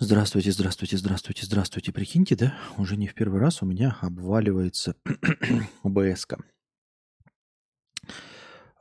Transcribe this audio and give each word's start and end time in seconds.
Здравствуйте, 0.00 0.50
здравствуйте, 0.50 0.96
здравствуйте, 0.96 1.46
здравствуйте. 1.46 1.92
Прикиньте, 1.92 2.34
да, 2.34 2.54
уже 2.78 2.96
не 2.96 3.06
в 3.06 3.14
первый 3.14 3.40
раз 3.40 3.62
у 3.62 3.66
меня 3.66 3.96
обваливается 4.00 4.96
ОБС-ка. 5.84 6.38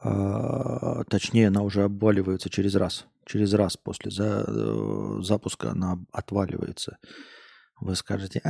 А, 0.02 1.04
точнее, 1.04 1.49
она 1.49 1.62
уже 1.62 1.84
обваливается 1.84 2.49
через 2.49 2.73
раз. 2.73 3.05
Через 3.28 3.54
раз 3.54 3.78
после 3.78 4.10
за, 4.10 4.44
э, 4.47 5.20
запуска 5.21 5.70
она 5.70 5.99
отваливается. 6.12 6.97
Вы 7.80 7.96
скажете, 7.96 8.42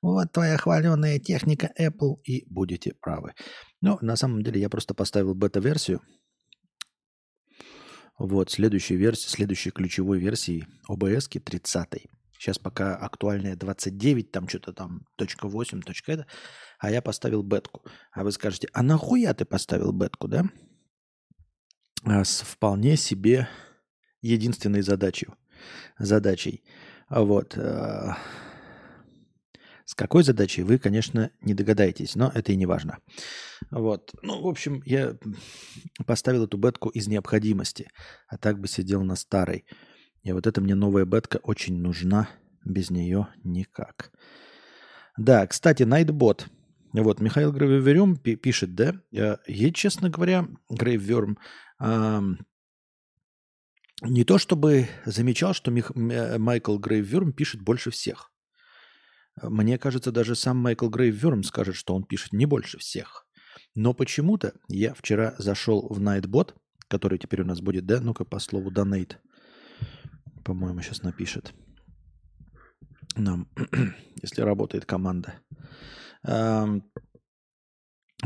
вот 0.00 0.32
твоя 0.32 0.56
хваленая 0.58 1.18
техника 1.18 1.72
Apple, 1.76 2.20
и 2.24 2.46
будете 2.48 2.94
правы. 3.00 3.32
Но 3.80 3.98
на 4.00 4.14
самом 4.14 4.42
деле 4.42 4.60
я 4.60 4.68
просто 4.68 4.94
поставил 4.94 5.34
бета-версию. 5.34 6.00
Вот, 8.24 8.52
следующей 8.52 8.94
версии, 8.94 9.28
следующей 9.28 9.72
ключевой 9.72 10.20
версии 10.20 10.68
OBS 10.88 11.40
30. 11.40 12.06
Сейчас 12.38 12.56
пока 12.56 12.94
актуальная 12.94 13.56
29, 13.56 14.30
там 14.30 14.48
что-то 14.48 14.72
там, 14.72 15.06
точка 15.16 15.48
8, 15.48 15.80
точка 15.82 16.12
это. 16.12 16.26
А 16.78 16.92
я 16.92 17.02
поставил 17.02 17.42
бетку. 17.42 17.82
А 18.12 18.22
вы 18.22 18.30
скажете, 18.30 18.68
а 18.72 18.84
нахуя 18.84 19.34
ты 19.34 19.44
поставил 19.44 19.90
бетку, 19.90 20.28
да? 20.28 20.44
А 22.04 22.22
с 22.22 22.42
вполне 22.42 22.96
себе 22.96 23.48
единственной 24.20 24.82
задачей 24.82 25.26
задачей. 25.98 26.62
Вот. 27.10 27.58
С 29.84 29.94
какой 29.94 30.22
задачей 30.22 30.62
вы, 30.62 30.78
конечно, 30.78 31.30
не 31.40 31.54
догадаетесь, 31.54 32.14
но 32.14 32.30
это 32.34 32.52
и 32.52 32.56
не 32.56 32.66
важно. 32.66 32.98
Вот. 33.70 34.12
Ну, 34.22 34.40
в 34.42 34.46
общем, 34.46 34.82
я 34.86 35.16
поставил 36.06 36.44
эту 36.44 36.56
бетку 36.56 36.88
из 36.88 37.08
необходимости, 37.08 37.90
а 38.28 38.38
так 38.38 38.58
бы 38.58 38.68
сидел 38.68 39.02
на 39.02 39.16
старой. 39.16 39.64
И 40.22 40.32
вот 40.32 40.46
эта 40.46 40.60
мне 40.60 40.74
новая 40.74 41.04
бетка 41.04 41.38
очень 41.42 41.78
нужна, 41.78 42.28
без 42.64 42.90
нее 42.90 43.28
никак. 43.44 44.12
Да, 45.18 45.46
кстати, 45.46 45.82
Nightbot. 45.82 46.46
Вот, 46.94 47.20
Михаил 47.20 47.52
Гравиверюм 47.52 48.16
пишет, 48.16 48.74
да, 48.74 48.94
я, 49.10 49.38
честно 49.72 50.10
говоря, 50.10 50.46
Грейверм, 50.68 51.38
не 54.02 54.24
то 54.24 54.38
чтобы 54.38 54.88
замечал, 55.06 55.54
что 55.54 55.70
Мих, 55.70 55.92
Майкл 55.94 56.76
Грейвверм 56.76 57.32
пишет 57.32 57.62
больше 57.62 57.90
всех. 57.90 58.31
Мне 59.40 59.78
кажется, 59.78 60.12
даже 60.12 60.34
сам 60.34 60.58
Майкл 60.58 60.88
Грейвверм 60.88 61.42
скажет, 61.42 61.76
что 61.76 61.94
он 61.94 62.04
пишет 62.04 62.32
не 62.32 62.46
больше 62.46 62.78
всех. 62.78 63.26
Но 63.74 63.94
почему-то 63.94 64.54
я 64.68 64.92
вчера 64.94 65.34
зашел 65.38 65.88
в 65.88 66.00
Nightbot, 66.00 66.54
который 66.88 67.18
теперь 67.18 67.42
у 67.42 67.46
нас 67.46 67.60
будет, 67.60 67.86
да? 67.86 68.00
Ну-ка 68.00 68.24
по 68.24 68.38
слову 68.38 68.70
donate. 68.70 69.16
По-моему, 70.44 70.82
сейчас 70.82 71.02
напишет 71.02 71.54
нам, 73.16 73.48
если 74.22 74.42
работает 74.42 74.84
команда 74.84 75.40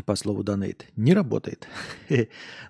по 0.04 0.14
слову 0.14 0.42
donate 0.42 0.82
не 0.96 1.14
работает. 1.14 1.66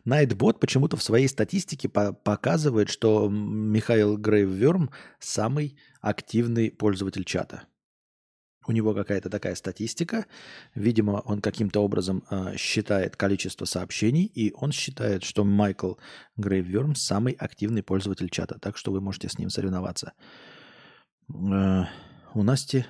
Nightbot 0.06 0.58
почему-то 0.58 0.96
в 0.96 1.02
своей 1.02 1.28
статистике 1.28 1.88
по 1.88 2.12
показывает, 2.12 2.88
что 2.88 3.28
Михаил 3.28 4.16
Грейвверм 4.16 4.90
самый 5.18 5.76
активный 6.00 6.70
пользователь 6.70 7.24
чата. 7.24 7.64
У 8.67 8.72
него 8.72 8.95
какая-то 8.95 9.31
такая 9.31 9.55
статистика. 9.55 10.27
Видимо, 10.75 11.22
он 11.25 11.41
каким-то 11.41 11.81
образом 11.81 12.25
э, 12.31 12.56
считает 12.56 13.17
количество 13.17 13.64
сообщений, 13.64 14.25
и 14.25 14.53
он 14.55 14.72
считает, 14.72 15.22
что 15.22 15.45
Майкл 15.45 15.95
Грейвверм 16.36 16.94
самый 16.94 17.34
активный 17.34 17.83
пользователь 17.83 18.28
чата. 18.28 18.59
Так 18.59 18.77
что 18.77 18.92
вы 18.92 19.00
можете 19.00 19.28
с 19.28 19.39
ним 19.39 19.50
соревноваться. 19.50 20.12
Э, 21.28 21.84
у 22.34 22.42
Насти 22.42 22.84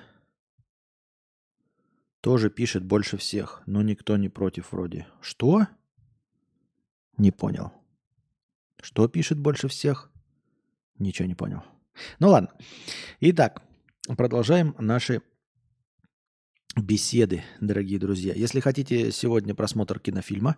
тоже 2.21 2.49
пишет 2.49 2.83
больше 2.83 3.17
всех, 3.17 3.61
но 3.65 3.81
никто 3.81 4.17
не 4.17 4.29
против 4.29 4.71
вроде. 4.71 5.07
Что? 5.21 5.67
Не 7.17 7.31
понял. 7.31 7.71
Что 8.81 9.07
пишет 9.07 9.39
больше 9.39 9.67
всех? 9.67 10.11
Ничего 10.99 11.27
не 11.27 11.35
понял. 11.35 11.63
Ну 12.19 12.29
ладно. 12.29 12.49
Итак, 13.19 13.61
продолжаем 14.17 14.75
наши 14.79 15.21
беседы, 16.77 17.43
дорогие 17.59 17.99
друзья. 17.99 18.33
Если 18.33 18.59
хотите 18.59 19.11
сегодня 19.11 19.55
просмотр 19.55 19.99
кинофильма, 19.99 20.57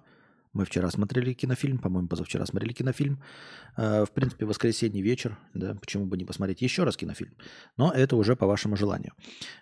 мы 0.52 0.66
вчера 0.66 0.90
смотрели 0.90 1.34
кинофильм, 1.34 1.78
по-моему, 1.78 2.08
позавчера 2.08 2.46
смотрели 2.46 2.74
кинофильм. 2.74 3.22
Э, 3.78 4.04
в 4.06 4.12
принципе, 4.12 4.46
воскресенье 4.46 5.02
вечер, 5.02 5.38
да, 5.54 5.76
почему 5.76 6.06
бы 6.06 6.18
не 6.18 6.26
посмотреть 6.26 6.62
еще 6.62 6.84
раз 6.84 6.98
кинофильм. 6.98 7.36
Но 7.78 7.92
это 7.92 8.16
уже 8.16 8.36
по 8.36 8.48
вашему 8.48 8.76
желанию. 8.76 9.14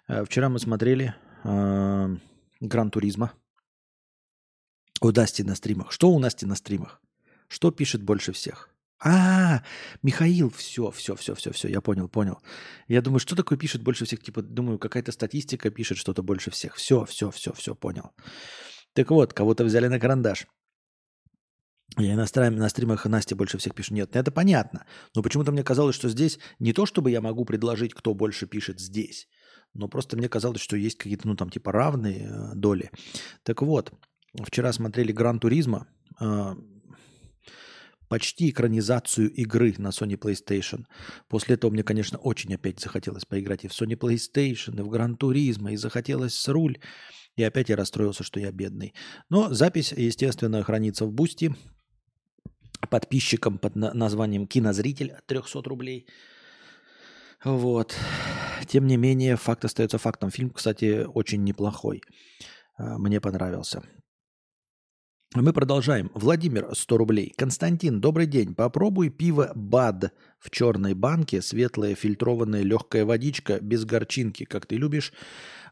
Э, 0.07 0.23
вчера 0.23 0.49
мы 0.49 0.59
смотрели 0.59 1.13
э, 1.43 2.17
Гран 2.61 2.89
Туризма. 2.89 3.33
У 5.01 5.11
Насти 5.11 5.43
на 5.43 5.55
стримах. 5.55 5.91
Что 5.91 6.09
у 6.09 6.19
Насти 6.19 6.45
на 6.45 6.55
стримах? 6.55 7.01
Что 7.49 7.71
пишет 7.71 8.01
больше 8.01 8.31
всех? 8.31 8.69
А, 8.99 9.61
Михаил, 10.01 10.49
все, 10.49 10.89
все, 10.89 11.15
все, 11.15 11.35
все, 11.35 11.51
все, 11.51 11.67
я 11.67 11.81
понял, 11.81 12.09
понял. 12.09 12.39
Я 12.87 13.01
думаю, 13.01 13.19
что 13.19 13.35
такое 13.35 13.57
пишет 13.57 13.83
больше 13.83 14.05
всех? 14.05 14.21
Типа, 14.21 14.41
думаю, 14.41 14.79
какая-то 14.79 15.11
статистика 15.11 15.69
пишет 15.69 15.97
что-то 15.97 16.23
больше 16.23 16.49
всех. 16.49 16.75
Все, 16.75 17.05
все, 17.05 17.29
все, 17.29 17.53
все, 17.53 17.75
понял. 17.75 18.11
Так 18.93 19.11
вот, 19.11 19.33
кого-то 19.33 19.63
взяли 19.63 19.87
на 19.87 19.99
карандаш. 19.99 20.47
Я 21.97 22.15
на, 22.15 22.25
стрим, 22.25 22.55
на 22.55 22.69
стримах 22.69 23.05
Насти 23.05 23.35
больше 23.35 23.57
всех 23.57 23.73
пишу. 23.73 23.93
Нет, 23.93 24.15
это 24.15 24.31
понятно. 24.31 24.85
Но 25.15 25.23
почему-то 25.23 25.51
мне 25.51 25.63
казалось, 25.63 25.95
что 25.95 26.09
здесь 26.09 26.39
не 26.59 26.73
то, 26.73 26.85
чтобы 26.85 27.11
я 27.11 27.21
могу 27.21 27.45
предложить, 27.45 27.93
кто 27.93 28.13
больше 28.13 28.45
пишет 28.45 28.79
здесь, 28.79 29.27
но 29.73 29.87
просто 29.87 30.17
мне 30.17 30.27
казалось, 30.27 30.61
что 30.61 30.75
есть 30.75 30.97
какие-то, 30.97 31.27
ну, 31.27 31.35
там, 31.35 31.49
типа 31.49 31.71
равные 31.71 32.27
э, 32.27 32.55
доли. 32.55 32.91
Так 33.43 33.61
вот, 33.61 33.93
вчера 34.43 34.73
смотрели 34.73 35.11
Gran 35.11 35.39
Turismo, 35.39 35.87
э, 36.19 36.55
почти 38.09 38.49
экранизацию 38.49 39.31
игры 39.31 39.73
на 39.77 39.89
Sony 39.89 40.17
PlayStation. 40.17 40.85
После 41.27 41.55
этого 41.55 41.71
мне, 41.71 41.83
конечно, 41.83 42.17
очень 42.17 42.53
опять 42.53 42.79
захотелось 42.79 43.25
поиграть 43.25 43.65
и 43.65 43.67
в 43.67 43.71
Sony 43.71 43.97
PlayStation, 43.97 44.79
и 44.79 44.81
в 44.81 44.89
Gran 44.89 45.15
Turismo, 45.17 45.71
и 45.71 45.77
захотелось 45.77 46.35
с 46.35 46.47
руль. 46.47 46.77
И 47.35 47.43
опять 47.43 47.69
я 47.69 47.75
расстроился, 47.75 48.23
что 48.23 48.39
я 48.39 48.51
бедный. 48.51 48.93
Но 49.29 49.53
запись, 49.53 49.93
естественно, 49.95 50.63
хранится 50.63 51.05
в 51.05 51.11
Boosty 51.11 51.53
подписчикам 52.89 53.57
под 53.57 53.75
названием 53.75 54.47
«Кинозритель» 54.47 55.11
от 55.11 55.25
300 55.27 55.61
рублей. 55.69 56.07
Вот. 57.43 57.95
Тем 58.67 58.87
не 58.87 58.97
менее, 58.97 59.35
факт 59.35 59.65
остается 59.65 59.97
фактом. 59.97 60.31
Фильм, 60.31 60.49
кстати, 60.49 61.05
очень 61.13 61.43
неплохой. 61.43 62.01
А, 62.77 62.97
мне 62.97 63.21
понравился. 63.21 63.83
Мы 65.39 65.53
продолжаем. 65.53 66.09
Владимир, 66.15 66.69
100 66.73 66.97
рублей. 66.97 67.31
Константин, 67.37 68.01
добрый 68.01 68.25
день. 68.25 68.55
Попробуй 68.55 69.09
пиво 69.09 69.51
БАД 69.53 70.11
в 70.39 70.49
черной 70.49 70.95
банке. 70.95 71.43
Светлая 71.43 71.93
фильтрованная 71.93 72.63
легкая 72.63 73.05
водичка 73.05 73.59
без 73.61 73.85
горчинки, 73.85 74.45
как 74.45 74.65
ты 74.65 74.77
любишь. 74.77 75.13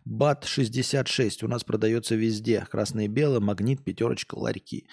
БАД 0.05 0.45
66 0.45 1.41
у 1.41 1.47
нас 1.47 1.63
продается 1.63 2.13
везде. 2.13 2.67
Красное 2.69 3.05
и 3.05 3.07
белое, 3.07 3.39
магнит, 3.39 3.83
пятерочка, 3.83 4.35
ларьки. 4.35 4.85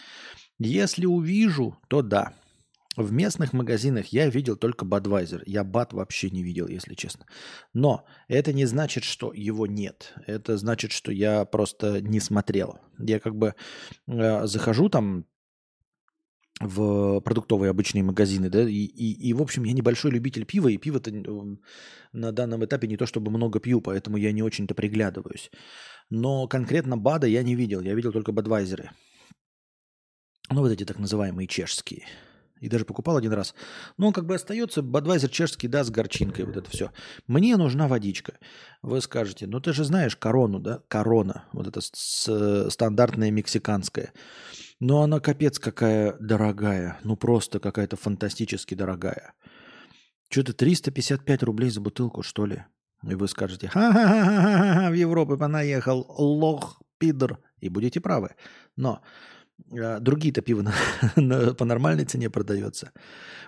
Если 0.59 1.05
увижу, 1.05 1.77
то 1.89 2.01
да. 2.01 2.33
В 2.97 3.11
местных 3.11 3.53
магазинах 3.55 4.07
я 4.09 4.29
видел 4.29 4.57
только 4.57 4.85
Budweiser. 4.85 5.43
Я 5.47 5.65
бат 5.65 5.93
вообще 5.93 6.31
не 6.31 6.43
видел, 6.43 6.69
если 6.69 6.95
честно. 6.95 7.25
Но 7.73 8.05
это 8.29 8.53
не 8.53 8.67
значит, 8.67 9.05
что 9.05 9.33
его 9.33 9.67
нет. 9.67 10.13
Это 10.27 10.59
значит, 10.59 10.93
что 10.93 11.11
я 11.11 11.45
просто 11.47 12.03
не 12.03 12.21
смотрел. 12.21 12.79
Я 12.99 13.19
как 13.19 13.35
бы 13.35 13.55
э, 14.07 14.47
захожу 14.47 14.91
там 14.91 15.25
в 16.61 17.21
продуктовые 17.21 17.71
обычные 17.71 18.05
магазины, 18.05 18.49
да, 18.49 18.63
и, 18.63 18.85
и, 18.85 19.29
и, 19.29 19.33
в 19.33 19.43
общем, 19.43 19.65
я 19.65 19.73
небольшой 19.73 20.11
любитель 20.11 20.45
пива, 20.45 20.69
и 20.69 20.77
пива-то 20.77 21.11
на 22.13 22.33
данном 22.33 22.65
этапе 22.65 22.87
не 22.87 22.97
то 22.97 23.07
чтобы 23.07 23.31
много 23.31 23.59
пью, 23.59 23.81
поэтому 23.81 24.17
я 24.17 24.33
не 24.33 24.43
очень-то 24.43 24.75
приглядываюсь. 24.75 25.51
Но 26.11 26.47
конкретно 26.47 26.97
БАДа 26.97 27.27
я 27.27 27.43
не 27.43 27.55
видел, 27.55 27.81
я 27.81 27.95
видел 27.95 28.13
только 28.13 28.33
Бадвайзеры. 28.33 28.91
Ну, 30.51 30.61
вот 30.61 30.71
эти 30.71 30.85
так 30.85 30.99
называемые 30.99 31.49
чешские. 31.49 32.05
И 32.63 32.69
даже 32.69 32.85
покупал 32.85 33.17
один 33.17 33.33
раз. 33.33 33.57
Но 33.99 34.07
он 34.07 34.13
как 34.13 34.25
бы 34.25 34.37
остается, 34.37 34.83
Бадвайзер 34.83 35.29
чешский, 35.29 35.67
да, 35.67 35.83
с 35.83 35.91
горчинкой, 35.91 36.45
вот 36.45 36.57
это 36.57 36.71
все. 36.71 36.93
Мне 37.27 37.57
нужна 37.57 37.89
водичка. 37.89 38.39
Вы 38.83 39.01
скажете, 39.01 39.49
ну 39.49 39.59
ты 39.59 39.73
же 39.73 39.83
знаешь 39.83 40.17
корону, 40.17 40.61
да? 40.61 40.81
Корона, 40.87 41.45
вот 41.53 41.67
это 41.67 41.81
стандартная 41.83 43.33
мексиканская. 43.33 44.13
Но 44.79 45.03
она 45.03 45.19
капец 45.19 45.59
какая 45.59 46.17
дорогая. 46.21 47.01
Ну 47.03 47.17
просто 47.17 47.59
какая-то 47.59 47.97
фантастически 47.97 48.75
дорогая. 48.75 49.35
Что-то 50.31 50.53
355 50.53 51.43
рублей 51.43 51.71
за 51.71 51.81
бутылку, 51.81 52.23
что 52.23 52.47
ли? 52.47 52.65
И 53.03 53.17
вы 53.17 53.27
скажете, 53.27 53.67
ха-ха-ха, 53.67 54.89
в 54.89 54.95
Европу 54.95 55.37
понаехал 55.37 56.07
лох, 56.17 56.81
пидор. 56.99 57.41
И 57.59 57.69
будете 57.69 58.01
правы. 58.01 58.37
Но 58.77 59.03
другие-то 59.71 60.43
пиво 60.43 60.73
по 61.59 61.65
нормальной 61.65 62.05
цене 62.05 62.31
продается. 62.31 62.93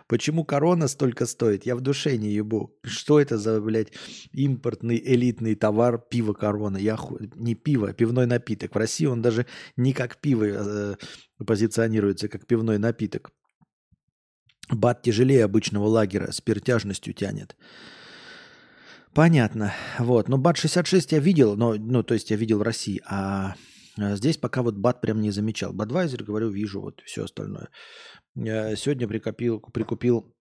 Почему 0.07 0.45
корона 0.45 0.89
столько 0.89 1.27
стоит? 1.27 1.67
Я 1.67 1.77
в 1.77 1.81
душе 1.81 2.17
не 2.17 2.29
ебу. 2.31 2.77
Что 2.85 3.21
это 3.21 3.39
за, 3.39 3.61
блядь, 3.61 3.93
импортный 4.33 4.99
элитный 4.99 5.55
товар 5.55 5.99
пиво 5.99 6.35
корона? 6.35 6.77
Я 6.77 6.97
ху... 6.97 7.19
Не 7.37 7.55
пиво, 7.55 7.89
а 7.89 7.93
пивной 7.93 8.27
напиток. 8.27 8.75
В 8.75 8.79
России 8.79 9.07
он 9.07 9.23
даже 9.23 9.47
не 9.77 9.93
как 9.93 10.19
пиво 10.19 10.45
э, 10.45 10.95
позиционируется, 11.45 12.29
как 12.29 12.47
пивной 12.47 12.79
напиток. 12.79 13.31
Бат 14.71 15.03
тяжелее 15.03 15.45
обычного 15.45 15.87
лагера, 15.87 16.33
с 16.33 16.41
пертяжностью 16.41 17.15
тянет. 17.15 17.57
Понятно. 19.15 19.73
Вот. 19.99 20.29
Но 20.29 20.37
бат 20.37 20.59
66 20.59 21.13
я 21.13 21.19
видел, 21.19 21.57
но, 21.57 21.75
ну, 21.75 22.03
то 22.03 22.15
есть 22.15 22.31
я 22.31 22.37
видел 22.37 22.59
в 22.59 22.63
России, 22.63 23.01
а 23.07 23.55
а 23.55 23.55
здесь 23.97 24.37
пока 24.37 24.63
вот 24.63 24.77
бат 24.77 25.01
прям 25.01 25.21
не 25.21 25.31
замечал. 25.31 25.73
Бадвайзер, 25.73 26.25
говорю, 26.25 26.51
вижу, 26.51 26.81
вот 26.81 27.03
все 27.05 27.25
остальное. 27.25 27.69
Сегодня 28.37 29.09
прикопил, 29.09 29.61
прикупил, 29.61 30.35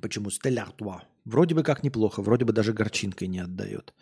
почему, 0.00 0.30
Стеллартуа. 0.30 1.02
Вроде 1.24 1.54
бы 1.54 1.62
как 1.62 1.84
неплохо, 1.84 2.22
вроде 2.22 2.44
бы 2.44 2.52
даже 2.52 2.72
горчинкой 2.72 3.28
не 3.28 3.38
отдает. 3.38 3.94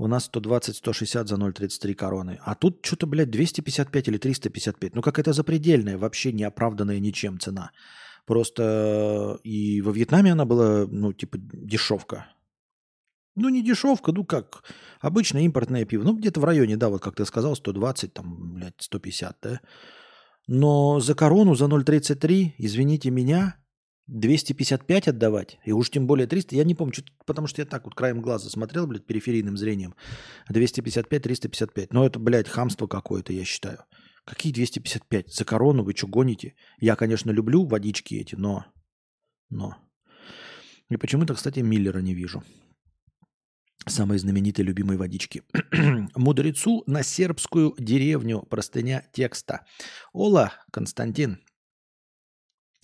У 0.00 0.06
нас 0.06 0.30
120-160 0.32 1.26
за 1.26 1.36
0,33 1.36 1.94
короны. 1.94 2.38
А 2.44 2.54
тут 2.54 2.86
что-то, 2.86 3.06
блядь, 3.06 3.30
255 3.30 4.08
или 4.08 4.18
355. 4.18 4.94
Ну, 4.94 5.02
как 5.02 5.18
это 5.18 5.32
запредельная, 5.32 5.98
вообще 5.98 6.32
не 6.32 6.44
оправданная 6.44 7.00
ничем 7.00 7.40
цена. 7.40 7.72
Просто 8.26 9.40
и 9.42 9.80
во 9.80 9.90
Вьетнаме 9.90 10.32
она 10.32 10.44
была, 10.44 10.86
ну, 10.86 11.12
типа, 11.12 11.38
дешевка. 11.38 12.26
Ну, 13.38 13.48
не 13.50 13.62
дешевка, 13.62 14.12
ну 14.12 14.24
как, 14.24 14.64
обычное 15.00 15.42
импортное 15.42 15.84
пиво. 15.84 16.02
Ну, 16.02 16.14
где-то 16.14 16.40
в 16.40 16.44
районе, 16.44 16.76
да, 16.76 16.88
вот 16.88 17.00
как 17.00 17.14
ты 17.14 17.24
сказал, 17.24 17.54
120, 17.54 18.12
там, 18.12 18.54
блядь, 18.54 18.74
150, 18.78 19.38
да. 19.42 19.60
Но 20.48 20.98
за 20.98 21.14
корону, 21.14 21.54
за 21.54 21.66
0,33, 21.66 22.54
извините 22.58 23.10
меня, 23.10 23.56
255 24.08 25.08
отдавать, 25.08 25.58
и 25.64 25.72
уж 25.72 25.90
тем 25.90 26.06
более 26.06 26.26
300, 26.26 26.56
я 26.56 26.64
не 26.64 26.74
помню, 26.74 26.94
потому 27.26 27.46
что 27.46 27.60
я 27.60 27.66
так 27.66 27.84
вот 27.84 27.94
краем 27.94 28.22
глаза 28.22 28.50
смотрел, 28.50 28.86
блядь, 28.86 29.06
периферийным 29.06 29.56
зрением. 29.56 29.94
255, 30.48 31.22
355. 31.22 31.92
Но 31.92 32.04
это, 32.04 32.18
блядь, 32.18 32.48
хамство 32.48 32.86
какое-то, 32.86 33.32
я 33.32 33.44
считаю. 33.44 33.84
Какие 34.24 34.52
255? 34.52 35.32
За 35.32 35.44
корону 35.44 35.84
вы 35.84 35.94
что 35.94 36.08
гоните? 36.08 36.54
Я, 36.80 36.96
конечно, 36.96 37.30
люблю 37.30 37.64
водички 37.66 38.14
эти, 38.14 38.34
но... 38.34 38.64
Но... 39.48 39.76
И 40.90 40.96
почему-то, 40.96 41.34
кстати, 41.34 41.60
Миллера 41.60 42.00
не 42.00 42.14
вижу 42.14 42.42
самой 43.86 44.18
знаменитой 44.18 44.64
любимой 44.64 44.96
водички. 44.96 45.42
Мудрецу 46.16 46.82
на 46.86 47.02
сербскую 47.02 47.74
деревню. 47.78 48.42
Простыня 48.42 49.04
текста. 49.12 49.66
Ола, 50.12 50.52
Константин. 50.70 51.40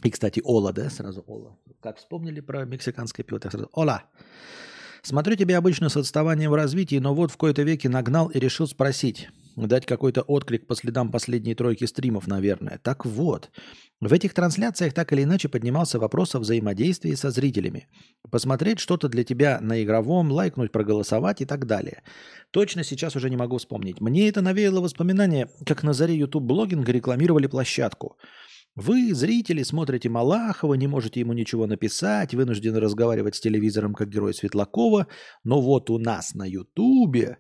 И, 0.03 0.11
кстати, 0.11 0.41
Ола, 0.45 0.73
да, 0.73 0.91
сразу 0.91 1.23
Ола. 1.27 1.59
Как 1.81 1.99
вспомнили 1.99 2.41
про 2.41 2.65
мексиканское 2.65 3.25
пиво, 3.25 3.41
так 3.41 3.53
сразу 3.53 3.69
Ола. 3.73 4.05
Смотрю 5.03 5.37
тебе 5.37 5.57
обычно 5.57 5.89
с 5.89 5.97
отставанием 5.97 6.51
в 6.51 6.55
развитии, 6.55 6.97
но 6.97 7.15
вот 7.15 7.31
в 7.31 7.37
кои-то 7.37 7.63
веке 7.63 7.89
нагнал 7.89 8.29
и 8.29 8.39
решил 8.39 8.67
спросить. 8.67 9.29
Дать 9.57 9.87
какой-то 9.87 10.23
отклик 10.23 10.67
по 10.67 10.75
следам 10.75 11.13
последней 11.13 11.55
тройки 11.55 11.85
стримов, 11.85 12.27
наверное. 12.27 12.81
Так 12.83 13.07
вот, 13.07 13.51
в 14.01 14.13
этих 14.13 14.35
трансляциях 14.35 14.93
так 14.93 15.13
или 15.13 15.23
иначе 15.23 15.49
поднимался 15.49 16.01
вопрос 16.01 16.35
о 16.35 16.41
взаимодействии 16.41 17.15
со 17.15 17.31
зрителями. 17.31 17.89
Посмотреть 18.31 18.81
что-то 18.81 19.09
для 19.09 19.23
тебя 19.23 19.61
на 19.61 19.83
игровом, 19.83 20.33
лайкнуть, 20.33 20.73
проголосовать 20.73 21.41
и 21.41 21.45
так 21.45 21.67
далее. 21.67 22.03
Точно 22.51 22.83
сейчас 22.83 23.15
уже 23.15 23.31
не 23.31 23.37
могу 23.37 23.59
вспомнить. 23.59 24.01
Мне 24.01 24.29
это 24.29 24.43
навеяло 24.43 24.81
воспоминания, 24.81 25.49
как 25.65 25.85
на 25.85 25.93
заре 25.93 26.17
YouTube-блогинга 26.17 26.91
рекламировали 26.91 27.47
площадку. 27.47 28.17
Вы, 28.77 29.15
зрители, 29.15 29.63
смотрите 29.63 30.09
Малахова, 30.09 30.75
не 30.75 30.89
можете 30.89 31.21
ему 31.21 31.33
ничего 31.33 31.69
написать, 31.69 32.35
вынуждены 32.35 32.81
разговаривать 32.81 33.37
с 33.37 33.41
телевизором 33.41 33.95
как 33.95 34.09
герой 34.09 34.35
Светлакова, 34.35 35.07
но 35.45 35.61
вот 35.61 35.91
у 35.91 35.99
нас 35.99 36.35
на 36.35 36.45
Ютубе 36.45 37.39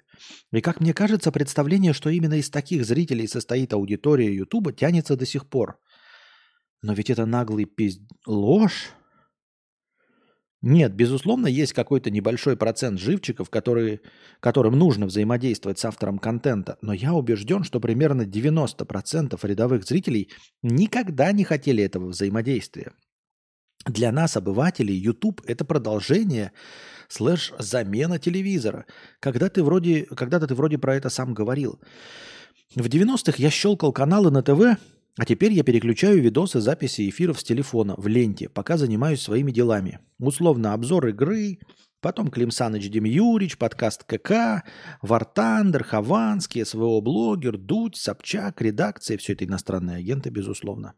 и 0.52 0.60
как 0.60 0.80
мне 0.80 0.94
кажется, 0.94 1.32
представление, 1.32 1.92
что 1.92 2.10
именно 2.10 2.34
из 2.34 2.50
таких 2.50 2.84
зрителей 2.84 3.26
состоит 3.26 3.72
аудитория 3.72 4.34
Ютуба, 4.34 4.72
тянется 4.72 5.16
до 5.16 5.26
сих 5.26 5.48
пор. 5.48 5.78
Но 6.82 6.92
ведь 6.92 7.10
это 7.10 7.26
наглый 7.26 7.64
пизд... 7.64 8.02
ложь. 8.26 8.90
Нет, 10.60 10.94
безусловно, 10.94 11.46
есть 11.46 11.74
какой-то 11.74 12.10
небольшой 12.10 12.56
процент 12.56 12.98
живчиков, 12.98 13.50
которые, 13.50 14.00
которым 14.40 14.78
нужно 14.78 15.06
взаимодействовать 15.06 15.78
с 15.78 15.84
автором 15.84 16.18
контента, 16.18 16.78
но 16.80 16.94
я 16.94 17.12
убежден, 17.12 17.64
что 17.64 17.80
примерно 17.80 18.22
90% 18.22 19.38
рядовых 19.42 19.84
зрителей 19.84 20.30
никогда 20.62 21.32
не 21.32 21.44
хотели 21.44 21.84
этого 21.84 22.06
взаимодействия. 22.06 22.92
Для 23.86 24.10
нас, 24.12 24.36
обывателей, 24.36 24.94
YouTube– 24.94 25.42
это 25.46 25.64
продолжение 25.64 26.52
слэш 27.08 27.52
замена 27.58 28.18
телевизора. 28.18 28.86
Когда 29.20 29.48
ты 29.48 29.62
вроде, 29.62 30.04
когда-то 30.04 30.46
ты 30.46 30.54
вроде 30.54 30.78
про 30.78 30.96
это 30.96 31.08
сам 31.08 31.34
говорил. 31.34 31.80
В 32.74 32.86
90-х 32.86 33.34
я 33.38 33.50
щелкал 33.50 33.92
каналы 33.92 34.30
на 34.30 34.42
ТВ, 34.42 34.78
а 35.16 35.24
теперь 35.24 35.52
я 35.52 35.62
переключаю 35.62 36.20
видосы 36.20 36.60
записи 36.60 37.08
эфиров 37.08 37.38
с 37.38 37.44
телефона 37.44 37.94
в 37.96 38.08
ленте, 38.08 38.48
пока 38.48 38.76
занимаюсь 38.76 39.22
своими 39.22 39.52
делами. 39.52 40.00
Условно 40.18 40.72
обзор 40.72 41.06
игры, 41.08 41.60
потом 42.00 42.28
Клим 42.28 42.50
Саныч 42.50 42.90
Демьюрич, 42.90 43.56
подкаст 43.56 44.02
КК, 44.02 44.64
Вартандер, 45.02 45.84
Хованский, 45.84 46.64
СВО-блогер, 46.64 47.56
Дудь, 47.58 47.96
Собчак, 47.96 48.60
редакция, 48.60 49.16
все 49.16 49.34
это 49.34 49.44
иностранные 49.44 49.98
агенты, 49.98 50.30
безусловно. 50.30 50.94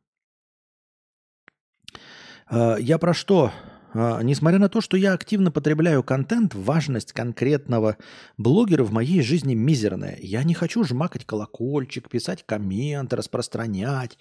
А, 2.49 2.77
я 2.77 2.97
про 2.97 3.13
что? 3.13 3.53
А, 3.99 4.21
несмотря 4.23 4.59
на 4.59 4.69
то, 4.69 4.83
что 4.83 4.99
я 4.99 5.15
активно 5.15 5.51
потребляю 5.51 6.03
контент, 6.03 6.55
важность 6.55 7.13
конкретного 7.13 7.97
блогера 8.37 8.85
в 8.85 8.93
моей 8.93 9.23
жизни 9.23 9.55
мизерная. 9.55 10.19
Я 10.21 10.43
не 10.45 10.53
хочу 10.53 10.85
жмакать 10.85 11.25
колокольчик, 11.25 12.11
писать 12.11 12.45
коммент, 12.45 13.15
распространять. 13.15 14.19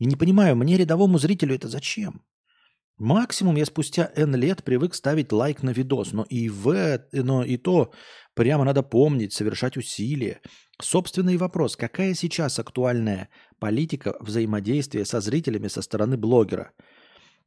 И 0.00 0.06
не 0.06 0.16
понимаю, 0.16 0.56
мне 0.56 0.76
рядовому 0.76 1.18
зрителю 1.18 1.54
это 1.54 1.68
зачем? 1.68 2.22
Максимум 2.98 3.54
я 3.54 3.66
спустя 3.66 4.10
N 4.16 4.34
лет 4.34 4.64
привык 4.64 4.94
ставить 4.94 5.30
лайк 5.32 5.62
на 5.62 5.70
видос, 5.70 6.12
но 6.12 6.24
и, 6.28 6.48
в, 6.48 7.00
но 7.12 7.44
и 7.44 7.56
то 7.56 7.92
прямо 8.34 8.64
надо 8.64 8.82
помнить, 8.82 9.32
совершать 9.32 9.76
усилия. 9.76 10.40
Собственный 10.82 11.36
вопрос, 11.36 11.76
какая 11.76 12.14
сейчас 12.14 12.58
актуальная 12.58 13.28
политика 13.60 14.16
взаимодействия 14.18 15.04
со 15.04 15.20
зрителями 15.20 15.68
со 15.68 15.82
стороны 15.82 16.16
блогера– 16.16 16.72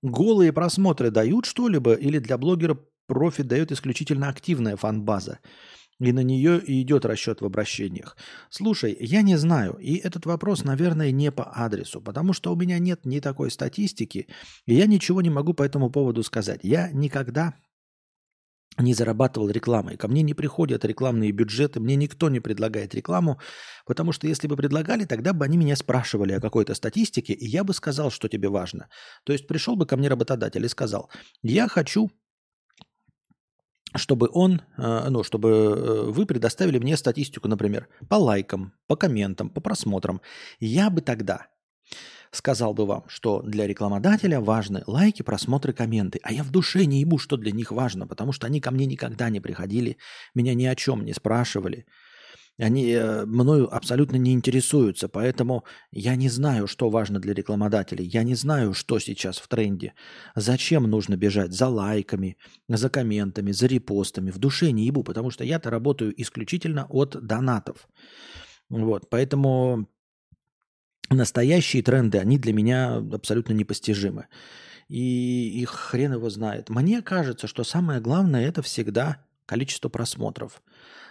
Голые 0.01 0.53
просмотры 0.53 1.11
дают 1.11 1.45
что-либо 1.45 1.93
или 1.93 2.19
для 2.19 2.37
блогера 2.37 2.77
профит 3.07 3.47
дает 3.47 3.71
исключительно 3.71 4.29
активная 4.29 4.75
фан-база? 4.75 5.39
И 5.99 6.11
на 6.11 6.21
нее 6.21 6.61
и 6.63 6.81
идет 6.83 7.05
расчет 7.05 7.41
в 7.41 7.45
обращениях. 7.45 8.15
Слушай, 8.51 8.95
я 8.99 9.23
не 9.23 9.35
знаю, 9.35 9.73
и 9.73 9.95
этот 9.95 10.27
вопрос, 10.27 10.63
наверное, 10.63 11.09
не 11.09 11.31
по 11.31 11.51
адресу, 11.51 12.01
потому 12.01 12.33
что 12.33 12.53
у 12.53 12.55
меня 12.55 12.77
нет 12.77 13.03
ни 13.05 13.19
такой 13.19 13.49
статистики, 13.49 14.27
и 14.67 14.75
я 14.75 14.85
ничего 14.85 15.23
не 15.23 15.31
могу 15.31 15.55
по 15.55 15.63
этому 15.63 15.89
поводу 15.89 16.21
сказать. 16.21 16.59
Я 16.61 16.91
никогда 16.91 17.55
не 18.77 18.93
зарабатывал 18.93 19.49
рекламой. 19.49 19.97
Ко 19.97 20.07
мне 20.07 20.21
не 20.21 20.33
приходят 20.33 20.85
рекламные 20.85 21.31
бюджеты, 21.31 21.79
мне 21.79 21.95
никто 21.95 22.29
не 22.29 22.39
предлагает 22.39 22.93
рекламу, 22.93 23.39
потому 23.85 24.11
что 24.11 24.27
если 24.27 24.47
бы 24.47 24.55
предлагали, 24.55 25.05
тогда 25.05 25.33
бы 25.33 25.45
они 25.45 25.57
меня 25.57 25.75
спрашивали 25.75 26.33
о 26.33 26.41
какой-то 26.41 26.75
статистике, 26.75 27.33
и 27.33 27.45
я 27.47 27.63
бы 27.63 27.73
сказал, 27.73 28.11
что 28.11 28.27
тебе 28.27 28.49
важно. 28.49 28.89
То 29.23 29.33
есть 29.33 29.47
пришел 29.47 29.75
бы 29.75 29.85
ко 29.85 29.97
мне 29.97 30.09
работодатель 30.09 30.63
и 30.63 30.69
сказал, 30.69 31.09
я 31.41 31.67
хочу, 31.67 32.11
чтобы 33.95 34.29
он, 34.31 34.61
э, 34.77 35.09
ну, 35.09 35.23
чтобы 35.23 35.49
э, 35.49 36.11
вы 36.11 36.25
предоставили 36.25 36.77
мне 36.77 36.97
статистику, 36.97 37.47
например, 37.47 37.87
по 38.09 38.15
лайкам, 38.15 38.73
по 38.87 38.95
комментам, 38.95 39.49
по 39.49 39.61
просмотрам. 39.61 40.21
Я 40.59 40.89
бы 40.89 41.01
тогда 41.01 41.47
сказал 42.31 42.73
бы 42.73 42.85
вам, 42.85 43.03
что 43.07 43.41
для 43.41 43.67
рекламодателя 43.67 44.39
важны 44.39 44.83
лайки, 44.87 45.21
просмотры, 45.21 45.73
комменты. 45.73 46.19
А 46.23 46.33
я 46.33 46.43
в 46.43 46.51
душе 46.51 46.85
не 46.85 47.01
ебу, 47.01 47.17
что 47.17 47.37
для 47.37 47.51
них 47.51 47.71
важно, 47.71 48.07
потому 48.07 48.31
что 48.31 48.47
они 48.47 48.59
ко 48.59 48.71
мне 48.71 48.85
никогда 48.85 49.29
не 49.29 49.39
приходили, 49.39 49.97
меня 50.35 50.53
ни 50.53 50.65
о 50.65 50.75
чем 50.75 51.05
не 51.05 51.13
спрашивали. 51.13 51.85
Они 52.59 52.91
э, 52.91 53.25
мною 53.25 53.73
абсолютно 53.73 54.15
не 54.15 54.33
интересуются, 54.33 55.07
поэтому 55.07 55.63
я 55.91 56.15
не 56.15 56.27
знаю, 56.27 56.65
что 56.65 56.89
важно 56.89 57.19
для 57.19 57.33
рекламодателей. 57.33 58.05
Я 58.05 58.23
не 58.23 58.33
знаю, 58.33 58.73
что 58.73 58.97
сейчас 58.97 59.37
в 59.37 59.47
тренде. 59.47 59.93
Зачем 60.35 60.83
нужно 60.83 61.17
бежать 61.17 61.53
за 61.53 61.67
лайками, 61.67 62.37
за 62.67 62.89
комментами, 62.89 63.51
за 63.51 63.67
репостами. 63.67 64.31
В 64.31 64.39
душе 64.39 64.71
не 64.71 64.85
ебу, 64.85 65.03
потому 65.03 65.29
что 65.29 65.43
я-то 65.43 65.69
работаю 65.69 66.19
исключительно 66.19 66.87
от 66.89 67.15
донатов. 67.21 67.87
Вот, 68.69 69.07
поэтому 69.09 69.87
настоящие 71.09 71.83
тренды, 71.83 72.17
они 72.19 72.37
для 72.37 72.53
меня 72.53 72.97
абсолютно 72.97 73.53
непостижимы. 73.53 74.27
И 74.87 75.61
их 75.61 75.69
хрен 75.69 76.13
его 76.13 76.29
знает. 76.29 76.69
Мне 76.69 77.01
кажется, 77.01 77.47
что 77.47 77.63
самое 77.63 77.99
главное 77.99 78.47
это 78.47 78.61
всегда 78.61 79.17
количество 79.45 79.89
просмотров. 79.89 80.61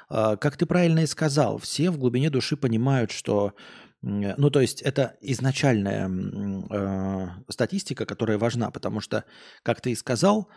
А, 0.08 0.36
как 0.36 0.56
ты 0.56 0.66
правильно 0.66 1.00
и 1.00 1.06
сказал, 1.06 1.58
все 1.58 1.90
в 1.90 1.98
глубине 1.98 2.30
души 2.30 2.56
понимают, 2.56 3.10
что 3.10 3.54
Ну, 4.02 4.50
то 4.50 4.60
есть 4.60 4.82
это 4.82 5.16
изначальная 5.20 6.08
э, 6.08 7.28
статистика, 7.48 8.04
которая 8.06 8.38
важна, 8.38 8.70
потому 8.70 9.00
что, 9.00 9.24
как 9.62 9.80
ты 9.80 9.90
и 9.90 9.96
сказал, 9.96 10.48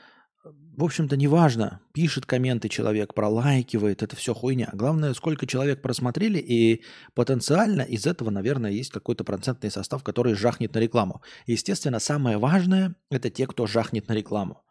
в 0.44 0.84
общем-то, 0.84 1.18
неважно, 1.18 1.82
пишет 1.94 2.26
комменты 2.26 2.70
человек, 2.70 3.14
пролайкивает, 3.14 4.02
это 4.02 4.16
все 4.16 4.34
хуйня. 4.34 4.70
Главное, 4.74 5.14
сколько 5.14 5.46
человек 5.46 5.82
просмотрели, 5.82 6.40
и 6.40 6.84
потенциально 7.14 7.82
из 7.82 8.06
этого, 8.08 8.30
наверное, 8.30 8.72
есть 8.72 8.92
какой-то 8.92 9.26
процентный 9.26 9.70
состав, 9.70 10.04
который 10.04 10.36
жахнет 10.36 10.74
на 10.74 10.80
рекламу. 10.80 11.22
Естественно, 11.46 12.00
самое 12.00 12.38
важное– 12.38 12.96
это 13.12 13.30
те, 13.30 13.48
кто 13.48 13.68
жахнет 13.68 14.08
на 14.08 14.14
рекламу. 14.14 14.62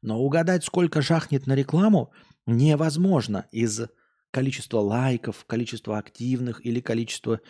Но 0.00 0.18
угадать, 0.18 0.64
сколько 0.64 1.02
жахнет 1.02 1.46
на 1.46 1.54
рекламу, 1.54 2.12
невозможно 2.46 3.46
из 3.52 3.82
количество 4.32 4.78
лайков, 4.78 5.44
количество 5.46 5.98
активных 5.98 6.64
или 6.66 6.80
количество 6.80 7.40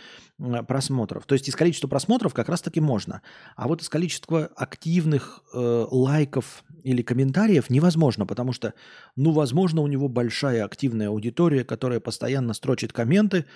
просмотров. 0.69 1.25
То 1.25 1.35
есть 1.35 1.49
из 1.49 1.57
количества 1.57 1.89
просмотров 1.89 2.35
как 2.35 2.49
раз-таки 2.49 2.81
можно. 2.81 3.23
А 3.57 3.69
вот 3.69 3.81
из 3.81 3.89
количества 3.89 4.51
активных 4.57 5.43
э, 5.55 5.87
лайков 5.91 6.65
или 6.83 7.03
комментариев 7.03 7.71
невозможно, 7.71 8.27
потому 8.27 8.53
что, 8.53 8.75
ну, 9.15 9.31
возможно, 9.31 9.81
у 9.81 9.87
него 9.87 10.09
большая 10.09 10.65
активная 10.65 11.09
аудитория, 11.09 11.65
которая 11.65 12.01
постоянно 12.01 12.53
строчит 12.53 12.93
комменты, 12.93 13.47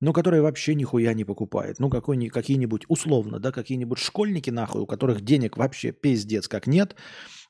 но 0.00 0.12
которая 0.12 0.42
вообще 0.42 0.74
нихуя 0.74 1.12
не 1.14 1.24
покупает. 1.24 1.78
Ну, 1.78 1.90
какой, 1.90 2.28
какие-нибудь, 2.28 2.84
условно, 2.88 3.38
да, 3.38 3.52
какие-нибудь 3.52 3.98
школьники, 3.98 4.50
нахуй, 4.50 4.82
у 4.82 4.86
которых 4.86 5.20
денег 5.20 5.56
вообще 5.56 5.92
пиздец 5.92 6.48
как 6.48 6.66
нет, 6.66 6.96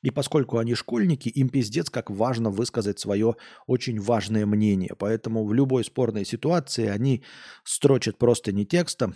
и 0.01 0.11
поскольку 0.11 0.57
они 0.57 0.73
школьники, 0.73 1.29
им 1.29 1.49
пиздец 1.49 1.89
как 1.89 2.09
важно 2.09 2.49
высказать 2.49 2.99
свое 2.99 3.35
очень 3.67 3.99
важное 3.99 4.45
мнение. 4.45 4.95
Поэтому 4.97 5.45
в 5.45 5.53
любой 5.53 5.83
спорной 5.83 6.25
ситуации 6.25 6.87
они 6.87 7.23
строчат 7.63 8.17
просто 8.17 8.51
не 8.51 8.65
текстом, 8.65 9.15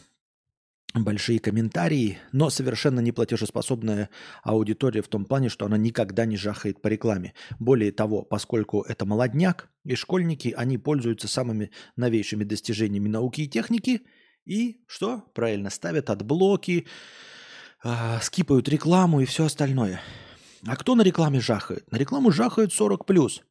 большие 1.04 1.40
комментарии, 1.40 2.18
но 2.32 2.50
совершенно 2.50 3.00
не 3.00 3.12
платежеспособная 3.12 4.10
аудитория 4.44 5.02
в 5.02 5.08
том 5.08 5.26
плане, 5.26 5.50
что 5.50 5.66
она 5.66 5.78
никогда 5.78 6.26
не 6.26 6.38
жахает 6.38 6.82
по 6.82 6.88
рекламе. 6.88 7.34
Более 7.60 7.92
того, 7.92 8.24
поскольку 8.24 8.82
это 8.82 9.06
молодняк 9.06 9.70
и 9.84 9.96
школьники, 9.96 10.54
они 10.56 10.78
пользуются 10.78 11.28
самыми 11.28 11.72
новейшими 11.96 12.44
достижениями 12.44 13.10
науки 13.10 13.42
и 13.42 13.48
техники 13.48 14.02
и 14.46 14.82
что? 14.88 15.24
Правильно, 15.34 15.70
ставят 15.70 16.10
adblock 16.10 16.71
и, 16.71 16.88
э, 17.84 18.20
скипают 18.22 18.70
рекламу 18.70 19.22
и 19.22 19.26
все 19.26 19.46
остальное. 19.46 20.02
А 20.66 20.76
кто 20.76 20.96
на 20.96 21.02
рекламе 21.02 21.40
жахает? 21.40 21.92
На 21.92 21.98
рекламу 21.98 22.32
жахают 22.32 22.72
40+. 22.72 23.42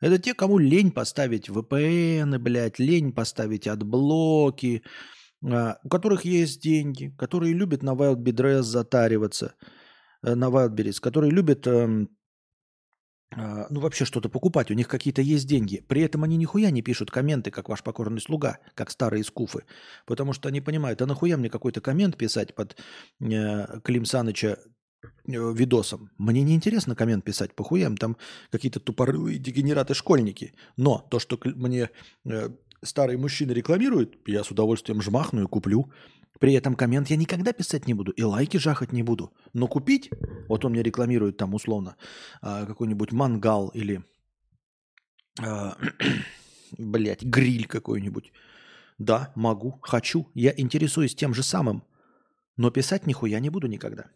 Это 0.00 0.18
те, 0.18 0.34
кому 0.34 0.58
лень 0.58 0.92
поставить 0.92 1.48
VPN, 1.48 2.38
блядь, 2.38 2.78
лень 2.78 3.12
поставить 3.12 3.66
adblock 3.66 4.56
и, 4.56 4.82
а, 4.84 5.17
у 5.42 5.88
которых 5.88 6.24
есть 6.24 6.62
деньги, 6.62 7.14
которые 7.18 7.52
любят 7.52 7.82
на 7.82 7.94
Wildberries 7.94 8.62
затариваться, 8.62 9.54
э, 10.22 10.34
на 10.34 10.46
Wildberries, 10.46 11.00
которые 11.00 11.30
любят 11.30 11.66
эм, 11.66 12.08
а, 13.30 13.66
ну, 13.70 13.80
вообще 13.80 14.04
что-то 14.04 14.28
покупать, 14.30 14.70
у 14.70 14.74
них 14.74 14.88
какие-то 14.88 15.20
есть 15.20 15.46
деньги. 15.46 15.84
При 15.86 16.00
этом 16.00 16.24
они 16.24 16.36
нихуя 16.36 16.70
не 16.70 16.82
пишут 16.82 17.10
комменты, 17.10 17.50
как 17.50 17.68
ваш 17.68 17.82
покорный 17.82 18.20
слуга, 18.20 18.58
как 18.74 18.90
старые 18.90 19.22
скуфы. 19.22 19.64
Потому 20.06 20.32
что 20.32 20.48
они 20.48 20.60
понимают, 20.60 21.02
а 21.02 21.06
нахуя 21.06 21.36
мне 21.36 21.50
какой-то 21.50 21.80
коммент 21.80 22.16
писать 22.16 22.54
под 22.54 22.76
э, 23.20 23.80
Клим 23.80 24.06
Саныча 24.06 24.58
Э, 25.02 25.52
видосом. 25.54 26.10
Мне 26.18 26.42
не 26.42 26.54
интересно 26.54 26.96
коммент 26.96 27.24
писать, 27.24 27.54
похуям, 27.54 27.96
там 27.96 28.16
какие-то 28.50 28.80
тупорылые 28.80 29.38
дегенераты-школьники. 29.38 30.54
Но 30.76 31.06
то, 31.10 31.18
что 31.18 31.38
мне 31.44 31.90
э, 32.24 32.48
старые 32.82 33.18
мужчины 33.18 33.52
рекламируют, 33.52 34.18
я 34.26 34.44
с 34.44 34.50
удовольствием 34.50 35.02
жмахну 35.02 35.44
и 35.44 35.46
куплю. 35.46 35.90
При 36.38 36.54
этом 36.54 36.76
коммент 36.76 37.10
я 37.10 37.16
никогда 37.16 37.52
писать 37.52 37.86
не 37.86 37.94
буду 37.94 38.12
и 38.12 38.22
лайки 38.22 38.58
жахать 38.58 38.92
не 38.92 39.02
буду. 39.02 39.32
Но 39.54 39.66
купить, 39.66 40.10
вот 40.48 40.64
он 40.64 40.72
мне 40.72 40.82
рекламирует 40.82 41.36
там 41.36 41.54
условно 41.54 41.96
э, 42.42 42.64
какой-нибудь 42.66 43.12
мангал 43.12 43.68
или, 43.68 44.04
э, 45.42 45.70
блядь, 46.78 47.22
гриль 47.22 47.66
какой-нибудь. 47.66 48.32
Да, 48.98 49.32
могу, 49.34 49.78
хочу, 49.82 50.28
я 50.34 50.52
интересуюсь 50.56 51.14
тем 51.14 51.34
же 51.34 51.42
самым, 51.42 51.82
но 52.56 52.70
писать 52.70 53.06
нихуя 53.06 53.40
не 53.40 53.50
буду 53.50 53.66
никогда. 53.66 54.06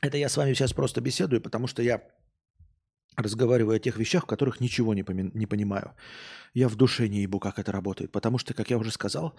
Это 0.00 0.16
я 0.16 0.28
с 0.28 0.36
вами 0.36 0.54
сейчас 0.54 0.72
просто 0.72 1.00
беседую, 1.00 1.40
потому 1.40 1.66
что 1.66 1.82
я 1.82 2.02
разговариваю 3.16 3.76
о 3.76 3.80
тех 3.80 3.96
вещах, 3.96 4.24
в 4.24 4.26
которых 4.26 4.60
ничего 4.60 4.94
не, 4.94 5.02
поми- 5.02 5.30
не 5.34 5.46
понимаю. 5.46 5.94
Я 6.54 6.68
в 6.68 6.76
душе 6.76 7.08
не 7.08 7.22
ебу, 7.22 7.38
как 7.38 7.58
это 7.58 7.72
работает. 7.72 8.12
Потому 8.12 8.38
что, 8.38 8.54
как 8.54 8.70
я 8.70 8.78
уже 8.78 8.90
сказал, 8.90 9.34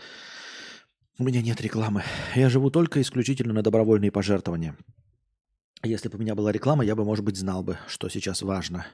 у 1.17 1.23
меня 1.23 1.41
нет 1.41 1.61
рекламы. 1.61 2.03
Я 2.35 2.49
живу 2.49 2.69
только 2.69 3.01
исключительно 3.01 3.53
на 3.53 3.63
добровольные 3.63 4.11
пожертвования. 4.11 4.77
Если 5.83 6.09
бы 6.09 6.17
у 6.17 6.21
меня 6.21 6.35
была 6.35 6.51
реклама, 6.51 6.85
я 6.85 6.95
бы, 6.95 7.03
может 7.03 7.25
быть, 7.25 7.37
знал 7.37 7.63
бы, 7.63 7.79
что 7.87 8.07
сейчас 8.09 8.43
важно. 8.43 8.85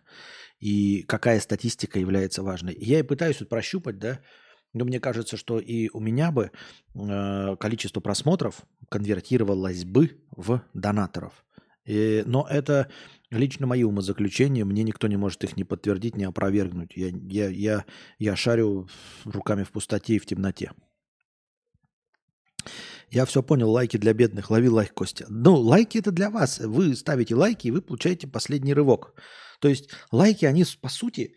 И 0.59 1.03
какая 1.03 1.39
статистика 1.41 1.99
является 1.99 2.43
важной. 2.43 2.75
Я 2.79 2.99
и 2.99 3.03
пытаюсь 3.03 3.41
вот 3.41 3.49
прощупать, 3.49 3.99
да, 3.99 4.21
но 4.73 4.85
мне 4.85 4.99
кажется, 4.99 5.37
что 5.37 5.59
и 5.59 5.89
у 5.91 5.99
меня 5.99 6.31
бы 6.31 6.51
э, 6.95 7.55
количество 7.59 7.99
просмотров 7.99 8.61
конвертировалось 8.89 9.83
бы 9.83 10.23
в 10.31 10.61
донаторов. 10.73 11.43
И, 11.87 12.23
но 12.25 12.45
это 12.49 12.89
лично 13.31 13.65
мои 13.65 13.83
умозаключения, 13.83 14.65
мне 14.65 14.83
никто 14.83 15.07
не 15.07 15.17
может 15.17 15.43
их 15.43 15.57
ни 15.57 15.63
подтвердить, 15.63 16.17
ни 16.17 16.23
опровергнуть. 16.23 16.95
Я, 16.95 17.09
я, 17.29 17.47
я, 17.49 17.85
я 18.19 18.35
шарю 18.35 18.87
руками 19.23 19.63
в 19.63 19.71
пустоте 19.71 20.15
и 20.15 20.19
в 20.19 20.25
темноте. 20.25 20.71
Я 23.09 23.25
все 23.25 23.41
понял, 23.41 23.71
лайки 23.71 23.95
для 23.97 24.13
бедных. 24.13 24.51
Лови 24.51 24.67
лайк, 24.67 24.93
Костя. 24.93 25.25
Ну, 25.29 25.55
лайки 25.55 25.97
это 25.97 26.11
для 26.11 26.29
вас. 26.29 26.59
Вы 26.59 26.93
ставите 26.93 27.35
лайки, 27.35 27.67
и 27.67 27.71
вы 27.71 27.81
получаете 27.81 28.27
последний 28.27 28.73
рывок. 28.73 29.13
То 29.61 29.69
есть 29.69 29.89
лайки, 30.11 30.43
они 30.43 30.65
по 30.81 30.89
сути, 30.89 31.33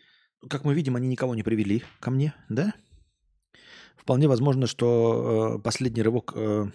как 0.49 0.65
мы 0.65 0.73
видим, 0.73 0.97
они 0.97 1.07
никого 1.07 1.33
не 1.33 1.43
привели 1.43 1.83
ко 2.01 2.11
мне, 2.11 2.33
да? 2.49 2.73
Вполне 3.95 4.27
возможно, 4.27 4.67
что 4.67 5.55
э, 5.57 5.61
последний 5.61 6.01
рывок 6.01 6.33
э, 6.35 6.65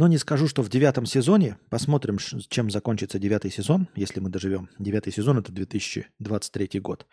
но 0.00 0.08
не 0.08 0.16
скажу, 0.16 0.48
что 0.48 0.62
в 0.62 0.70
девятом 0.70 1.04
сезоне, 1.04 1.58
посмотрим, 1.68 2.16
чем 2.48 2.70
закончится 2.70 3.18
девятый 3.18 3.50
сезон, 3.50 3.86
если 3.94 4.18
мы 4.18 4.30
доживем. 4.30 4.70
Девятый 4.78 5.12
сезон– 5.12 5.36
это 5.40 5.52
2023 5.52 6.80
год. 6.80 7.06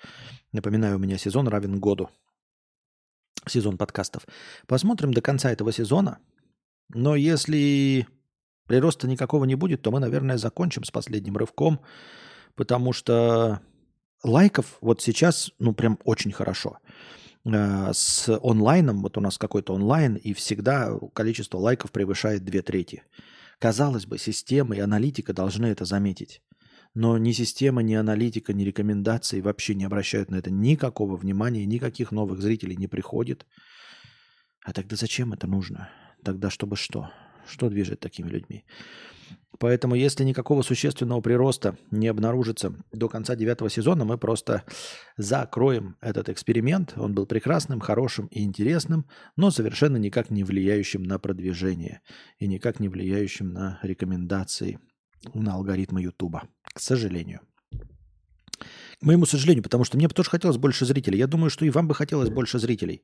Напоминаю, 0.53 0.95
у 0.95 0.97
меня 0.97 1.17
сезон 1.17 1.49
равен 1.49 1.81
году. 1.81 2.09
Сезон 3.45 3.77
подкастов. 3.77 4.25
Посмотрим 4.67 5.13
до 5.13 5.19
конца 5.19 5.51
этого 5.51 5.73
сезона. 5.73 6.19
Но 6.87 7.17
если 7.17 8.07
прироста 8.67 9.05
никакого 9.05 9.43
не 9.43 9.55
будет, 9.55 9.81
то 9.81 9.91
мы, 9.91 9.99
наверное, 9.99 10.37
закончим 10.37 10.85
с 10.85 10.89
последним 10.89 11.35
рывком, 11.35 11.81
потому 12.55 12.93
что 12.93 13.59
лайков 14.23 14.77
вот 14.79 15.01
сейчас, 15.01 15.51
ну, 15.59 15.73
прям 15.73 15.99
очень 16.05 16.31
хорошо. 16.31 16.77
С 17.93 18.29
онлайном, 18.41 19.01
вот 19.01 19.17
у 19.17 19.21
нас 19.21 19.37
какой-то 19.37 19.73
онлайн, 19.73 20.15
и 20.15 20.33
всегда 20.33 20.97
количество 21.13 21.57
лайков 21.57 21.91
превышает 21.91 22.43
две 22.43 22.61
трети. 22.61 23.03
Казалось 23.59 24.05
бы, 24.05 24.17
система 24.17 24.75
и 24.75 24.79
аналитика 24.79 25.33
должны 25.33 25.67
это 25.67 25.85
заметить. 25.85 26.41
Но 26.93 27.17
ни 27.17 27.31
система, 27.31 27.83
ни 27.83 27.93
аналитика, 27.93 28.53
ни 28.53 28.63
рекомендации 28.63 29.41
вообще 29.41 29.75
не 29.75 29.85
обращают 29.85 30.31
на 30.31 30.35
это 30.35 30.49
никакого 30.49 31.15
внимания, 31.15 31.65
никаких 31.65 32.11
новых 32.11 32.41
зрителей 32.41 32.75
не 32.75 32.87
приходит. 32.87 33.45
А 34.63 34.73
тогда 34.73 34.95
зачем 34.95 35.33
это 35.33 35.47
нужно? 35.47 35.89
Тогда 36.23 36.49
чтобы 36.49 36.75
что? 36.75 37.11
Что 37.47 37.69
движет 37.69 37.99
такими 37.99 38.29
людьми? 38.29 38.65
Поэтому, 39.59 39.95
если 39.95 40.23
никакого 40.23 40.61
существенного 40.61 41.21
прироста 41.21 41.77
не 41.89 42.07
обнаружится 42.07 42.73
до 42.91 43.09
конца 43.09 43.35
девятого 43.35 43.69
сезона, 43.69 44.05
мы 44.05 44.17
просто 44.17 44.63
закроем 45.17 45.95
этот 45.99 46.29
эксперимент. 46.29 46.93
Он 46.95 47.15
был 47.15 47.25
прекрасным, 47.25 47.79
хорошим 47.79 48.27
и 48.27 48.43
интересным, 48.43 49.07
но 49.35 49.49
совершенно 49.49 49.97
никак 49.97 50.29
не 50.29 50.43
влияющим 50.43 51.03
на 51.03 51.17
продвижение 51.17 52.01
и 52.37 52.47
никак 52.47 52.79
не 52.79 52.87
влияющим 52.87 53.51
на 53.51 53.79
рекомендации 53.81 54.79
на 55.33 55.55
алгоритмы 55.55 56.03
Ютуба. 56.03 56.47
К 56.61 56.79
сожалению. 56.79 57.41
К 58.99 59.03
моему 59.03 59.25
сожалению, 59.25 59.63
потому 59.63 59.83
что 59.83 59.97
мне 59.97 60.07
бы 60.07 60.13
тоже 60.13 60.29
хотелось 60.29 60.57
больше 60.57 60.85
зрителей. 60.85 61.17
Я 61.19 61.27
думаю, 61.27 61.49
что 61.49 61.65
и 61.65 61.69
вам 61.69 61.87
бы 61.87 61.95
хотелось 61.95 62.29
больше 62.29 62.59
зрителей. 62.59 63.03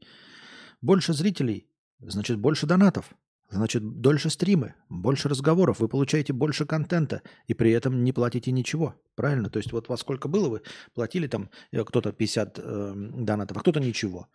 Больше 0.82 1.14
зрителей, 1.14 1.68
значит, 2.00 2.38
больше 2.38 2.68
донатов. 2.68 3.14
Значит, 3.54 3.84
дольше 4.02 4.30
стримы, 4.30 4.74
больше 4.90 5.30
разговоров, 5.30 5.80
вы 5.80 5.88
получаете 5.88 6.34
больше 6.34 6.66
контента 6.66 7.22
и 7.48 7.54
при 7.54 7.72
этом 7.72 8.04
не 8.04 8.12
платите 8.12 8.52
ничего. 8.52 8.96
Правильно? 9.16 9.50
То 9.50 9.58
есть 9.58 9.72
вот 9.72 9.90
во 9.90 9.98
сколько 9.98 10.28
было 10.28 10.50
вы 10.50 10.62
платили 10.96 11.28
там 11.28 11.50
э, 11.72 11.84
кто-то 11.84 12.12
50 12.12 12.60
э, 12.60 12.94
донатов, 12.96 13.58
а 13.58 13.60
кто-то 13.60 13.80
ничего. 13.80 14.28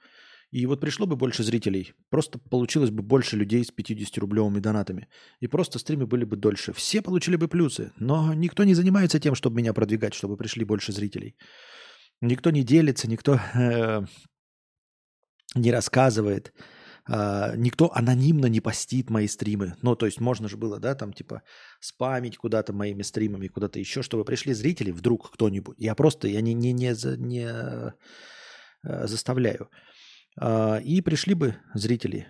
И 0.50 0.64
вот 0.66 0.80
пришло 0.80 1.06
бы 1.06 1.16
больше 1.16 1.42
зрителей, 1.42 1.92
просто 2.10 2.38
получилось 2.38 2.90
бы 2.90 3.02
больше 3.02 3.36
людей 3.36 3.64
с 3.64 3.72
50-рублевыми 3.72 4.60
донатами. 4.60 5.08
И 5.40 5.48
просто 5.48 5.78
стримы 5.78 6.06
были 6.06 6.24
бы 6.24 6.36
дольше. 6.36 6.72
Все 6.72 7.02
получили 7.02 7.36
бы 7.36 7.48
плюсы, 7.48 7.92
но 7.98 8.32
никто 8.32 8.64
не 8.64 8.74
занимается 8.74 9.20
тем, 9.20 9.34
чтобы 9.34 9.56
меня 9.56 9.74
продвигать, 9.74 10.14
чтобы 10.14 10.36
пришли 10.36 10.64
больше 10.64 10.92
зрителей. 10.92 11.36
Никто 12.20 12.50
не 12.50 12.62
делится, 12.62 13.10
никто 13.10 13.40
э, 13.54 14.02
не 15.54 15.72
рассказывает, 15.72 16.54
э, 17.08 17.56
никто 17.56 17.90
анонимно 17.94 18.46
не 18.46 18.60
постит 18.60 19.10
мои 19.10 19.26
стримы. 19.26 19.74
Ну, 19.82 19.96
то 19.96 20.06
есть 20.06 20.20
можно 20.20 20.48
же 20.48 20.56
было, 20.56 20.78
да, 20.78 20.94
там 20.94 21.12
типа 21.12 21.42
спамить 21.80 22.36
куда-то 22.36 22.72
моими 22.72 23.02
стримами, 23.02 23.48
куда-то 23.48 23.78
еще, 23.78 24.02
чтобы 24.02 24.24
пришли 24.24 24.54
зрители, 24.54 24.90
вдруг 24.90 25.30
кто-нибудь. 25.32 25.76
Я 25.78 25.94
просто, 25.94 26.28
я 26.28 26.40
не, 26.40 26.54
не, 26.54 26.72
не, 26.72 26.88
не, 26.88 27.16
не 27.16 27.46
э, 27.46 29.06
заставляю. 29.06 29.68
А, 30.40 30.76
и 30.76 31.00
пришли 31.00 31.34
бы 31.34 31.56
зрители. 31.74 32.28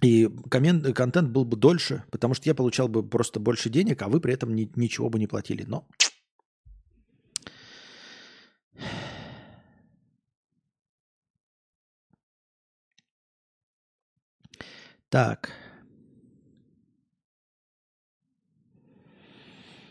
И 0.00 0.28
коммент, 0.50 0.94
контент 0.94 1.30
был 1.30 1.44
бы 1.44 1.56
дольше, 1.56 2.04
потому 2.12 2.34
что 2.34 2.48
я 2.48 2.54
получал 2.54 2.88
бы 2.88 3.08
просто 3.08 3.40
больше 3.40 3.68
денег, 3.68 4.02
а 4.02 4.08
вы 4.08 4.20
при 4.20 4.32
этом 4.32 4.54
ни, 4.54 4.70
ничего 4.76 5.10
бы 5.10 5.18
не 5.18 5.26
платили. 5.26 5.64
Но 5.66 5.88
так. 15.10 15.52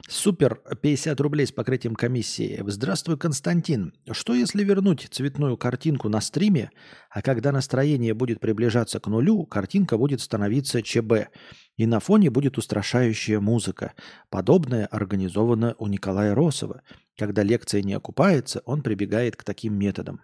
Супер, 0.09 0.61
50 0.81 1.19
рублей 1.19 1.45
с 1.45 1.51
покрытием 1.51 1.93
комиссии. 1.93 2.63
Здравствуй, 2.65 3.17
Константин. 3.17 3.93
Что 4.11 4.33
если 4.33 4.63
вернуть 4.63 5.05
цветную 5.11 5.57
картинку 5.57 6.07
на 6.07 6.21
стриме, 6.21 6.71
а 7.09 7.21
когда 7.21 7.51
настроение 7.51 8.13
будет 8.13 8.39
приближаться 8.39 9.01
к 9.01 9.07
нулю, 9.07 9.45
картинка 9.45 9.97
будет 9.97 10.21
становиться 10.21 10.81
ЧБ, 10.81 11.27
и 11.75 11.85
на 11.85 11.99
фоне 11.99 12.29
будет 12.29 12.57
устрашающая 12.57 13.41
музыка. 13.41 13.95
Подобное 14.29 14.85
организовано 14.85 15.75
у 15.77 15.87
Николая 15.87 16.33
Росова. 16.33 16.83
Когда 17.17 17.43
лекция 17.43 17.81
не 17.81 17.93
окупается, 17.93 18.61
он 18.63 18.83
прибегает 18.83 19.35
к 19.35 19.43
таким 19.43 19.77
методам. 19.77 20.21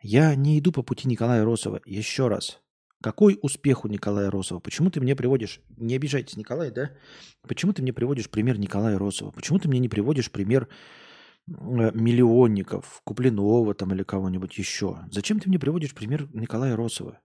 Я 0.00 0.34
не 0.34 0.58
иду 0.58 0.72
по 0.72 0.82
пути 0.82 1.08
Николая 1.08 1.44
Росова. 1.44 1.82
Еще 1.84 2.28
раз. 2.28 2.62
Какой 3.02 3.38
успех 3.42 3.84
у 3.84 3.88
Николая 3.88 4.30
Росова? 4.30 4.60
Почему 4.60 4.90
ты 4.90 5.00
мне 5.00 5.16
приводишь, 5.16 5.60
не 5.76 5.96
обижайтесь, 5.96 6.36
Николай, 6.36 6.70
да? 6.70 6.92
Почему 7.46 7.72
ты 7.72 7.82
мне 7.82 7.92
приводишь 7.92 8.30
пример 8.30 8.58
Николая 8.58 8.98
Росова? 8.98 9.32
Почему 9.32 9.58
ты 9.58 9.68
мне 9.68 9.80
не 9.80 9.88
приводишь 9.88 10.30
пример 10.30 10.68
э, 11.48 11.52
миллионников, 11.52 13.00
Куплинова 13.04 13.74
там 13.74 13.92
или 13.92 14.04
кого-нибудь 14.04 14.56
еще? 14.56 15.00
Зачем 15.10 15.40
ты 15.40 15.48
мне 15.48 15.58
приводишь 15.58 15.94
пример 15.94 16.28
Николая 16.32 16.76
Росова? 16.76 17.18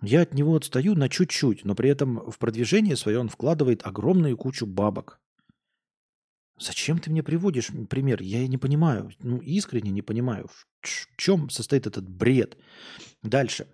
Я 0.00 0.22
от 0.22 0.32
него 0.32 0.54
отстаю 0.54 0.94
на 0.94 1.08
чуть-чуть, 1.08 1.64
но 1.64 1.74
при 1.74 1.90
этом 1.90 2.30
в 2.30 2.38
продвижение 2.38 2.96
свое 2.96 3.18
он 3.18 3.28
вкладывает 3.28 3.84
огромную 3.84 4.36
кучу 4.36 4.64
бабок. 4.64 5.20
Зачем 6.58 6.98
ты 6.98 7.10
мне 7.10 7.22
приводишь 7.22 7.70
пример? 7.88 8.22
Я 8.22 8.46
не 8.46 8.58
понимаю, 8.58 9.10
ну 9.18 9.38
искренне 9.38 9.90
не 9.90 10.02
понимаю, 10.02 10.48
в 10.48 10.66
чем 11.16 11.50
состоит 11.50 11.86
этот 11.86 12.08
бред. 12.08 12.58
Дальше. 13.22 13.66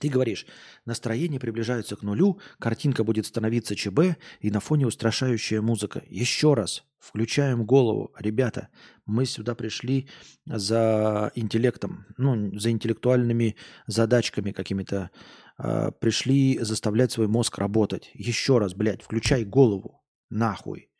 Ты 0.00 0.08
говоришь, 0.08 0.46
настроение 0.84 1.40
приближается 1.40 1.96
к 1.96 2.02
нулю, 2.02 2.38
картинка 2.58 3.04
будет 3.04 3.26
становиться 3.26 3.74
ЧБ, 3.74 4.18
и 4.40 4.50
на 4.50 4.60
фоне 4.60 4.86
устрашающая 4.86 5.62
музыка. 5.62 6.02
Еще 6.08 6.54
раз, 6.54 6.84
включаем 6.98 7.64
голову. 7.64 8.12
Ребята, 8.18 8.68
мы 9.06 9.24
сюда 9.24 9.54
пришли 9.54 10.08
за 10.44 11.32
интеллектом, 11.34 12.06
ну, 12.18 12.58
за 12.58 12.70
интеллектуальными 12.70 13.56
задачками 13.86 14.52
какими-то. 14.52 15.10
Э, 15.58 15.90
пришли 15.98 16.58
заставлять 16.60 17.12
свой 17.12 17.26
мозг 17.26 17.58
работать. 17.58 18.10
Еще 18.12 18.58
раз, 18.58 18.74
блядь, 18.74 19.02
включай 19.02 19.44
голову. 19.44 20.04
Нахуй. 20.28 20.90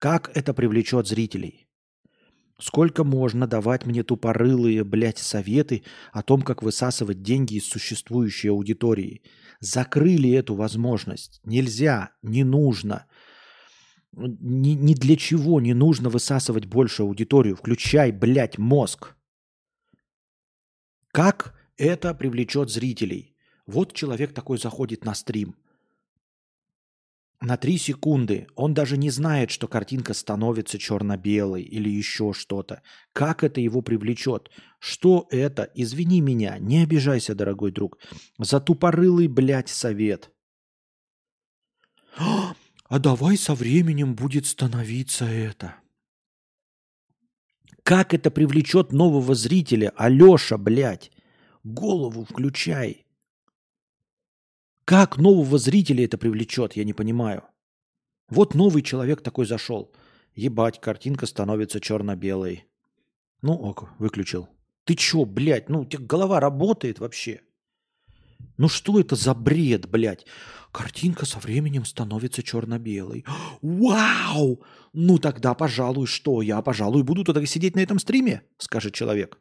Как 0.00 0.30
это 0.36 0.52
привлечет 0.52 1.06
зрителей? 1.06 1.63
Сколько 2.58 3.02
можно 3.02 3.48
давать 3.48 3.84
мне 3.84 4.04
тупорылые, 4.04 4.84
блядь, 4.84 5.18
советы 5.18 5.82
о 6.12 6.22
том, 6.22 6.42
как 6.42 6.62
высасывать 6.62 7.22
деньги 7.22 7.54
из 7.54 7.68
существующей 7.68 8.48
аудитории? 8.48 9.22
Закрыли 9.58 10.30
эту 10.30 10.54
возможность. 10.54 11.40
Нельзя, 11.44 12.10
не 12.22 12.44
нужно. 12.44 13.06
Ни, 14.12 14.70
ни 14.70 14.94
для 14.94 15.16
чего 15.16 15.60
не 15.60 15.74
нужно 15.74 16.10
высасывать 16.10 16.66
больше 16.66 17.02
аудиторию. 17.02 17.56
Включай, 17.56 18.12
блядь, 18.12 18.58
мозг. 18.58 19.16
Как 21.10 21.54
это 21.76 22.14
привлечет 22.14 22.70
зрителей? 22.70 23.36
Вот 23.66 23.94
человек 23.94 24.32
такой 24.32 24.58
заходит 24.58 25.04
на 25.04 25.14
стрим 25.14 25.56
на 27.44 27.56
3 27.56 27.78
секунды. 27.78 28.46
Он 28.56 28.72
даже 28.74 28.96
не 28.96 29.10
знает, 29.10 29.50
что 29.50 29.68
картинка 29.68 30.14
становится 30.14 30.78
черно-белой 30.78 31.62
или 31.62 31.88
еще 31.90 32.32
что-то. 32.32 32.82
Как 33.12 33.44
это 33.44 33.60
его 33.60 33.82
привлечет? 33.82 34.50
Что 34.78 35.26
это? 35.30 35.70
Извини 35.74 36.20
меня, 36.20 36.58
не 36.58 36.82
обижайся, 36.82 37.34
дорогой 37.34 37.70
друг. 37.70 37.98
За 38.38 38.60
тупорылый, 38.60 39.28
блядь, 39.28 39.68
совет. 39.68 40.30
А 42.86 42.98
давай 42.98 43.38
со 43.38 43.54
временем 43.54 44.14
будет 44.14 44.46
становиться 44.46 45.24
это. 45.24 45.76
Как 47.82 48.12
это 48.12 48.30
привлечет 48.30 48.92
нового 48.92 49.34
зрителя? 49.34 49.90
Алеша, 49.96 50.58
блядь, 50.58 51.10
голову 51.64 52.24
включай. 52.24 53.03
Как 54.84 55.16
нового 55.16 55.56
зрителя 55.56 56.04
это 56.04 56.18
привлечет, 56.18 56.74
я 56.76 56.84
не 56.84 56.92
понимаю. 56.92 57.44
Вот 58.28 58.54
новый 58.54 58.82
человек 58.82 59.22
такой 59.22 59.46
зашел. 59.46 59.90
Ебать, 60.34 60.80
картинка 60.80 61.26
становится 61.26 61.80
черно-белой. 61.80 62.66
Ну 63.40 63.54
ок, 63.54 63.88
выключил. 63.98 64.48
Ты 64.84 64.94
чё, 64.94 65.24
блядь, 65.24 65.70
ну 65.70 65.80
у 65.80 65.84
тебя 65.86 66.04
голова 66.04 66.38
работает 66.38 66.98
вообще? 66.98 67.40
Ну 68.58 68.68
что 68.68 69.00
это 69.00 69.16
за 69.16 69.34
бред, 69.34 69.88
блядь? 69.88 70.26
Картинка 70.70 71.24
со 71.24 71.38
временем 71.38 71.86
становится 71.86 72.42
черно-белой. 72.42 73.24
Вау! 73.62 74.62
Ну 74.92 75.18
тогда, 75.18 75.54
пожалуй, 75.54 76.06
что? 76.06 76.42
Я, 76.42 76.60
пожалуй, 76.60 77.04
буду 77.04 77.24
тогда 77.24 77.44
сидеть 77.46 77.74
на 77.74 77.80
этом 77.80 77.98
стриме, 77.98 78.42
скажет 78.58 78.92
человек. 78.92 79.38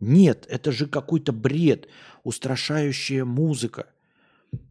Нет, 0.00 0.44
это 0.48 0.72
же 0.72 0.86
какой-то 0.86 1.32
бред, 1.32 1.88
устрашающая 2.24 3.24
музыка. 3.24 3.92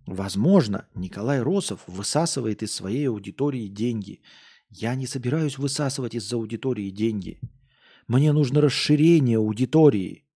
Возможно, 0.06 0.88
Николай 0.94 1.41
Росов 1.41 1.82
высасывает 1.88 2.62
из 2.62 2.74
своей 2.74 3.10
аудитории 3.10 3.68
деньги. 3.68 4.22
Я 4.70 4.94
не 4.96 5.08
собираюсь 5.08 5.58
высасывать 5.58 6.13
из 6.13 6.32
аудитории 6.32 6.91
деньги. 6.91 7.39
Мне 8.08 8.32
нужно 8.32 8.62
расширение 8.62 9.38
аудитории. 9.38 10.28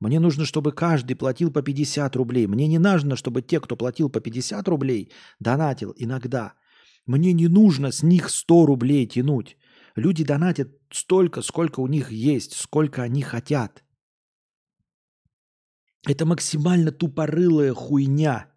Мне 0.00 0.18
нужно, 0.18 0.44
чтобы 0.44 0.72
каждый 0.72 1.14
платил 1.14 1.52
по 1.52 1.62
50 1.62 2.16
рублей. 2.16 2.48
Мне 2.48 2.66
не 2.66 2.78
нужно, 2.78 3.14
чтобы 3.14 3.42
те, 3.42 3.60
кто 3.60 3.76
платил 3.76 4.10
по 4.10 4.20
50 4.20 4.66
рублей, 4.66 5.12
донатил 5.38 5.94
иногда. 5.96 6.54
Мне 7.06 7.32
не 7.32 7.46
нужно 7.46 7.92
с 7.92 8.02
них 8.02 8.28
100 8.28 8.66
рублей 8.66 9.06
тянуть. 9.06 9.56
Люди 9.94 10.24
донатят 10.24 10.72
столько, 10.90 11.42
сколько 11.42 11.78
у 11.78 11.86
них 11.86 12.10
есть, 12.10 12.54
сколько 12.54 13.02
они 13.02 13.22
хотят. 13.22 13.84
Это 16.08 16.26
максимально 16.26 16.90
тупорылая 16.90 17.72
хуйня– 17.72 18.48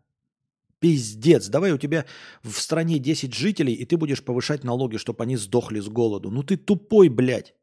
Пиздец, 0.80 1.50
давай 1.50 1.72
у 1.72 1.78
тебя 1.78 2.06
в 2.44 2.60
стране 2.60 3.00
10 3.00 3.34
жителей, 3.34 3.74
и 3.74 3.86
ты 3.86 3.98
будешь 3.98 4.24
повышать 4.24 4.64
налоги, 4.64 4.98
чтобы 4.98 5.24
они 5.24 5.38
сдохли 5.38 5.80
с 5.80 5.88
голоду. 5.88 6.30
Ну 6.32 6.44
ты 6.44 6.58
тупой, 6.58 7.10
блядь. 7.10 7.54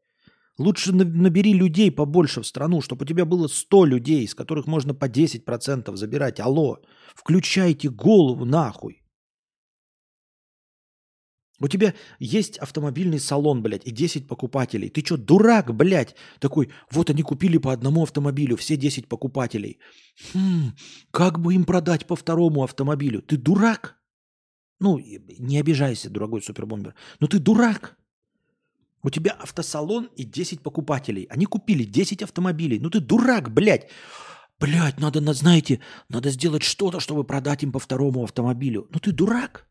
Лучше 0.59 0.93
набери 0.93 1.53
людей 1.53 1.91
побольше 1.91 2.41
в 2.41 2.47
страну, 2.47 2.81
чтобы 2.81 3.03
у 3.03 3.07
тебя 3.07 3.25
было 3.25 3.47
100 3.47 3.85
людей, 3.85 4.23
из 4.23 4.35
которых 4.35 4.67
можно 4.67 4.93
по 4.93 5.05
10% 5.05 5.95
забирать. 5.95 6.39
Алло, 6.39 6.77
включайте 7.15 7.89
голову 7.89 8.45
нахуй. 8.45 9.02
У 11.59 11.67
тебя 11.67 11.93
есть 12.19 12.57
автомобильный 12.57 13.19
салон, 13.19 13.61
блядь, 13.61 13.85
и 13.85 13.91
10 13.91 14.27
покупателей. 14.27 14.89
Ты 14.89 15.01
что, 15.05 15.17
дурак, 15.17 15.73
блядь? 15.73 16.15
Такой, 16.39 16.69
вот 16.91 17.09
они 17.09 17.21
купили 17.21 17.57
по 17.57 17.71
одному 17.71 18.03
автомобилю, 18.03 18.57
все 18.57 18.75
10 18.75 19.07
покупателей. 19.07 19.79
Хм, 20.33 20.71
как 21.11 21.39
бы 21.39 21.53
им 21.53 21.63
продать 21.65 22.05
по 22.07 22.15
второму 22.15 22.63
автомобилю? 22.63 23.21
Ты 23.21 23.37
дурак? 23.37 23.97
Ну, 24.79 24.99
не 25.39 25.59
обижайся, 25.59 26.09
дорогой 26.09 26.41
супербомбер. 26.41 26.95
Но 27.19 27.27
ты 27.27 27.39
дурак. 27.39 27.97
У 29.03 29.09
тебя 29.09 29.31
автосалон 29.31 30.09
и 30.15 30.23
10 30.23 30.61
покупателей. 30.61 31.27
Они 31.29 31.45
купили 31.45 31.83
10 31.83 32.23
автомобилей. 32.23 32.79
Ну 32.79 32.89
ты 32.89 32.99
дурак, 32.99 33.53
блядь. 33.53 33.89
Блядь, 34.59 34.99
надо, 34.99 35.33
знаете, 35.33 35.81
надо 36.09 36.29
сделать 36.29 36.63
что-то, 36.63 36.99
чтобы 36.99 37.25
продать 37.25 37.63
им 37.63 37.71
по 37.71 37.79
второму 37.79 38.23
автомобилю. 38.23 38.87
Ну 38.91 38.99
ты 38.99 39.11
дурак. 39.11 39.67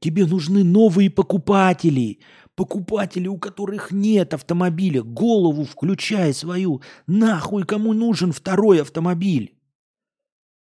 Тебе 0.00 0.26
нужны 0.26 0.64
новые 0.64 1.10
покупатели. 1.10 2.20
Покупатели, 2.54 3.26
у 3.26 3.38
которых 3.38 3.90
нет 3.90 4.34
автомобиля. 4.34 5.02
Голову 5.02 5.64
включай 5.64 6.32
свою. 6.32 6.82
Нахуй 7.06 7.64
кому 7.64 7.92
нужен 7.92 8.32
второй 8.32 8.82
автомобиль? 8.82 9.58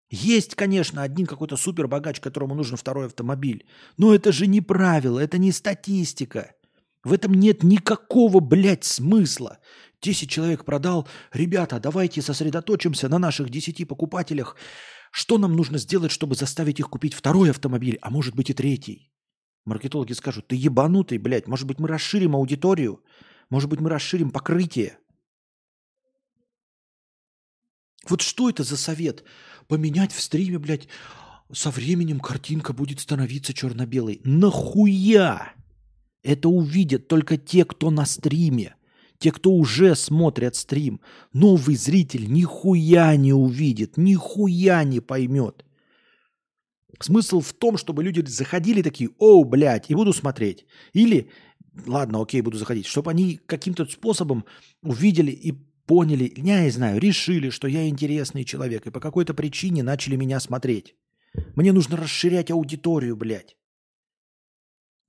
Есть, 0.09 0.53
конечно, 0.53 1.01
один 1.01 1.25
какой-то 1.25 1.57
супербогач, 1.57 2.19
которому 2.19 2.53
нужен 2.53 2.77
второй 2.77 3.07
автомобиль. 3.07 3.65
Но 3.97 4.13
это 4.13 4.31
же 4.31 4.45
не 4.45 4.61
правило, 4.61 5.19
это 5.19 5.39
не 5.39 5.51
статистика. 5.51 6.53
В 7.03 7.13
этом 7.13 7.33
нет 7.33 7.63
никакого, 7.63 8.39
блядь, 8.39 8.83
смысла. 8.83 9.57
10 10.01 10.29
человек 10.29 10.65
продал. 10.65 11.07
Ребята, 11.31 11.79
давайте 11.79 12.21
сосредоточимся 12.21 13.09
на 13.09 13.17
наших 13.17 13.49
10 13.49 13.87
покупателях. 13.87 14.55
Что 15.11 15.37
нам 15.37 15.55
нужно 15.55 15.77
сделать, 15.77 16.11
чтобы 16.11 16.35
заставить 16.35 16.79
их 16.79 16.89
купить 16.89 17.13
второй 17.13 17.51
автомобиль, 17.51 17.97
а 18.01 18.09
может 18.09 18.35
быть 18.35 18.49
и 18.49 18.53
третий? 18.53 19.12
Маркетологи 19.65 20.13
скажут, 20.13 20.47
ты 20.47 20.55
ебанутый, 20.55 21.17
блядь, 21.17 21.47
может 21.47 21.67
быть 21.67 21.79
мы 21.79 21.87
расширим 21.87 22.35
аудиторию, 22.35 23.01
может 23.49 23.69
быть 23.69 23.79
мы 23.79 23.89
расширим 23.89 24.29
покрытие. 24.29 24.97
Вот 28.09 28.21
что 28.21 28.49
это 28.49 28.63
за 28.63 28.75
совет? 28.75 29.23
Поменять 29.67 30.11
в 30.11 30.19
стриме, 30.19 30.59
блядь, 30.59 30.89
со 31.51 31.71
временем 31.71 32.19
картинка 32.19 32.73
будет 32.73 32.99
становиться 32.99 33.53
черно-белой. 33.53 34.19
Нахуя? 34.25 35.53
Это 36.21 36.49
увидят 36.49 37.07
только 37.07 37.37
те, 37.37 37.63
кто 37.63 37.91
на 37.91 38.05
стриме. 38.05 38.75
Те, 39.19 39.31
кто 39.31 39.51
уже 39.51 39.95
смотрят 39.95 40.57
стрим. 40.57 40.99
Новый 41.31 41.77
зритель 41.77 42.29
нихуя 42.29 43.15
не 43.15 43.31
увидит, 43.31 43.95
нихуя 43.95 44.83
не 44.83 44.99
поймет. 44.99 45.63
Смысл 47.03 47.41
в 47.41 47.51
том, 47.51 47.75
чтобы 47.75 48.01
люди 48.01 48.25
заходили 48.25 48.81
такие, 48.81 49.09
о, 49.17 49.43
блядь, 49.43 49.89
и 49.89 49.93
буду 49.93 50.13
смотреть. 50.13 50.65
Или, 50.93 51.29
ладно, 51.85 52.21
окей, 52.21 52.39
буду 52.39 52.57
заходить. 52.57 52.85
Чтобы 52.85 53.11
они 53.11 53.41
каким-то 53.45 53.85
способом 53.85 54.45
увидели 54.81 55.31
и 55.31 55.51
поняли, 55.85 56.31
я 56.37 56.63
не 56.63 56.69
знаю, 56.69 57.01
решили, 57.01 57.49
что 57.49 57.67
я 57.67 57.89
интересный 57.89 58.45
человек, 58.45 58.87
и 58.87 58.89
по 58.89 59.01
какой-то 59.01 59.33
причине 59.33 59.83
начали 59.83 60.15
меня 60.15 60.39
смотреть. 60.39 60.95
Мне 61.55 61.73
нужно 61.73 61.97
расширять 61.97 62.51
аудиторию, 62.51 63.17
блядь. 63.17 63.57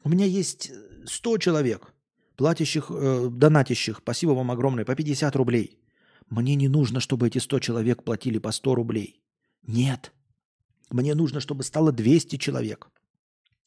У 0.02 0.08
меня 0.08 0.26
есть 0.26 0.72
100 1.06 1.38
человек, 1.38 1.94
платящих, 2.34 2.90
э, 2.90 3.28
донатящих, 3.30 3.98
спасибо 3.98 4.32
вам 4.32 4.50
огромное, 4.50 4.84
по 4.84 4.96
50 4.96 5.36
рублей. 5.36 5.78
Мне 6.28 6.56
не 6.56 6.66
нужно, 6.66 6.98
чтобы 6.98 7.28
эти 7.28 7.38
100 7.38 7.60
человек 7.60 8.02
платили 8.02 8.38
по 8.38 8.50
100 8.50 8.74
рублей. 8.74 9.22
Нет. 9.62 10.12
Мне 10.94 11.16
нужно, 11.16 11.40
чтобы 11.40 11.64
стало 11.64 11.90
200 11.90 12.36
человек 12.36 12.88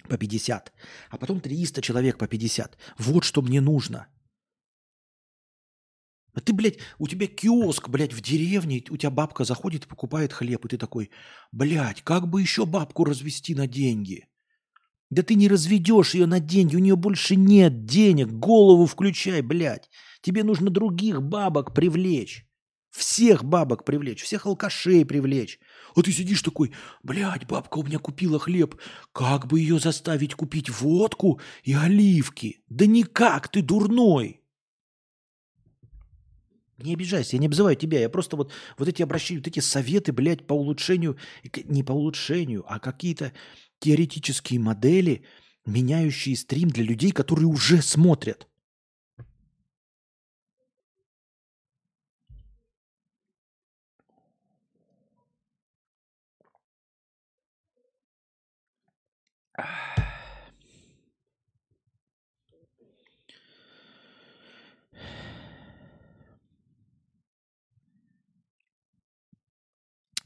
по 0.07 0.17
50, 0.17 0.73
а 1.09 1.17
потом 1.17 1.41
300 1.41 1.81
человек 1.81 2.17
по 2.17 2.25
50. 2.25 2.77
Вот 2.97 3.25
что 3.25 3.41
мне 3.41 3.59
нужно. 3.59 4.07
А 6.33 6.39
ты, 6.39 6.53
блядь, 6.53 6.77
у 6.99 7.07
тебя 7.07 7.27
киоск, 7.27 7.89
блядь, 7.89 8.13
в 8.13 8.21
деревне, 8.21 8.81
у 8.89 8.95
тебя 8.95 9.09
бабка 9.09 9.43
заходит 9.43 9.83
и 9.83 9.87
покупает 9.89 10.31
хлеб, 10.31 10.65
и 10.65 10.69
ты 10.69 10.77
такой, 10.77 11.09
блядь, 11.51 12.01
как 12.01 12.29
бы 12.29 12.41
еще 12.41 12.65
бабку 12.65 13.03
развести 13.03 13.55
на 13.55 13.67
деньги? 13.67 14.29
Да 15.09 15.21
ты 15.21 15.35
не 15.35 15.49
разведешь 15.49 16.13
ее 16.13 16.27
на 16.27 16.39
деньги, 16.39 16.77
у 16.77 16.79
нее 16.79 16.95
больше 16.95 17.35
нет 17.35 17.83
денег, 17.85 18.29
голову 18.29 18.85
включай, 18.85 19.41
блядь. 19.41 19.89
Тебе 20.21 20.45
нужно 20.45 20.69
других 20.69 21.21
бабок 21.21 21.73
привлечь. 21.73 22.46
Всех 22.97 23.43
бабок 23.43 23.85
привлечь, 23.85 24.23
всех 24.23 24.47
алкашей 24.47 25.05
привлечь. 25.05 25.59
А 25.95 26.01
ты 26.01 26.11
сидишь 26.11 26.41
такой, 26.41 26.71
блядь, 27.03 27.45
бабка 27.45 27.77
у 27.77 27.83
меня 27.83 27.99
купила 27.99 28.39
хлеб. 28.39 28.75
Как 29.11 29.45
бы 29.45 29.59
ее 29.59 29.79
заставить 29.79 30.33
купить 30.33 30.71
водку 30.71 31.39
и 31.61 31.75
оливки? 31.75 32.63
Да 32.69 32.87
никак, 32.87 33.49
ты 33.49 33.61
дурной. 33.61 34.41
Не 36.79 36.95
обижайся, 36.95 37.35
я 37.35 37.39
не 37.39 37.45
обзываю 37.45 37.75
тебя, 37.75 37.99
я 37.99 38.09
просто 38.09 38.35
вот, 38.35 38.51
вот 38.79 38.87
эти 38.87 39.03
обращения, 39.03 39.41
вот 39.41 39.47
эти 39.47 39.59
советы, 39.59 40.11
блядь, 40.11 40.47
по 40.47 40.53
улучшению, 40.53 41.17
не 41.65 41.83
по 41.83 41.91
улучшению, 41.91 42.65
а 42.67 42.79
какие-то 42.79 43.31
теоретические 43.77 44.59
модели, 44.59 45.23
меняющие 45.67 46.35
стрим 46.35 46.69
для 46.69 46.83
людей, 46.83 47.11
которые 47.11 47.45
уже 47.45 47.83
смотрят. 47.83 48.47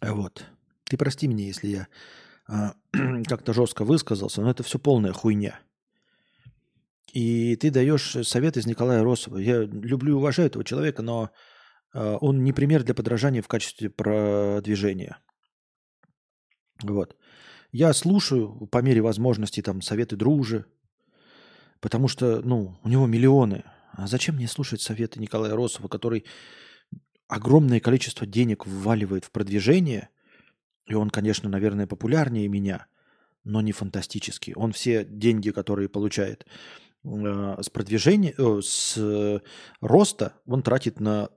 Вот. 0.01 0.45
Ты 0.85 0.97
прости 0.97 1.27
меня, 1.27 1.45
если 1.45 1.67
я 1.67 1.87
а, 2.47 2.73
как-то 3.27 3.53
жестко 3.53 3.83
высказался, 3.83 4.41
но 4.41 4.49
это 4.49 4.63
все 4.63 4.79
полная 4.79 5.13
хуйня. 5.13 5.59
И 7.13 7.55
ты 7.57 7.71
даешь 7.71 8.15
совет 8.23 8.57
из 8.57 8.65
Николая 8.65 9.03
Росова. 9.03 9.37
Я 9.37 9.63
люблю 9.63 10.13
и 10.13 10.17
уважаю 10.17 10.47
этого 10.47 10.63
человека, 10.63 11.01
но 11.01 11.29
а, 11.93 12.17
он 12.17 12.43
не 12.43 12.53
пример 12.53 12.83
для 12.83 12.93
подражания 12.93 13.41
в 13.41 13.47
качестве 13.47 13.89
продвижения. 13.89 15.17
Вот. 16.81 17.15
Я 17.71 17.93
слушаю 17.93 18.67
по 18.67 18.79
мере 18.79 19.01
возможности 19.01 19.61
там 19.61 19.81
советы 19.81 20.15
дружи, 20.15 20.65
потому 21.79 22.07
что, 22.07 22.41
ну, 22.41 22.77
у 22.83 22.89
него 22.89 23.07
миллионы. 23.07 23.63
А 23.93 24.07
зачем 24.07 24.35
мне 24.35 24.47
слушать 24.47 24.81
советы 24.81 25.19
Николая 25.19 25.55
Росова, 25.55 25.87
который 25.87 26.25
огромное 27.31 27.79
количество 27.79 28.27
денег 28.27 28.67
вваливает 28.67 29.23
в 29.23 29.31
продвижение, 29.31 30.09
и 30.85 30.93
он, 30.93 31.09
конечно, 31.09 31.49
наверное, 31.49 31.87
популярнее 31.87 32.49
меня, 32.49 32.87
но 33.45 33.61
не 33.61 33.71
фантастически. 33.71 34.51
Он 34.57 34.73
все 34.73 35.05
деньги, 35.05 35.51
которые 35.51 35.87
получает 35.87 36.45
э, 37.05 37.55
с 37.61 37.69
продвижения, 37.69 38.35
э, 38.37 38.59
с 38.61 38.97
э, 38.97 39.39
роста, 39.79 40.33
он 40.45 40.61
тратит 40.61 40.99
на 40.99 41.29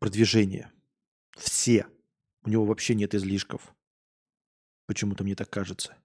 продвижение. 0.00 0.70
Все. 1.34 1.86
У 2.42 2.50
него 2.50 2.66
вообще 2.66 2.94
нет 2.94 3.14
излишков. 3.14 3.74
Почему-то 4.84 5.24
мне 5.24 5.34
так 5.34 5.48
кажется. 5.48 5.96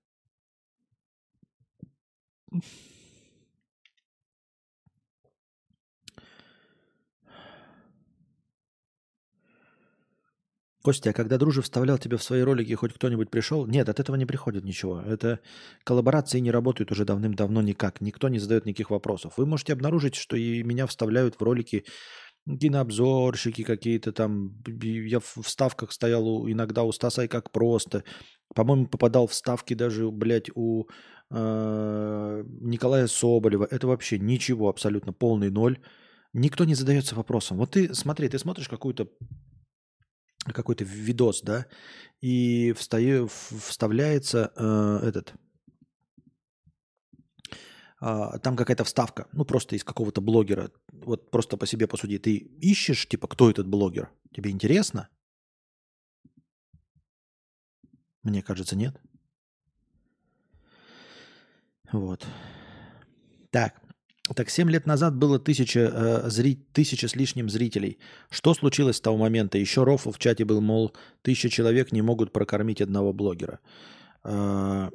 Костя, 10.83 11.11
а 11.11 11.13
когда 11.13 11.37
Дружи 11.37 11.61
вставлял 11.61 11.97
тебя 11.97 12.17
в 12.17 12.23
свои 12.23 12.41
ролики, 12.41 12.73
хоть 12.73 12.93
кто-нибудь 12.93 13.29
пришел? 13.29 13.67
Нет, 13.67 13.87
от 13.87 13.99
этого 13.99 14.15
не 14.15 14.25
приходит 14.25 14.63
ничего. 14.63 15.01
Это 15.01 15.39
коллаборации 15.83 16.39
не 16.39 16.51
работают 16.51 16.91
уже 16.91 17.05
давным-давно 17.05 17.61
никак. 17.61 18.01
Никто 18.01 18.29
не 18.29 18.39
задает 18.39 18.65
никаких 18.65 18.89
вопросов. 18.89 19.33
Вы 19.37 19.45
можете 19.45 19.73
обнаружить, 19.73 20.15
что 20.15 20.35
и 20.35 20.63
меня 20.63 20.87
вставляют 20.87 21.35
в 21.35 21.43
ролики 21.43 21.85
кинообзорщики 22.47 23.63
какие-то 23.63 24.11
там. 24.11 24.55
Я 24.81 25.19
в 25.19 25.37
вставках 25.43 25.91
стоял 25.91 26.49
иногда 26.49 26.83
у 26.83 26.91
Стаса 26.91 27.23
и 27.23 27.27
как 27.27 27.51
просто. 27.51 28.03
По-моему, 28.55 28.87
попадал 28.87 29.27
в 29.27 29.33
ставки 29.33 29.75
даже, 29.75 30.09
блядь, 30.09 30.49
у 30.55 30.85
э, 31.29 32.43
Николая 32.59 33.07
Соболева. 33.07 33.67
Это 33.69 33.87
вообще 33.87 34.17
ничего, 34.17 34.69
абсолютно 34.69 35.13
полный 35.13 35.51
ноль. 35.51 35.77
Никто 36.33 36.65
не 36.65 36.75
задается 36.75 37.15
вопросом. 37.15 37.57
Вот 37.57 37.71
ты 37.71 37.93
смотри, 37.93 38.27
ты 38.29 38.39
смотришь 38.39 38.67
какую-то 38.67 39.07
какой-то 40.45 40.83
видос, 40.83 41.41
да, 41.41 41.67
и 42.21 42.73
встаю, 42.73 43.27
вставляется 43.27 44.51
э, 44.55 44.99
этот, 45.07 45.33
э, 48.01 48.39
там 48.41 48.55
какая-то 48.55 48.83
вставка, 48.83 49.27
ну 49.31 49.45
просто 49.45 49.75
из 49.75 49.83
какого-то 49.83 50.21
блогера, 50.21 50.71
вот 50.91 51.31
просто 51.31 51.57
по 51.57 51.65
себе 51.65 51.87
посуди, 51.87 52.17
ты 52.17 52.35
ищешь, 52.35 53.07
типа, 53.07 53.27
кто 53.27 53.49
этот 53.49 53.67
блогер, 53.67 54.09
тебе 54.33 54.51
интересно? 54.51 55.09
Мне 58.23 58.43
кажется, 58.43 58.75
нет. 58.75 58.99
Вот. 61.91 62.25
Так, 63.49 63.80
так, 64.33 64.49
7 64.49 64.69
лет 64.69 64.85
назад 64.85 65.15
было 65.15 65.39
тысяча, 65.39 65.79
э, 65.79 66.29
зри... 66.29 66.55
тысяча 66.73 67.07
с 67.07 67.15
лишним 67.15 67.49
зрителей. 67.49 67.97
Что 68.29 68.53
случилось 68.53 68.97
с 68.97 69.01
того 69.01 69.17
момента? 69.17 69.57
Еще 69.57 69.83
рофл 69.83 70.11
в 70.11 70.19
чате 70.19 70.45
был, 70.45 70.61
мол, 70.61 70.93
тысяча 71.21 71.49
человек 71.49 71.91
не 71.91 72.01
могут 72.01 72.31
прокормить 72.31 72.81
одного 72.81 73.13
блогера. 73.13 73.59
Э, 74.23 74.89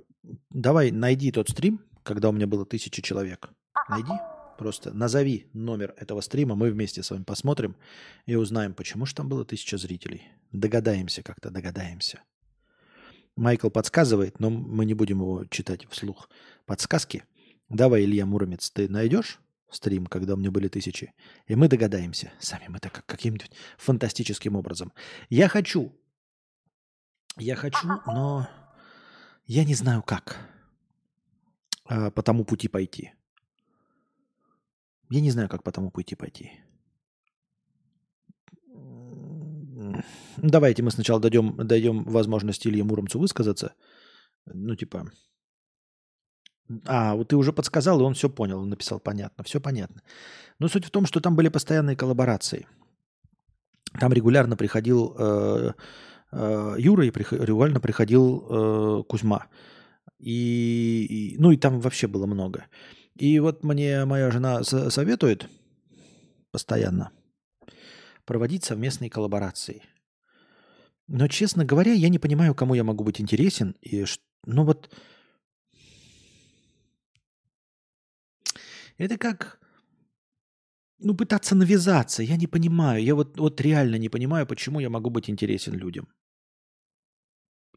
давай, 0.51 0.91
найди 0.91 1.33
тот 1.33 1.49
стрим, 1.49 1.81
когда 2.03 2.29
у 2.29 2.33
меня 2.33 2.47
было 2.47 2.65
тысяча 2.65 3.03
человек. 3.03 3.51
Найди, 3.89 4.13
просто 4.59 4.93
назови 4.93 5.47
номер 5.53 5.95
этого 5.97 6.21
стрима, 6.21 6.55
мы 6.55 6.71
вместе 6.71 7.03
с 7.03 7.11
вами 7.11 7.25
посмотрим 7.25 7.77
и 8.27 8.37
узнаем, 8.37 8.75
почему 8.75 9.07
же 9.07 9.15
там 9.15 9.29
было 9.29 9.45
тысяча 9.45 9.77
зрителей. 9.77 10.23
Догадаемся 10.53 11.23
как-то, 11.23 11.51
догадаемся. 11.51 12.23
Майкл 13.37 13.69
подсказывает, 13.69 14.41
но 14.41 14.51
мы 14.51 14.87
не 14.87 14.95
будем 14.95 15.21
его 15.21 15.45
читать 15.51 15.87
вслух. 15.91 16.31
Подсказки. 16.65 17.25
Давай, 17.69 18.05
Илья 18.05 18.27
Муромец, 18.27 18.71
ты 18.71 18.89
найдешь 18.89 19.41
стрим, 19.71 20.07
когда 20.07 20.35
у 20.35 20.37
меня 20.37 20.51
были 20.51 20.69
тысячи? 20.69 21.13
И 21.47 21.57
мы 21.57 21.69
догадаемся. 21.69 22.33
Сами 22.39 22.67
мы 22.69 22.79
так 22.79 23.05
каким-нибудь 23.07 23.51
фантастическим 23.79 24.57
образом. 24.57 24.93
Я 25.29 25.49
хочу. 25.49 25.93
Я 27.37 27.57
хочу, 27.57 27.87
но 28.07 28.49
я 29.45 29.65
не 29.65 29.75
знаю 29.75 30.03
как 30.03 30.39
а, 31.85 32.11
по 32.11 32.23
тому 32.23 32.45
пути 32.45 32.69
пойти. 32.69 33.13
Я 35.11 35.21
не 35.21 35.31
знаю, 35.31 35.49
как 35.49 35.63
по 35.63 35.73
тому 35.73 35.91
пути 35.91 36.17
пойти. 36.17 36.53
Давайте 40.39 40.83
мы 40.83 40.91
сначала 40.91 41.21
дадим, 41.21 41.57
дадим 41.57 42.05
возможность 42.05 42.67
Илье 42.67 42.85
Муромцу 42.85 43.19
высказаться. 43.19 43.75
Ну, 44.47 44.75
типа... 44.75 45.11
А, 46.87 47.15
вот 47.15 47.29
ты 47.29 47.37
уже 47.37 47.53
подсказал, 47.53 48.01
и 48.01 48.05
он 48.05 48.15
все 48.15 48.29
понял, 48.29 48.61
он 48.61 48.71
написал, 48.71 48.99
понятно, 48.99 49.45
все 49.45 49.61
понятно. 49.61 50.03
Но 50.59 50.69
суть 50.69 50.85
в 50.85 50.91
том, 50.91 51.07
что 51.07 51.21
там 51.21 51.37
были 51.37 51.49
постоянные 51.49 51.97
коллаборации. 51.97 52.67
Там 54.01 54.13
регулярно 54.13 54.57
приходил 54.57 55.15
э, 55.19 55.73
э, 56.33 56.75
Юра 56.79 57.07
и 57.07 57.11
прих, 57.11 57.33
регулярно 57.33 57.81
приходил 57.81 58.47
э, 58.49 59.03
Кузьма. 59.09 59.47
И, 60.19 61.07
и, 61.09 61.39
ну 61.39 61.53
и 61.53 61.57
там 61.57 61.81
вообще 61.81 62.07
было 62.07 62.27
много. 62.27 62.67
И 63.15 63.39
вот 63.39 63.65
мне 63.65 64.05
моя 64.05 64.31
жена 64.31 64.63
советует 64.65 65.49
постоянно 66.51 67.11
проводить 68.25 68.65
совместные 68.65 69.11
коллаборации. 69.11 69.83
Но, 71.09 71.29
честно 71.29 71.65
говоря, 71.65 71.93
я 71.93 72.09
не 72.09 72.19
понимаю, 72.19 72.55
кому 72.55 72.75
я 72.75 72.83
могу 72.83 73.05
быть 73.05 73.21
интересен. 73.21 73.77
И, 73.81 74.05
ну 74.45 74.65
вот, 74.65 74.91
это 78.99 79.19
как, 79.19 79.61
ну, 80.99 81.15
пытаться 81.15 81.55
навязаться. 81.55 82.23
Я 82.23 82.37
не 82.37 82.47
понимаю. 82.47 83.03
Я 83.03 83.15
вот, 83.15 83.39
вот 83.39 83.61
реально 83.61 83.97
не 83.97 84.09
понимаю, 84.09 84.47
почему 84.47 84.81
я 84.81 84.91
могу 84.91 85.11
быть 85.11 85.31
интересен 85.31 85.75
людям. 85.75 86.09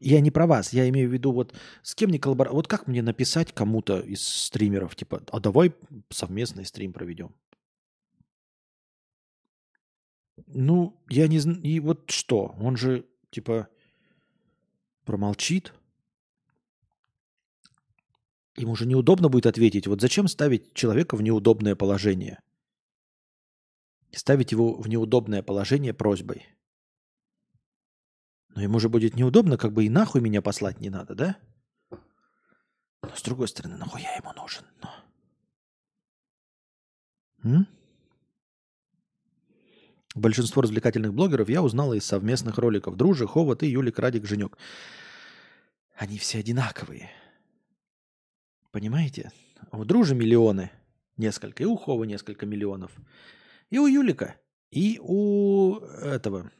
Я 0.02 0.20
не 0.20 0.30
про 0.30 0.46
вас, 0.46 0.72
я 0.72 0.88
имею 0.88 1.10
в 1.10 1.12
виду, 1.12 1.30
вот 1.30 1.54
с 1.82 1.94
кем 1.94 2.10
не 2.10 2.18
коллаборировать. 2.18 2.56
Вот 2.56 2.68
как 2.68 2.86
мне 2.86 3.02
написать 3.02 3.52
кому-то 3.52 4.00
из 4.00 4.26
стримеров, 4.26 4.96
типа, 4.96 5.22
а 5.30 5.40
давай 5.40 5.74
совместный 6.08 6.64
стрим 6.64 6.94
проведем. 6.94 7.34
Ну, 10.46 10.98
я 11.10 11.28
не 11.28 11.38
знаю. 11.38 11.60
И 11.60 11.80
вот 11.80 12.10
что? 12.10 12.54
Он 12.58 12.76
же, 12.76 13.06
типа, 13.30 13.68
промолчит. 15.04 15.74
Ему 18.60 18.76
же 18.76 18.84
неудобно 18.84 19.30
будет 19.30 19.46
ответить. 19.46 19.86
Вот 19.86 20.02
зачем 20.02 20.28
ставить 20.28 20.74
человека 20.74 21.16
в 21.16 21.22
неудобное 21.22 21.74
положение? 21.74 22.42
Ставить 24.12 24.52
его 24.52 24.74
в 24.74 24.86
неудобное 24.86 25.42
положение 25.42 25.94
просьбой. 25.94 26.46
Но 28.50 28.60
ему 28.60 28.78
же 28.78 28.90
будет 28.90 29.14
неудобно, 29.14 29.56
как 29.56 29.72
бы 29.72 29.86
и 29.86 29.88
нахуй 29.88 30.20
меня 30.20 30.42
послать 30.42 30.78
не 30.78 30.90
надо, 30.90 31.14
да? 31.14 31.38
Но 31.90 33.16
с 33.16 33.22
другой 33.22 33.48
стороны, 33.48 33.78
нахуй 33.78 34.02
я 34.02 34.14
ему 34.16 34.34
нужен? 34.34 34.66
Но... 34.82 34.90
М? 37.44 37.66
Большинство 40.14 40.60
развлекательных 40.60 41.14
блогеров 41.14 41.48
я 41.48 41.62
узнала 41.62 41.94
из 41.94 42.04
совместных 42.04 42.58
роликов. 42.58 42.94
Дружи, 42.94 43.26
Ховат 43.26 43.62
и 43.62 43.68
Юлик, 43.68 43.98
Радик, 43.98 44.26
Женек. 44.26 44.58
Они 45.96 46.18
все 46.18 46.40
одинаковые. 46.40 47.10
Понимаете? 48.70 49.32
У 49.72 49.84
Дружи 49.84 50.14
миллионы. 50.14 50.70
Несколько. 51.16 51.62
И 51.62 51.66
у 51.66 51.76
Хова 51.76 52.04
несколько 52.04 52.46
миллионов. 52.46 52.92
И 53.70 53.78
у 53.78 53.86
Юлика. 53.86 54.36
И 54.70 54.98
у 55.02 55.76
этого. 55.78 56.50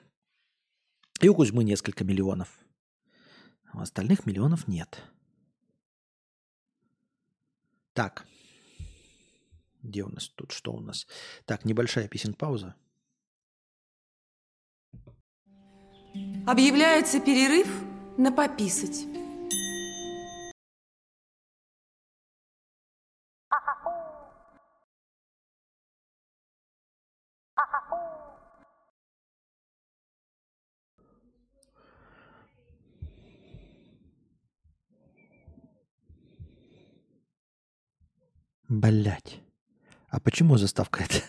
И 1.20 1.28
у 1.28 1.34
Кузьмы 1.34 1.64
несколько 1.64 2.04
миллионов. 2.04 2.48
У 3.72 3.78
остальных 3.78 4.26
миллионов 4.26 4.66
нет. 4.66 5.02
Так. 7.92 8.26
Где 9.82 10.02
у 10.02 10.08
нас 10.08 10.28
тут? 10.28 10.52
Что 10.52 10.72
у 10.72 10.80
нас? 10.80 11.06
Так, 11.44 11.64
небольшая 11.64 12.08
песен-пауза. 12.08 12.74
Объявляется 16.46 17.20
перерыв 17.20 17.68
на 18.18 18.32
пописать. 18.32 19.06
Блять. 38.70 39.42
А 40.10 40.20
почему 40.20 40.56
заставка 40.56 41.02
это? 41.02 41.24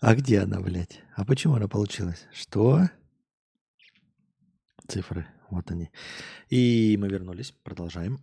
А 0.00 0.14
где 0.14 0.40
она, 0.40 0.58
блядь? 0.58 1.02
А 1.14 1.26
почему 1.26 1.56
она 1.56 1.68
получилась? 1.68 2.26
Что? 2.32 2.88
Цифры, 4.88 5.26
вот 5.50 5.70
они. 5.70 5.90
И 6.48 6.96
мы 6.98 7.08
вернулись, 7.10 7.52
продолжаем. 7.62 8.20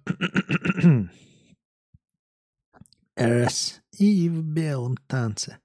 Раз. 3.15 3.83
И 3.99 4.27
в 4.27 4.41
белом 4.41 4.97
танце. 5.05 5.59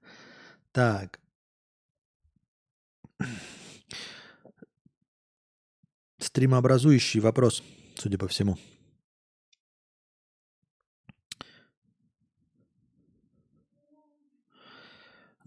Так. 0.71 1.19
Стримообразующий 6.19 7.19
вопрос, 7.19 7.63
судя 7.95 8.19
по 8.19 8.27
всему. 8.27 8.59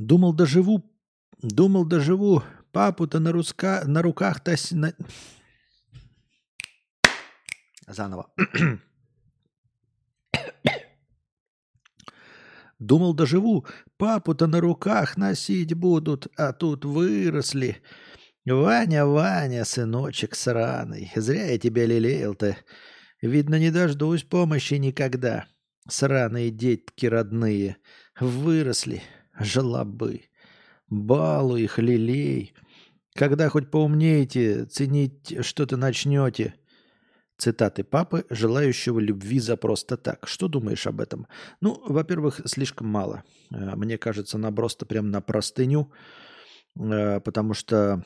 Думал, 0.01 0.33
доживу, 0.33 0.83
думал, 1.43 1.85
доживу. 1.85 2.43
Папу-то 2.73 3.21
на, 3.21 3.33
руска, 3.33 3.83
на 3.87 4.01
руках-то... 4.01 4.57
На... 4.71 4.95
Заново. 7.87 8.33
Думал, 12.79 13.13
доживу, 13.13 13.67
папу-то 13.99 14.47
на 14.47 14.61
руках 14.61 15.19
носить 15.19 15.75
будут, 15.75 16.29
а 16.39 16.55
тут 16.55 16.87
выросли. 16.87 17.83
Ваня, 18.47 19.05
Ваня, 19.05 19.67
сыночек 19.67 20.35
сраный, 20.35 21.13
зря 21.15 21.51
я 21.51 21.59
тебя 21.59 21.85
лелеял-то. 21.85 22.57
Видно, 23.21 23.59
не 23.59 23.71
дождусь 23.71 24.23
помощи 24.23 24.75
никогда. 24.75 25.47
Сраные 25.87 26.51
детки 26.51 27.05
родные, 27.05 27.77
выросли, 28.19 29.03
Жлобы. 29.41 30.23
Балуй 30.89 31.63
их, 31.63 31.79
лелей. 31.79 32.53
Когда 33.15 33.49
хоть 33.49 33.71
поумнеете, 33.71 34.67
ценить 34.67 35.45
что-то 35.45 35.77
начнете. 35.77 36.55
Цитаты 37.39 37.85
папы, 37.85 38.27
желающего 38.29 39.01
любви 39.01 39.41
за 39.41 39.57
просто 39.57 39.97
так. 39.97 40.29
Что 40.29 40.47
думаешь 40.47 40.87
об 40.87 41.01
этом? 41.01 41.27
Ну, 41.63 41.83
во-первых, 41.87 42.43
слишком 42.45 42.89
мало. 42.89 43.25
Э, 43.51 43.77
мне 43.77 43.97
кажется, 43.97 44.37
наброс-то 44.37 44.85
прям 44.85 45.11
на 45.11 45.23
простыню, 45.23 45.91
э, 46.79 47.21
потому 47.21 47.55
что 47.55 48.05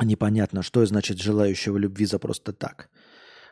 непонятно, 0.00 0.62
что 0.62 0.84
значит 0.86 1.18
желающего 1.18 1.78
любви 1.78 2.04
за 2.04 2.18
просто 2.18 2.52
так. 2.52 2.90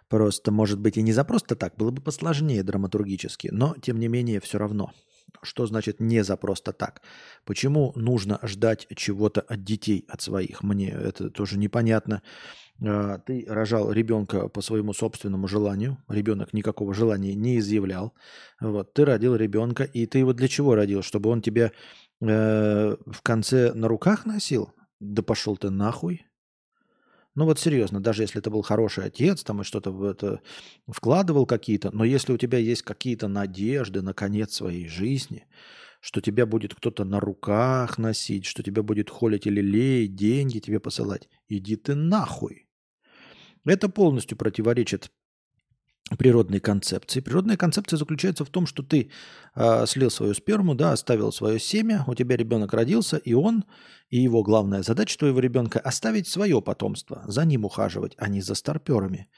Просто, 0.08 0.50
может 0.50 0.80
быть, 0.80 0.96
и 0.96 1.02
не 1.02 1.12
за 1.12 1.22
просто 1.22 1.54
так, 1.54 1.76
было 1.76 1.92
бы 1.92 2.02
посложнее 2.02 2.64
драматургически, 2.64 3.50
но, 3.52 3.76
тем 3.80 4.00
не 4.00 4.08
менее, 4.08 4.40
все 4.40 4.58
равно– 4.58 4.90
что 5.42 5.66
значит 5.66 6.00
не 6.00 6.22
за 6.24 6.36
просто 6.36 6.72
так? 6.72 7.02
Почему 7.44 7.92
нужно 7.96 8.38
ждать 8.42 8.86
чего-то 8.96 9.40
от 9.40 9.64
детей, 9.64 10.04
от 10.08 10.20
своих? 10.20 10.62
Мне 10.62 10.90
это 10.90 11.30
тоже 11.30 11.58
непонятно. 11.58 12.22
А, 12.84 13.18
ты 13.18 13.44
рожал 13.48 13.90
ребенка 13.92 14.48
по 14.48 14.60
своему 14.60 14.92
собственному 14.92 15.48
желанию. 15.48 15.98
Ребенок 16.08 16.52
никакого 16.52 16.94
желания 16.94 17.34
не 17.34 17.58
изъявлял. 17.58 18.14
Вот, 18.60 18.94
ты 18.94 19.04
родил 19.04 19.34
ребенка, 19.36 19.84
и 19.84 20.06
ты 20.06 20.18
его 20.18 20.32
для 20.32 20.48
чего 20.48 20.74
родил? 20.74 21.02
Чтобы 21.02 21.30
он 21.30 21.42
тебя 21.42 21.72
э, 22.20 22.96
в 23.06 23.22
конце 23.22 23.72
на 23.74 23.88
руках 23.88 24.26
носил? 24.26 24.72
Да 25.00 25.22
пошел 25.22 25.56
ты 25.56 25.70
нахуй. 25.70 26.27
Ну 27.38 27.44
вот 27.44 27.60
серьезно, 27.60 28.00
даже 28.00 28.24
если 28.24 28.40
это 28.40 28.50
был 28.50 28.62
хороший 28.62 29.04
отец, 29.04 29.44
там 29.44 29.60
и 29.60 29.64
что-то 29.64 29.92
в 29.92 30.02
это 30.02 30.40
вкладывал 30.88 31.46
какие-то, 31.46 31.92
но 31.92 32.02
если 32.02 32.32
у 32.32 32.36
тебя 32.36 32.58
есть 32.58 32.82
какие-то 32.82 33.28
надежды 33.28 34.02
на 34.02 34.12
конец 34.12 34.54
своей 34.54 34.88
жизни, 34.88 35.46
что 36.00 36.20
тебя 36.20 36.46
будет 36.46 36.74
кто-то 36.74 37.04
на 37.04 37.20
руках 37.20 37.96
носить, 37.96 38.44
что 38.44 38.64
тебя 38.64 38.82
будет 38.82 39.08
холить 39.08 39.46
или 39.46 39.60
леять, 39.60 40.16
деньги 40.16 40.58
тебе 40.58 40.80
посылать, 40.80 41.28
иди 41.48 41.76
ты 41.76 41.94
нахуй. 41.94 42.66
Это 43.64 43.88
полностью 43.88 44.36
противоречит 44.36 45.12
природной 46.16 46.60
концепции. 46.60 47.20
Природная 47.20 47.56
концепция 47.56 47.96
заключается 47.96 48.44
в 48.44 48.50
том, 48.50 48.66
что 48.66 48.82
ты 48.82 49.10
э, 49.54 49.86
слил 49.86 50.10
свою 50.10 50.34
сперму, 50.34 50.74
да, 50.74 50.92
оставил 50.92 51.32
свое 51.32 51.58
семя, 51.58 52.04
у 52.06 52.14
тебя 52.14 52.36
ребенок 52.36 52.72
родился, 52.72 53.16
и 53.16 53.34
он, 53.34 53.64
и 54.08 54.18
его 54.18 54.42
главная 54.42 54.82
задача 54.82 55.18
твоего 55.18 55.40
ребенка 55.40 55.78
оставить 55.80 56.28
свое 56.28 56.62
потомство, 56.62 57.22
за 57.26 57.44
ним 57.44 57.64
ухаживать, 57.64 58.14
а 58.16 58.28
не 58.28 58.40
за 58.40 58.54
старперами. 58.54 59.28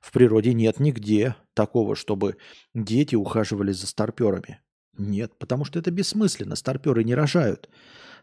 В 0.00 0.12
природе 0.12 0.52
нет 0.52 0.80
нигде 0.80 1.34
такого, 1.54 1.96
чтобы 1.96 2.36
дети 2.74 3.14
ухаживали 3.14 3.72
за 3.72 3.86
старперами. 3.86 4.60
Нет, 4.96 5.38
потому 5.38 5.64
что 5.64 5.78
это 5.78 5.90
бессмысленно. 5.90 6.56
Старперы 6.56 7.04
не 7.04 7.14
рожают. 7.14 7.68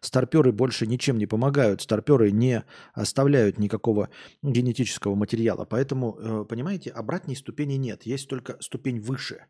Старперы 0.02 0.52
больше 0.52 0.88
ничем 0.88 1.18
не 1.18 1.26
помогают. 1.26 1.82
Старперы 1.82 2.32
не 2.32 2.64
оставляют 2.94 3.58
никакого 3.58 4.10
генетического 4.42 5.16
материала. 5.16 5.66
Поэтому, 5.66 6.18
э, 6.20 6.46
понимаете, 6.46 6.92
обратной 6.92 7.36
ступени 7.36 7.74
нет. 7.74 8.04
Есть 8.06 8.30
только 8.30 8.58
ступень 8.60 9.00
выше. 9.00 9.46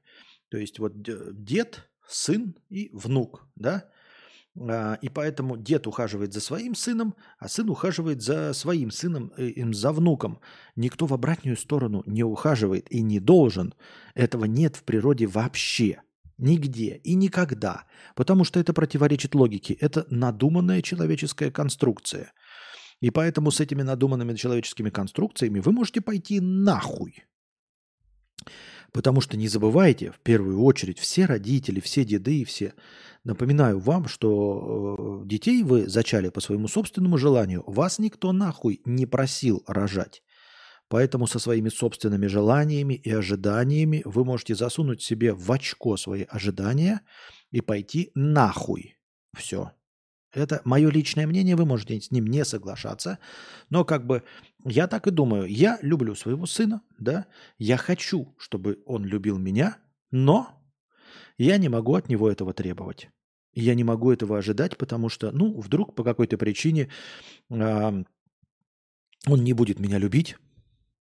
То 0.49 0.57
есть 0.57 0.79
вот 0.79 0.93
дед, 1.01 1.89
сын 2.07 2.55
и 2.69 2.89
внук, 2.93 3.47
да? 3.55 3.89
А, 4.57 4.97
и 5.01 5.09
поэтому 5.09 5.57
дед 5.57 5.85
ухаживает 5.87 6.33
за 6.33 6.39
своим 6.39 6.75
сыном, 6.75 7.15
а 7.39 7.49
сын 7.49 7.69
ухаживает 7.69 8.21
за 8.21 8.53
своим 8.53 8.89
сыном, 8.89 9.33
э, 9.37 9.47
им 9.47 9.73
за 9.73 9.91
внуком. 9.91 10.39
Никто 10.75 11.05
в 11.05 11.13
обратную 11.13 11.57
сторону 11.57 12.03
не 12.05 12.23
ухаживает 12.23 12.89
и 12.91 13.01
не 13.01 13.19
должен. 13.19 13.73
Этого 14.13 14.45
нет 14.45 14.77
в 14.77 14.83
природе 14.83 15.27
вообще. 15.27 16.01
Нигде 16.37 16.97
и 17.03 17.15
никогда. 17.15 17.85
Потому 18.15 18.43
что 18.43 18.59
это 18.59 18.73
противоречит 18.73 19.35
логике. 19.35 19.73
Это 19.75 20.05
надуманная 20.09 20.81
человеческая 20.81 21.51
конструкция. 21.51 22.33
И 23.01 23.09
поэтому 23.09 23.51
с 23.51 23.59
этими 23.59 23.83
надуманными 23.83 24.35
человеческими 24.35 24.89
конструкциями 24.89 25.59
вы 25.59 25.71
можете 25.71 26.01
пойти 26.01 26.39
нахуй. 26.39 27.23
Потому 28.91 29.19
что 29.19 29.35
не 29.35 29.47
забывайте, 29.47 30.11
в 30.11 30.19
первую 30.19 30.61
очередь, 30.63 30.99
все 30.99 31.25
родители, 31.25 31.81
все 31.81 32.05
деды 32.05 32.41
и 32.41 32.45
все. 32.45 32.73
Напоминаю 33.25 33.79
вам, 33.79 34.07
что 34.07 35.21
э, 35.23 35.27
детей 35.27 35.63
вы 35.63 35.89
зачали 35.89 36.29
по 36.29 36.39
своему 36.39 36.67
собственному 36.69 37.17
желанию. 37.17 37.63
Вас 37.67 37.99
никто 37.99 38.31
нахуй 38.31 38.81
не 38.85 39.05
просил 39.05 39.63
рожать. 39.67 40.23
Поэтому 40.87 41.25
со 41.27 41.39
своими 41.39 41.69
собственными 41.69 42.27
желаниями 42.27 42.93
и 42.93 43.11
ожиданиями 43.11 44.01
вы 44.05 44.23
можете 44.23 44.55
засунуть 44.55 45.01
себе 45.01 45.33
в 45.33 45.51
очко 45.51 45.97
свои 45.97 46.23
ожидания 46.23 47.01
и 47.51 47.61
пойти 47.61 48.11
нахуй. 48.13 48.97
Все. 49.35 49.71
Это 50.31 50.61
мое 50.65 50.91
личное 50.91 51.25
мнение, 51.27 51.55
вы 51.55 51.65
можете 51.65 51.99
с 51.99 52.11
ним 52.11 52.27
не 52.27 52.43
соглашаться, 52.43 53.19
но 53.69 53.85
как 53.85 54.05
бы 54.05 54.23
я 54.65 54.87
так 54.87 55.07
и 55.07 55.11
думаю, 55.11 55.45
я 55.45 55.79
люблю 55.81 56.13
своего 56.13 56.45
сына, 56.45 56.81
да, 56.99 57.25
я 57.57 57.77
хочу, 57.77 58.35
чтобы 58.37 58.79
он 58.85 59.05
любил 59.05 59.37
меня, 59.37 59.77
но 60.11 60.61
я 61.37 61.57
не 61.57 61.69
могу 61.69 61.95
от 61.95 62.09
него 62.09 62.29
этого 62.29 62.53
требовать. 62.53 63.09
Я 63.53 63.73
не 63.75 63.85
могу 63.85 64.11
этого 64.11 64.37
ожидать, 64.37 64.77
потому 64.77 65.07
что, 65.07 65.31
ну, 65.31 65.57
вдруг 65.61 65.95
по 65.95 66.03
какой-то 66.03 66.37
причине 66.37 66.89
э, 67.49 68.03
он 69.27 69.43
не 69.43 69.53
будет 69.53 69.79
меня 69.79 69.97
любить, 69.97 70.35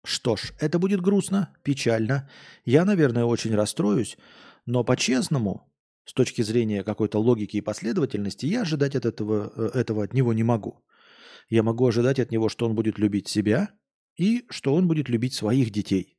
что 0.05 0.37
ж, 0.37 0.53
это 0.59 0.79
будет 0.79 1.01
грустно, 1.01 1.55
печально. 1.63 2.29
Я, 2.65 2.85
наверное, 2.85 3.25
очень 3.25 3.55
расстроюсь, 3.55 4.17
но 4.67 4.83
по-честному, 4.83 5.71
с 6.05 6.13
точки 6.13 6.43
зрения 6.43 6.83
какой-то 6.83 7.19
логики 7.19 7.59
и 7.59 7.61
последовательности, 7.61 8.47
я 8.47 8.63
ожидать 8.63 8.97
от 8.97 9.05
этого, 9.05 9.53
э, 9.55 9.79
этого 9.79 10.05
от 10.05 10.15
него 10.15 10.33
не 10.33 10.43
могу. 10.43 10.83
Я 11.49 11.63
могу 11.63 11.87
ожидать 11.87 12.19
от 12.19 12.31
него, 12.31 12.49
что 12.49 12.67
он 12.67 12.75
будет 12.75 12.99
любить 12.99 13.29
себя 13.29 13.71
и 14.17 14.45
что 14.49 14.75
он 14.75 14.89
будет 14.89 15.09
любить 15.09 15.35
своих 15.35 15.71
детей. 15.71 16.17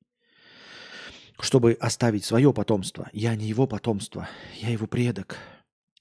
Чтобы 1.39 1.73
оставить 1.79 2.23
свое 2.23 2.53
потомство. 2.53 3.09
Я 3.13 3.35
не 3.35 3.47
его 3.47 3.65
потомство, 3.65 4.29
я 4.61 4.69
его 4.69 4.85
предок. 4.85 5.37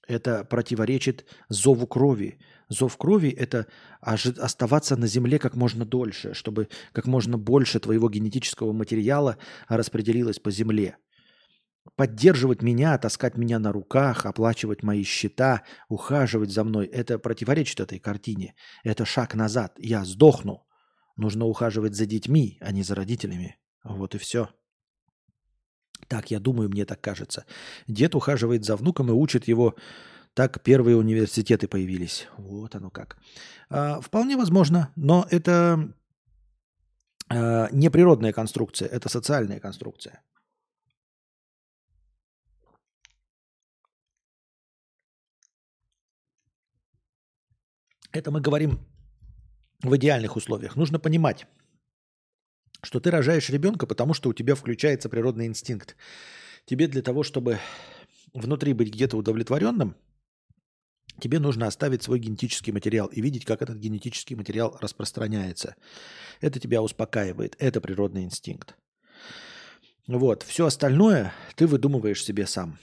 Это 0.07 0.43
противоречит 0.43 1.25
зову 1.49 1.87
крови, 1.87 2.39
Зов 2.71 2.95
крови– 2.95 3.27
это 3.37 3.67
оставаться 3.99 4.95
на 4.95 5.05
Земле 5.05 5.39
как 5.39 5.55
можно 5.57 5.83
дольше, 5.83 6.33
чтобы 6.33 6.69
как 6.93 7.05
можно 7.05 7.37
больше 7.37 7.81
твоего 7.81 8.09
генетического 8.09 8.71
материала 8.71 9.37
распределилось 9.67 10.39
по 10.39 10.51
Земле. 10.51 10.95
Поддерживать 11.97 12.61
меня, 12.61 12.97
таскать 12.97 13.35
меня 13.35 13.59
на 13.59 13.73
руках, 13.73 14.25
оплачивать 14.25 14.83
мои 14.83 15.03
счета, 15.03 15.63
ухаживать 15.89 16.51
за 16.51 16.63
мной– 16.63 16.85
это 16.93 17.19
противоречит 17.19 17.81
этой 17.81 17.99
картине. 17.99 18.55
Это 18.85 19.03
шаг 19.03 19.35
назад. 19.35 19.75
Я 19.77 20.05
сдохну. 20.05 20.65
Нужно 21.17 21.47
ухаживать 21.47 21.95
за 21.95 22.05
детьми, 22.05 22.57
а 22.61 22.71
не 22.71 22.83
за 22.83 22.95
родителями. 22.95 23.57
Вот 23.83 24.15
и 24.15 24.17
все. 24.17 24.47
Так, 26.07 26.31
я 26.31 26.39
думаю, 26.39 26.69
мне 26.69 26.85
так 26.85 27.01
кажется. 27.01 27.45
Дед 27.87 28.15
ухаживает 28.15 28.63
за 28.63 28.77
внуком 28.77 29.09
и 29.09 29.13
учит 29.13 29.49
его 29.49 29.75
так 30.33 30.63
первые 30.63 30.95
университеты 30.95 31.67
появились. 31.67 32.27
Вот 32.37 32.75
оно 32.75 32.89
как. 32.89 33.17
А, 33.69 33.99
вполне 34.01 34.37
возможно, 34.37 34.91
но 34.95 35.25
это 35.29 35.93
а, 37.29 37.67
не 37.71 37.89
природная 37.89 38.33
конструкция, 38.33 38.87
это 38.87 39.09
социальная 39.09 39.59
конструкция. 39.59 40.21
Это 48.13 48.31
мы 48.31 48.41
говорим 48.41 48.79
в 49.83 49.95
идеальных 49.95 50.35
условиях. 50.35 50.75
Нужно 50.75 50.99
понимать, 50.99 51.47
что 52.83 52.99
ты 52.99 53.09
рожаешь 53.09 53.49
ребенка, 53.49 53.87
потому 53.87 54.13
что 54.13 54.29
у 54.29 54.33
тебя 54.33 54.55
включается 54.55 55.07
природный 55.07 55.45
инстинкт. 55.47 55.95
Тебе 56.65 56.87
для 56.87 57.01
того, 57.01 57.23
чтобы 57.23 57.59
внутри 58.33 58.73
быть 58.73 58.93
где-то 58.93 59.17
удовлетворенным– 59.17 59.95
тебе 61.19 61.39
нужно 61.39 61.67
оставить 61.67 62.03
свой 62.03 62.19
генетический 62.19 62.71
материал 62.71 63.07
и 63.07 63.21
видеть, 63.21 63.45
как 63.45 63.61
этот 63.61 63.77
генетический 63.77 64.35
материал 64.35 64.77
распространяется. 64.79 65.75
Это 66.39 66.59
тебя 66.59 66.81
успокаивает, 66.81 67.55
это 67.59 67.81
природный 67.81 68.23
инстинкт. 68.23 68.75
Вот, 70.07 70.43
все 70.43 70.65
остальное 70.65 71.33
ты 71.55 71.67
выдумываешь 71.67 72.23
себе 72.23 72.47
сам. 72.47 72.79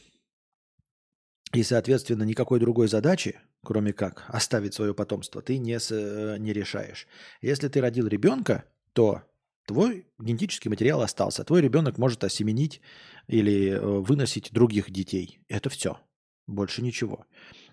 И, 1.53 1.63
соответственно, 1.63 2.25
никакой 2.25 2.61
другой 2.61 2.89
задачи, 2.89 3.41
кроме 3.65 3.93
как 3.93 4.25
оставить 4.29 4.75
свое 4.75 4.95
потомство, 4.95 5.41
ты 5.41 5.59
не, 5.59 5.79
с, 5.81 5.91
э, 5.91 6.37
не 6.39 6.53
решаешь. 6.53 7.07
Если 7.41 7.69
ты 7.69 7.81
родил 7.81 8.07
ребенка, 8.07 8.65
то 8.93 9.23
твой 9.67 10.07
генетический 10.19 10.69
материал 10.69 11.01
остался. 11.01 11.45
Твой 11.45 11.63
ребенок 11.63 11.97
может 11.97 12.23
осеменить 12.23 12.81
или 13.29 13.71
э, 13.71 13.81
выносить 13.81 14.53
других 14.53 14.91
детей. 14.91 15.41
Это 15.49 15.71
все. 15.71 15.99
Больше 16.47 16.83
ничего. 16.83 17.27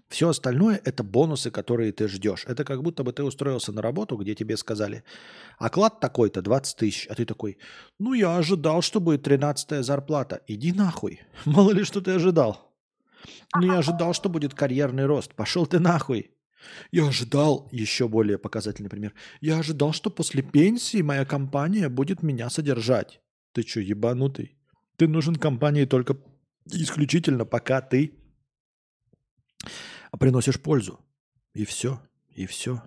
Все 0.08 0.30
остальное– 0.30 0.80
это 0.86 1.04
бонусы, 1.04 1.50
которые 1.50 1.92
ты 1.92 2.08
ждешь. 2.08 2.46
Это 2.48 2.64
как 2.64 2.84
будто 2.84 3.04
бы 3.04 3.12
ты 3.12 3.24
устроился 3.24 3.72
на 3.72 3.82
работу, 3.82 4.18
где 4.18 4.36
тебе 4.36 4.56
сказали, 4.56 5.04
оклад 5.58 6.00
такой-то 6.00 6.42
20 6.42 6.78
тысяч, 6.78 7.08
а 7.10 7.16
ты 7.16 7.26
такой, 7.26 7.58
ну 7.98 8.14
я 8.14 8.38
ожидал, 8.38 8.82
что 8.82 9.00
будет 9.00 9.24
13 9.24 9.84
зарплата. 9.84 10.42
Иди 10.48 10.74
нахуй, 10.74 11.22
мало 11.46 11.72
ли 11.72 11.84
что 11.84 12.02
ты 12.02 12.12
ожидал. 12.12 12.72
Ну 13.56 13.66
я 13.66 13.80
ожидал, 13.80 14.14
что 14.14 14.30
будет 14.30 14.54
карьерный 14.54 15.06
рост. 15.06 15.34
Пошел 15.34 15.66
ты 15.66 15.80
нахуй. 15.80 16.32
Я 16.92 17.08
ожидал, 17.08 17.68
еще 17.72 18.08
более 18.08 18.38
показательный 18.38 18.90
пример, 18.90 19.14
я 19.42 19.60
ожидал, 19.60 19.94
что 19.94 20.10
после 20.10 20.42
пенсии 20.42 21.02
моя 21.02 21.26
компания 21.26 21.90
будет 21.90 22.24
меня 22.24 22.50
содержать. 22.50 23.22
Ты 23.54 23.62
что, 23.62 23.80
ебанутый? 23.80 24.58
Ты 24.98 25.08
нужен 25.08 25.36
компании 25.36 25.86
только 25.86 26.18
исключительно, 26.66 27.46
пока 27.46 27.82
ты 27.82 28.14
а 30.16 30.18
приносишь 30.18 30.62
пользу. 30.62 31.02
И 31.54 31.66
все, 31.66 32.00
и 32.30 32.46
все. 32.46 32.82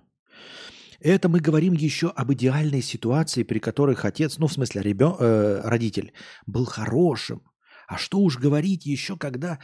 Это 0.98 1.28
мы 1.28 1.40
говорим 1.40 1.74
еще 1.74 2.08
об 2.08 2.32
идеальной 2.32 2.80
ситуации, 2.80 3.42
при 3.42 3.58
которых 3.58 4.06
отец, 4.06 4.38
ну 4.38 4.46
в 4.46 4.52
смысле 4.54 4.80
ребен, 4.80 5.14
э, 5.18 5.60
родитель, 5.62 6.14
был 6.46 6.64
хорошим. 6.64 7.42
А 7.86 7.98
что 7.98 8.20
уж 8.20 8.38
говорить 8.38 8.86
еще, 8.86 9.18
когда 9.18 9.58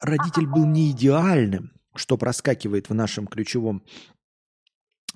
родитель 0.00 0.46
был 0.46 0.64
не 0.64 0.90
идеальным, 0.92 1.72
что 1.94 2.16
проскакивает 2.16 2.88
в 2.88 2.94
нашем 2.94 3.26
ключевом 3.26 3.84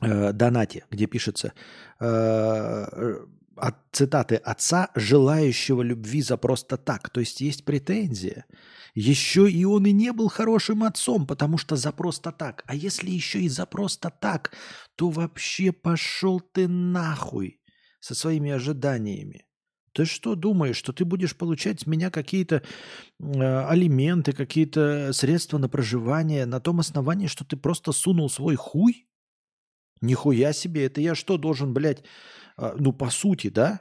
э, 0.02 0.32
донате, 0.34 0.84
где 0.90 1.06
пишется 1.06 1.54
э, 1.98 3.16
от 3.56 3.76
цитаты 3.90 4.36
отца, 4.36 4.90
желающего 4.94 5.80
любви 5.80 6.20
за 6.20 6.36
просто 6.36 6.76
так. 6.76 7.08
То 7.08 7.20
есть 7.20 7.40
есть 7.40 7.64
претензия. 7.64 8.44
Еще 8.94 9.50
и 9.50 9.64
он 9.64 9.86
и 9.86 9.92
не 9.92 10.12
был 10.12 10.28
хорошим 10.28 10.84
отцом, 10.84 11.26
потому 11.26 11.58
что 11.58 11.74
за 11.74 11.90
просто 11.90 12.30
так. 12.30 12.62
А 12.66 12.74
если 12.74 13.10
еще 13.10 13.40
и 13.40 13.48
за 13.48 13.66
просто 13.66 14.10
так, 14.10 14.52
то 14.94 15.10
вообще 15.10 15.72
пошел 15.72 16.40
ты 16.40 16.68
нахуй 16.68 17.60
со 17.98 18.14
своими 18.14 18.52
ожиданиями. 18.52 19.46
Ты 19.94 20.04
что 20.04 20.34
думаешь, 20.34 20.76
что 20.76 20.92
ты 20.92 21.04
будешь 21.04 21.36
получать 21.36 21.80
с 21.80 21.86
меня 21.86 22.10
какие-то 22.10 22.62
э, 23.20 23.66
алименты, 23.66 24.32
какие-то 24.32 25.12
средства 25.12 25.58
на 25.58 25.68
проживание 25.68 26.46
на 26.46 26.60
том 26.60 26.80
основании, 26.80 27.26
что 27.28 27.44
ты 27.44 27.56
просто 27.56 27.92
сунул 27.92 28.28
свой 28.28 28.56
хуй? 28.56 29.08
Нихуя 30.00 30.52
себе, 30.52 30.86
это 30.86 31.00
я 31.00 31.14
что 31.14 31.36
должен, 31.38 31.72
блядь, 31.72 32.04
а, 32.56 32.74
ну 32.76 32.92
по 32.92 33.10
сути, 33.10 33.48
да? 33.48 33.80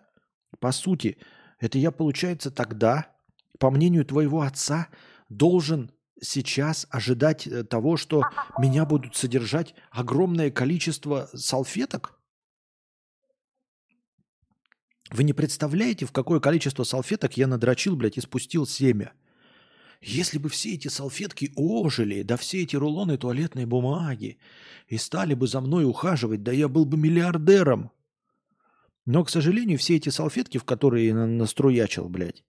По 0.60 0.72
сути, 0.72 1.18
это 1.60 1.78
я, 1.80 1.92
получается, 1.92 2.52
тогда, 2.52 3.13
по 3.60 3.72
мнению 3.72 4.06
твоего 4.06 4.42
отца, 4.42 4.90
должен 5.30 5.92
сейчас 6.22 6.88
ожидать 6.90 7.48
э, 7.48 7.64
того, 7.64 7.98
что 7.98 8.24
меня 8.58 8.86
будут 8.86 9.16
содержать 9.16 9.76
огромное 9.92 10.52
количество 10.52 11.30
салфеток? 11.34 12.20
Вы 15.12 15.24
не 15.24 15.34
представляете, 15.34 16.06
в 16.06 16.12
какое 16.12 16.40
количество 16.40 16.84
салфеток 16.84 17.38
я 17.38 17.48
надрочил, 17.48 17.96
блядь, 17.96 18.18
и 18.18 18.22
спустил 18.22 18.66
семя. 18.66 19.14
Если 20.02 20.38
бы 20.38 20.50
все 20.50 20.74
эти 20.74 20.88
салфетки 20.88 21.54
ожили, 21.56 22.24
да 22.24 22.36
все 22.36 22.64
эти 22.64 22.76
рулоны 22.76 23.18
туалетной 23.18 23.66
бумаги, 23.66 24.38
и 24.88 24.98
стали 24.98 25.34
бы 25.34 25.48
за 25.48 25.62
мной 25.62 25.86
ухаживать, 25.86 26.44
да 26.44 26.52
я 26.52 26.68
был 26.68 26.86
бы 26.86 26.98
миллиардером. 26.98 27.92
Но, 29.06 29.24
к 29.24 29.30
сожалению, 29.30 29.78
все 29.78 29.98
эти 29.98 30.10
салфетки, 30.10 30.58
в 30.58 30.64
которые 30.64 31.08
я 31.08 31.16
наструячил, 31.26 32.10
блядь, 32.10 32.44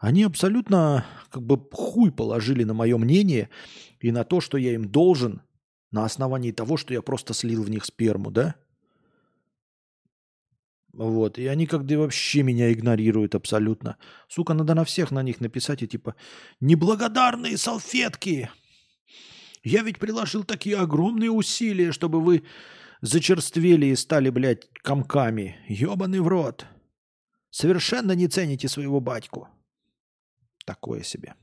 они 0.00 0.22
абсолютно 0.22 1.04
как 1.30 1.42
бы 1.42 1.62
хуй 1.70 2.10
положили 2.10 2.64
на 2.64 2.72
мое 2.72 2.96
мнение 2.96 3.50
и 4.00 4.10
на 4.10 4.24
то, 4.24 4.40
что 4.40 4.56
я 4.56 4.72
им 4.72 4.88
должен 4.88 5.42
на 5.90 6.06
основании 6.06 6.52
того, 6.52 6.78
что 6.78 6.94
я 6.94 7.02
просто 7.02 7.34
слил 7.34 7.62
в 7.62 7.70
них 7.70 7.84
сперму, 7.84 8.30
да? 8.30 8.54
Вот. 10.94 11.38
И 11.38 11.46
они 11.46 11.66
как-то 11.66 11.98
вообще 11.98 12.42
меня 12.42 12.72
игнорируют 12.72 13.34
абсолютно. 13.34 13.98
Сука, 14.26 14.54
надо 14.54 14.74
на 14.74 14.84
всех 14.84 15.10
на 15.10 15.22
них 15.22 15.40
написать 15.40 15.82
и 15.82 15.88
типа 15.88 16.16
«Неблагодарные 16.60 17.58
салфетки! 17.58 18.50
Я 19.62 19.82
ведь 19.82 19.98
приложил 19.98 20.44
такие 20.44 20.78
огромные 20.78 21.30
усилия, 21.30 21.92
чтобы 21.92 22.22
вы 22.22 22.44
зачерствели 23.02 23.86
и 23.86 23.96
стали, 23.96 24.30
блядь, 24.30 24.70
комками. 24.82 25.58
Ёбаный 25.68 26.20
в 26.20 26.28
рот. 26.28 26.64
Совершенно 27.50 28.12
не 28.12 28.28
цените 28.28 28.66
своего 28.66 29.00
батьку». 29.00 29.48
Такое 30.70 31.02
себе. 31.02 31.34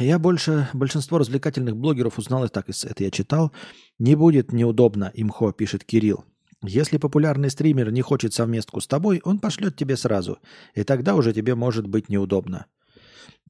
Я 0.00 0.18
больше, 0.18 0.68
большинство 0.72 1.18
развлекательных 1.18 1.76
блогеров 1.76 2.18
узнал 2.18 2.44
и 2.44 2.48
так, 2.48 2.68
это 2.68 3.04
я 3.04 3.10
читал. 3.12 3.52
Не 4.00 4.16
будет 4.16 4.52
неудобно, 4.52 5.12
имхо, 5.14 5.52
пишет 5.52 5.84
Кирилл. 5.84 6.24
Если 6.64 6.98
популярный 6.98 7.50
стример 7.50 7.92
не 7.92 8.02
хочет 8.02 8.34
совместку 8.34 8.80
с 8.80 8.88
тобой, 8.88 9.20
он 9.22 9.38
пошлет 9.38 9.76
тебе 9.76 9.96
сразу. 9.96 10.40
И 10.74 10.82
тогда 10.82 11.14
уже 11.14 11.32
тебе 11.32 11.54
может 11.54 11.86
быть 11.86 12.08
неудобно. 12.08 12.66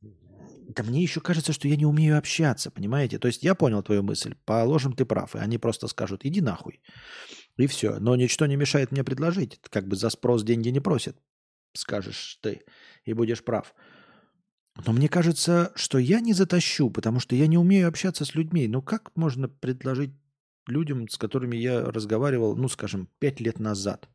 Да 0.02 0.82
мне 0.82 1.02
еще 1.02 1.22
кажется, 1.22 1.54
что 1.54 1.68
я 1.68 1.76
не 1.76 1.86
умею 1.86 2.18
общаться, 2.18 2.70
понимаете? 2.70 3.18
То 3.18 3.28
есть 3.28 3.42
я 3.42 3.54
понял 3.54 3.82
твою 3.82 4.02
мысль. 4.02 4.34
Положим, 4.44 4.92
ты 4.92 5.06
прав. 5.06 5.34
И 5.36 5.38
они 5.38 5.56
просто 5.56 5.88
скажут, 5.88 6.26
иди 6.26 6.42
нахуй. 6.42 6.82
И 7.56 7.66
все. 7.66 7.98
Но 7.98 8.14
ничто 8.14 8.44
не 8.44 8.56
мешает 8.56 8.92
мне 8.92 9.04
предложить. 9.04 9.58
Как 9.70 9.88
бы 9.88 9.96
за 9.96 10.10
спрос 10.10 10.42
деньги 10.42 10.68
не 10.68 10.80
просят. 10.80 11.16
Скажешь 11.74 12.38
ты. 12.42 12.62
И 13.04 13.12
будешь 13.12 13.44
прав. 13.44 13.74
Но 14.86 14.92
мне 14.92 15.08
кажется, 15.08 15.72
что 15.74 15.98
я 15.98 16.20
не 16.20 16.32
затащу, 16.32 16.90
потому 16.90 17.20
что 17.20 17.36
я 17.36 17.46
не 17.46 17.58
умею 17.58 17.88
общаться 17.88 18.24
с 18.24 18.34
людьми. 18.34 18.68
Ну 18.68 18.82
как 18.82 19.14
можно 19.16 19.48
предложить 19.48 20.12
людям, 20.66 21.08
с 21.08 21.18
которыми 21.18 21.56
я 21.56 21.80
разговаривал, 21.84 22.56
ну, 22.56 22.68
скажем, 22.68 23.08
пять 23.18 23.40
лет 23.40 23.58
назад? 23.58 24.08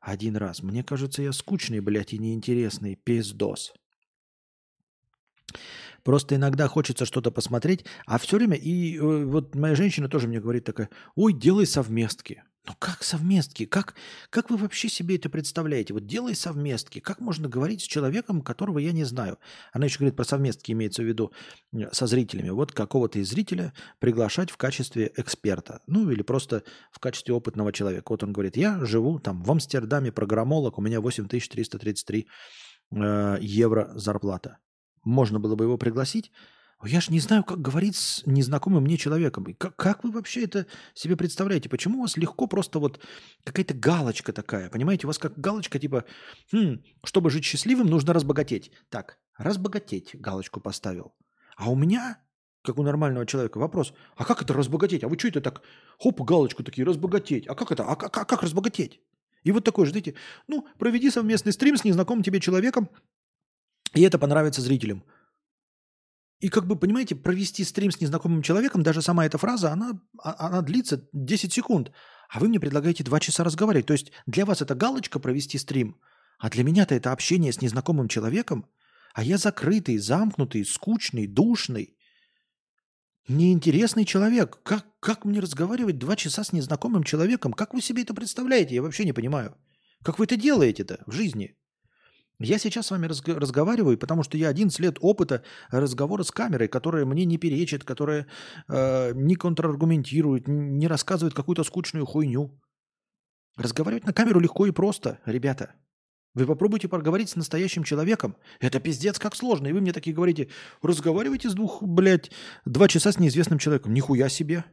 Один 0.00 0.36
раз. 0.36 0.62
Мне 0.62 0.84
кажется, 0.84 1.22
я 1.22 1.32
скучный, 1.32 1.80
блядь, 1.80 2.12
и 2.12 2.18
неинтересный 2.18 2.94
пиздос. 2.94 3.72
Просто 6.02 6.36
иногда 6.36 6.68
хочется 6.68 7.06
что-то 7.06 7.30
посмотреть, 7.30 7.86
а 8.04 8.18
все 8.18 8.36
время, 8.36 8.56
и 8.56 8.98
э, 8.98 9.24
вот 9.24 9.54
моя 9.54 9.74
женщина 9.74 10.08
тоже 10.08 10.28
мне 10.28 10.40
говорит 10.40 10.64
такая, 10.64 10.90
ой, 11.14 11.32
делай 11.32 11.66
совместки. 11.66 12.42
Ну 12.66 12.72
как 12.78 13.02
совместки? 13.02 13.66
Как, 13.66 13.94
как 14.30 14.48
вы 14.48 14.56
вообще 14.56 14.88
себе 14.88 15.16
это 15.16 15.28
представляете? 15.28 15.92
Вот 15.92 16.06
делай 16.06 16.34
совместки. 16.34 16.98
Как 16.98 17.20
можно 17.20 17.46
говорить 17.46 17.82
с 17.82 17.84
человеком, 17.86 18.40
которого 18.40 18.78
я 18.78 18.92
не 18.92 19.04
знаю? 19.04 19.38
Она 19.72 19.84
еще 19.84 19.98
говорит 19.98 20.16
про 20.16 20.24
совместки, 20.24 20.72
имеется 20.72 21.02
в 21.02 21.06
виду 21.06 21.30
со 21.92 22.06
зрителями. 22.06 22.48
Вот 22.48 22.72
какого-то 22.72 23.18
из 23.18 23.28
зрителя 23.28 23.74
приглашать 23.98 24.50
в 24.50 24.56
качестве 24.56 25.12
эксперта. 25.16 25.82
Ну 25.86 26.10
или 26.10 26.22
просто 26.22 26.62
в 26.90 27.00
качестве 27.00 27.34
опытного 27.34 27.70
человека. 27.70 28.06
Вот 28.08 28.22
он 28.22 28.32
говорит, 28.32 28.56
я 28.56 28.82
живу 28.86 29.18
там 29.18 29.42
в 29.42 29.50
Амстердаме, 29.50 30.10
программолог, 30.10 30.78
у 30.78 30.82
меня 30.82 31.02
8333 31.02 32.26
э, 32.92 33.36
евро 33.42 33.92
зарплата. 33.94 34.58
Можно 35.04 35.38
было 35.38 35.54
бы 35.54 35.64
его 35.64 35.76
пригласить, 35.76 36.32
я 36.86 37.00
же 37.00 37.12
не 37.12 37.20
знаю, 37.20 37.44
как 37.44 37.60
говорить 37.60 37.96
с 37.96 38.26
незнакомым 38.26 38.84
мне 38.84 38.96
человеком. 38.96 39.44
Как, 39.54 39.76
как 39.76 40.04
вы 40.04 40.10
вообще 40.10 40.44
это 40.44 40.66
себе 40.94 41.16
представляете? 41.16 41.68
Почему 41.68 41.98
у 41.98 42.02
вас 42.02 42.16
легко 42.16 42.46
просто 42.46 42.78
вот 42.78 43.00
какая-то 43.44 43.74
галочка 43.74 44.32
такая? 44.32 44.70
Понимаете, 44.70 45.06
у 45.06 45.08
вас 45.08 45.18
как 45.18 45.38
галочка 45.38 45.78
типа, 45.78 46.04
хм, 46.52 46.82
чтобы 47.04 47.30
жить 47.30 47.44
счастливым, 47.44 47.86
нужно 47.86 48.12
разбогатеть. 48.12 48.72
Так, 48.88 49.18
разбогатеть 49.38 50.14
галочку 50.14 50.60
поставил. 50.60 51.14
А 51.56 51.70
у 51.70 51.76
меня, 51.76 52.18
как 52.62 52.78
у 52.78 52.82
нормального 52.82 53.26
человека, 53.26 53.58
вопрос, 53.58 53.94
а 54.16 54.24
как 54.24 54.42
это 54.42 54.52
разбогатеть? 54.54 55.04
А 55.04 55.08
вы 55.08 55.18
что 55.18 55.28
это 55.28 55.40
так, 55.40 55.62
хоп, 55.98 56.20
галочку 56.20 56.62
такие, 56.64 56.84
разбогатеть? 56.84 57.46
А 57.46 57.54
как 57.54 57.72
это? 57.72 57.84
А 57.84 57.96
как, 57.96 58.16
а 58.16 58.24
как 58.24 58.42
разбогатеть? 58.42 59.00
И 59.42 59.52
вот 59.52 59.64
такое, 59.64 59.86
ждите, 59.86 60.14
ну, 60.48 60.66
проведи 60.78 61.10
совместный 61.10 61.52
стрим 61.52 61.76
с 61.76 61.84
незнакомым 61.84 62.24
тебе 62.24 62.40
человеком, 62.40 62.88
и 63.94 64.02
это 64.02 64.18
понравится 64.18 64.60
зрителям. 64.60 65.04
И 66.44 66.50
как 66.50 66.66
бы, 66.66 66.76
понимаете, 66.76 67.14
провести 67.14 67.64
стрим 67.64 67.90
с 67.90 68.02
незнакомым 68.02 68.42
человеком, 68.42 68.82
даже 68.82 69.00
сама 69.00 69.24
эта 69.24 69.38
фраза, 69.38 69.72
она, 69.72 69.98
а, 70.22 70.48
она 70.48 70.60
длится 70.60 71.08
10 71.14 71.50
секунд. 71.54 71.90
А 72.28 72.38
вы 72.38 72.48
мне 72.48 72.60
предлагаете 72.60 73.02
2 73.02 73.20
часа 73.20 73.44
разговаривать. 73.44 73.86
То 73.86 73.94
есть 73.94 74.12
для 74.26 74.44
вас 74.44 74.60
это 74.60 74.74
галочка 74.74 75.18
провести 75.18 75.56
стрим, 75.56 75.96
а 76.38 76.50
для 76.50 76.62
меня-то 76.62 76.94
это 76.94 77.12
общение 77.12 77.50
с 77.50 77.62
незнакомым 77.62 78.08
человеком. 78.08 78.66
А 79.14 79.24
я 79.24 79.38
закрытый, 79.38 79.96
замкнутый, 79.96 80.66
скучный, 80.66 81.26
душный, 81.26 81.96
неинтересный 83.26 84.04
человек. 84.04 84.58
Как, 84.64 84.84
как 85.00 85.24
мне 85.24 85.40
разговаривать 85.40 85.98
2 85.98 86.16
часа 86.16 86.44
с 86.44 86.52
незнакомым 86.52 87.04
человеком? 87.04 87.54
Как 87.54 87.72
вы 87.72 87.80
себе 87.80 88.02
это 88.02 88.12
представляете? 88.12 88.74
Я 88.74 88.82
вообще 88.82 89.06
не 89.06 89.14
понимаю. 89.14 89.56
Как 90.02 90.18
вы 90.18 90.26
это 90.26 90.36
делаете-то 90.36 91.04
в 91.06 91.12
жизни? 91.12 91.56
Я 92.44 92.58
сейчас 92.58 92.86
с 92.86 92.90
вами 92.90 93.06
разг- 93.06 93.38
разговариваю, 93.38 93.98
потому 93.98 94.22
что 94.22 94.36
я 94.36 94.48
11 94.48 94.80
лет 94.80 94.98
опыта 95.00 95.42
разговора 95.70 96.22
с 96.22 96.30
камерой, 96.30 96.68
которая 96.68 97.04
мне 97.04 97.24
не 97.24 97.38
перечит, 97.38 97.84
которая 97.84 98.26
э, 98.68 99.12
не 99.14 99.36
контраргументирует, 99.36 100.48
не 100.48 100.88
рассказывает 100.88 101.34
какую-то 101.34 101.64
скучную 101.64 102.06
хуйню. 102.06 102.50
Разговаривать 103.56 104.06
на 104.06 104.12
камеру 104.12 104.40
легко 104.40 104.66
и 104.66 104.72
просто, 104.72 105.20
ребята. 105.26 105.74
Вы 106.34 106.46
попробуйте 106.46 106.88
поговорить 106.88 107.28
с 107.28 107.36
настоящим 107.36 107.84
человеком. 107.84 108.36
Это 108.60 108.80
пиздец 108.80 109.18
как 109.18 109.36
сложно. 109.36 109.68
И 109.68 109.72
вы 109.72 109.80
мне 109.80 109.92
такие 109.92 110.14
говорите, 110.14 110.48
разговаривайте 110.82 111.48
с 111.48 111.54
двух, 111.54 111.82
блядь, 111.82 112.32
два 112.64 112.88
часа 112.88 113.12
с 113.12 113.18
неизвестным 113.20 113.58
человеком. 113.58 113.94
Нихуя 113.94 114.28
себе. 114.28 114.64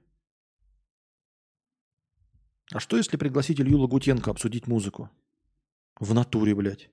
А 2.74 2.80
что, 2.80 2.98
если 2.98 3.18
пригласить 3.18 3.62
Илью 3.62 3.80
Лагутенко 3.80 4.32
обсудить 4.32 4.68
музыку? 4.68 5.10
В 6.00 6.14
натуре, 6.14 6.56
блядь. 6.56 6.90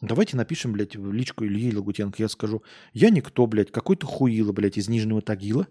Давайте 0.00 0.36
напишем, 0.36 0.72
блядь, 0.72 0.96
в 0.96 1.12
личку 1.12 1.44
Ильи 1.44 1.74
Лагутенко. 1.74 2.22
Я 2.22 2.28
скажу, 2.28 2.62
я 2.92 3.10
никто, 3.10 3.46
блядь, 3.46 3.72
какой-то 3.72 4.06
хуило, 4.06 4.52
блядь, 4.52 4.78
из 4.78 4.88
Нижнего 4.88 5.20
Тагила. 5.20 5.66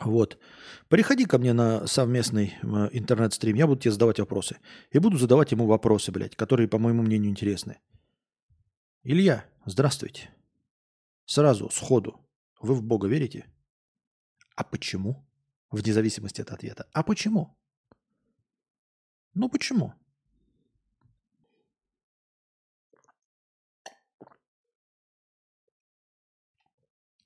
Вот. 0.00 0.38
Приходи 0.88 1.24
ко 1.24 1.38
мне 1.38 1.52
на 1.52 1.86
совместный 1.86 2.54
э, 2.62 2.88
интернет-стрим, 2.92 3.56
я 3.56 3.66
буду 3.66 3.80
тебе 3.80 3.92
задавать 3.92 4.18
вопросы. 4.18 4.58
И 4.90 4.98
буду 4.98 5.18
задавать 5.18 5.52
ему 5.52 5.66
вопросы, 5.66 6.12
блядь, 6.12 6.36
которые, 6.36 6.68
по 6.68 6.78
моему 6.78 7.02
мнению, 7.02 7.30
интересны. 7.30 7.78
Илья, 9.02 9.44
здравствуйте. 9.64 10.30
Сразу, 11.24 11.70
сходу. 11.70 12.20
Вы 12.60 12.74
в 12.74 12.82
Бога 12.82 13.08
верите? 13.08 13.46
А 14.54 14.64
почему? 14.64 15.26
Вне 15.70 15.92
зависимости 15.92 16.40
от 16.40 16.50
ответа. 16.50 16.86
А 16.92 17.02
почему? 17.02 17.56
Ну 19.34 19.48
почему? 19.48 19.94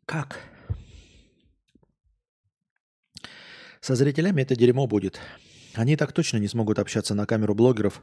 Как? 0.07 0.41
Со 3.81 3.97
зрителями 3.97 4.43
это 4.43 4.57
дерьмо 4.57 4.87
будет. 4.87 5.21
Они 5.75 5.97
так 5.97 6.13
точно 6.13 6.39
не 6.39 6.49
смогут 6.49 6.79
общаться 6.79 7.15
на 7.15 7.27
камеру 7.27 7.55
блогеров. 7.55 8.03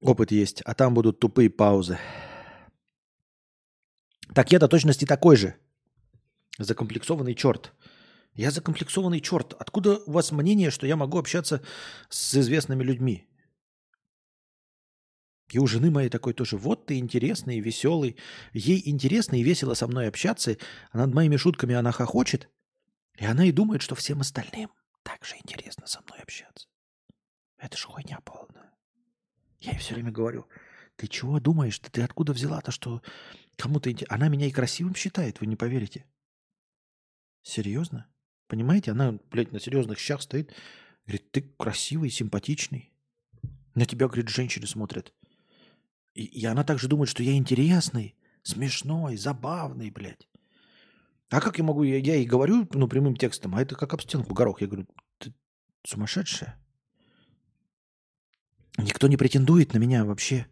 Опыт 0.00 0.30
есть, 0.30 0.62
а 0.62 0.74
там 0.74 0.94
будут 0.94 1.18
тупые 1.18 1.50
паузы. 1.50 1.98
Так 4.34 4.52
я-то 4.52 4.68
точности 4.68 5.04
такой 5.04 5.36
же. 5.36 5.56
Закомплексованный 6.58 7.34
черт. 7.34 7.72
Я 8.34 8.50
закомплексованный 8.50 9.20
черт. 9.20 9.54
Откуда 9.58 9.98
у 9.98 10.12
вас 10.12 10.30
мнение, 10.30 10.70
что 10.70 10.86
я 10.86 10.96
могу 10.96 11.18
общаться 11.18 11.62
с 12.08 12.34
известными 12.36 12.84
людьми? 12.84 13.29
И 15.50 15.58
у 15.58 15.66
жены 15.66 15.90
моей 15.90 16.08
такой 16.08 16.32
тоже, 16.32 16.56
вот 16.56 16.86
ты 16.86 16.98
интересный, 16.98 17.60
веселый. 17.60 18.16
Ей 18.52 18.80
интересно 18.88 19.34
и 19.36 19.42
весело 19.42 19.74
со 19.74 19.88
мной 19.88 20.06
общаться. 20.08 20.56
А 20.92 20.98
над 20.98 21.12
моими 21.12 21.36
шутками 21.36 21.74
она 21.74 21.90
хохочет. 21.90 22.48
И 23.18 23.24
она 23.24 23.44
и 23.44 23.52
думает, 23.52 23.82
что 23.82 23.94
всем 23.94 24.20
остальным 24.20 24.70
также 25.02 25.36
интересно 25.36 25.86
со 25.86 26.00
мной 26.02 26.20
общаться. 26.20 26.68
Это 27.58 27.76
же 27.76 27.86
хуйня 27.86 28.20
полная. 28.24 28.72
Я 29.58 29.72
ей 29.72 29.78
все 29.78 29.94
время 29.94 30.12
говорю, 30.12 30.46
ты 30.96 31.08
чего 31.08 31.40
думаешь? 31.40 31.78
Ты, 31.80 31.90
ты 31.90 32.02
откуда 32.02 32.32
взяла-то, 32.32 32.70
что 32.70 33.02
кому-то 33.56 33.90
интересно? 33.90 34.14
Она 34.14 34.28
меня 34.28 34.46
и 34.46 34.52
красивым 34.52 34.94
считает, 34.94 35.40
вы 35.40 35.46
не 35.46 35.56
поверите. 35.56 36.06
Серьезно? 37.42 38.06
Понимаете? 38.46 38.92
Она, 38.92 39.18
блядь, 39.30 39.52
на 39.52 39.60
серьезных 39.60 39.98
щах 39.98 40.22
стоит. 40.22 40.54
Говорит, 41.06 41.30
ты 41.32 41.42
красивый, 41.42 42.10
симпатичный. 42.10 42.92
На 43.74 43.84
тебя, 43.84 44.06
говорит, 44.06 44.28
женщины 44.28 44.66
смотрят. 44.66 45.12
И, 46.20 46.44
она 46.44 46.64
также 46.64 46.86
думает, 46.86 47.08
что 47.08 47.22
я 47.22 47.34
интересный, 47.34 48.14
смешной, 48.42 49.16
забавный, 49.16 49.90
блядь. 49.90 50.28
А 51.30 51.40
как 51.40 51.58
я 51.58 51.64
могу, 51.64 51.82
я, 51.82 51.96
я 51.96 52.16
ей 52.16 52.26
говорю, 52.26 52.68
ну, 52.74 52.88
прямым 52.88 53.16
текстом, 53.16 53.54
а 53.54 53.62
это 53.62 53.74
как 53.74 53.94
об 53.94 54.02
стенку 54.02 54.34
горох. 54.34 54.60
Я 54.60 54.66
говорю, 54.66 54.86
ты 55.18 55.32
сумасшедшая? 55.86 56.58
Никто 58.76 59.08
не 59.08 59.16
претендует 59.16 59.72
на 59.72 59.78
меня 59.78 60.04
вообще. 60.04 60.46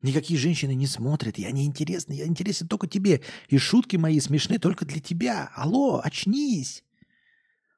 Никакие 0.00 0.38
женщины 0.38 0.74
не 0.74 0.86
смотрят. 0.86 1.36
Я 1.36 1.50
не 1.50 1.66
интересный. 1.66 2.16
Я 2.16 2.26
интересен 2.26 2.68
только 2.68 2.86
тебе. 2.86 3.22
И 3.48 3.58
шутки 3.58 3.96
мои 3.96 4.20
смешны 4.20 4.58
только 4.58 4.86
для 4.86 5.00
тебя. 5.00 5.50
Алло, 5.54 6.00
очнись. 6.02 6.84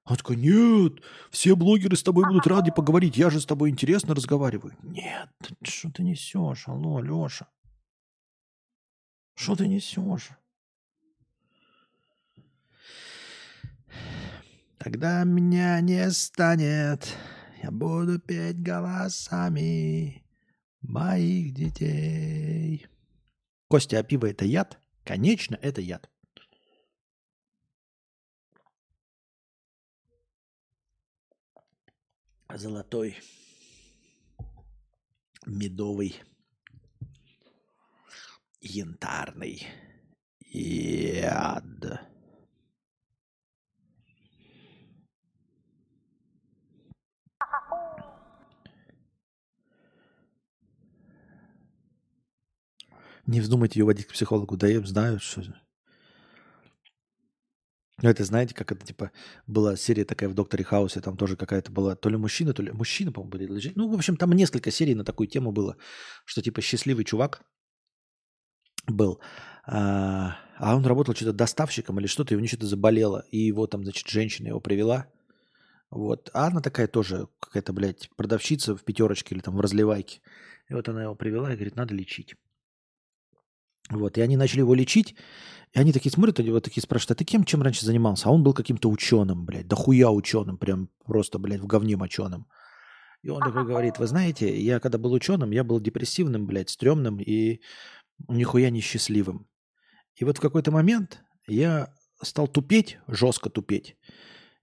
Он 0.09 0.17
такой, 0.17 0.37
нет, 0.37 1.03
все 1.31 1.55
блогеры 1.55 1.95
с 1.95 2.03
тобой 2.03 2.25
будут 2.27 2.47
рады 2.47 2.73
поговорить. 2.73 3.19
Я 3.19 3.29
же 3.29 3.41
с 3.41 3.47
тобой 3.47 3.69
интересно 3.69 4.15
разговариваю. 4.15 4.75
Нет, 4.83 5.29
что 5.63 5.91
ты 5.91 6.03
несешь? 6.03 6.67
Алло, 6.67 7.01
Леша. 7.01 7.47
Что 9.35 9.55
ты 9.55 9.69
несешь? 9.69 10.31
Тогда 14.79 15.25
меня 15.25 15.79
не 15.83 16.11
станет. 16.11 17.15
Я 17.63 17.71
буду 17.71 18.19
петь 18.19 18.63
голосами 18.63 20.25
моих 20.81 21.53
детей. 21.53 22.87
Костя, 23.69 23.99
а 23.99 24.03
пиво 24.03 24.25
это 24.25 24.47
яд? 24.47 24.79
Конечно, 25.05 25.59
это 25.61 25.83
яд. 25.83 26.09
Золотой, 32.59 33.17
медовый, 35.47 36.21
янтарный 38.61 39.65
яд. 40.41 41.63
Не 53.27 53.41
вздумайте 53.41 53.79
ее 53.79 53.85
водить 53.85 54.07
к 54.07 54.13
психологу. 54.13 54.57
Да 54.57 54.67
я 54.67 54.81
знаю, 54.81 55.21
что... 55.21 55.45
Ну, 58.01 58.09
это 58.09 58.25
знаете, 58.25 58.55
как 58.55 58.71
это, 58.71 58.87
типа, 58.87 59.11
была 59.47 59.77
серия 59.77 60.05
такая 60.05 60.29
в 60.29 60.35
«Докторе 60.35 60.63
Хаусе», 60.63 61.01
там 61.01 61.17
тоже 61.17 61.37
какая-то 61.37 61.73
была, 61.73 61.97
то 61.97 62.09
ли 62.09 62.17
мужчина, 62.17 62.53
то 62.53 62.63
ли... 62.63 62.71
Мужчина, 62.71 63.11
по-моему, 63.11 63.31
были. 63.31 63.73
Ну, 63.75 63.89
в 63.89 63.95
общем, 63.95 64.17
там 64.17 64.33
несколько 64.33 64.71
серий 64.71 64.95
на 64.95 65.05
такую 65.05 65.27
тему 65.27 65.51
было, 65.51 65.77
что, 66.25 66.41
типа, 66.41 66.61
счастливый 66.61 67.05
чувак 67.05 67.43
был, 68.87 69.21
а, 69.67 70.37
а 70.57 70.77
он 70.77 70.87
работал 70.87 71.15
что-то 71.15 71.33
доставщиком 71.33 71.99
или 71.99 72.07
что-то, 72.07 72.35
и 72.35 72.37
у 72.37 72.41
него 72.41 72.49
что-то 72.49 72.67
заболело, 72.67 73.25
и 73.33 73.39
его 73.39 73.67
там, 73.67 73.83
значит, 73.83 74.07
женщина 74.07 74.49
его 74.49 74.61
привела, 74.61 75.09
вот. 75.91 76.31
А 76.35 76.47
она 76.47 76.61
такая 76.61 76.87
тоже 76.87 77.29
какая-то, 77.41 77.73
блядь, 77.73 78.11
продавщица 78.17 78.77
в 78.77 78.85
пятерочке 78.85 79.35
или 79.35 79.43
там 79.43 79.57
в 79.57 79.61
разливайке. 79.61 80.21
И 80.69 80.75
вот 80.75 80.89
она 80.89 81.03
его 81.03 81.15
привела 81.15 81.53
и 81.53 81.57
говорит, 81.57 81.77
надо 81.77 81.95
лечить. 81.95 82.35
Вот, 83.91 84.19
и 84.19 84.21
они 84.21 84.37
начали 84.37 84.61
его 84.61 84.75
лечить, 84.75 85.17
и 85.73 85.79
они 85.79 85.93
такие 85.93 86.11
смотрят, 86.13 86.41
они 86.41 86.51
вот 86.51 86.65
такие 86.65 86.83
спрашивают, 86.83 87.13
а 87.13 87.15
ты 87.17 87.25
кем, 87.25 87.45
чем 87.45 87.63
раньше 87.63 87.85
занимался? 87.85 88.29
А 88.29 88.33
он 88.33 88.43
был 88.43 88.55
каким-то 88.55 88.89
ученым, 88.89 89.45
блядь, 89.45 89.69
да 89.69 89.77
хуя 89.77 90.11
ученым, 90.11 90.57
прям 90.57 90.89
просто, 91.05 91.39
блядь, 91.39 91.61
в 91.61 91.67
говне 91.67 91.97
моченым. 91.97 92.47
И 93.23 93.31
он 93.31 93.43
такой 93.43 93.65
говорит, 93.65 93.99
вы 93.99 94.07
знаете, 94.07 94.61
я 94.61 94.81
когда 94.81 94.97
был 94.99 95.13
ученым, 95.13 95.51
я 95.51 95.65
был 95.65 95.81
депрессивным, 95.81 96.47
блядь, 96.47 96.71
стрёмным 96.71 97.21
и 97.21 97.61
нихуя 98.29 98.71
не 98.71 98.81
счастливым. 98.81 99.47
И 100.17 100.25
вот 100.25 100.39
в 100.39 100.41
какой-то 100.41 100.71
момент 100.71 101.23
я 101.47 101.93
стал 102.23 102.49
тупеть, 102.49 102.99
жестко 103.07 103.51
тупеть, 103.51 103.97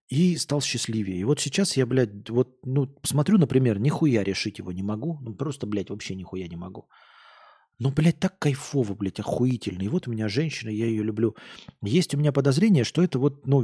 и 0.07 0.37
стал 0.37 0.61
счастливее. 0.61 1.17
И 1.17 1.23
вот 1.23 1.39
сейчас 1.39 1.77
я, 1.77 1.85
блядь, 1.85 2.29
вот, 2.29 2.59
ну, 2.63 2.93
смотрю, 3.03 3.37
например, 3.37 3.79
нихуя 3.79 4.23
решить 4.23 4.59
его 4.59 4.71
не 4.71 4.83
могу, 4.83 5.19
ну, 5.21 5.33
просто, 5.33 5.65
блядь, 5.67 5.89
вообще 5.89 6.15
нихуя 6.15 6.47
не 6.47 6.55
могу. 6.55 6.87
Ну, 7.77 7.91
блядь, 7.91 8.19
так 8.19 8.39
кайфово, 8.39 8.93
блядь, 8.93 9.19
охуительно. 9.19 9.83
И 9.83 9.89
вот 9.89 10.07
у 10.07 10.11
меня 10.11 10.29
женщина, 10.29 10.69
я 10.69 10.85
ее 10.85 11.03
люблю. 11.03 11.35
Есть 11.81 12.13
у 12.13 12.17
меня 12.17 12.31
подозрение, 12.31 12.85
что 12.85 13.03
это 13.03 13.19
вот, 13.19 13.45
ну, 13.45 13.63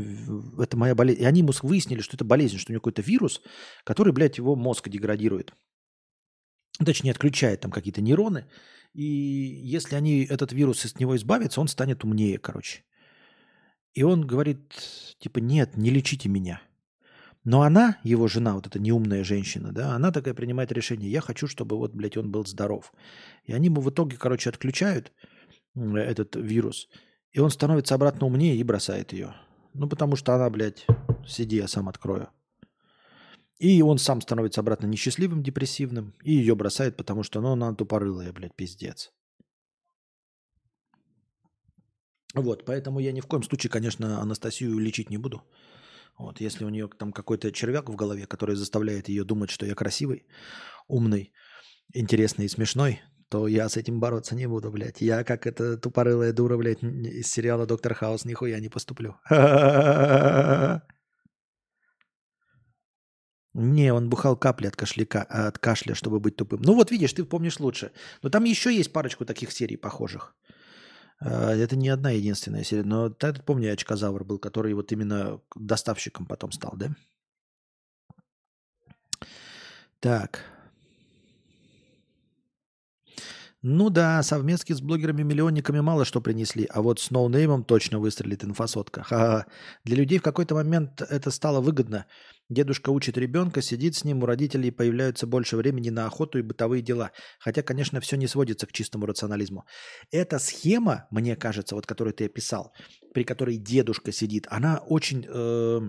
это 0.59 0.76
моя 0.76 0.95
болезнь. 0.95 1.22
И 1.22 1.26
они 1.26 1.39
ему 1.39 1.53
выяснили, 1.62 2.01
что 2.01 2.18
это 2.18 2.26
болезнь, 2.26 2.57
что 2.57 2.72
у 2.72 2.74
него 2.74 2.82
какой-то 2.82 3.01
вирус, 3.01 3.41
который, 3.86 4.12
блядь, 4.12 4.38
его 4.38 4.55
мозг 4.55 4.89
деградирует. 4.89 5.53
Точнее, 6.86 7.12
отключает 7.12 7.62
там 7.62 7.72
какие-то 7.72 8.01
нейроны. 8.01 8.47
И 8.93 9.03
если 9.03 9.95
они, 9.95 10.26
этот 10.26 10.51
вирус 10.51 10.86
из 10.86 10.99
него 10.99 11.16
избавятся, 11.16 11.62
он 11.62 11.70
станет 11.70 12.03
умнее, 12.03 12.38
короче. 12.38 12.84
И 13.93 14.03
он 14.03 14.28
говорит, 14.28 14.74
типа, 15.20 15.39
нет, 15.39 15.78
не 15.78 15.89
лечите 15.89 16.28
меня. 16.28 16.62
Но 17.43 17.63
она, 17.63 17.97
его 18.03 18.27
жена, 18.27 18.53
вот 18.53 18.67
эта 18.67 18.79
неумная 18.79 19.23
женщина, 19.23 19.71
да, 19.71 19.95
она 19.95 20.11
такая 20.11 20.35
принимает 20.35 20.71
решение, 20.71 21.11
я 21.11 21.21
хочу, 21.21 21.47
чтобы 21.47 21.75
вот, 21.75 21.93
блядь, 21.93 22.17
он 22.17 22.31
был 22.31 22.45
здоров. 22.45 22.93
И 23.45 23.53
они 23.53 23.65
ему 23.65 23.81
в 23.81 23.89
итоге, 23.89 24.17
короче, 24.17 24.49
отключают 24.49 25.11
этот 25.75 26.35
вирус, 26.35 26.87
и 27.31 27.39
он 27.39 27.49
становится 27.49 27.95
обратно 27.95 28.27
умнее 28.27 28.55
и 28.55 28.63
бросает 28.63 29.11
ее. 29.13 29.33
Ну, 29.73 29.89
потому 29.89 30.15
что 30.15 30.35
она, 30.35 30.49
блядь, 30.49 30.85
сиди, 31.25 31.55
я 31.55 31.67
сам 31.67 31.89
открою. 31.89 32.29
И 33.57 33.81
он 33.81 33.97
сам 33.97 34.21
становится 34.21 34.61
обратно 34.61 34.87
несчастливым, 34.87 35.43
депрессивным, 35.43 36.13
и 36.23 36.33
ее 36.33 36.55
бросает, 36.55 36.97
потому 36.97 37.23
что, 37.23 37.41
ну, 37.41 37.53
она 37.53 37.73
тупорылая, 37.73 38.33
блядь, 38.33 38.55
пиздец. 38.55 39.11
Вот, 42.33 42.65
поэтому 42.65 42.99
я 42.99 43.11
ни 43.11 43.21
в 43.21 43.27
коем 43.27 43.43
случае, 43.43 43.69
конечно, 43.69 44.21
Анастасию 44.21 44.77
лечить 44.77 45.09
не 45.09 45.17
буду. 45.17 45.41
Вот, 46.22 46.39
если 46.39 46.65
у 46.65 46.69
нее 46.69 46.88
там 46.88 47.11
какой-то 47.11 47.51
червяк 47.51 47.89
в 47.89 47.95
голове, 47.95 48.28
который 48.28 48.55
заставляет 48.55 49.09
ее 49.09 49.24
думать, 49.24 49.49
что 49.49 49.65
я 49.65 49.74
красивый, 49.74 50.28
умный, 50.88 51.34
интересный 51.93 52.45
и 52.45 52.49
смешной, 52.49 53.01
то 53.30 53.47
я 53.47 53.67
с 53.67 53.76
этим 53.76 53.99
бороться 53.99 54.36
не 54.36 54.45
буду, 54.45 54.72
блядь. 54.72 55.01
Я, 55.01 55.24
как 55.24 55.47
эта 55.47 55.78
тупорылая 55.78 56.32
дура, 56.32 56.57
блядь, 56.57 56.84
из 56.84 57.28
сериала 57.28 57.65
«Доктор 57.65 57.95
Хаус» 57.95 58.26
нихуя 58.26 58.59
не 58.59 58.69
поступлю. 58.69 59.15
Не, 63.53 63.91
он 63.91 64.09
бухал 64.09 64.38
капли 64.38 64.67
от, 64.67 64.78
кашляка, 64.78 65.24
от 65.24 65.59
кашля, 65.59 65.93
чтобы 65.93 66.22
быть 66.22 66.38
тупым. 66.38 66.61
Ну 66.61 66.74
вот 66.74 66.89
видишь, 66.89 67.11
ты 67.11 67.26
помнишь 67.26 67.59
лучше. 67.59 67.91
Но 68.22 68.30
там 68.30 68.45
еще 68.45 68.74
есть 68.74 68.93
парочку 68.93 69.26
таких 69.26 69.51
серий 69.51 69.76
похожих. 69.76 70.36
А, 71.22 71.53
это 71.53 71.76
не 71.76 71.89
одна 71.89 72.11
единственная 72.11 72.63
серия, 72.63 72.84
но 72.84 73.07
этот, 73.07 73.45
помню, 73.45 73.72
очкозавр 73.74 74.24
был, 74.24 74.39
который 74.39 74.74
вот 74.74 74.91
именно 74.91 75.39
доставщиком 75.55 76.26
потом 76.26 76.51
стал, 76.51 76.74
да? 76.76 76.89
Так. 79.99 80.51
Ну 83.64 83.91
да, 83.91 84.24
совместки 84.24 84.74
с 84.74 84.82
блогерами-миллионниками 84.82 85.82
мало 85.82 86.03
что 86.03 86.20
принесли, 86.20 86.68
а 86.72 86.82
вот 86.82 86.99
с 86.99 87.12
ноунеймом 87.12 87.64
точно 87.64 87.99
выстрелит 87.99 88.43
инфосотка. 88.43 89.03
Ха-ха. 89.03 89.45
Для 89.84 89.97
людей 89.97 90.18
в 90.18 90.24
какой-то 90.24 90.55
момент 90.55 90.99
это 91.03 91.30
стало 91.30 91.62
выгодно. 91.62 92.07
Дедушка 92.49 92.89
учит 92.89 93.20
ребенка, 93.20 93.62
сидит 93.62 93.95
с 93.95 94.03
ним, 94.03 94.24
у 94.24 94.26
родителей 94.26 94.72
появляется 94.72 95.28
больше 95.28 95.57
времени 95.57 95.91
на 95.91 96.07
охоту 96.07 96.39
и 96.39 96.41
бытовые 96.41 96.82
дела. 96.82 97.12
Хотя, 97.39 97.62
конечно, 97.62 98.01
все 98.01 98.18
не 98.18 98.26
сводится 98.26 98.66
к 98.66 98.72
чистому 98.72 99.05
рационализму. 99.05 99.66
Эта 100.09 100.39
схема, 100.39 101.07
мне 101.12 101.36
кажется, 101.36 101.76
вот 101.76 101.86
которую 101.86 102.16
ты 102.16 102.26
описал, 102.26 102.74
при 103.14 103.24
которой 103.24 103.57
дедушка 103.57 104.12
сидит, 104.12 104.47
она 104.49 104.80
очень 104.80 105.24
э, 105.30 105.82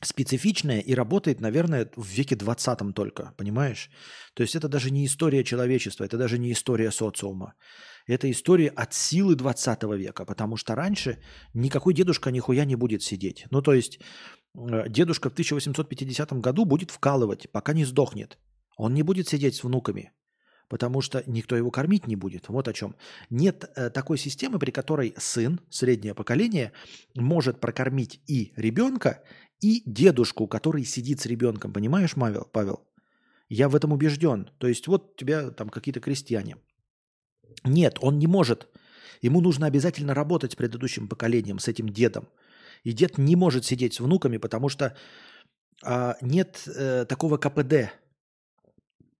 специфичная 0.00 0.80
и 0.80 0.94
работает, 0.94 1.40
наверное, 1.40 1.90
в 1.96 2.06
веке 2.06 2.36
20 2.36 2.94
только, 2.94 3.34
понимаешь? 3.36 3.90
То 4.34 4.42
есть 4.42 4.54
это 4.54 4.68
даже 4.68 4.90
не 4.90 5.04
история 5.04 5.44
человечества, 5.44 6.04
это 6.04 6.16
даже 6.16 6.38
не 6.38 6.52
история 6.52 6.90
социума. 6.90 7.54
Это 8.06 8.30
история 8.30 8.68
от 8.68 8.94
силы 8.94 9.34
20 9.34 9.82
века, 9.98 10.24
потому 10.24 10.56
что 10.56 10.74
раньше 10.74 11.18
никакой 11.54 11.94
дедушка 11.94 12.30
нихуя 12.30 12.64
не 12.64 12.76
будет 12.76 13.02
сидеть. 13.02 13.46
Ну, 13.50 13.60
то 13.62 13.74
есть 13.74 13.98
э, 14.54 14.88
дедушка 14.88 15.28
в 15.28 15.32
1850 15.32 16.32
году 16.40 16.64
будет 16.64 16.90
вкалывать, 16.90 17.50
пока 17.52 17.72
не 17.72 17.84
сдохнет. 17.84 18.38
Он 18.76 18.94
не 18.94 19.02
будет 19.02 19.28
сидеть 19.28 19.56
с 19.56 19.64
внуками. 19.64 20.12
потому 20.68 21.00
что 21.00 21.22
никто 21.26 21.56
его 21.56 21.70
кормить 21.70 22.06
не 22.06 22.16
будет. 22.16 22.48
Вот 22.48 22.68
о 22.68 22.72
чем. 22.72 22.94
Нет 23.30 23.64
э, 23.74 23.90
такой 23.90 24.18
системы, 24.18 24.58
при 24.58 24.70
которой 24.70 25.14
сын, 25.16 25.60
среднее 25.70 26.14
поколение, 26.14 26.72
может 27.16 27.60
прокормить 27.60 28.20
и 28.26 28.52
ребенка, 28.56 29.22
и 29.60 29.82
дедушку, 29.86 30.46
который 30.46 30.84
сидит 30.84 31.20
с 31.20 31.26
ребенком. 31.26 31.72
Понимаешь, 31.72 32.14
Павел? 32.14 32.48
Павел? 32.52 32.84
Я 33.48 33.68
в 33.68 33.76
этом 33.76 33.92
убежден. 33.92 34.50
То 34.58 34.68
есть 34.68 34.86
вот 34.88 35.16
тебя 35.16 35.50
там 35.50 35.68
какие-то 35.68 36.00
крестьяне. 36.00 36.56
Нет, 37.64 37.98
он 38.00 38.18
не 38.18 38.26
может. 38.26 38.68
Ему 39.22 39.40
нужно 39.40 39.66
обязательно 39.66 40.14
работать 40.14 40.52
с 40.52 40.56
предыдущим 40.56 41.08
поколением, 41.08 41.58
с 41.58 41.68
этим 41.68 41.88
дедом. 41.88 42.28
И 42.84 42.92
дед 42.92 43.18
не 43.18 43.36
может 43.36 43.64
сидеть 43.64 43.94
с 43.94 44.00
внуками, 44.00 44.36
потому 44.36 44.68
что 44.68 44.96
а, 45.82 46.16
нет 46.20 46.62
э, 46.66 47.04
такого 47.08 47.36
КПД, 47.36 47.92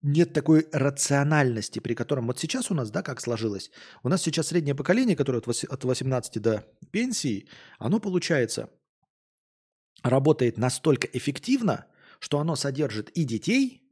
нет 0.03 0.33
такой 0.33 0.69
рациональности, 0.73 1.81
при 1.81 1.95
котором 1.95 2.29
вот 2.29 2.39
сейчас 2.39 2.71
у 2.71 2.75
нас, 2.75 2.91
да, 2.91 3.03
как 3.03 3.21
сложилось, 3.21 3.71
у 4.05 4.09
нас 4.09 4.23
сейчас 4.23 4.49
среднее 4.49 4.75
поколение, 4.75 5.17
которое 5.17 5.39
от 5.39 5.85
18 5.85 6.41
до 6.41 6.65
пенсии, 6.93 7.49
оно 7.79 7.99
получается, 7.99 8.71
работает 10.03 10.59
настолько 10.59 11.09
эффективно, 11.13 11.87
что 12.19 12.39
оно 12.39 12.57
содержит 12.57 13.11
и 13.11 13.25
детей, 13.25 13.83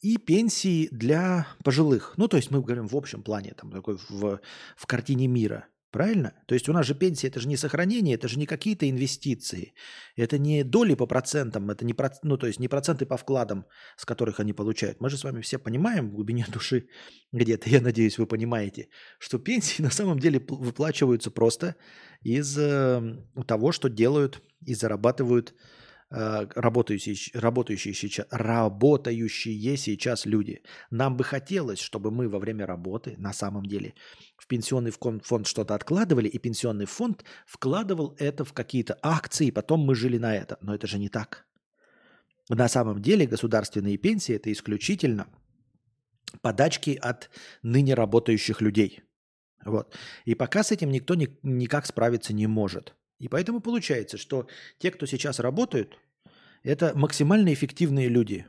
и 0.00 0.16
пенсии 0.16 0.88
для 0.90 1.46
пожилых. 1.62 2.14
Ну, 2.16 2.28
то 2.28 2.36
есть 2.36 2.50
мы 2.50 2.60
говорим 2.60 2.88
в 2.88 2.96
общем 2.96 3.22
плане, 3.22 3.54
там, 3.54 3.70
такой 3.70 3.98
в, 4.08 4.40
в 4.76 4.86
картине 4.86 5.28
мира. 5.28 5.66
Правильно? 5.92 6.32
То 6.46 6.54
есть 6.54 6.70
у 6.70 6.72
нас 6.72 6.86
же 6.86 6.94
пенсия 6.94 7.28
это 7.28 7.38
же 7.38 7.48
не 7.48 7.58
сохранение, 7.58 8.14
это 8.14 8.26
же 8.26 8.38
не 8.38 8.46
какие-то 8.46 8.88
инвестиции. 8.88 9.74
Это 10.16 10.38
не 10.38 10.64
доли 10.64 10.94
по 10.94 11.06
процентам, 11.06 11.70
это 11.70 11.84
не, 11.84 11.94
ну, 12.22 12.38
то 12.38 12.46
есть 12.46 12.58
не 12.58 12.68
проценты 12.68 13.04
по 13.04 13.18
вкладам, 13.18 13.66
с 13.98 14.06
которых 14.06 14.40
они 14.40 14.54
получают. 14.54 15.02
Мы 15.02 15.10
же 15.10 15.18
с 15.18 15.24
вами 15.24 15.42
все 15.42 15.58
понимаем 15.58 16.08
в 16.08 16.14
глубине 16.14 16.46
души 16.48 16.88
где-то, 17.30 17.68
я 17.68 17.82
надеюсь, 17.82 18.16
вы 18.16 18.26
понимаете, 18.26 18.88
что 19.18 19.38
пенсии 19.38 19.82
на 19.82 19.90
самом 19.90 20.18
деле 20.18 20.40
выплачиваются 20.48 21.30
просто 21.30 21.76
из 22.22 22.56
э, 22.58 23.18
того, 23.46 23.72
что 23.72 23.90
делают 23.90 24.42
и 24.64 24.74
зарабатывают 24.74 25.54
работающие, 26.12 27.16
работающие, 27.32 27.94
сейчас, 27.94 28.26
работающие 28.30 29.76
сейчас 29.76 30.26
люди. 30.26 30.62
Нам 30.90 31.16
бы 31.16 31.24
хотелось, 31.24 31.78
чтобы 31.78 32.10
мы 32.10 32.28
во 32.28 32.38
время 32.38 32.66
работы 32.66 33.14
на 33.16 33.32
самом 33.32 33.64
деле 33.64 33.94
в 34.36 34.46
пенсионный 34.46 34.90
фонд 34.90 35.46
что-то 35.46 35.74
откладывали, 35.74 36.28
и 36.28 36.38
пенсионный 36.38 36.84
фонд 36.84 37.24
вкладывал 37.46 38.14
это 38.18 38.44
в 38.44 38.52
какие-то 38.52 38.98
акции, 39.02 39.46
и 39.46 39.50
потом 39.50 39.80
мы 39.80 39.94
жили 39.94 40.18
на 40.18 40.36
это. 40.36 40.58
Но 40.60 40.74
это 40.74 40.86
же 40.86 40.98
не 40.98 41.08
так. 41.08 41.46
На 42.50 42.68
самом 42.68 43.00
деле 43.00 43.26
государственные 43.26 43.96
пенсии– 43.96 44.34
это 44.36 44.52
исключительно 44.52 45.28
подачки 46.42 46.98
от 47.00 47.30
ныне 47.62 47.94
работающих 47.94 48.60
людей. 48.60 49.00
Вот. 49.64 49.96
И 50.26 50.34
пока 50.34 50.62
с 50.62 50.72
этим 50.72 50.90
никто 50.90 51.14
ни, 51.14 51.38
никак 51.42 51.86
справиться 51.86 52.34
не 52.34 52.46
может– 52.46 52.94
и 53.22 53.28
поэтому 53.28 53.60
получается, 53.60 54.18
что 54.18 54.48
те, 54.78 54.90
кто 54.90 55.06
сейчас 55.06 55.38
работают, 55.38 55.96
это 56.64 56.92
максимально 56.96 57.54
эффективные 57.54 58.08
люди. 58.08 58.46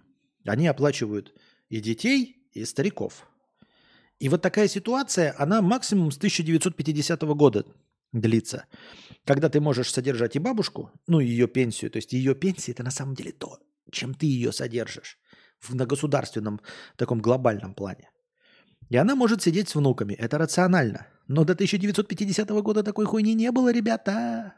Они 0.47 0.65
оплачивают 0.65 1.31
и 1.69 1.79
детей, 1.79 2.49
и 2.53 2.65
стариков. 2.65 3.27
И 4.17 4.29
вот 4.29 4.41
такая 4.41 4.67
ситуация, 4.67 5.35
она 5.37 5.61
максимум 5.61 6.09
с 6.09 6.17
1950 6.17 7.21
года 7.21 7.67
длится. 8.13 8.65
Когда 9.25 9.47
ты 9.47 9.61
можешь 9.61 9.91
содержать 9.91 10.35
и 10.35 10.39
бабушку, 10.39 10.89
ну, 11.05 11.19
ее 11.19 11.47
пенсию, 11.47 11.91
то 11.91 11.97
есть 11.97 12.11
ее 12.11 12.33
пенсия– 12.33 12.71
это 12.73 12.81
на 12.81 12.89
самом 12.89 13.13
деле 13.13 13.31
то, 13.31 13.59
чем 13.91 14.15
ты 14.15 14.25
ее 14.25 14.51
содержишь 14.51 15.19
в, 15.59 15.75
на 15.75 15.85
государственном 15.85 16.61
таком 16.95 17.21
глобальном 17.21 17.75
плане. 17.75 18.09
И 18.89 18.97
она 18.97 19.13
может 19.15 19.43
сидеть 19.43 19.69
с 19.69 19.75
внуками. 19.75 20.13
Это 20.13 20.39
рационально. 20.39 21.05
Но 21.27 21.43
до 21.43 21.53
1950 21.53 22.49
года 22.49 22.81
такой 22.81 23.05
хуйни 23.05 23.35
не 23.35 23.51
было, 23.51 23.71
ребята. 23.71 24.55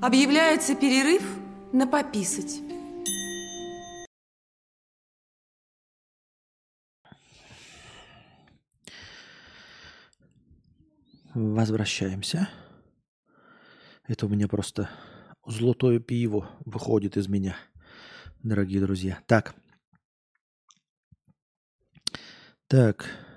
Объявляется 0.00 0.76
перерыв 0.76 1.22
на 1.72 1.84
пописать. 1.84 2.60
Возвращаемся. 11.34 12.48
Это 14.06 14.26
у 14.26 14.28
меня 14.28 14.46
просто 14.46 14.88
золотое 15.44 15.98
пиво 15.98 16.48
выходит 16.64 17.16
из 17.16 17.26
меня, 17.26 17.56
дорогие 18.44 18.80
друзья. 18.80 19.20
Так. 19.26 19.56
Так. 22.68 23.27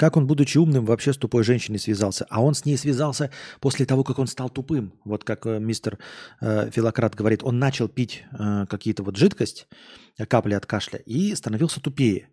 Как 0.00 0.16
он, 0.16 0.26
будучи 0.26 0.56
умным, 0.56 0.86
вообще 0.86 1.12
с 1.12 1.18
тупой 1.18 1.44
женщиной 1.44 1.78
связался? 1.78 2.26
А 2.30 2.42
он 2.42 2.54
с 2.54 2.64
ней 2.64 2.78
связался 2.78 3.30
после 3.60 3.84
того, 3.84 4.02
как 4.02 4.18
он 4.18 4.28
стал 4.28 4.48
тупым. 4.48 4.94
Вот 5.04 5.24
как 5.24 5.44
э, 5.44 5.58
мистер 5.58 5.98
э, 6.40 6.70
Филократ 6.70 7.14
говорит, 7.14 7.44
он 7.44 7.58
начал 7.58 7.86
пить 7.86 8.24
э, 8.32 8.64
какие-то 8.70 9.02
вот 9.02 9.16
жидкость, 9.16 9.68
э, 10.16 10.24
капли 10.24 10.54
от 10.54 10.64
кашля, 10.64 11.00
и 11.00 11.34
становился 11.34 11.82
тупее. 11.82 12.30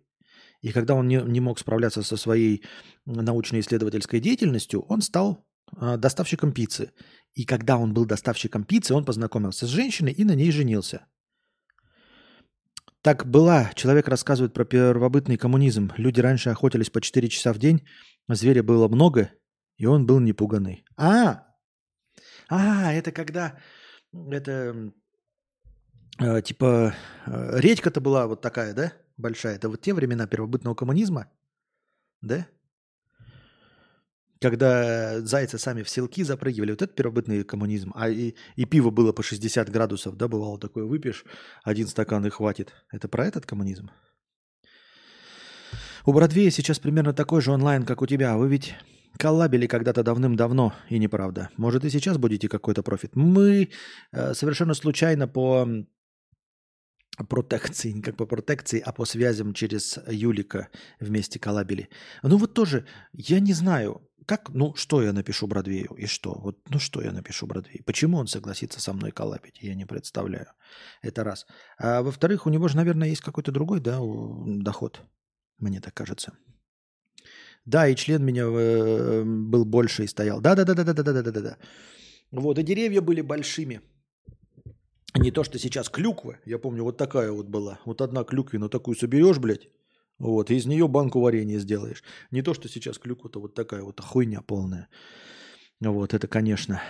И 0.62 0.72
когда 0.72 0.94
он 0.94 1.08
не, 1.08 1.16
не 1.16 1.40
мог 1.40 1.58
справляться 1.58 2.02
со 2.02 2.16
своей 2.16 2.64
научно-исследовательской 3.04 4.20
деятельностью, 4.20 4.86
он 4.88 5.02
стал 5.02 5.44
э, 5.78 5.98
доставщиком 5.98 6.52
пиццы. 6.52 6.92
И 7.34 7.44
когда 7.44 7.76
он 7.76 7.92
был 7.92 8.06
доставщиком 8.06 8.64
пиццы, 8.64 8.94
он 8.94 9.04
познакомился 9.04 9.66
с 9.66 9.68
женщиной 9.68 10.12
и 10.12 10.24
на 10.24 10.34
ней 10.34 10.52
женился. 10.52 11.06
Так 13.02 13.26
была. 13.26 13.70
Человек 13.74 14.08
рассказывает 14.08 14.52
про 14.52 14.64
первобытный 14.64 15.36
коммунизм. 15.36 15.92
Люди 15.96 16.20
раньше 16.20 16.50
охотились 16.50 16.90
по 16.90 17.00
4 17.00 17.28
часа 17.28 17.52
в 17.52 17.58
день, 17.58 17.86
зверя 18.28 18.62
было 18.62 18.88
много, 18.88 19.30
и 19.76 19.86
он 19.86 20.06
был 20.06 20.18
непуганный. 20.18 20.84
А, 20.96 21.46
а, 22.48 22.92
это 22.92 23.12
когда, 23.12 23.58
это, 24.12 24.92
э, 26.18 26.42
типа, 26.42 26.94
э, 27.26 27.60
редька-то 27.60 28.00
была 28.00 28.26
вот 28.26 28.40
такая, 28.40 28.74
да, 28.74 28.92
большая. 29.16 29.56
Это 29.56 29.68
вот 29.68 29.80
те 29.80 29.94
времена 29.94 30.26
первобытного 30.26 30.74
коммунизма, 30.74 31.30
да? 32.20 32.48
Когда 34.40 35.20
зайцы 35.20 35.58
сами 35.58 35.82
в 35.82 35.88
селки 35.88 36.22
запрыгивали, 36.22 36.70
вот 36.70 36.82
это 36.82 36.92
первобытный 36.92 37.44
коммунизм. 37.44 37.92
А 37.94 38.08
и, 38.08 38.34
и 38.56 38.64
пиво 38.64 38.90
было 38.90 39.12
по 39.12 39.22
60 39.22 39.70
градусов, 39.70 40.16
да, 40.16 40.28
бывало 40.28 40.58
такое, 40.58 40.84
выпьешь, 40.84 41.24
один 41.64 41.86
стакан 41.88 42.24
и 42.26 42.30
хватит. 42.30 42.72
Это 42.92 43.08
про 43.08 43.26
этот 43.26 43.46
коммунизм? 43.46 43.90
У 46.06 46.12
Бродвея 46.12 46.50
сейчас 46.50 46.78
примерно 46.78 47.12
такой 47.12 47.42
же 47.42 47.52
онлайн, 47.52 47.84
как 47.84 48.00
у 48.02 48.06
тебя. 48.06 48.36
Вы 48.36 48.48
ведь 48.48 48.74
коллабили 49.18 49.66
когда-то 49.66 50.02
давным-давно, 50.02 50.72
и 50.88 50.98
неправда. 50.98 51.50
Может, 51.56 51.84
и 51.84 51.90
сейчас 51.90 52.18
будете 52.18 52.48
какой-то 52.48 52.82
профит. 52.82 53.16
Мы 53.16 53.70
э, 54.12 54.34
совершенно 54.34 54.74
случайно 54.74 55.26
по 55.28 55.68
протекции, 57.28 57.90
не 57.90 58.02
как 58.02 58.16
по 58.16 58.26
протекции, 58.26 58.80
а 58.80 58.92
по 58.92 59.04
связям 59.04 59.52
через 59.52 59.98
Юлика 60.08 60.68
вместе 61.00 61.38
коллабили. 61.38 61.88
Ну 62.22 62.36
вот 62.36 62.54
тоже, 62.54 62.86
я 63.12 63.40
не 63.40 63.52
знаю, 63.52 64.07
как, 64.28 64.50
ну, 64.54 64.74
что 64.76 65.02
я 65.02 65.12
напишу 65.12 65.46
Бродвею 65.46 65.94
и 65.98 66.06
что? 66.06 66.32
Вот, 66.42 66.56
ну, 66.70 66.78
что 66.78 67.00
я 67.00 67.12
напишу 67.12 67.46
Бродвею? 67.46 67.82
Почему 67.84 68.18
он 68.18 68.26
согласится 68.26 68.78
со 68.78 68.92
мной 68.92 69.10
коллабить? 69.10 69.62
Я 69.62 69.74
не 69.74 69.86
представляю. 69.86 70.46
Это 71.02 71.24
раз. 71.24 71.46
А 71.78 72.02
во-вторых, 72.02 72.46
у 72.46 72.50
него 72.50 72.68
же, 72.68 72.76
наверное, 72.76 73.08
есть 73.08 73.22
какой-то 73.22 73.52
другой, 73.52 73.80
да, 73.80 73.98
доход. 74.62 75.00
Мне 75.58 75.80
так 75.80 75.94
кажется. 75.94 76.32
Да, 77.64 77.88
и 77.88 77.96
член 77.96 78.22
меня 78.22 78.42
э, 78.42 79.24
был 79.24 79.64
больше 79.64 80.04
и 80.04 80.08
стоял. 80.08 80.40
Да-да-да-да-да-да-да-да-да. 80.40 81.56
Вот, 82.30 82.58
и 82.58 82.62
деревья 82.62 83.00
были 83.00 83.22
большими. 83.22 83.80
Не 85.16 85.30
то, 85.30 85.42
что 85.42 85.58
сейчас 85.58 85.88
клюквы. 85.88 86.38
Я 86.46 86.58
помню, 86.58 86.82
вот 86.82 86.98
такая 86.98 87.32
вот 87.32 87.48
была. 87.48 87.78
Вот 87.86 88.02
одна 88.02 88.24
клюквина 88.24 88.68
такую 88.68 88.94
соберешь, 88.94 89.38
блядь, 89.38 89.68
вот, 90.18 90.50
и 90.50 90.56
из 90.56 90.66
нее 90.66 90.88
банку 90.88 91.20
варенья 91.20 91.58
сделаешь. 91.58 92.02
Не 92.30 92.42
то, 92.42 92.54
что 92.54 92.68
сейчас 92.68 92.98
клюква-то 92.98 93.40
вот 93.40 93.54
такая 93.54 93.82
вот 93.82 94.00
хуйня 94.00 94.42
полная. 94.42 94.88
Вот, 95.80 96.12
это, 96.14 96.26
конечно. 96.26 96.82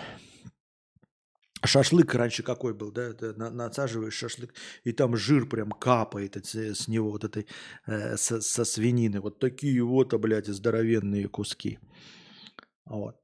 Шашлык 1.64 2.14
раньше 2.14 2.42
какой 2.42 2.72
был, 2.72 2.92
да? 2.92 3.02
Это 3.02 3.34
на, 3.34 3.50
насаживаешь 3.50 4.14
шашлык, 4.14 4.54
и 4.84 4.92
там 4.92 5.16
жир 5.16 5.46
прям 5.46 5.72
капает 5.72 6.36
с 6.36 6.88
него, 6.88 7.10
вот 7.10 7.24
этой, 7.24 7.46
э, 7.86 8.16
со, 8.16 8.40
со 8.40 8.64
свинины. 8.64 9.20
Вот 9.20 9.40
такие 9.40 9.82
вот, 9.82 10.14
а, 10.14 10.18
блядь, 10.18 10.46
здоровенные 10.46 11.28
куски. 11.28 11.78
Вот. 12.86 13.16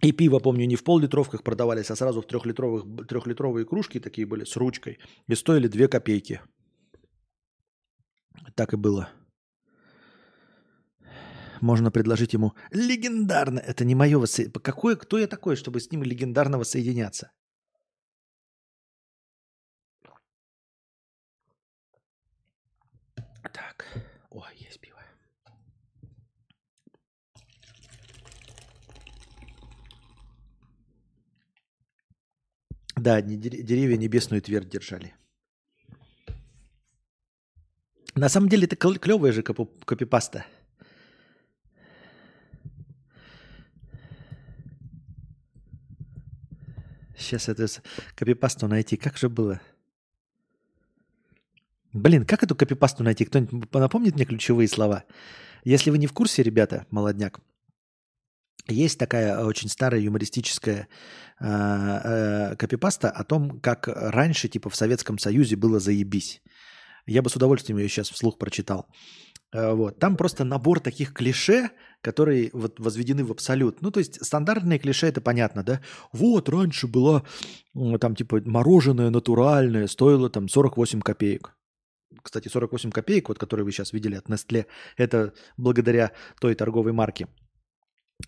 И 0.00 0.12
пиво, 0.12 0.38
помню, 0.38 0.66
не 0.66 0.76
в 0.76 0.84
пол-литровках 0.84 1.42
продавались, 1.42 1.90
а 1.90 1.96
сразу 1.96 2.20
в 2.20 2.26
трехлитровых, 2.26 3.08
трехлитровые 3.08 3.66
кружки 3.66 3.98
такие 3.98 4.26
были 4.26 4.44
с 4.44 4.56
ручкой. 4.56 4.98
И 5.26 5.34
стоили 5.34 5.66
2 5.66 5.88
копейки. 5.88 6.40
Так 8.54 8.72
и 8.72 8.76
было. 8.76 9.08
Можно 11.60 11.90
предложить 11.90 12.34
ему 12.34 12.54
легендарно. 12.70 13.58
Это 13.58 13.84
не 13.84 13.94
мое 13.94 14.18
воссоединение. 14.18 14.60
Какой, 14.60 14.96
кто 14.96 15.18
я 15.18 15.26
такой, 15.26 15.56
чтобы 15.56 15.80
с 15.80 15.90
ним 15.90 16.02
легендарно 16.02 16.58
воссоединяться? 16.58 17.32
Так. 23.52 23.86
О, 24.30 24.44
есть 24.54 24.80
пиво. 24.80 24.98
Да, 32.96 33.20
деревья 33.20 33.96
небесную 33.96 34.42
твердь 34.42 34.68
держали. 34.68 35.14
На 38.18 38.28
самом 38.28 38.48
деле 38.48 38.66
это 38.66 38.74
клевая 38.74 39.30
же 39.30 39.42
копипаста. 39.42 40.44
Сейчас 47.16 47.48
это 47.48 47.66
копипасту 48.16 48.66
найти. 48.66 48.96
Как 48.96 49.16
же 49.16 49.28
было? 49.28 49.60
Блин, 51.92 52.24
как 52.24 52.42
эту 52.42 52.56
копипасту 52.56 53.04
найти? 53.04 53.24
Кто-нибудь 53.24 53.72
напомнит 53.72 54.16
мне 54.16 54.24
ключевые 54.24 54.66
слова? 54.66 55.04
Если 55.62 55.90
вы 55.90 55.98
не 55.98 56.08
в 56.08 56.12
курсе, 56.12 56.42
ребята, 56.42 56.86
молодняк, 56.90 57.38
есть 58.66 58.98
такая 58.98 59.44
очень 59.44 59.68
старая 59.68 60.00
юмористическая 60.00 60.88
э, 61.38 61.46
э, 61.46 62.56
копипаста 62.56 63.10
о 63.10 63.22
том, 63.22 63.60
как 63.60 63.88
раньше, 63.88 64.48
типа, 64.48 64.70
в 64.70 64.76
Советском 64.76 65.18
Союзе 65.18 65.56
было 65.56 65.78
заебись. 65.78 66.42
Я 67.08 67.22
бы 67.22 67.30
с 67.30 67.36
удовольствием 67.36 67.78
ее 67.78 67.88
сейчас 67.88 68.10
вслух 68.10 68.38
прочитал. 68.38 68.86
Э, 69.52 69.72
вот. 69.72 69.98
Там 69.98 70.16
просто 70.16 70.44
набор 70.44 70.80
таких 70.80 71.12
клише, 71.12 71.70
которые 72.02 72.50
вот 72.52 72.78
возведены 72.78 73.24
в 73.24 73.32
абсолют. 73.32 73.82
Ну, 73.82 73.90
то 73.90 74.00
есть 74.00 74.24
стандартные 74.24 74.78
клише, 74.78 75.06
это 75.06 75.20
понятно, 75.20 75.62
да? 75.64 75.80
Вот, 76.12 76.48
раньше 76.48 76.86
была 76.86 77.24
там 78.00 78.14
типа 78.14 78.40
мороженое 78.44 79.10
натуральное, 79.10 79.86
стоило 79.86 80.30
там 80.30 80.48
48 80.48 81.00
копеек. 81.00 81.54
Кстати, 82.22 82.48
48 82.48 82.90
копеек, 82.90 83.28
вот 83.28 83.38
которые 83.38 83.64
вы 83.64 83.72
сейчас 83.72 83.92
видели 83.92 84.16
от 84.16 84.28
Nestle, 84.28 84.66
это 84.96 85.32
благодаря 85.56 86.12
той 86.40 86.54
торговой 86.54 86.92
марке. 86.92 87.28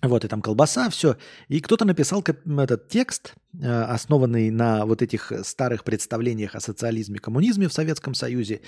Вот, 0.02 0.24
и 0.24 0.28
там 0.28 0.40
колбаса, 0.40 0.88
все. 0.88 1.16
И 1.48 1.60
кто-то 1.60 1.84
написал 1.84 2.22
этот 2.22 2.88
текст, 2.88 3.34
э, 3.60 3.94
основанный 3.94 4.50
на 4.50 4.86
вот 4.86 5.02
этих 5.02 5.32
старых 5.42 5.84
представлениях 5.84 6.54
о 6.54 6.60
социализме, 6.60 7.18
коммунизме 7.18 7.68
в 7.68 7.72
Советском 7.72 8.14
Союзе, 8.14 8.60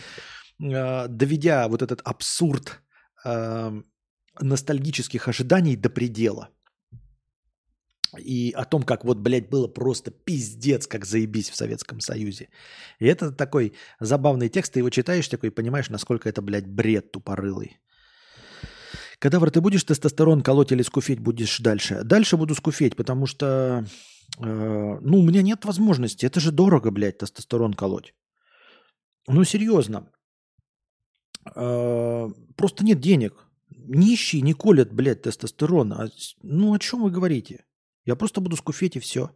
э, 0.61 1.09
доведя 1.09 1.69
вот 1.69 1.83
этот 1.83 2.01
абсурд 2.05 2.83
эм, 3.25 3.85
ностальгических 4.41 5.29
ожиданий 5.29 5.77
до 5.77 5.91
предела. 5.91 6.49
И 8.19 8.53
о 8.55 8.65
том, 8.65 8.83
как 8.83 9.05
вот, 9.05 9.19
блядь, 9.19 9.49
было 9.49 9.69
просто 9.69 10.11
пиздец, 10.11 10.87
как 10.87 11.07
заебись 11.07 11.51
в 11.51 11.57
Советском 11.57 12.01
Союзе. 12.01 12.49
И 12.99 13.07
это 13.07 13.33
такой 13.33 13.73
забавный 14.01 14.51
текст, 14.51 14.75
ты 14.75 14.81
его 14.81 14.91
читаешь 14.91 15.29
такой 15.29 15.49
и 15.49 15.53
понимаешь, 15.53 15.89
насколько 15.89 16.29
это, 16.29 16.43
блядь, 16.43 16.67
бред 16.67 17.13
тупорылый. 17.13 17.81
Кадавр, 19.23 19.51
ты 19.51 19.61
будешь 19.61 19.85
тестостерон 19.85 20.43
колоть 20.43 20.73
или 20.73 20.83
скуфеть 20.83 21.21
будешь 21.21 21.61
дальше? 21.61 22.03
Дальше 22.05 22.37
буду 22.37 22.55
скуфеть, 22.55 22.97
потому 22.97 23.27
что, 23.27 23.85
э, 24.39 24.99
ну, 25.01 25.19
у 25.19 25.23
меня 25.23 25.43
нет 25.43 25.65
возможности. 25.65 26.27
Это 26.27 26.41
же 26.41 26.51
дорого, 26.51 26.91
блядь, 26.91 27.19
тестостерон 27.19 27.75
колоть. 27.75 28.15
Ну, 29.29 29.45
серьезно. 29.45 30.11
Э, 31.55 32.31
просто 32.57 32.85
нет 32.85 33.01
денег. 33.01 33.33
Нищие 33.71 34.43
не 34.43 34.55
колят, 34.55 34.93
блядь, 34.93 35.23
тестостерон. 35.23 35.93
А, 35.93 36.09
ну, 36.43 36.75
о 36.75 36.79
чем 36.79 37.03
вы 37.03 37.13
говорите? 37.13 37.65
Я 38.05 38.17
просто 38.17 38.41
буду 38.41 38.57
скуфеть 38.57 38.97
и 38.97 39.01
все. 39.01 39.31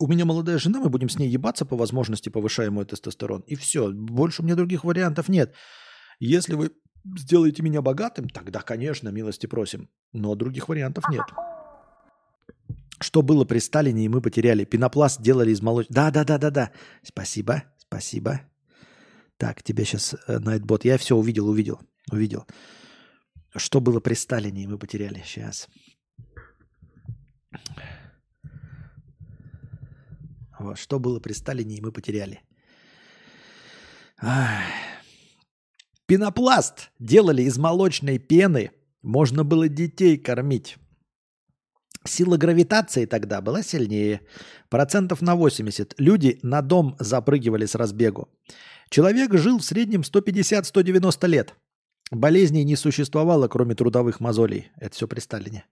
У 0.00 0.06
меня 0.06 0.24
молодая 0.24 0.58
жена, 0.58 0.80
мы 0.80 0.88
будем 0.88 1.10
с 1.10 1.18
ней 1.18 1.28
ебаться 1.28 1.66
по 1.66 1.76
возможности, 1.76 2.30
повышая 2.30 2.70
мой 2.70 2.86
тестостерон. 2.86 3.44
И 3.46 3.56
все. 3.56 3.92
Больше 3.92 4.40
у 4.40 4.44
меня 4.44 4.56
других 4.56 4.84
вариантов 4.84 5.28
нет. 5.28 5.54
Если 6.18 6.54
вы 6.54 6.70
сделаете 7.16 7.62
меня 7.62 7.82
богатым, 7.82 8.28
тогда, 8.28 8.60
конечно, 8.60 9.10
милости 9.10 9.46
просим. 9.46 9.88
Но 10.12 10.34
других 10.34 10.68
вариантов 10.68 11.04
нет. 11.10 11.24
Что 13.00 13.22
было 13.22 13.44
при 13.44 13.58
Сталине, 13.58 14.04
и 14.04 14.08
мы 14.08 14.22
потеряли. 14.22 14.64
Пенопласт 14.64 15.20
делали 15.20 15.50
из 15.50 15.60
молоч... 15.60 15.86
Да, 15.90 16.10
да, 16.10 16.24
да, 16.24 16.38
да, 16.38 16.50
да. 16.50 16.70
Спасибо, 17.02 17.64
спасибо. 17.78 18.40
Так, 19.36 19.62
тебе 19.62 19.84
сейчас 19.84 20.16
Найтбот. 20.28 20.84
Я 20.84 20.96
все 20.96 21.14
увидел, 21.14 21.48
увидел, 21.48 21.80
увидел. 22.10 22.46
Что 23.54 23.80
было 23.80 24.00
при 24.00 24.14
Сталине, 24.14 24.62
и 24.62 24.66
мы 24.66 24.78
потеряли. 24.78 25.22
Сейчас. 25.26 25.68
Вот, 30.58 30.78
что 30.78 30.98
было 30.98 31.20
при 31.20 31.34
Сталине, 31.34 31.76
и 31.76 31.80
мы 31.82 31.92
потеряли. 31.92 32.40
Ах. 34.18 34.62
Пенопласт 36.06 36.90
делали 37.00 37.42
из 37.42 37.58
молочной 37.58 38.18
пены. 38.18 38.70
Можно 39.02 39.42
было 39.42 39.68
детей 39.68 40.16
кормить. 40.16 40.76
Сила 42.04 42.36
гравитации 42.36 43.06
тогда 43.06 43.40
была 43.40 43.62
сильнее. 43.62 44.20
Процентов 44.68 45.20
на 45.20 45.34
80. 45.34 45.94
Люди 45.98 46.38
на 46.42 46.62
дом 46.62 46.94
запрыгивали 47.00 47.66
с 47.66 47.74
разбегу. 47.74 48.28
Человек 48.88 49.34
жил 49.34 49.58
в 49.58 49.64
среднем 49.64 50.02
150-190 50.02 51.26
лет. 51.26 51.54
Болезней 52.12 52.62
не 52.62 52.76
существовало, 52.76 53.48
кроме 53.48 53.74
трудовых 53.74 54.20
мозолей. 54.20 54.70
Это 54.76 54.94
все 54.94 55.08
при 55.08 55.18
Сталине. 55.18 55.64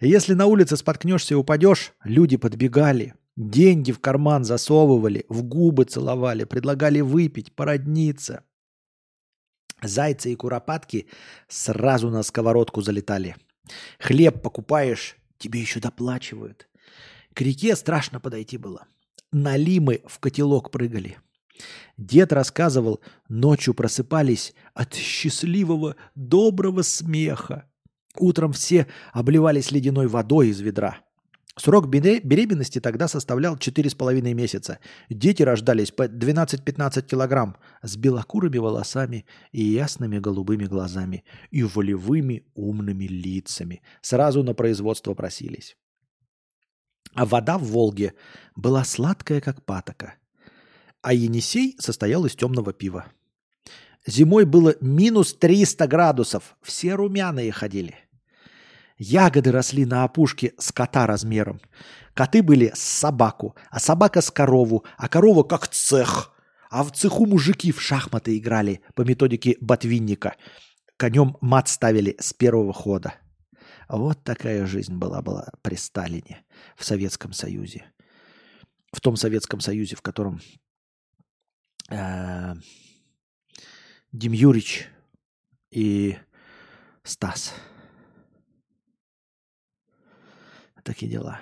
Если 0.00 0.32
на 0.32 0.46
улице 0.46 0.78
споткнешься 0.78 1.34
и 1.34 1.36
упадешь, 1.36 1.92
люди 2.02 2.38
подбегали, 2.38 3.14
деньги 3.36 3.92
в 3.92 4.00
карман 4.00 4.44
засовывали, 4.44 5.26
в 5.28 5.42
губы 5.42 5.84
целовали, 5.84 6.44
предлагали 6.44 7.00
выпить, 7.00 7.54
породниться. 7.54 8.42
Зайцы 9.82 10.32
и 10.32 10.36
куропатки 10.36 11.06
сразу 11.48 12.10
на 12.10 12.22
сковородку 12.22 12.80
залетали. 12.80 13.36
Хлеб 13.98 14.42
покупаешь, 14.42 15.16
тебе 15.38 15.60
еще 15.60 15.80
доплачивают. 15.80 16.68
К 17.34 17.40
реке 17.40 17.76
страшно 17.76 18.20
подойти 18.20 18.56
было. 18.56 18.86
Налимы 19.32 20.02
в 20.06 20.20
котелок 20.20 20.70
прыгали. 20.70 21.18
Дед 21.96 22.32
рассказывал, 22.32 23.00
ночью 23.28 23.74
просыпались 23.74 24.54
от 24.74 24.94
счастливого, 24.94 25.96
доброго 26.14 26.82
смеха. 26.82 27.68
Утром 28.16 28.52
все 28.52 28.86
обливались 29.12 29.70
ледяной 29.70 30.06
водой 30.06 30.48
из 30.48 30.60
ведра. 30.60 31.03
Срок 31.56 31.86
беременности 31.88 32.80
тогда 32.80 33.06
составлял 33.06 33.56
4,5 33.56 34.34
месяца. 34.34 34.80
Дети 35.08 35.42
рождались 35.42 35.92
по 35.92 36.06
12-15 36.06 37.02
килограмм 37.02 37.56
с 37.82 37.96
белокурыми 37.96 38.58
волосами 38.58 39.24
и 39.52 39.62
ясными 39.62 40.18
голубыми 40.18 40.64
глазами 40.64 41.24
и 41.52 41.62
волевыми 41.62 42.44
умными 42.54 43.04
лицами. 43.04 43.82
Сразу 44.00 44.42
на 44.42 44.52
производство 44.54 45.14
просились. 45.14 45.76
А 47.14 47.24
вода 47.24 47.56
в 47.56 47.62
Волге 47.62 48.14
была 48.56 48.82
сладкая, 48.82 49.40
как 49.40 49.64
патока. 49.64 50.14
А 51.02 51.14
Енисей 51.14 51.76
состоял 51.78 52.24
из 52.26 52.34
темного 52.34 52.72
пива. 52.72 53.06
Зимой 54.06 54.44
было 54.44 54.74
минус 54.80 55.34
300 55.34 55.86
градусов. 55.86 56.56
Все 56.62 56.94
румяные 56.94 57.52
ходили. 57.52 57.94
Ягоды 58.96 59.50
росли 59.50 59.84
на 59.84 60.04
опушке 60.04 60.54
с 60.58 60.70
кота 60.70 61.06
размером. 61.06 61.60
Коты 62.14 62.42
были 62.42 62.70
с 62.74 62.80
собаку, 62.80 63.56
а 63.70 63.80
собака 63.80 64.20
с 64.20 64.30
корову, 64.30 64.84
а 64.96 65.08
корова 65.08 65.42
как 65.42 65.68
цех. 65.68 66.32
А 66.70 66.84
в 66.84 66.92
цеху 66.92 67.26
мужики 67.26 67.72
в 67.72 67.80
шахматы 67.80 68.36
играли 68.36 68.82
по 68.94 69.02
методике 69.02 69.56
Ботвинника. 69.60 70.36
Конем 70.96 71.36
мат 71.40 71.68
ставили 71.68 72.16
с 72.20 72.32
первого 72.32 72.72
хода. 72.72 73.14
Вот 73.88 74.22
такая 74.22 74.64
жизнь 74.66 74.94
была, 74.96 75.22
была 75.22 75.48
при 75.62 75.74
Сталине 75.74 76.44
в 76.76 76.84
Советском 76.84 77.32
Союзе. 77.32 77.92
В 78.92 79.00
том 79.00 79.16
Советском 79.16 79.60
Союзе, 79.60 79.96
в 79.96 80.02
котором 80.02 80.40
э, 81.90 82.54
Дим 84.12 84.32
Юрич 84.32 84.88
и 85.72 86.16
Стас– 87.02 87.52
Такие 90.84 91.10
дела. 91.10 91.40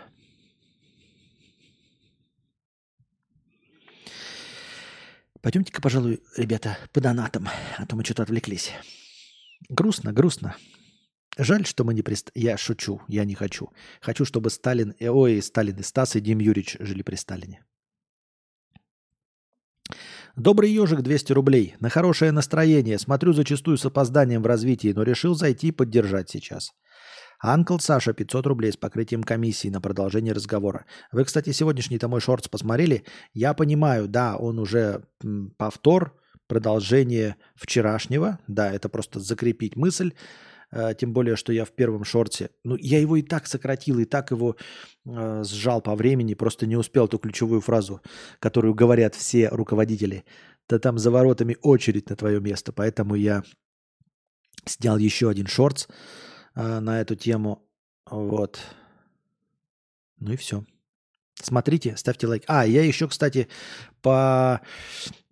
Пойдемте-ка, 5.40 5.82
пожалуй, 5.82 6.22
ребята, 6.36 6.78
по 6.92 7.00
донатам, 7.00 7.48
а 7.76 7.84
то 7.84 7.96
мы 7.96 8.04
что-то 8.04 8.22
отвлеклись. 8.22 8.70
Грустно, 9.68 10.12
грустно. 10.12 10.56
Жаль, 11.36 11.66
что 11.66 11.82
мы 11.82 11.94
не 11.94 12.02
прист... 12.02 12.30
Я 12.34 12.56
шучу, 12.56 13.00
я 13.08 13.24
не 13.24 13.34
хочу. 13.34 13.70
Хочу, 14.00 14.24
чтобы 14.24 14.50
Сталин, 14.50 14.94
э, 15.00 15.08
ой, 15.08 15.42
Сталин 15.42 15.76
и 15.78 15.82
Стас 15.82 16.14
и 16.14 16.20
Дим 16.20 16.38
Юрьевич 16.38 16.76
жили 16.78 17.02
при 17.02 17.16
Сталине. 17.16 17.64
Добрый 20.36 20.70
ежик, 20.70 21.00
200 21.00 21.32
рублей. 21.32 21.74
На 21.80 21.88
хорошее 21.88 22.32
настроение. 22.32 22.98
Смотрю 22.98 23.32
зачастую 23.32 23.78
с 23.78 23.86
опозданием 23.86 24.42
в 24.42 24.46
развитии, 24.46 24.92
но 24.94 25.02
решил 25.02 25.34
зайти 25.34 25.68
и 25.68 25.72
поддержать 25.72 26.30
сейчас. 26.30 26.72
Анкл 27.42 27.78
Саша 27.78 28.12
500 28.12 28.46
рублей 28.46 28.72
с 28.72 28.76
покрытием 28.76 29.24
комиссии 29.24 29.66
на 29.66 29.80
продолжение 29.80 30.32
разговора. 30.32 30.86
Вы, 31.10 31.24
кстати, 31.24 31.50
сегодняшний-то 31.50 32.06
мой 32.06 32.20
шортс 32.20 32.48
посмотрели? 32.48 33.04
Я 33.34 33.52
понимаю, 33.52 34.06
да, 34.06 34.36
он 34.36 34.60
уже 34.60 35.04
повтор, 35.58 36.16
продолжение 36.46 37.36
вчерашнего. 37.56 38.38
Да, 38.46 38.72
это 38.72 38.88
просто 38.88 39.18
закрепить 39.18 39.74
мысль. 39.74 40.12
Э, 40.70 40.94
тем 40.96 41.12
более, 41.12 41.34
что 41.34 41.52
я 41.52 41.64
в 41.64 41.72
первом 41.72 42.04
шорте. 42.04 42.50
Ну, 42.62 42.76
я 42.78 43.00
его 43.00 43.16
и 43.16 43.22
так 43.22 43.48
сократил, 43.48 43.98
и 43.98 44.04
так 44.04 44.30
его 44.30 44.54
э, 45.04 45.42
сжал 45.44 45.80
по 45.80 45.96
времени. 45.96 46.34
Просто 46.34 46.66
не 46.66 46.76
успел 46.76 47.08
ту 47.08 47.18
ключевую 47.18 47.60
фразу, 47.60 48.00
которую 48.38 48.74
говорят 48.74 49.16
все 49.16 49.48
руководители. 49.48 50.24
Да 50.68 50.78
там 50.78 50.96
за 50.96 51.10
воротами 51.10 51.56
очередь 51.60 52.08
на 52.08 52.14
твое 52.14 52.40
место. 52.40 52.72
Поэтому 52.72 53.16
я 53.16 53.42
снял 54.64 54.96
еще 54.96 55.28
один 55.28 55.48
шортс 55.48 55.88
э, 56.54 56.80
на 56.80 57.00
эту 57.00 57.16
тему. 57.16 57.68
Вот. 58.10 58.60
Ну 60.18 60.32
и 60.32 60.36
все. 60.36 60.64
Смотрите, 61.34 61.96
ставьте 61.96 62.26
лайк. 62.26 62.44
А, 62.46 62.66
я 62.66 62.84
еще, 62.84 63.08
кстати, 63.08 63.48
по 64.02 64.60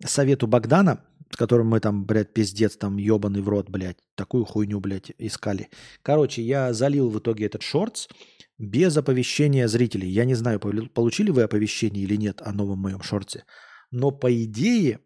совету 0.03 0.47
Богдана, 0.47 1.03
с 1.31 1.37
которым 1.37 1.67
мы 1.67 1.79
там, 1.79 2.05
блядь, 2.05 2.33
пиздец, 2.33 2.75
там, 2.75 2.97
ебаный 2.97 3.41
в 3.41 3.47
рот, 3.47 3.69
блядь, 3.69 3.97
такую 4.15 4.43
хуйню, 4.45 4.79
блядь, 4.79 5.11
искали. 5.17 5.69
Короче, 6.01 6.41
я 6.41 6.73
залил 6.73 7.09
в 7.09 7.19
итоге 7.19 7.45
этот 7.45 7.61
шортс 7.61 8.09
без 8.57 8.97
оповещения 8.97 9.67
зрителей. 9.67 10.09
Я 10.09 10.25
не 10.25 10.35
знаю, 10.35 10.59
получили 10.59 11.31
вы 11.31 11.43
оповещение 11.43 12.03
или 12.03 12.15
нет 12.15 12.41
о 12.41 12.51
новом 12.51 12.79
моем 12.79 13.01
шорте, 13.01 13.45
но 13.91 14.11
по 14.11 14.31
идее 14.43 14.99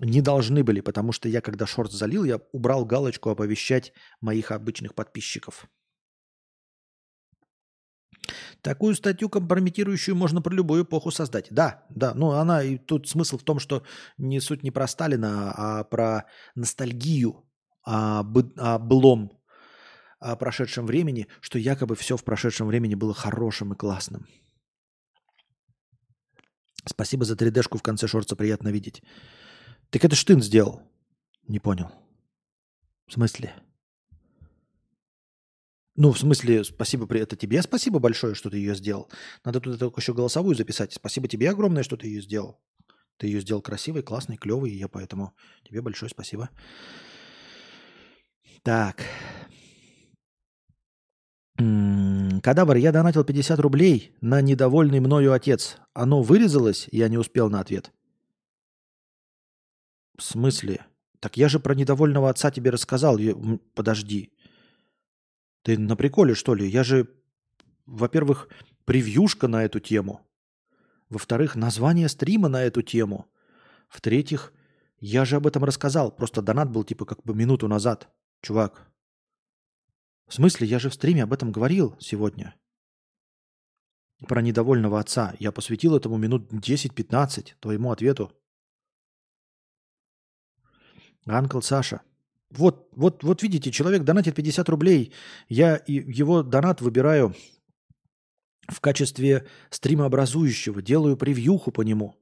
не 0.00 0.20
должны 0.20 0.64
были, 0.64 0.80
потому 0.80 1.12
что 1.12 1.28
я, 1.28 1.40
когда 1.40 1.66
шорт 1.66 1.92
залил, 1.92 2.24
я 2.24 2.40
убрал 2.52 2.84
галочку 2.84 3.30
оповещать 3.30 3.92
моих 4.20 4.50
обычных 4.50 4.94
подписчиков. 4.94 5.68
Такую 8.62 8.94
статью 8.94 9.28
компрометирующую 9.28 10.14
можно 10.14 10.40
про 10.42 10.54
любую 10.54 10.84
эпоху 10.84 11.10
создать. 11.10 11.48
Да, 11.50 11.84
да, 11.90 12.14
но 12.14 12.32
она 12.32 12.62
и 12.62 12.78
тут 12.78 13.08
смысл 13.08 13.38
в 13.38 13.42
том, 13.42 13.58
что 13.58 13.82
не 14.18 14.40
суть 14.40 14.62
не 14.62 14.70
про 14.70 14.86
Сталина, 14.86 15.52
а 15.56 15.84
про 15.84 16.26
ностальгию 16.54 17.44
о, 17.84 18.22
бы, 18.22 18.52
о 18.56 18.78
былом, 18.78 19.32
о 20.20 20.36
прошедшем 20.36 20.86
времени, 20.86 21.26
что 21.40 21.58
якобы 21.58 21.96
все 21.96 22.16
в 22.16 22.22
прошедшем 22.22 22.68
времени 22.68 22.94
было 22.94 23.14
хорошим 23.14 23.72
и 23.72 23.76
классным. 23.76 24.26
Спасибо 26.86 27.24
за 27.24 27.34
3D-шку 27.34 27.78
в 27.78 27.82
конце 27.82 28.06
шорца, 28.06 28.36
приятно 28.36 28.68
видеть. 28.68 29.02
Так 29.92 30.06
это 30.06 30.16
Штын 30.16 30.40
сделал. 30.40 30.80
Не 31.46 31.58
понял. 31.58 31.92
В 33.06 33.12
смысле? 33.12 33.54
Ну, 35.96 36.12
в 36.12 36.18
смысле, 36.18 36.64
спасибо, 36.64 37.14
это 37.14 37.36
тебе 37.36 37.60
спасибо 37.60 37.98
большое, 37.98 38.34
что 38.34 38.48
ты 38.48 38.56
ее 38.56 38.74
сделал. 38.74 39.10
Надо 39.44 39.60
туда 39.60 39.76
только 39.76 40.00
еще 40.00 40.14
голосовую 40.14 40.56
записать. 40.56 40.94
Спасибо 40.94 41.28
тебе 41.28 41.50
огромное, 41.50 41.82
что 41.82 41.98
ты 41.98 42.06
ее 42.06 42.22
сделал. 42.22 42.58
Ты 43.18 43.26
ее 43.26 43.42
сделал 43.42 43.60
красивой, 43.60 44.02
классной, 44.02 44.38
клевой, 44.38 44.70
и 44.70 44.78
я 44.78 44.88
поэтому 44.88 45.34
тебе 45.62 45.82
большое 45.82 46.08
спасибо. 46.08 46.48
Так. 48.62 49.04
Кадавр, 51.58 52.76
я 52.76 52.92
донатил 52.92 53.24
50 53.24 53.60
рублей 53.60 54.16
на 54.22 54.40
недовольный 54.40 55.00
мною 55.00 55.34
отец. 55.34 55.76
Оно 55.92 56.22
вырезалось, 56.22 56.88
я 56.92 57.08
не 57.08 57.18
успел 57.18 57.50
на 57.50 57.60
ответ. 57.60 57.92
В 60.16 60.22
смысле? 60.22 60.86
Так 61.20 61.36
я 61.36 61.48
же 61.48 61.60
про 61.60 61.74
недовольного 61.74 62.28
отца 62.28 62.50
тебе 62.50 62.70
рассказал. 62.70 63.18
Подожди. 63.74 64.32
Ты 65.62 65.78
на 65.78 65.96
приколе, 65.96 66.34
что 66.34 66.54
ли? 66.54 66.68
Я 66.68 66.82
же, 66.82 67.08
во-первых, 67.86 68.48
превьюшка 68.84 69.48
на 69.48 69.64
эту 69.64 69.80
тему. 69.80 70.20
Во-вторых, 71.08 71.56
название 71.56 72.08
стрима 72.08 72.48
на 72.48 72.64
эту 72.64 72.82
тему. 72.82 73.30
В-третьих, 73.88 74.52
я 74.98 75.24
же 75.24 75.36
об 75.36 75.46
этом 75.46 75.62
рассказал. 75.64 76.10
Просто 76.10 76.42
донат 76.42 76.70
был 76.70 76.84
типа 76.84 77.04
как 77.04 77.22
бы 77.22 77.34
минуту 77.34 77.68
назад. 77.68 78.08
Чувак. 78.40 78.90
В 80.26 80.34
смысле? 80.34 80.66
Я 80.66 80.78
же 80.78 80.90
в 80.90 80.94
стриме 80.94 81.22
об 81.22 81.32
этом 81.32 81.52
говорил 81.52 81.96
сегодня. 82.00 82.54
Про 84.26 84.40
недовольного 84.42 84.98
отца. 84.98 85.34
Я 85.38 85.52
посвятил 85.52 85.96
этому 85.96 86.16
минут 86.16 86.52
10-15 86.52 87.54
твоему 87.60 87.92
ответу. 87.92 88.32
Анкл 91.26 91.60
Саша. 91.60 92.02
Вот, 92.50 92.88
вот, 92.92 93.22
вот 93.22 93.42
видите, 93.42 93.70
человек 93.70 94.02
донатит 94.02 94.34
50 94.34 94.68
рублей. 94.68 95.12
Я 95.48 95.82
его 95.86 96.42
донат 96.42 96.80
выбираю 96.80 97.34
в 98.68 98.80
качестве 98.80 99.46
стримообразующего, 99.70 100.82
делаю 100.82 101.16
превьюху 101.16 101.72
по 101.72 101.82
нему. 101.82 102.14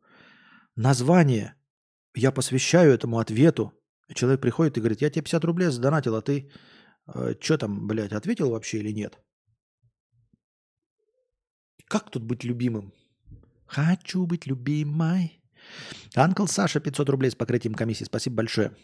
Название 0.77 1.55
я 2.15 2.33
посвящаю 2.33 2.93
этому 2.93 3.19
ответу. 3.19 3.73
Человек 4.15 4.41
приходит 4.41 4.77
и 4.77 4.81
говорит, 4.81 5.03
я 5.03 5.11
тебе 5.11 5.23
50 5.23 5.45
рублей 5.45 5.69
задонатил, 5.69 6.15
а 6.17 6.23
ты 6.23 6.51
э, 7.07 7.35
что 7.41 7.59
там, 7.59 7.87
блядь, 7.87 8.13
ответил 8.13 8.51
вообще 8.51 8.79
или 8.79 8.93
нет? 8.93 9.21
Как 11.87 12.11
тут 12.11 12.23
быть 12.23 12.45
любимым? 12.45 12.93
Хочу 13.67 14.27
быть 14.27 14.47
любимой. 14.47 15.43
Анкл 16.15 16.47
Саша, 16.47 16.81
500 16.81 17.09
рублей 17.09 17.31
с 17.31 17.35
покрытием 17.35 17.75
комиссии. 17.75 18.05
Спасибо 18.05 18.37
большое. 18.37 18.77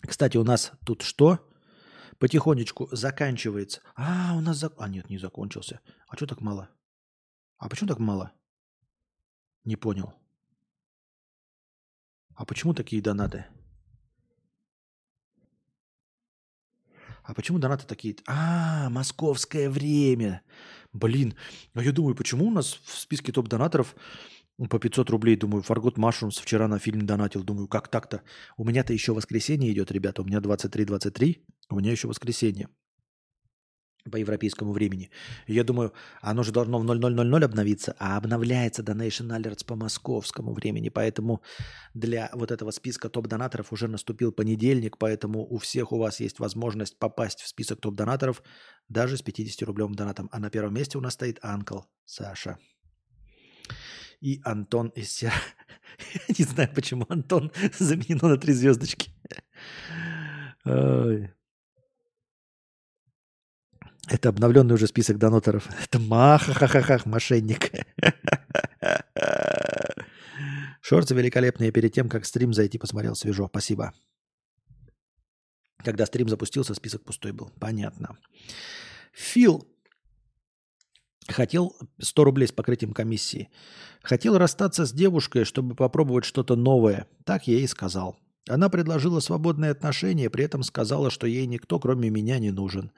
Кстати, 0.00 0.36
у 0.36 0.44
нас 0.44 0.72
тут 0.84 1.02
что? 1.02 1.46
Потихонечку 2.18 2.88
заканчивается. 2.92 3.80
А, 3.94 4.34
у 4.36 4.40
нас... 4.40 4.56
За... 4.56 4.72
А, 4.78 4.88
нет, 4.88 5.08
не 5.10 5.18
закончился. 5.18 5.80
А 6.08 6.16
что 6.16 6.26
так 6.26 6.40
мало? 6.40 6.70
А 7.58 7.68
почему 7.68 7.88
так 7.88 7.98
мало? 7.98 8.32
Не 9.64 9.76
понял. 9.76 10.14
А 12.34 12.44
почему 12.44 12.74
такие 12.74 13.02
донаты? 13.02 13.46
А 17.22 17.34
почему 17.34 17.58
донаты 17.58 17.86
такие? 17.86 18.16
А, 18.26 18.88
московское 18.88 19.68
время. 19.68 20.42
Блин, 20.92 21.34
а 21.74 21.82
я 21.82 21.92
думаю, 21.92 22.14
почему 22.14 22.46
у 22.46 22.50
нас 22.50 22.80
в 22.84 22.98
списке 22.98 23.32
топ-донаторов 23.32 23.94
по 24.66 24.78
500 24.80 25.10
рублей, 25.10 25.36
думаю, 25.36 25.62
Фаргот 25.62 25.98
Машрумс 25.98 26.38
вчера 26.38 26.66
на 26.66 26.78
фильм 26.78 27.06
донатил. 27.06 27.44
Думаю, 27.44 27.68
как 27.68 27.88
так-то? 27.88 28.22
У 28.56 28.64
меня-то 28.64 28.92
еще 28.92 29.14
воскресенье 29.14 29.72
идет, 29.72 29.92
ребята. 29.92 30.22
У 30.22 30.24
меня 30.24 30.38
23-23, 30.38 31.42
у 31.70 31.76
меня 31.76 31.92
еще 31.92 32.08
воскресенье 32.08 32.68
по 34.10 34.16
европейскому 34.16 34.72
времени. 34.72 35.10
Я 35.46 35.64
думаю, 35.64 35.92
оно 36.20 36.42
же 36.42 36.52
должно 36.52 36.78
в 36.78 36.84
0000 36.84 37.44
обновиться, 37.44 37.94
а 37.98 38.16
обновляется 38.16 38.82
Donation 38.82 39.28
Alerts 39.36 39.64
по 39.66 39.76
московскому 39.76 40.54
времени. 40.54 40.88
Поэтому 40.88 41.42
для 41.94 42.30
вот 42.32 42.50
этого 42.50 42.70
списка 42.70 43.08
топ-донаторов 43.08 43.72
уже 43.72 43.86
наступил 43.86 44.32
понедельник, 44.32 44.98
поэтому 44.98 45.46
у 45.46 45.58
всех 45.58 45.92
у 45.92 45.98
вас 45.98 46.20
есть 46.20 46.38
возможность 46.38 46.98
попасть 46.98 47.40
в 47.40 47.48
список 47.48 47.80
топ-донаторов 47.80 48.42
даже 48.88 49.16
с 49.16 49.22
50-рублевым 49.22 49.94
донатом. 49.94 50.28
А 50.32 50.38
на 50.38 50.50
первом 50.50 50.74
месте 50.74 50.98
у 50.98 51.00
нас 51.00 51.14
стоит 51.14 51.38
Анкл 51.42 51.80
Саша 52.04 52.58
и 54.20 54.40
Антон 54.44 54.88
из 54.88 55.12
Сера. 55.12 55.34
Я 56.28 56.34
не 56.38 56.44
знаю, 56.44 56.70
почему 56.74 57.06
Антон 57.08 57.52
заменено 57.78 58.28
на 58.28 58.36
три 58.36 58.52
звездочки. 58.52 59.10
Это 64.10 64.30
обновленный 64.30 64.74
уже 64.74 64.86
список 64.86 65.18
доноторов. 65.18 65.68
Это 65.84 65.98
махахахах, 65.98 67.06
мошенник. 67.06 67.70
Шорты 70.80 71.14
великолепные. 71.14 71.72
Перед 71.72 71.92
тем, 71.92 72.08
как 72.08 72.24
стрим 72.24 72.54
зайти, 72.54 72.78
посмотрел 72.78 73.14
свежо. 73.14 73.48
Спасибо. 73.48 73.92
Когда 75.84 76.06
стрим 76.06 76.28
запустился, 76.28 76.74
список 76.74 77.04
пустой 77.04 77.32
был. 77.32 77.50
Понятно. 77.60 78.16
Фил 79.12 79.68
Хотел 81.28 81.76
100 82.00 82.24
рублей 82.24 82.48
с 82.48 82.52
покрытием 82.52 82.92
комиссии. 82.92 83.50
Хотел 84.02 84.38
расстаться 84.38 84.86
с 84.86 84.92
девушкой, 84.92 85.44
чтобы 85.44 85.74
попробовать 85.74 86.24
что-то 86.24 86.56
новое. 86.56 87.06
Так 87.24 87.46
я 87.46 87.56
ей 87.56 87.68
сказал. 87.68 88.18
Она 88.48 88.70
предложила 88.70 89.20
свободные 89.20 89.70
отношения, 89.70 90.30
при 90.30 90.44
этом 90.44 90.62
сказала, 90.62 91.10
что 91.10 91.26
ей 91.26 91.46
никто, 91.46 91.78
кроме 91.78 92.08
меня, 92.08 92.38
не 92.38 92.50
нужен. 92.50 92.92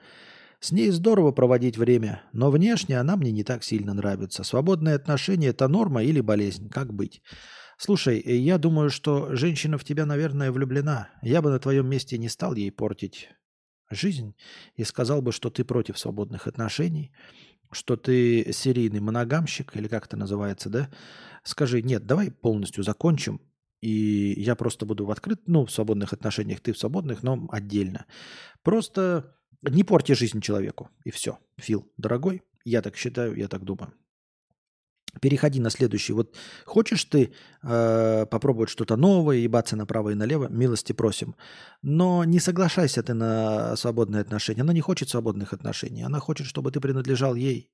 С 0.60 0.70
ней 0.70 0.90
здорово 0.90 1.32
проводить 1.32 1.76
время, 1.76 2.22
но 2.32 2.50
внешне 2.50 3.00
она 3.00 3.16
мне 3.16 3.32
не 3.32 3.42
так 3.42 3.64
сильно 3.64 3.94
нравится. 3.94 4.44
Свободные 4.44 4.94
отношения– 4.94 5.48
это 5.48 5.66
норма 5.66 6.04
или 6.04 6.20
болезнь? 6.20 6.68
Как 6.68 6.92
быть? 6.92 7.22
Слушай, 7.78 8.20
я 8.20 8.58
думаю, 8.58 8.90
что 8.90 9.34
женщина 9.34 9.76
в 9.78 9.84
тебя, 9.84 10.06
наверное, 10.06 10.52
влюблена. 10.52 11.08
Я 11.22 11.42
бы 11.42 11.50
на 11.50 11.58
твоем 11.58 11.88
месте 11.88 12.18
не 12.18 12.28
стал 12.28 12.54
ей 12.54 12.70
портить 12.70 13.30
жизнь 13.90 14.36
и 14.76 14.84
сказал 14.84 15.22
бы, 15.22 15.32
что 15.32 15.50
ты 15.50 15.64
против 15.64 15.98
свободных 15.98 16.46
отношений– 16.46 17.12
что 17.72 17.96
ты 17.96 18.52
серийный 18.52 19.00
моногамщик, 19.00 19.76
или 19.76 19.88
как 19.88 20.06
это 20.06 20.16
называется, 20.16 20.68
да, 20.68 20.90
скажи, 21.44 21.82
нет, 21.82 22.06
давай 22.06 22.30
полностью 22.30 22.84
закончим, 22.84 23.40
и 23.80 24.34
я 24.36 24.54
просто 24.54 24.86
буду 24.86 25.06
в 25.06 25.10
открыт, 25.10 25.40
ну, 25.46 25.64
в 25.64 25.70
свободных 25.70 26.12
отношениях, 26.12 26.60
ты 26.60 26.72
в 26.72 26.78
свободных, 26.78 27.22
но 27.22 27.48
отдельно. 27.50 28.06
Просто 28.62 29.36
не 29.62 29.84
порти 29.84 30.12
жизнь 30.12 30.40
человеку, 30.40 30.90
и 31.04 31.10
все. 31.10 31.38
Фил, 31.56 31.90
дорогой, 31.96 32.42
я 32.64 32.82
так 32.82 32.96
считаю, 32.96 33.36
я 33.36 33.48
так 33.48 33.64
думаю. 33.64 33.92
Переходи 35.20 35.60
на 35.60 35.70
следующий. 35.70 36.12
Вот 36.12 36.36
хочешь 36.64 37.04
ты 37.04 37.32
э, 37.62 38.26
попробовать 38.30 38.70
что-то 38.70 38.96
новое, 38.96 39.36
ебаться 39.36 39.76
направо 39.76 40.10
и 40.10 40.14
налево, 40.14 40.48
милости 40.48 40.92
просим. 40.92 41.34
Но 41.82 42.24
не 42.24 42.40
соглашайся 42.40 43.02
ты 43.02 43.14
на 43.14 43.76
свободные 43.76 44.22
отношения. 44.22 44.62
Она 44.62 44.72
не 44.72 44.80
хочет 44.80 45.08
свободных 45.08 45.52
отношений. 45.52 46.02
Она 46.02 46.20
хочет, 46.20 46.46
чтобы 46.46 46.70
ты 46.70 46.80
принадлежал 46.80 47.34
ей. 47.34 47.70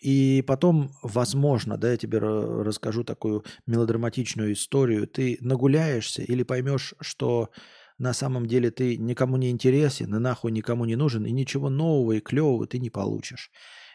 И 0.00 0.44
потом, 0.46 0.90
возможно, 1.02 1.76
да, 1.76 1.90
я 1.90 1.96
тебе 1.96 2.18
расскажу 2.18 3.02
такую 3.02 3.44
мелодраматичную 3.66 4.52
историю. 4.52 5.08
Ты 5.08 5.38
нагуляешься 5.40 6.22
или 6.22 6.44
поймешь, 6.44 6.94
что 7.00 7.50
на 7.98 8.12
самом 8.12 8.46
деле 8.46 8.70
ты 8.70 8.96
никому 8.96 9.36
не 9.38 9.50
интересен, 9.50 10.14
и 10.14 10.18
нахуй 10.20 10.52
никому 10.52 10.84
не 10.84 10.94
нужен, 10.94 11.26
и 11.26 11.32
ничего 11.32 11.68
нового 11.68 12.12
и 12.12 12.20
клевого 12.20 12.68
ты 12.68 12.78
не 12.78 12.90
получишь 12.90 13.50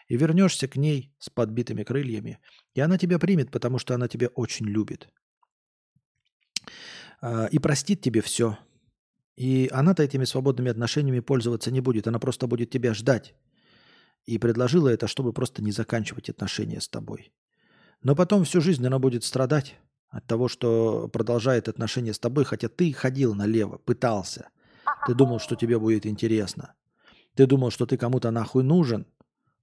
и 0.08 0.16
вернешься 0.16 0.68
к 0.68 0.76
ней 0.76 1.12
с 1.18 1.30
подбитыми 1.30 1.82
крыльями, 1.82 2.38
и 2.74 2.80
она 2.80 2.98
тебя 2.98 3.18
примет, 3.18 3.50
потому 3.50 3.78
что 3.78 3.94
она 3.94 4.08
тебя 4.08 4.28
очень 4.28 4.66
любит. 4.66 5.08
А, 7.20 7.46
и 7.46 7.58
простит 7.58 8.00
тебе 8.00 8.20
все. 8.20 8.58
И 9.36 9.68
она-то 9.72 10.02
этими 10.02 10.24
свободными 10.24 10.70
отношениями 10.70 11.20
пользоваться 11.20 11.70
не 11.70 11.80
будет, 11.80 12.06
она 12.06 12.18
просто 12.18 12.46
будет 12.46 12.70
тебя 12.70 12.94
ждать. 12.94 13.34
И 14.26 14.38
предложила 14.38 14.88
это, 14.88 15.06
чтобы 15.06 15.32
просто 15.32 15.62
не 15.62 15.72
заканчивать 15.72 16.30
отношения 16.30 16.80
с 16.80 16.88
тобой. 16.88 17.32
Но 18.02 18.14
потом 18.14 18.44
всю 18.44 18.60
жизнь 18.60 18.86
она 18.86 18.98
будет 18.98 19.24
страдать 19.24 19.76
от 20.08 20.26
того, 20.26 20.48
что 20.48 21.08
продолжает 21.08 21.68
отношения 21.68 22.12
с 22.12 22.18
тобой, 22.18 22.44
хотя 22.44 22.68
ты 22.68 22.92
ходил 22.92 23.34
налево, 23.34 23.78
пытался. 23.78 24.50
Ты 25.06 25.14
думал, 25.14 25.40
что 25.40 25.56
тебе 25.56 25.78
будет 25.78 26.06
интересно. 26.06 26.74
Ты 27.34 27.46
думал, 27.46 27.70
что 27.70 27.84
ты 27.84 27.96
кому-то 27.96 28.30
нахуй 28.30 28.62
нужен, 28.62 29.06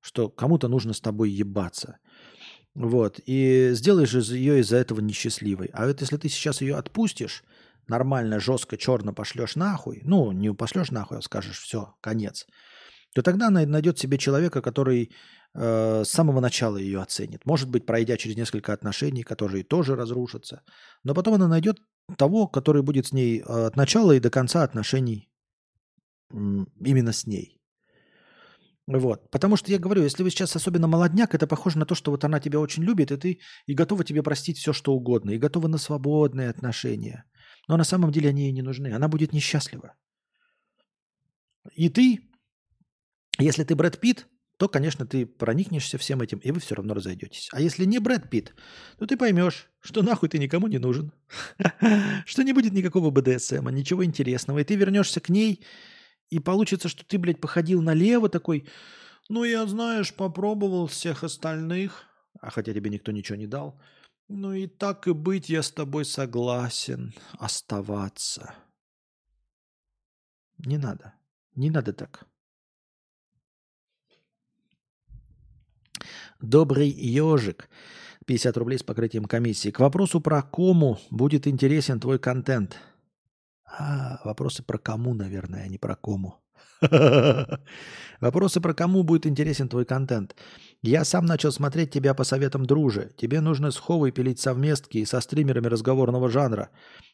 что 0.02 0.30
кому-то 0.30 0.68
нужно 0.68 0.94
с 0.94 1.02
тобой 1.02 1.30
ебаться. 1.30 1.98
Вот. 2.74 3.20
И 3.26 3.70
сделаешь 3.74 4.16
из 4.16 4.32
ее 4.32 4.60
из-за 4.60 4.78
этого 4.78 5.00
несчастливой. 5.02 5.70
А 5.74 5.88
вот 5.88 6.02
если 6.02 6.18
ты 6.18 6.30
сейчас 6.30 6.62
ее 6.62 6.76
отпустишь, 6.76 7.44
нормально, 7.88 8.40
жестко, 8.40 8.78
черно 8.78 9.14
пошлешь 9.14 9.56
нахуй, 9.56 10.02
ну, 10.04 10.32
не 10.32 10.54
пошлешь 10.54 10.92
нахуй, 10.92 11.18
а 11.18 11.22
скажешь, 11.22 11.60
все, 11.60 11.96
конец, 12.02 12.48
то 13.14 13.22
тогда 13.22 13.48
она 13.48 13.66
найдет 13.66 14.00
себе 14.00 14.18
человека, 14.18 14.62
который 14.62 15.12
э, 15.54 16.04
с 16.06 16.10
самого 16.10 16.40
начала 16.40 16.78
ее 16.78 17.02
оценит. 17.02 17.46
Может 17.46 17.70
быть, 17.70 17.86
пройдя 17.86 18.18
через 18.18 18.38
несколько 18.38 18.72
отношений, 18.74 19.24
которые 19.24 19.64
тоже 19.64 19.96
разрушатся. 19.96 20.62
Но 21.04 21.14
потом 21.14 21.34
она 21.34 21.48
найдет 21.48 21.80
того, 22.18 22.48
который 22.48 22.84
будет 22.84 23.08
с 23.08 23.12
ней 23.12 23.42
э, 23.42 23.44
от 23.44 23.76
начала 23.76 24.14
и 24.14 24.20
до 24.20 24.30
конца 24.30 24.64
отношений 24.64 25.30
именно 26.32 27.12
с 27.12 27.28
ней. 27.28 27.61
Вот. 29.00 29.30
Потому 29.32 29.56
что 29.56 29.72
я 29.72 29.80
говорю, 29.80 30.04
если 30.04 30.24
вы 30.24 30.30
сейчас 30.30 30.56
особенно 30.56 30.88
молодняк, 30.88 31.34
это 31.34 31.48
похоже 31.48 31.78
на 31.78 31.86
то, 31.86 31.96
что 31.96 32.12
вот 32.12 32.24
она 32.24 32.40
тебя 32.40 32.60
очень 32.60 32.84
любит, 32.84 33.12
и 33.12 33.18
ты 33.18 33.40
и 33.66 33.74
готова 33.74 34.04
тебе 34.04 34.24
простить 34.24 34.58
все, 34.58 34.74
что 34.74 34.94
угодно, 34.94 35.32
и 35.32 35.38
готова 35.38 35.68
на 35.68 35.78
свободные 35.78 36.50
отношения. 36.50 37.26
Но 37.68 37.78
на 37.78 37.84
самом 37.84 38.12
деле 38.12 38.30
они 38.30 38.44
ей 38.44 38.52
не 38.52 38.62
нужны. 38.62 38.94
Она 38.94 39.08
будет 39.08 39.34
несчастлива. 39.34 39.94
И 41.76 41.90
ты, 41.90 42.22
если 43.40 43.64
ты 43.64 43.76
Брэд 43.76 44.00
Питт, 44.00 44.28
то, 44.58 44.68
конечно, 44.68 45.08
ты 45.08 45.26
проникнешься 45.26 45.98
всем 45.98 46.22
этим, 46.22 46.38
и 46.40 46.52
вы 46.52 46.60
все 46.60 46.76
равно 46.76 46.94
разойдетесь. 46.94 47.50
А 47.52 47.60
если 47.60 47.86
не 47.86 48.00
Брэд 48.00 48.30
Питт, 48.30 48.54
то 49.00 49.08
ты 49.08 49.18
поймешь, 49.18 49.70
что 49.80 50.04
нахуй 50.04 50.30
ты 50.30 50.38
никому 50.38 50.68
не 50.68 50.78
нужен, 50.78 51.14
что 52.26 52.44
не 52.44 52.54
будет 52.54 52.74
никакого 52.74 53.10
БДСМа, 53.10 53.72
ничего 53.72 54.06
интересного, 54.06 54.60
и 54.60 54.64
ты 54.64 54.76
вернешься 54.76 55.20
к 55.20 55.30
ней, 55.30 55.64
и 56.32 56.40
получится, 56.40 56.88
что 56.88 57.06
ты, 57.06 57.20
блядь, 57.20 57.42
походил 57.42 57.82
налево 57.82 58.30
такой, 58.30 58.68
ну, 59.30 59.44
я, 59.44 59.68
знаешь, 59.68 60.14
попробовал 60.14 60.88
всех 60.88 61.24
остальных, 61.24 62.06
а 62.40 62.50
хотя 62.50 62.74
тебе 62.74 62.90
никто 62.90 63.12
ничего 63.12 63.38
не 63.38 63.48
дал. 63.48 63.80
Ну 64.30 64.54
и 64.54 64.66
так 64.66 65.08
и 65.08 65.14
быть, 65.14 65.50
я 65.50 65.62
с 65.62 65.72
тобой 65.72 66.06
согласен 66.06 67.14
оставаться. 67.34 68.56
Не 70.58 70.78
надо. 70.78 71.14
Не 71.56 71.70
надо 71.70 71.92
так. 71.92 72.26
Добрый 76.40 76.90
ежик. 76.90 77.70
50 78.26 78.56
рублей 78.56 78.80
с 78.80 78.84
покрытием 78.84 79.26
комиссии. 79.26 79.70
К 79.70 79.82
вопросу 79.82 80.22
про 80.22 80.42
кому 80.42 80.98
будет 81.10 81.46
интересен 81.46 82.00
твой 82.00 82.20
контент– 82.20 82.80
а, 83.78 84.20
вопросы 84.24 84.64
про 84.64 84.78
кому, 84.78 85.14
наверное, 85.14 85.64
а 85.64 85.68
не 85.68 85.78
про 85.78 85.96
кому. 85.96 86.36
Вопросы 88.22 88.60
про 88.60 88.74
кому 88.74 89.04
будет 89.04 89.28
интересен 89.28 89.70
твой 89.70 89.86
контент. 89.86 90.36
Я 90.82 91.06
сам 91.06 91.26
начал 91.26 91.52
смотреть 91.52 91.92
тебя 91.92 92.14
по 92.14 92.24
советам 92.24 92.66
дружи. 92.66 93.14
Тебе 93.18 93.42
нужно 93.42 93.72
с 93.72 93.78
Ховой 93.78 94.12
пилить 94.12 94.40
совместки 94.40 94.98
и 94.98 95.06
со 95.06 95.22
стримерами 95.22 95.68
разговорного 95.68 96.30
жанра. 96.30 96.70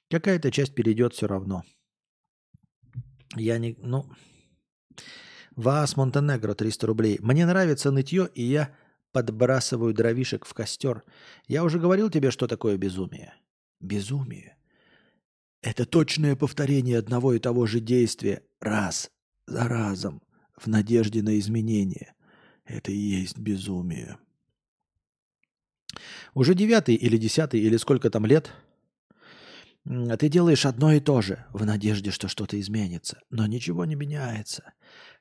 Какая-то 0.10 0.52
часть 0.52 0.74
перейдет 0.74 1.14
все 1.14 1.28
равно. 1.28 1.64
Я 3.36 3.58
не... 3.58 3.78
Ну... 3.82 4.06
Вас, 5.56 5.98
Монтенегро, 5.98 6.54
300 6.54 6.88
рублей. 6.88 7.18
Мне 7.20 7.46
нравится 7.46 7.92
нытье, 7.92 8.30
и 8.36 8.44
я 8.44 8.76
подбрасываю 9.12 9.94
дровишек 9.94 10.46
в 10.46 10.54
костер. 10.54 11.04
Я 11.48 11.64
уже 11.64 11.80
говорил 11.80 12.10
тебе, 12.10 12.32
что 12.32 12.48
такое 12.48 12.78
безумие. 12.78 13.34
Безумие 13.80 14.57
это 15.62 15.86
точное 15.86 16.36
повторение 16.36 16.98
одного 16.98 17.34
и 17.34 17.40
того 17.40 17.66
же 17.66 17.80
действия 17.80 18.44
раз 18.60 19.10
за 19.46 19.68
разом 19.68 20.22
в 20.56 20.68
надежде 20.68 21.22
на 21.22 21.38
изменение. 21.40 22.14
Это 22.66 22.92
и 22.92 22.98
есть 22.98 23.38
безумие. 23.38 24.18
Уже 26.34 26.54
девятый 26.54 26.96
или 26.96 27.18
десятый 27.18 27.60
или 27.60 27.78
сколько 27.78 28.10
там 28.10 28.26
лет 28.26 28.52
ты 30.20 30.28
делаешь 30.28 30.66
одно 30.66 30.92
и 30.92 31.00
то 31.00 31.22
же 31.22 31.46
в 31.54 31.66
надежде, 31.66 32.12
что 32.12 32.28
что-то 32.28 32.60
изменится, 32.60 33.22
но 33.30 33.48
ничего 33.48 33.86
не 33.86 33.96
меняется. 33.96 34.74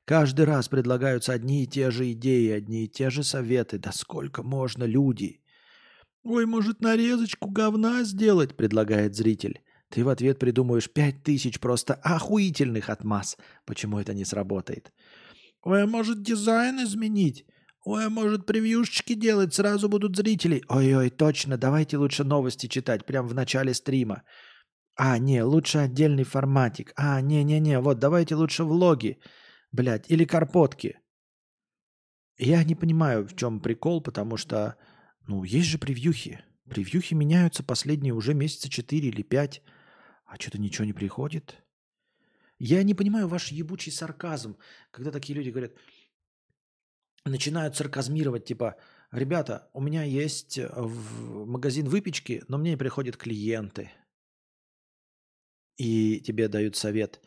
Каждый 0.05 0.45
раз 0.45 0.69
предлагаются 0.69 1.33
одни 1.33 1.63
и 1.63 1.67
те 1.67 1.91
же 1.91 2.11
идеи, 2.13 2.51
одни 2.51 2.85
и 2.85 2.89
те 2.89 3.11
же 3.11 3.23
советы. 3.23 3.79
Да 3.79 3.93
сколько 3.93 4.43
можно, 4.43 4.85
люди? 4.85 5.41
«Ой, 6.25 6.45
может, 6.45 6.81
нарезочку 6.81 7.49
говна 7.49 8.03
сделать?»– 8.03 8.57
предлагает 8.57 9.15
зритель. 9.15 9.61
Ты 9.91 10.05
в 10.05 10.09
ответ 10.09 10.39
придумаешь 10.39 10.91
пять 10.91 11.23
тысяч 11.23 11.61
просто 11.61 11.95
охуительных 11.95 12.91
отмаз, 12.91 13.37
почему 13.65 13.99
это 13.99 14.15
не 14.15 14.25
сработает. 14.25 14.93
Ой, 15.63 15.83
а 15.83 15.87
может 15.87 16.23
дизайн 16.23 16.83
изменить? 16.85 17.47
Ой, 17.85 18.07
а 18.07 18.11
может 18.11 18.47
превьюшечки 18.47 19.15
делать, 19.15 19.55
сразу 19.55 19.89
будут 19.89 20.17
зрители. 20.17 20.63
Ой-ой, 20.69 21.11
точно, 21.11 21.57
давайте 21.57 21.97
лучше 21.97 22.25
новости 22.25 22.67
читать 22.67 23.07
прямо 23.07 23.29
в 23.29 23.35
начале 23.35 23.75
стрима. 23.75 24.23
А, 24.97 25.19
не, 25.19 25.43
лучше 25.43 25.79
отдельный 25.79 26.25
форматик. 26.25 26.93
А, 26.97 27.21
не-не-не, 27.21 27.81
вот 27.81 27.99
давайте 27.99 28.35
лучше 28.35 28.65
влоги. 28.65 29.19
Блять, 29.71 30.11
или 30.11 30.25
карпотки. 30.25 30.99
Я 32.39 32.65
не 32.65 32.75
понимаю, 32.75 33.27
в 33.27 33.37
чем 33.37 33.61
прикол, 33.61 34.03
потому 34.03 34.37
что, 34.37 34.77
ну, 35.27 35.45
есть 35.45 35.69
же 35.69 35.79
превьюхи. 35.79 36.41
Превьюхи 36.69 37.15
меняются 37.15 37.63
последние 37.63 38.15
уже 38.15 38.35
месяца 38.35 38.69
4 38.69 39.09
или 39.09 39.23
5. 39.23 39.63
А 40.27 40.37
что-то 40.37 40.59
ничего 40.59 40.85
не 40.85 40.93
приходит. 40.93 41.65
Я 42.59 42.83
не 42.83 42.95
понимаю 42.95 43.29
ваш 43.29 43.53
ебучий 43.53 43.93
сарказм, 43.93 44.57
когда 44.91 45.11
такие 45.11 45.37
люди 45.37 45.51
говорят, 45.51 45.73
начинают 47.25 47.77
сарказмировать, 47.77 48.45
типа, 48.45 48.77
ребята, 49.11 49.71
у 49.73 49.81
меня 49.81 50.03
есть 50.03 50.59
э, 50.59 50.69
магазин 50.75 51.89
выпечки, 51.89 52.45
но 52.49 52.59
мне 52.59 52.71
не 52.71 52.77
приходят 52.77 53.17
клиенты. 53.17 53.91
И 55.77 56.21
тебе 56.21 56.49
дают 56.49 56.77
совет, 56.77 57.21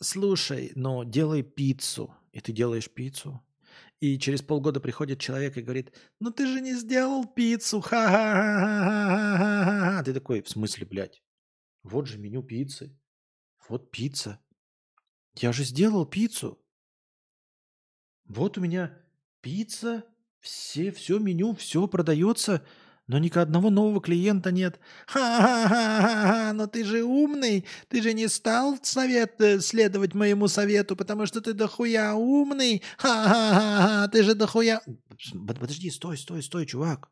слушай, 0.00 0.72
но 0.74 1.04
делай 1.04 1.42
пиццу. 1.42 2.14
И 2.32 2.40
ты 2.40 2.52
делаешь 2.52 2.90
пиццу. 2.90 3.42
И 4.00 4.18
через 4.18 4.42
полгода 4.42 4.80
приходит 4.80 5.20
человек 5.20 5.56
и 5.56 5.62
говорит, 5.62 5.92
ну 6.20 6.30
ты 6.30 6.46
же 6.46 6.60
не 6.60 6.74
сделал 6.74 7.24
пиццу, 7.24 7.80
ха-ха-ха-ха-ха-ха. 7.80 10.02
Ты 10.02 10.12
такой, 10.12 10.42
в 10.42 10.48
смысле, 10.48 10.86
блядь? 10.86 11.22
Вот 11.82 12.06
же 12.06 12.18
меню 12.18 12.42
пиццы. 12.42 12.96
Вот 13.68 13.90
пицца. 13.90 14.40
Я 15.34 15.52
же 15.52 15.64
сделал 15.64 16.06
пиццу. 16.06 16.58
Вот 18.26 18.58
у 18.58 18.60
меня 18.60 18.96
пицца, 19.40 20.04
все, 20.40 20.92
все 20.92 21.18
меню, 21.18 21.54
все 21.54 21.86
продается, 21.86 22.64
но 23.06 23.18
ни 23.18 23.36
одного 23.36 23.70
нового 23.70 24.00
клиента 24.00 24.52
нет. 24.52 24.78
Ха-ха-ха, 25.06 26.52
но 26.52 26.66
ты 26.66 26.84
же 26.84 27.02
умный, 27.02 27.66
ты 27.88 28.00
же 28.00 28.14
не 28.14 28.28
стал 28.28 28.78
совет 28.82 29.40
э, 29.40 29.60
следовать 29.60 30.14
моему 30.14 30.48
совету, 30.48 30.96
потому 30.96 31.26
что 31.26 31.40
ты 31.40 31.52
дохуя 31.52 32.14
умный. 32.14 32.82
Ха-ха-ха, 32.98 34.08
ты 34.08 34.22
же 34.22 34.34
дохуя... 34.34 34.80
Подожди, 35.46 35.90
стой, 35.90 36.16
стой, 36.16 36.42
стой, 36.42 36.66
чувак. 36.66 37.10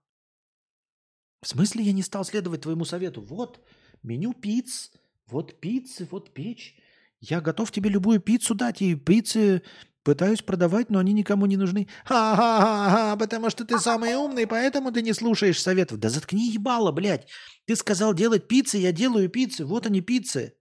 В 1.42 1.48
смысле 1.48 1.84
я 1.84 1.92
не 1.92 2.02
стал 2.02 2.24
следовать 2.24 2.62
твоему 2.62 2.84
совету? 2.84 3.22
Вот, 3.22 3.60
меню 4.02 4.32
пиц, 4.32 4.90
вот 5.26 5.60
пиццы, 5.60 6.06
вот 6.10 6.32
печь. 6.32 6.76
Я 7.20 7.40
готов 7.40 7.70
тебе 7.70 7.90
любую 7.90 8.20
пиццу 8.20 8.54
дать, 8.54 8.80
и 8.82 8.94
пиццы 8.94 9.62
Пытаюсь 10.02 10.40
продавать, 10.40 10.88
но 10.88 10.98
они 10.98 11.12
никому 11.12 11.44
не 11.44 11.58
нужны. 11.58 11.86
Ха-ха-ха, 12.04 13.16
потому 13.16 13.50
что 13.50 13.66
ты 13.66 13.78
самый 13.78 14.14
умный, 14.14 14.46
поэтому 14.46 14.92
ты 14.92 15.02
не 15.02 15.12
слушаешь 15.12 15.60
советов. 15.60 15.98
Да 15.98 16.08
заткни 16.08 16.50
ебало, 16.50 16.90
блядь. 16.90 17.28
Ты 17.66 17.76
сказал 17.76 18.14
делать 18.14 18.48
пиццы, 18.48 18.78
я 18.78 18.92
делаю 18.92 19.28
пиццы. 19.28 19.66
Вот 19.66 19.86
они 19.86 20.00
пиццы. 20.00 20.54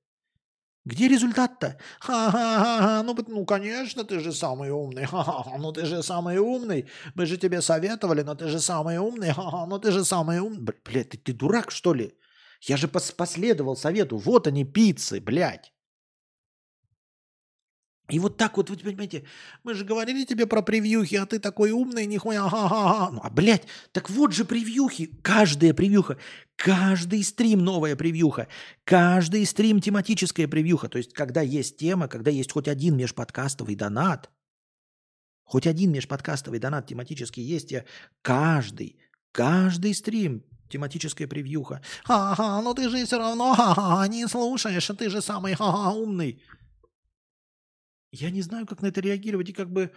Где 0.84 1.08
результат-то? 1.08 1.78
Ха-ха-ха, 2.02 3.02
ну, 3.04 3.16
ну, 3.28 3.46
конечно, 3.46 4.04
ты 4.04 4.20
же 4.20 4.34
самый 4.34 4.72
умный. 4.72 5.06
Ха-ха, 5.06 5.58
ну 5.58 5.72
ты 5.72 5.86
же 5.86 6.04
самый 6.04 6.38
умный. 6.38 6.90
Мы 7.16 7.26
же 7.26 7.38
тебе 7.38 7.62
советовали, 7.62 8.24
но 8.24 8.36
ты 8.36 8.50
же 8.50 8.60
самый 8.60 8.98
умный. 8.98 9.32
Ха-ха, 9.32 9.66
ну 9.68 9.80
ты 9.80 9.92
же 9.92 10.04
самый 10.04 10.40
умный. 10.40 10.74
Блядь, 10.84 11.12
ты, 11.12 11.18
ты 11.18 11.32
дурак, 11.32 11.72
что 11.72 11.94
ли? 11.94 12.14
Я 12.62 12.78
же 12.78 12.88
пос 12.88 13.12
последовал 13.12 13.76
совету. 13.76 14.18
Вот 14.18 14.48
они, 14.48 14.66
пиццы, 14.66 15.22
блядь. 15.22 15.72
И 18.10 18.18
вот 18.18 18.38
так 18.38 18.58
вот, 18.58 18.70
вы 18.70 18.78
понимаете, 18.78 19.24
мы 19.64 19.76
же 19.76 19.86
говорили 19.86 20.26
тебе 20.26 20.48
про 20.48 20.64
превьюхи, 20.64 21.16
а 21.16 21.28
ты 21.28 21.38
такой 21.38 21.72
умный, 21.72 22.08
нихуя, 22.08 22.50
ха-ха-ха. 22.50 23.12
Ну, 23.12 23.22
а, 23.24 23.30
блядь, 23.30 23.68
так 23.92 24.10
вот 24.10 24.34
же 24.34 24.46
превьюхи, 24.46 25.06
каждая 25.22 25.76
превьюха, 25.76 26.18
каждый 26.56 27.24
стрим 27.24 27.64
новая 27.64 27.96
превьюха, 27.96 28.48
каждый 28.84 29.46
стрим 29.46 29.80
тематическая 29.80 30.48
превьюха. 30.48 30.90
То 30.90 30.98
есть, 30.98 31.14
когда 31.14 31.42
есть 31.42 31.78
тема, 31.78 32.08
когда 32.08 32.32
есть 32.32 32.52
хоть 32.52 32.68
один 32.68 32.98
межподкастовый 32.98 33.76
донат, 33.76 34.32
хоть 35.44 35.68
один 35.68 35.92
межподкастовый 35.92 36.60
донат 36.60 36.88
тематический 36.88 37.44
есть, 37.44 37.72
я 37.72 37.86
каждый, 38.24 39.00
каждый 39.32 39.94
стрим 39.94 40.44
тематическая 40.70 41.28
превьюха. 41.28 41.82
Ха-ха, 42.04 42.62
ну 42.62 42.74
ты 42.74 42.90
же 42.90 43.06
все 43.06 43.18
равно 43.18 43.54
ха-ха, 43.54 44.08
не 44.08 44.28
слушаешь, 44.28 44.90
а 44.90 44.94
ты 44.94 45.10
же 45.10 45.22
самый 45.22 45.56
ха-ха 45.56 45.92
умный. 45.92 46.42
Я 48.12 48.32
не 48.32 48.42
знаю, 48.42 48.66
как 48.66 48.82
на 48.82 48.88
это 48.88 49.02
реагировать, 49.02 49.50
и 49.50 49.54
как 49.54 49.70
бы... 49.70 49.92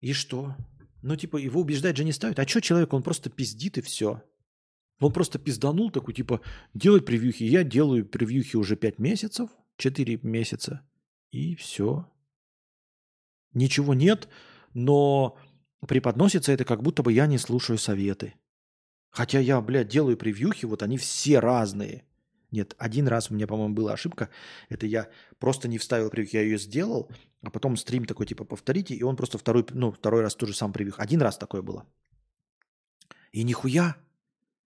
И 0.00 0.12
что? 0.12 0.54
Ну, 1.02 1.16
типа, 1.16 1.36
его 1.36 1.60
убеждать 1.60 1.96
же 1.96 2.04
не 2.04 2.12
стоит. 2.12 2.38
А 2.38 2.46
что 2.46 2.60
человек, 2.60 2.92
он 2.92 3.02
просто 3.02 3.28
пиздит 3.30 3.78
и 3.78 3.82
все. 3.82 4.22
Он 5.00 5.12
просто 5.12 5.38
пизданул 5.38 5.90
такой, 5.90 6.14
типа, 6.14 6.40
делать 6.72 7.04
превьюхи. 7.04 7.42
Я 7.44 7.64
делаю 7.64 8.06
превьюхи 8.06 8.56
уже 8.56 8.76
5 8.76 8.98
месяцев, 8.98 9.50
4 9.76 10.20
месяца, 10.22 10.86
и 11.30 11.56
все. 11.56 12.10
Ничего 13.52 13.94
нет, 13.94 14.28
но 14.72 15.36
преподносится 15.86 16.52
это, 16.52 16.64
как 16.64 16.82
будто 16.82 17.02
бы 17.02 17.12
я 17.12 17.26
не 17.26 17.38
слушаю 17.38 17.78
советы. 17.78 18.34
Хотя 19.14 19.38
я, 19.38 19.60
блядь, 19.60 19.86
делаю 19.86 20.16
превьюхи, 20.16 20.66
вот 20.66 20.82
они 20.82 20.98
все 20.98 21.38
разные. 21.38 22.04
Нет, 22.50 22.74
один 22.78 23.06
раз 23.06 23.30
у 23.30 23.34
меня, 23.34 23.46
по-моему, 23.46 23.72
была 23.72 23.92
ошибка. 23.92 24.28
Это 24.68 24.86
я 24.86 25.08
просто 25.38 25.68
не 25.68 25.78
вставил 25.78 26.10
превьюх, 26.10 26.34
я 26.34 26.42
ее 26.42 26.58
сделал, 26.58 27.08
а 27.42 27.50
потом 27.50 27.76
стрим 27.76 28.06
такой, 28.06 28.26
типа, 28.26 28.44
повторите, 28.44 28.92
и 28.94 29.04
он 29.04 29.14
просто 29.14 29.38
второй, 29.38 29.64
ну, 29.70 29.92
второй 29.92 30.22
раз 30.22 30.34
тоже 30.34 30.52
сам 30.52 30.72
превьюх. 30.72 30.98
Один 30.98 31.22
раз 31.22 31.38
такое 31.38 31.62
было. 31.62 31.86
И 33.30 33.44
нихуя. 33.44 33.96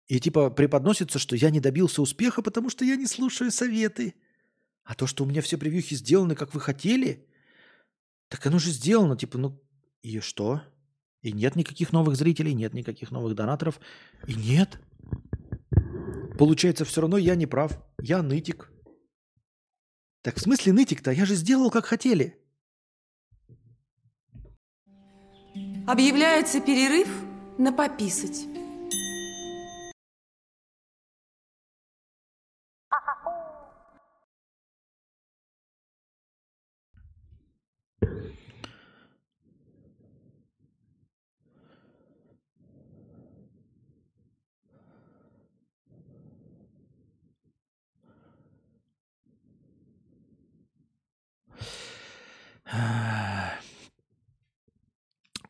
И 0.06 0.20
типа 0.20 0.50
преподносится, 0.50 1.18
что 1.18 1.34
я 1.34 1.50
не 1.50 1.58
добился 1.58 2.00
успеха, 2.00 2.40
потому 2.40 2.70
что 2.70 2.84
я 2.84 2.94
не 2.94 3.08
слушаю 3.08 3.50
советы. 3.50 4.14
А 4.84 4.94
то, 4.94 5.08
что 5.08 5.24
у 5.24 5.26
меня 5.26 5.42
все 5.42 5.58
превьюхи 5.58 5.96
сделаны, 5.96 6.36
как 6.36 6.54
вы 6.54 6.60
хотели, 6.60 7.26
так 8.28 8.46
оно 8.46 8.60
же 8.60 8.70
сделано, 8.70 9.16
типа, 9.16 9.38
ну 9.38 9.60
и 10.02 10.20
что? 10.20 10.62
И 11.26 11.32
нет 11.32 11.56
никаких 11.56 11.92
новых 11.92 12.14
зрителей, 12.14 12.54
нет 12.54 12.72
никаких 12.72 13.10
новых 13.10 13.34
донаторов. 13.34 13.80
И 14.28 14.34
нет. 14.34 14.78
Получается, 16.38 16.84
все 16.84 17.00
равно 17.00 17.18
я 17.18 17.34
не 17.34 17.46
прав. 17.46 17.72
Я 18.00 18.22
нытик. 18.22 18.70
Так 20.22 20.36
в 20.36 20.40
смысле 20.40 20.72
нытик-то? 20.72 21.10
Я 21.10 21.26
же 21.26 21.34
сделал, 21.34 21.68
как 21.72 21.84
хотели. 21.84 22.38
Объявляется 25.88 26.60
перерыв 26.60 27.08
на 27.58 27.72
пописать. 27.72 28.46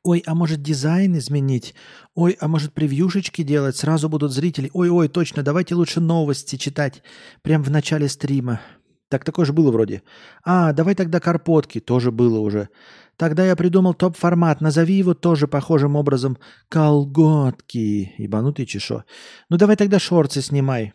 Ой, 0.06 0.22
а 0.24 0.34
может 0.34 0.62
дизайн 0.62 1.18
изменить? 1.18 1.74
Ой, 2.14 2.36
а 2.40 2.46
может 2.46 2.72
превьюшечки 2.72 3.42
делать? 3.42 3.76
Сразу 3.76 4.08
будут 4.08 4.32
зрители. 4.32 4.70
Ой-ой, 4.72 5.08
точно, 5.08 5.42
давайте 5.42 5.74
лучше 5.74 6.00
новости 6.00 6.54
читать. 6.56 7.02
Прям 7.42 7.62
в 7.64 7.70
начале 7.70 8.08
стрима. 8.08 8.60
Так 9.08 9.24
такое 9.24 9.46
же 9.46 9.52
было 9.52 9.72
вроде. 9.72 10.02
А, 10.44 10.72
давай 10.72 10.94
тогда 10.94 11.18
карпотки. 11.18 11.80
Тоже 11.80 12.12
было 12.12 12.38
уже. 12.38 12.68
Тогда 13.16 13.44
я 13.46 13.56
придумал 13.56 13.94
топ-формат. 13.94 14.60
Назови 14.60 14.94
его 14.94 15.14
тоже 15.14 15.48
похожим 15.48 15.96
образом. 15.96 16.38
Колготки. 16.68 18.14
Ебанутый 18.18 18.66
чешо. 18.66 19.04
Ну 19.48 19.56
давай 19.56 19.76
тогда 19.76 19.98
шорты 19.98 20.40
снимай. 20.42 20.92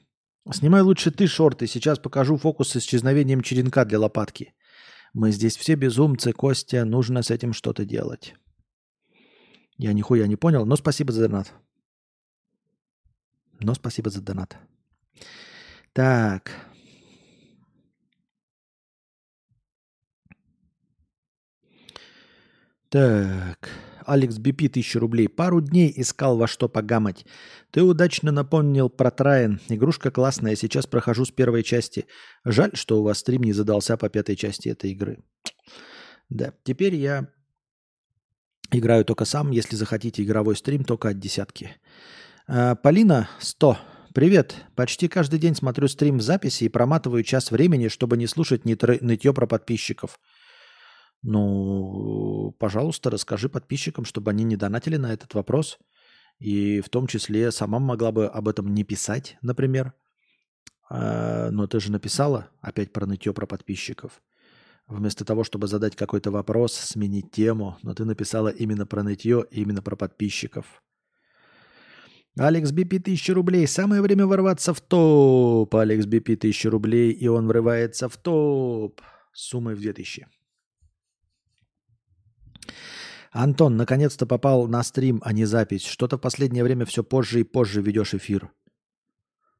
Снимай 0.51 0.81
лучше 0.81 1.11
ты 1.11 1.27
шорты. 1.27 1.67
Сейчас 1.67 1.99
покажу 1.99 2.37
фокус 2.37 2.69
с 2.69 2.77
исчезновением 2.77 3.41
черенка 3.41 3.85
для 3.85 3.99
лопатки. 3.99 4.53
Мы 5.13 5.31
здесь 5.31 5.57
все 5.57 5.75
безумцы, 5.75 6.31
Костя. 6.31 6.85
Нужно 6.85 7.21
с 7.21 7.31
этим 7.31 7.53
что-то 7.53 7.83
делать. 7.85 8.35
Я 9.77 9.93
нихуя 9.93 10.27
не 10.27 10.35
понял, 10.35 10.65
но 10.65 10.75
спасибо 10.75 11.11
за 11.11 11.27
донат. 11.27 11.53
Но 13.59 13.73
спасибо 13.73 14.09
за 14.09 14.21
донат. 14.21 14.57
Так. 15.93 16.51
Так. 22.89 23.69
Алекс 24.11 24.37
Бипи, 24.37 24.67
1000 24.67 24.99
рублей. 24.99 25.27
Пару 25.29 25.61
дней 25.61 25.93
искал 25.95 26.37
во 26.37 26.47
что 26.47 26.67
погамать. 26.67 27.25
Ты 27.71 27.83
удачно 27.83 28.31
напомнил 28.31 28.89
про 28.89 29.11
Траен. 29.11 29.59
Игрушка 29.69 30.11
классная. 30.11 30.55
Сейчас 30.55 30.85
прохожу 30.85 31.25
с 31.25 31.31
первой 31.31 31.63
части. 31.63 32.05
Жаль, 32.43 32.71
что 32.75 32.99
у 32.99 33.03
вас 33.03 33.19
стрим 33.19 33.43
не 33.43 33.53
задался 33.53 33.97
по 33.97 34.09
пятой 34.09 34.35
части 34.35 34.69
этой 34.69 34.91
игры. 34.91 35.19
Да, 36.29 36.53
теперь 36.63 36.95
я 36.95 37.29
Играю 38.71 39.03
только 39.03 39.25
сам. 39.25 39.51
Если 39.51 39.75
захотите 39.75 40.23
игровой 40.23 40.55
стрим, 40.55 40.85
только 40.85 41.09
от 41.09 41.19
десятки. 41.19 41.75
А, 42.47 42.75
Полина, 42.75 43.29
100. 43.39 43.77
Привет. 44.13 44.55
Почти 44.75 45.09
каждый 45.09 45.39
день 45.39 45.55
смотрю 45.55 45.89
стрим 45.89 46.17
в 46.17 46.21
записи 46.21 46.63
и 46.63 46.69
проматываю 46.69 47.23
час 47.23 47.51
времени, 47.51 47.89
чтобы 47.89 48.15
не 48.15 48.27
слушать 48.27 48.63
нытье 48.65 49.33
про 49.33 49.45
подписчиков. 49.45 50.19
Ну, 51.23 52.55
пожалуйста, 52.59 53.09
расскажи 53.09 53.47
подписчикам, 53.47 54.05
чтобы 54.05 54.31
они 54.31 54.43
не 54.43 54.55
донатили 54.55 54.97
на 54.97 55.13
этот 55.13 55.33
вопрос. 55.35 55.77
И 56.39 56.81
в 56.81 56.89
том 56.89 57.05
числе 57.05 57.51
сама 57.51 57.79
могла 57.79 58.11
бы 58.11 58.25
об 58.25 58.47
этом 58.47 58.73
не 58.73 58.83
писать, 58.83 59.37
например. 59.41 59.93
А, 60.89 61.51
но 61.51 61.67
ты 61.67 61.79
же 61.79 61.91
написала 61.91 62.49
опять 62.61 62.91
про 62.91 63.05
нытье 63.05 63.33
про 63.33 63.45
подписчиков. 63.45 64.21
Вместо 64.87 65.23
того, 65.23 65.43
чтобы 65.43 65.67
задать 65.67 65.95
какой-то 65.95 66.31
вопрос, 66.31 66.73
сменить 66.73 67.31
тему, 67.31 67.77
но 67.83 67.93
ты 67.93 68.03
написала 68.03 68.49
именно 68.49 68.85
про 68.85 69.03
нытье, 69.03 69.45
именно 69.51 69.81
про 69.81 69.95
подписчиков. 69.95 70.83
Алекс 72.37 72.71
Бипи 72.71 72.97
1000 72.97 73.33
рублей. 73.33 73.67
Самое 73.67 74.01
время 74.01 74.25
ворваться 74.25 74.73
в 74.73 74.81
топ. 74.81 75.75
Алекс 75.75 76.05
Бипи 76.05 76.33
1000 76.33 76.69
рублей, 76.69 77.11
и 77.11 77.27
он 77.27 77.47
врывается 77.47 78.09
в 78.09 78.17
топ. 78.17 79.01
Суммой 79.33 79.75
в 79.75 79.79
2000. 79.79 80.27
Антон, 83.31 83.77
наконец-то 83.77 84.25
попал 84.25 84.67
на 84.67 84.83
стрим, 84.83 85.21
а 85.23 85.31
не 85.31 85.45
запись. 85.45 85.85
Что-то 85.85 86.17
в 86.17 86.21
последнее 86.21 86.63
время 86.63 86.85
все 86.85 87.03
позже 87.03 87.39
и 87.39 87.43
позже 87.43 87.81
ведешь 87.81 88.13
эфир. 88.13 88.51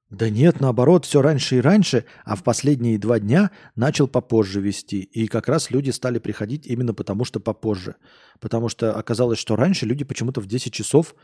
Да 0.09 0.29
нет, 0.29 0.59
наоборот, 0.59 1.05
все 1.05 1.21
раньше 1.21 1.55
и 1.55 1.61
раньше, 1.61 2.03
а 2.25 2.35
в 2.35 2.43
последние 2.43 2.99
два 2.99 3.17
дня 3.17 3.49
начал 3.77 4.09
попозже 4.09 4.59
вести. 4.59 4.99
И 4.99 5.25
как 5.27 5.47
раз 5.47 5.71
люди 5.71 5.89
стали 5.89 6.19
приходить 6.19 6.67
именно 6.67 6.93
потому, 6.93 7.23
что 7.23 7.39
попозже. 7.39 7.95
Потому 8.41 8.67
что 8.67 8.93
оказалось, 8.93 9.39
что 9.39 9.55
раньше 9.55 9.85
люди 9.85 10.03
почему-то 10.03 10.41
в 10.41 10.47
10 10.47 10.73
часов 10.73 11.15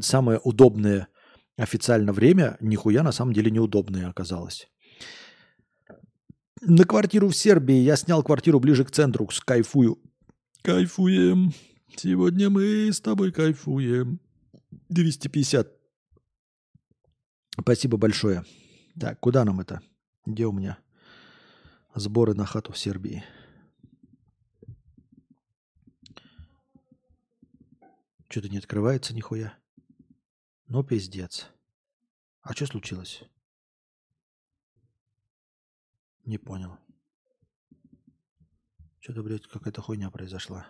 самое 0.00 0.40
удобное 0.42 1.08
официально 1.58 2.14
время, 2.14 2.56
нихуя 2.60 3.02
на 3.02 3.12
самом 3.12 3.34
деле 3.34 3.50
неудобное 3.50 4.08
оказалось. 4.08 4.70
На 6.62 6.84
квартиру 6.84 7.28
в 7.28 7.36
Сербии. 7.36 7.76
Я 7.76 7.96
снял 7.96 8.22
квартиру 8.22 8.58
ближе 8.58 8.86
к 8.86 8.90
центру, 8.90 9.28
кайфую. 9.44 9.98
Кайфуем. 10.62 11.52
Сегодня 11.96 12.48
мы 12.48 12.92
с 12.92 13.00
тобой 13.00 13.32
кайфуем. 13.32 14.20
250. 14.88 15.70
Спасибо 17.60 17.96
большое. 17.98 18.44
Так, 18.98 19.20
куда 19.20 19.44
нам 19.44 19.60
это? 19.60 19.82
Где 20.24 20.46
у 20.46 20.52
меня 20.52 20.78
сборы 21.94 22.34
на 22.34 22.46
хату 22.46 22.72
в 22.72 22.78
Сербии? 22.78 23.24
Что-то 28.28 28.48
не 28.48 28.58
открывается 28.58 29.14
нихуя. 29.14 29.58
Ну, 30.68 30.84
пиздец. 30.84 31.48
А 32.42 32.54
что 32.54 32.66
случилось? 32.66 33.24
Не 36.24 36.38
понял. 36.38 36.78
Что-то, 39.00 39.22
блядь, 39.22 39.46
какая-то 39.46 39.82
хуйня 39.82 40.10
произошла. 40.10 40.66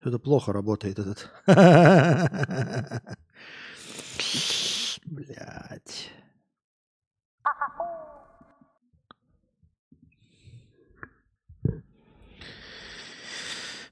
Что-то 0.00 0.18
плохо 0.18 0.52
работает 0.54 0.98
этот. 0.98 1.30
Блять. 5.04 6.10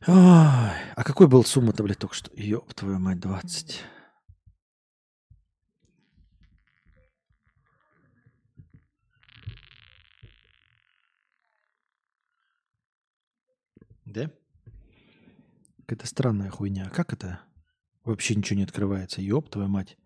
Ой, 0.06 0.16
а 0.16 1.04
какой 1.04 1.26
был 1.28 1.44
сумма-то, 1.44 1.82
блядь, 1.82 1.98
только 1.98 2.14
что? 2.14 2.30
Ёб 2.34 2.72
твою 2.72 2.98
мать, 2.98 3.20
20. 3.20 3.84
Да? 14.06 14.30
Какая-то 15.88 16.06
странная 16.06 16.50
хуйня. 16.50 16.90
Как 16.90 17.14
это? 17.14 17.40
Вообще 18.04 18.34
ничего 18.34 18.58
не 18.58 18.64
открывается. 18.64 19.22
Ёб 19.22 19.48
твою 19.48 19.68
мать. 19.68 19.96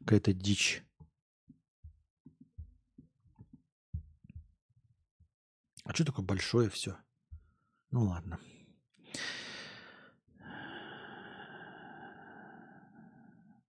Какая-то 0.00 0.34
дичь. 0.34 0.82
А 5.84 5.94
что 5.94 6.04
такое 6.04 6.26
большое 6.26 6.68
все? 6.68 6.98
Ну 7.90 8.04
ладно. 8.04 8.38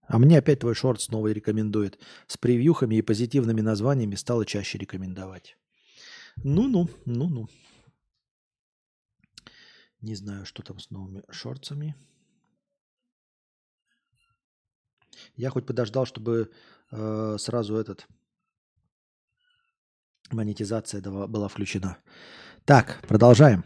А 0.10 0.19
мне 0.19 0.39
опять 0.39 0.60
твой 0.60 0.76
шорт 0.76 0.99
снова 0.99 1.31
рекомендует. 1.31 1.98
С 2.27 2.35
превьюхами 2.35 2.95
и 2.95 3.02
позитивными 3.02 3.61
названиями 3.61 4.15
стало 4.15 4.45
чаще 4.45 4.77
рекомендовать. 4.77 5.57
Ну-ну, 6.43 6.89
ну-ну. 7.06 7.48
Не 10.01 10.15
знаю, 10.15 10.45
что 10.45 10.63
там 10.63 10.79
с 10.79 10.89
новыми 10.89 11.23
шорцами. 11.29 11.95
Я 15.35 15.49
хоть 15.51 15.65
подождал, 15.65 16.05
чтобы 16.05 16.51
э, 16.91 17.35
сразу 17.39 17.75
этот 17.75 18.07
монетизация 20.31 21.01
была 21.01 21.47
включена. 21.47 21.97
Так, 22.65 23.01
продолжаем. 23.07 23.63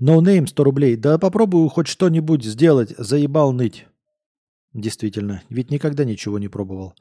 No 0.00 0.20
name 0.20 0.46
100 0.46 0.64
рублей. 0.64 0.96
Да 0.96 1.18
попробую 1.18 1.68
хоть 1.68 1.86
что-нибудь 1.86 2.44
сделать. 2.44 2.94
Заебал 2.98 3.52
ныть. 3.52 3.86
Действительно, 4.72 5.42
ведь 5.48 5.70
никогда 5.70 6.04
ничего 6.04 6.40
не 6.40 6.48
пробовал. 6.48 6.94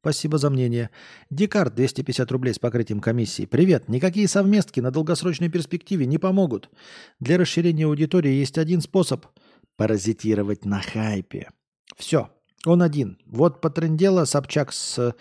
Спасибо 0.00 0.38
за 0.38 0.50
мнение. 0.50 0.90
Декарт 1.30 1.74
250 1.74 2.32
рублей 2.32 2.54
с 2.54 2.58
покрытием 2.58 3.00
комиссии. 3.00 3.46
Привет. 3.46 3.88
Никакие 3.88 4.28
совместки 4.28 4.80
на 4.80 4.90
долгосрочной 4.90 5.48
перспективе 5.48 6.06
не 6.06 6.18
помогут. 6.18 6.70
Для 7.18 7.36
расширения 7.38 7.84
аудитории 7.84 8.32
есть 8.32 8.58
один 8.58 8.80
способ– 8.80 9.26
паразитировать 9.76 10.64
на 10.64 10.80
хайпе. 10.80 11.50
Все. 11.96 12.30
Он 12.66 12.82
один. 12.82 13.18
Вот 13.26 13.60
потрендела 13.60 14.24
Собчак 14.24 14.72
с 14.72 15.14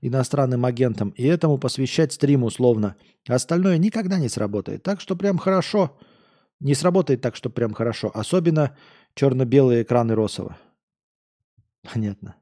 иностранным 0.00 0.64
агентом, 0.64 1.10
и 1.10 1.24
этому 1.24 1.58
посвящать 1.58 2.12
стрим 2.12 2.44
условно. 2.44 2.96
Остальное 3.28 3.78
никогда 3.78 4.18
не 4.18 4.28
сработает. 4.28 4.82
Так 4.82 5.00
что 5.00 5.16
прям 5.16 5.38
хорошо– 5.38 5.98
не 6.60 6.74
сработает 6.74 7.20
так, 7.20 7.36
что 7.36 7.50
прям 7.50 7.74
хорошо. 7.74 8.10
Особенно 8.14 8.76
черно-белые 9.14 9.82
экраны 9.82 10.14
Росова. 10.14 10.56
Понятно. 11.82 12.36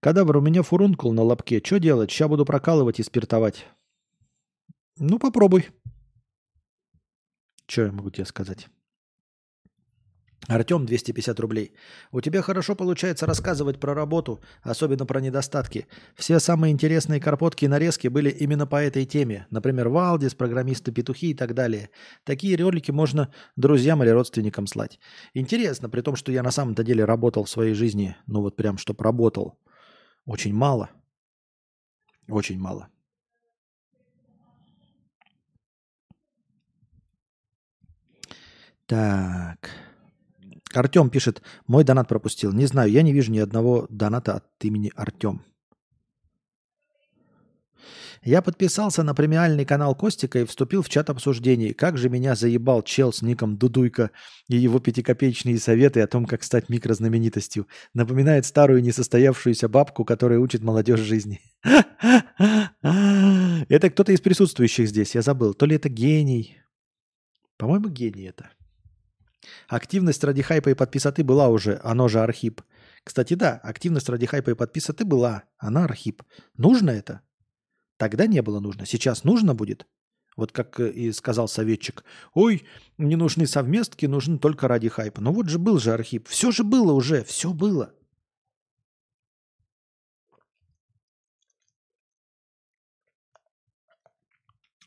Кадавр, 0.00 0.38
у 0.38 0.40
меня 0.40 0.62
фурункул 0.62 1.12
на 1.12 1.22
лобке. 1.22 1.60
Что 1.62 1.78
делать? 1.78 2.10
Сейчас 2.10 2.28
буду 2.28 2.46
прокалывать 2.46 2.98
и 3.00 3.02
спиртовать. 3.02 3.66
Ну, 4.98 5.18
попробуй. 5.18 5.68
Что 7.66 7.82
я 7.82 7.92
могу 7.92 8.10
тебе 8.10 8.24
сказать? 8.24 8.68
Артем, 10.48 10.86
250 10.86 11.38
рублей. 11.38 11.74
У 12.12 12.20
тебя 12.22 12.40
хорошо 12.40 12.74
получается 12.74 13.26
рассказывать 13.26 13.78
про 13.78 13.94
работу, 13.94 14.40
особенно 14.62 15.04
про 15.04 15.20
недостатки. 15.20 15.86
Все 16.16 16.40
самые 16.40 16.72
интересные 16.72 17.20
карпотки 17.20 17.66
и 17.66 17.68
нарезки 17.68 18.08
были 18.08 18.30
именно 18.30 18.66
по 18.66 18.76
этой 18.76 19.04
теме. 19.04 19.46
Например, 19.50 19.90
Валдис, 19.90 20.34
программисты-петухи 20.34 21.30
и 21.30 21.34
так 21.34 21.54
далее. 21.54 21.90
Такие 22.24 22.56
ролики 22.56 22.90
можно 22.90 23.32
друзьям 23.56 24.02
или 24.02 24.08
родственникам 24.10 24.66
слать. 24.66 24.98
Интересно, 25.34 25.90
при 25.90 26.00
том, 26.00 26.16
что 26.16 26.32
я 26.32 26.42
на 26.42 26.50
самом-то 26.50 26.82
деле 26.84 27.04
работал 27.04 27.44
в 27.44 27.50
своей 27.50 27.74
жизни, 27.74 28.16
ну 28.26 28.40
вот 28.40 28.56
прям, 28.56 28.78
чтоб 28.78 28.98
работал. 29.02 29.58
Очень 30.30 30.54
мало. 30.54 30.90
Очень 32.28 32.60
мало. 32.60 32.88
Так. 38.86 39.70
Артем 40.72 41.10
пишет, 41.10 41.42
мой 41.66 41.82
донат 41.82 42.06
пропустил. 42.06 42.52
Не 42.52 42.66
знаю, 42.66 42.92
я 42.92 43.02
не 43.02 43.12
вижу 43.12 43.32
ни 43.32 43.40
одного 43.40 43.88
доната 43.90 44.36
от 44.36 44.64
имени 44.64 44.92
Артем. 44.94 45.42
Я 48.22 48.42
подписался 48.42 49.02
на 49.02 49.14
премиальный 49.14 49.64
канал 49.64 49.94
Костика 49.94 50.40
и 50.40 50.44
вступил 50.44 50.82
в 50.82 50.90
чат 50.90 51.08
обсуждений. 51.08 51.72
Как 51.72 51.96
же 51.96 52.10
меня 52.10 52.34
заебал 52.34 52.82
чел 52.82 53.14
с 53.14 53.22
ником 53.22 53.56
Дудуйка 53.56 54.10
и 54.46 54.56
его 54.56 54.78
пятикопеечные 54.78 55.58
советы 55.58 56.02
о 56.02 56.06
том, 56.06 56.26
как 56.26 56.42
стать 56.42 56.68
микрознаменитостью. 56.68 57.66
Напоминает 57.94 58.44
старую 58.44 58.82
несостоявшуюся 58.82 59.70
бабку, 59.70 60.04
которая 60.04 60.38
учит 60.38 60.62
молодежь 60.62 61.00
жизни. 61.00 61.40
Это 62.82 63.88
кто-то 63.88 64.12
из 64.12 64.20
присутствующих 64.20 64.88
здесь, 64.88 65.14
я 65.14 65.22
забыл. 65.22 65.54
То 65.54 65.64
ли 65.64 65.76
это 65.76 65.88
гений. 65.88 66.58
По-моему, 67.56 67.88
гений 67.88 68.24
это. 68.24 68.50
Активность 69.68 70.24
ради 70.24 70.42
хайпа 70.42 70.70
и 70.70 70.74
подписоты 70.74 71.24
была 71.24 71.48
уже, 71.48 71.80
оно 71.82 72.08
же 72.08 72.20
архип. 72.20 72.60
Кстати, 73.04 73.34
да, 73.34 73.56
активность 73.62 74.08
ради 74.08 74.26
хайпа 74.26 74.50
и 74.50 74.54
подписоты 74.54 75.04
была, 75.04 75.44
она 75.58 75.84
архип. 75.84 76.22
Нужно 76.56 76.90
это? 76.90 77.22
Тогда 78.00 78.26
не 78.26 78.40
было 78.40 78.60
нужно. 78.60 78.86
Сейчас 78.86 79.24
нужно 79.24 79.54
будет? 79.54 79.86
Вот 80.34 80.52
как 80.52 80.80
э, 80.80 80.90
и 80.90 81.12
сказал 81.12 81.48
советчик. 81.48 82.02
Ой, 82.32 82.64
не 82.96 83.14
нужны 83.14 83.46
совместки, 83.46 84.06
нужны 84.06 84.38
только 84.38 84.68
ради 84.68 84.88
хайпа. 84.88 85.20
Ну 85.20 85.32
вот 85.32 85.50
же 85.50 85.58
был 85.58 85.78
же 85.78 85.92
архип. 85.92 86.26
Все 86.26 86.50
же 86.50 86.64
было 86.64 86.94
уже, 86.94 87.24
все 87.24 87.52
было. 87.52 87.92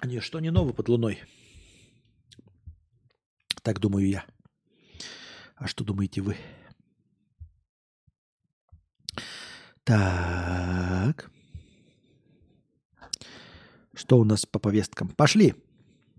Ничто 0.04 0.40
не 0.40 0.50
ново 0.50 0.74
под 0.74 0.90
луной. 0.90 1.22
Так 3.62 3.80
думаю 3.80 4.10
я. 4.10 4.26
А 5.56 5.68
что 5.68 5.84
думаете 5.84 6.22
вы? 6.22 6.36
Так. 9.84 11.30
Что 14.04 14.20
у 14.20 14.26
нас 14.26 14.46
по 14.46 14.60
повесткам? 14.60 15.08
Пошли. 15.08 15.56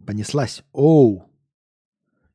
Понеслась. 0.06 0.64
Оу. 0.72 1.30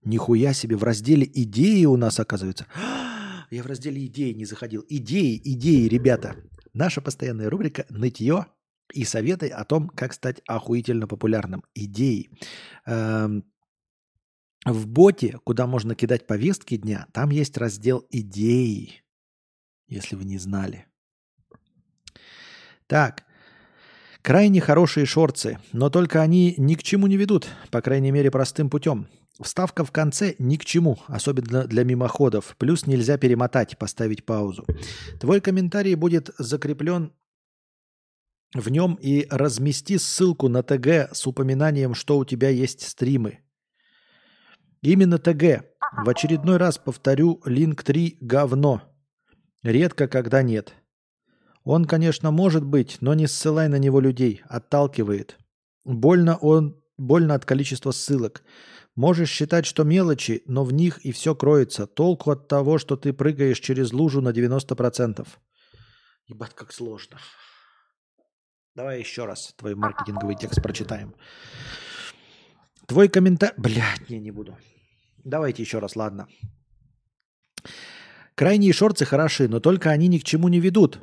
Нихуя 0.03 0.53
себе, 0.53 0.76
в 0.76 0.84
разделе 0.84 1.27
идеи 1.34 1.85
у 1.85 1.97
нас 1.97 2.19
оказывается. 2.19 2.67
Я 3.49 3.63
в 3.63 3.65
разделе 3.65 4.05
идеи 4.05 4.34
не 4.34 4.45
заходил. 4.45 4.85
Идеи, 4.88 5.41
идеи, 5.43 5.88
ребята. 5.88 6.35
Наша 6.76 7.01
постоянная 7.01 7.49
рубрика 7.49 7.88
«Нытье» 7.89 8.45
и 8.93 9.03
советы 9.05 9.49
о 9.49 9.65
том, 9.65 9.89
как 9.89 10.13
стать 10.13 10.39
охуительно 10.45 11.07
популярным. 11.07 11.63
Идеи. 11.73 12.30
Эм, 12.85 13.43
в 14.65 14.85
боте, 14.85 15.39
куда 15.43 15.65
можно 15.65 15.95
кидать 15.95 16.27
повестки 16.27 16.77
дня, 16.77 17.07
там 17.11 17.31
есть 17.31 17.57
раздел 17.57 18.05
идеи, 18.11 19.01
если 19.88 20.15
вы 20.15 20.26
не 20.26 20.38
знали. 20.38 20.85
Так, 22.85 23.26
крайне 24.22 24.62
хорошие 24.62 25.06
шорцы, 25.06 25.60
но 25.72 25.90
только 25.90 26.22
они 26.22 26.56
ни 26.58 26.76
к 26.76 26.84
чему 26.84 27.08
не 27.08 27.18
ведут, 27.18 27.48
по 27.72 27.82
крайней 27.82 28.12
мере 28.12 28.32
простым 28.32 28.70
путем. 28.70 29.08
Вставка 29.41 29.86
в 29.86 29.91
конце 29.91 30.36
ни 30.38 30.58
к 30.58 30.66
чему, 30.66 31.00
особенно 31.08 31.66
для 31.66 31.84
мимоходов. 31.84 32.56
Плюс 32.58 32.88
нельзя 32.88 33.18
перемотать, 33.18 33.78
поставить 33.78 34.26
паузу. 34.26 34.66
Твой 35.20 35.40
комментарий 35.40 35.96
будет 35.96 36.32
закреплен 36.38 37.14
в 38.54 38.70
нем 38.70 38.96
и 38.96 39.28
размести 39.30 39.98
ссылку 39.98 40.50
на 40.50 40.62
ТГ 40.64 41.14
с 41.14 41.26
упоминанием, 41.26 41.94
что 41.94 42.18
у 42.18 42.26
тебя 42.26 42.50
есть 42.50 42.82
стримы. 42.82 43.40
Именно 44.82 45.20
ТГ. 45.20 45.66
В 46.04 46.10
очередной 46.10 46.58
раз 46.58 46.78
повторю, 46.78 47.41
Link 47.46 47.84
3 47.84 48.18
говно. 48.22 48.82
Редко, 49.64 50.08
когда 50.08 50.41
нет. 50.41 50.74
Он, 51.64 51.86
конечно, 51.86 52.31
может 52.31 52.64
быть, 52.64 52.98
но 53.02 53.14
не 53.14 53.27
ссылай 53.27 53.68
на 53.68 53.77
него 53.77 53.99
людей, 53.99 54.41
отталкивает. 54.45 55.38
Больно 55.86 56.38
он, 56.38 56.81
больно 56.98 57.36
от 57.36 57.45
количества 57.45 57.91
ссылок. 57.91 58.44
Можешь 58.95 59.30
считать, 59.30 59.65
что 59.65 59.84
мелочи, 59.84 60.44
но 60.45 60.64
в 60.64 60.73
них 60.73 60.99
и 61.06 61.11
все 61.11 61.36
кроется. 61.36 61.88
Толку 61.88 62.31
от 62.31 62.48
того, 62.48 62.77
что 62.77 62.98
ты 62.98 63.14
прыгаешь 63.14 63.60
через 63.60 63.94
лужу 63.94 64.22
на 64.22 64.30
90%. 64.30 65.27
Ебать, 66.27 66.53
как 66.53 66.73
сложно. 66.73 67.18
Давай 68.76 68.99
еще 68.99 69.26
раз 69.26 69.53
твой 69.57 69.76
маркетинговый 69.76 70.36
текст 70.36 70.61
прочитаем. 70.61 71.15
Твой 72.88 73.07
комментарий... 73.10 73.56
Блядь, 73.57 74.10
не, 74.10 74.19
не 74.19 74.31
буду. 74.31 74.57
Давайте 75.23 75.64
еще 75.64 75.80
раз, 75.80 75.95
ладно. 75.95 76.27
Крайние 78.36 78.73
шорцы 78.73 79.06
хороши, 79.06 79.48
но 79.48 79.60
только 79.60 79.90
они 79.90 80.07
ни 80.07 80.18
к 80.18 80.23
чему 80.23 80.48
не 80.48 80.60
ведут. 80.60 80.99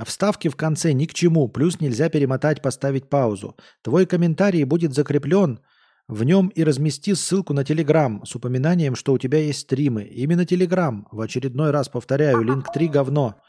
А 0.00 0.04
вставки 0.06 0.48
в 0.48 0.56
конце 0.56 0.92
ни 0.94 1.04
к 1.04 1.12
чему, 1.12 1.46
плюс 1.48 1.78
нельзя 1.78 2.08
перемотать, 2.08 2.62
поставить 2.62 3.10
паузу. 3.10 3.54
Твой 3.82 4.06
комментарий 4.06 4.64
будет 4.64 4.94
закреплен 4.94 5.60
в 6.08 6.24
нем 6.24 6.48
и 6.48 6.64
размести 6.64 7.14
ссылку 7.14 7.52
на 7.52 7.64
Телеграм 7.64 8.24
с 8.24 8.34
упоминанием, 8.34 8.94
что 8.94 9.12
у 9.12 9.18
тебя 9.18 9.40
есть 9.40 9.60
стримы. 9.60 10.04
Именно 10.04 10.46
Телеграм. 10.46 11.06
В 11.12 11.20
очередной 11.20 11.70
раз 11.70 11.90
повторяю, 11.90 12.40
линк 12.40 12.72
3 12.72 12.88
говно. 12.88 13.42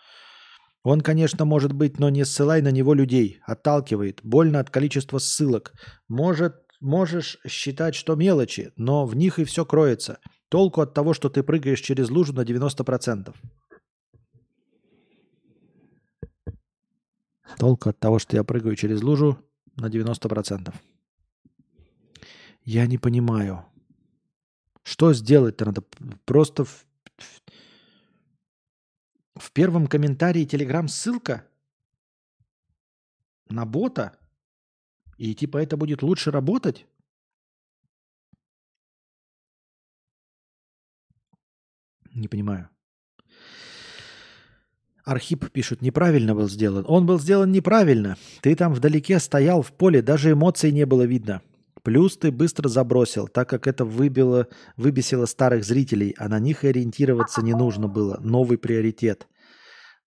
Он, 0.83 0.99
конечно, 0.99 1.45
может 1.45 1.71
быть, 1.71 1.99
но 1.99 2.09
не 2.09 2.25
ссылай 2.25 2.61
на 2.61 2.71
него 2.71 2.93
людей. 2.93 3.39
Отталкивает. 3.45 4.19
Больно 4.21 4.59
от 4.59 4.69
количества 4.69 5.19
ссылок. 5.19 5.71
Может, 6.09 6.55
можешь 6.81 7.37
считать, 7.47 7.95
что 7.95 8.15
мелочи, 8.15 8.73
но 8.75 9.05
в 9.05 9.15
них 9.15 9.39
и 9.39 9.45
все 9.45 9.63
кроется. 9.63 10.17
Толку 10.49 10.81
от 10.81 10.93
того, 10.93 11.13
что 11.13 11.29
ты 11.29 11.43
прыгаешь 11.43 11.79
через 11.79 12.09
лужу 12.09 12.33
на 12.33 12.41
90%. 12.41 13.33
Толку 17.57 17.89
от 17.89 17.99
того, 17.99 18.19
что 18.19 18.35
я 18.35 18.43
прыгаю 18.43 18.75
через 18.75 19.01
лужу 19.01 19.37
на 19.75 19.87
90%. 19.87 20.73
Я 22.63 22.87
не 22.87 22.97
понимаю. 22.97 23.65
Что 24.83 25.13
сделать-то 25.13 25.65
надо? 25.65 25.81
Просто 26.25 26.65
в, 26.65 26.85
в, 27.17 27.41
в 29.35 29.51
первом 29.51 29.87
комментарии 29.87 30.45
Telegram 30.45 30.87
ссылка 30.87 31.47
на 33.49 33.65
бота? 33.65 34.17
И 35.17 35.35
типа 35.35 35.57
это 35.57 35.77
будет 35.77 36.01
лучше 36.01 36.31
работать? 36.31 36.87
Не 42.13 42.27
понимаю. 42.27 42.70
Архип 45.03 45.49
пишут, 45.51 45.81
неправильно 45.81 46.35
был 46.35 46.47
сделан. 46.49 46.85
Он 46.87 47.05
был 47.05 47.19
сделан 47.19 47.51
неправильно. 47.51 48.17
Ты 48.41 48.55
там 48.55 48.73
вдалеке 48.73 49.19
стоял 49.19 49.61
в 49.61 49.71
поле, 49.71 50.01
даже 50.01 50.31
эмоций 50.31 50.71
не 50.71 50.85
было 50.85 51.03
видно. 51.03 51.41
Плюс 51.83 52.17
ты 52.17 52.31
быстро 52.31 52.69
забросил, 52.69 53.27
так 53.27 53.49
как 53.49 53.65
это 53.65 53.83
выбило, 53.85 54.47
выбесило 54.77 55.25
старых 55.25 55.63
зрителей, 55.65 56.13
а 56.17 56.29
на 56.29 56.39
них 56.39 56.63
ориентироваться 56.63 57.41
не 57.41 57.53
нужно 57.53 57.87
было. 57.87 58.19
Новый 58.21 58.59
приоритет. 58.59 59.27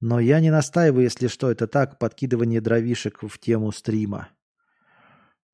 Но 0.01 0.21
я 0.21 0.41
не 0.41 0.51
настаиваю, 0.51 1.05
если 1.05 1.27
что, 1.27 1.51
это 1.51 1.67
так, 1.67 1.99
подкидывание 1.99 2.61
дровишек 2.61 3.19
в 3.23 3.39
тему 3.39 3.73
стрима. 3.73 4.29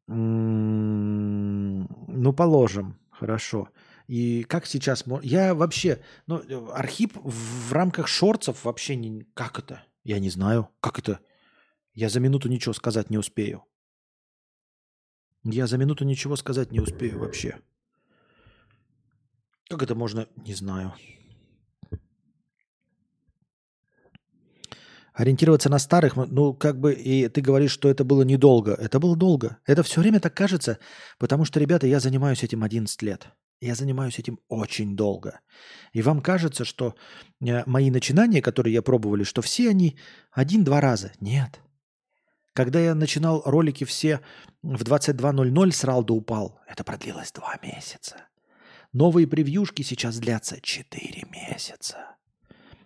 М-м-м, 0.08 1.88
ну, 2.08 2.32
положим. 2.32 2.98
Хорошо. 3.10 3.68
И 4.10 4.42
как 4.42 4.66
сейчас... 4.66 5.04
Я 5.22 5.54
вообще... 5.54 6.02
Ну, 6.26 6.42
Архип 6.72 7.12
в 7.14 7.72
рамках 7.72 8.08
шорцев 8.08 8.64
вообще 8.64 8.96
не... 8.96 9.22
Как 9.34 9.60
это? 9.60 9.84
Я 10.02 10.18
не 10.18 10.30
знаю. 10.30 10.68
Как 10.80 10.98
это? 10.98 11.20
Я 11.94 12.08
за 12.08 12.18
минуту 12.18 12.48
ничего 12.48 12.72
сказать 12.72 13.08
не 13.08 13.18
успею. 13.18 13.62
Я 15.44 15.68
за 15.68 15.78
минуту 15.78 16.04
ничего 16.04 16.34
сказать 16.34 16.72
не 16.72 16.80
успею 16.80 17.20
вообще. 17.20 17.60
Как 19.68 19.80
это 19.84 19.94
можно... 19.94 20.26
Не 20.44 20.54
знаю. 20.54 20.92
Ориентироваться 25.12 25.68
на 25.68 25.78
старых, 25.78 26.16
ну, 26.16 26.52
как 26.52 26.80
бы, 26.80 26.94
и 26.94 27.28
ты 27.28 27.40
говоришь, 27.42 27.70
что 27.70 27.88
это 27.88 28.02
было 28.02 28.22
недолго. 28.22 28.72
Это 28.72 28.98
было 28.98 29.14
долго. 29.14 29.58
Это 29.66 29.84
все 29.84 30.00
время 30.00 30.18
так 30.18 30.34
кажется, 30.34 30.80
потому 31.18 31.44
что, 31.44 31.60
ребята, 31.60 31.86
я 31.86 32.00
занимаюсь 32.00 32.42
этим 32.42 32.64
11 32.64 33.02
лет. 33.02 33.28
Я 33.60 33.74
занимаюсь 33.74 34.18
этим 34.18 34.40
очень 34.48 34.96
долго. 34.96 35.40
И 35.92 36.00
вам 36.00 36.22
кажется, 36.22 36.64
что 36.64 36.94
э, 37.40 37.62
мои 37.66 37.90
начинания, 37.90 38.40
которые 38.40 38.72
я 38.72 38.82
пробовали, 38.82 39.22
что 39.22 39.42
все 39.42 39.68
они 39.68 39.98
один-два 40.32 40.80
раза. 40.80 41.12
Нет. 41.20 41.60
Когда 42.54 42.80
я 42.80 42.94
начинал 42.94 43.42
ролики 43.44 43.84
все 43.84 44.20
в 44.62 44.82
22.00 44.82 45.72
срал 45.72 46.02
да 46.02 46.14
упал, 46.14 46.60
это 46.66 46.84
продлилось 46.84 47.32
два 47.32 47.58
месяца. 47.62 48.16
Новые 48.92 49.26
превьюшки 49.26 49.82
сейчас 49.82 50.18
длятся 50.18 50.60
4 50.60 51.26
месяца. 51.30 52.16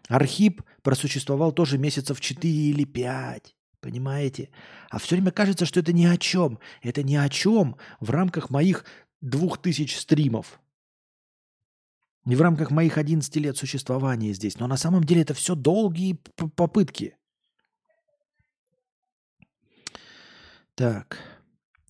Архип 0.08 0.62
просуществовал 0.82 1.52
тоже 1.52 1.78
месяцев 1.78 2.20
4 2.20 2.52
или 2.52 2.84
5. 2.84 3.54
Понимаете? 3.80 4.50
А 4.90 4.98
все 4.98 5.14
время 5.14 5.30
кажется, 5.30 5.66
что 5.66 5.80
это 5.80 5.92
ни 5.92 6.04
о 6.04 6.16
чем. 6.16 6.58
Это 6.82 7.02
ни 7.02 7.14
о 7.14 7.28
чем 7.28 7.76
в 8.00 8.10
рамках 8.10 8.50
моих 8.50 8.84
двух 9.20 9.58
тысяч 9.62 9.96
стримов. 9.96 10.60
Не 12.24 12.36
в 12.36 12.42
рамках 12.42 12.70
моих 12.70 12.96
11 12.96 13.36
лет 13.36 13.56
существования 13.56 14.32
здесь. 14.32 14.58
Но 14.58 14.66
на 14.66 14.76
самом 14.76 15.04
деле 15.04 15.22
это 15.22 15.34
все 15.34 15.54
долгие 15.54 16.18
попытки. 16.56 17.16
Так. 20.74 21.18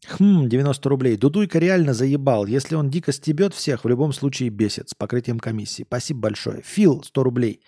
Хм, 0.07 0.49
90 0.49 0.89
рублей. 0.89 1.17
Дудуйка 1.17 1.59
реально 1.59 1.95
заебал. 1.95 2.47
Если 2.47 2.75
он 2.75 2.91
дико 2.91 3.13
стебет 3.13 3.55
всех, 3.55 3.85
в 3.85 3.89
любом 3.89 4.13
случае 4.13 4.51
бесит 4.51 4.91
с 4.91 4.95
покрытием 4.95 5.39
комиссии. 5.39 5.85
Спасибо 5.85 6.21
большое. 6.21 6.63
Фил, 6.63 7.03
100 7.03 7.23
рублей. 7.23 7.63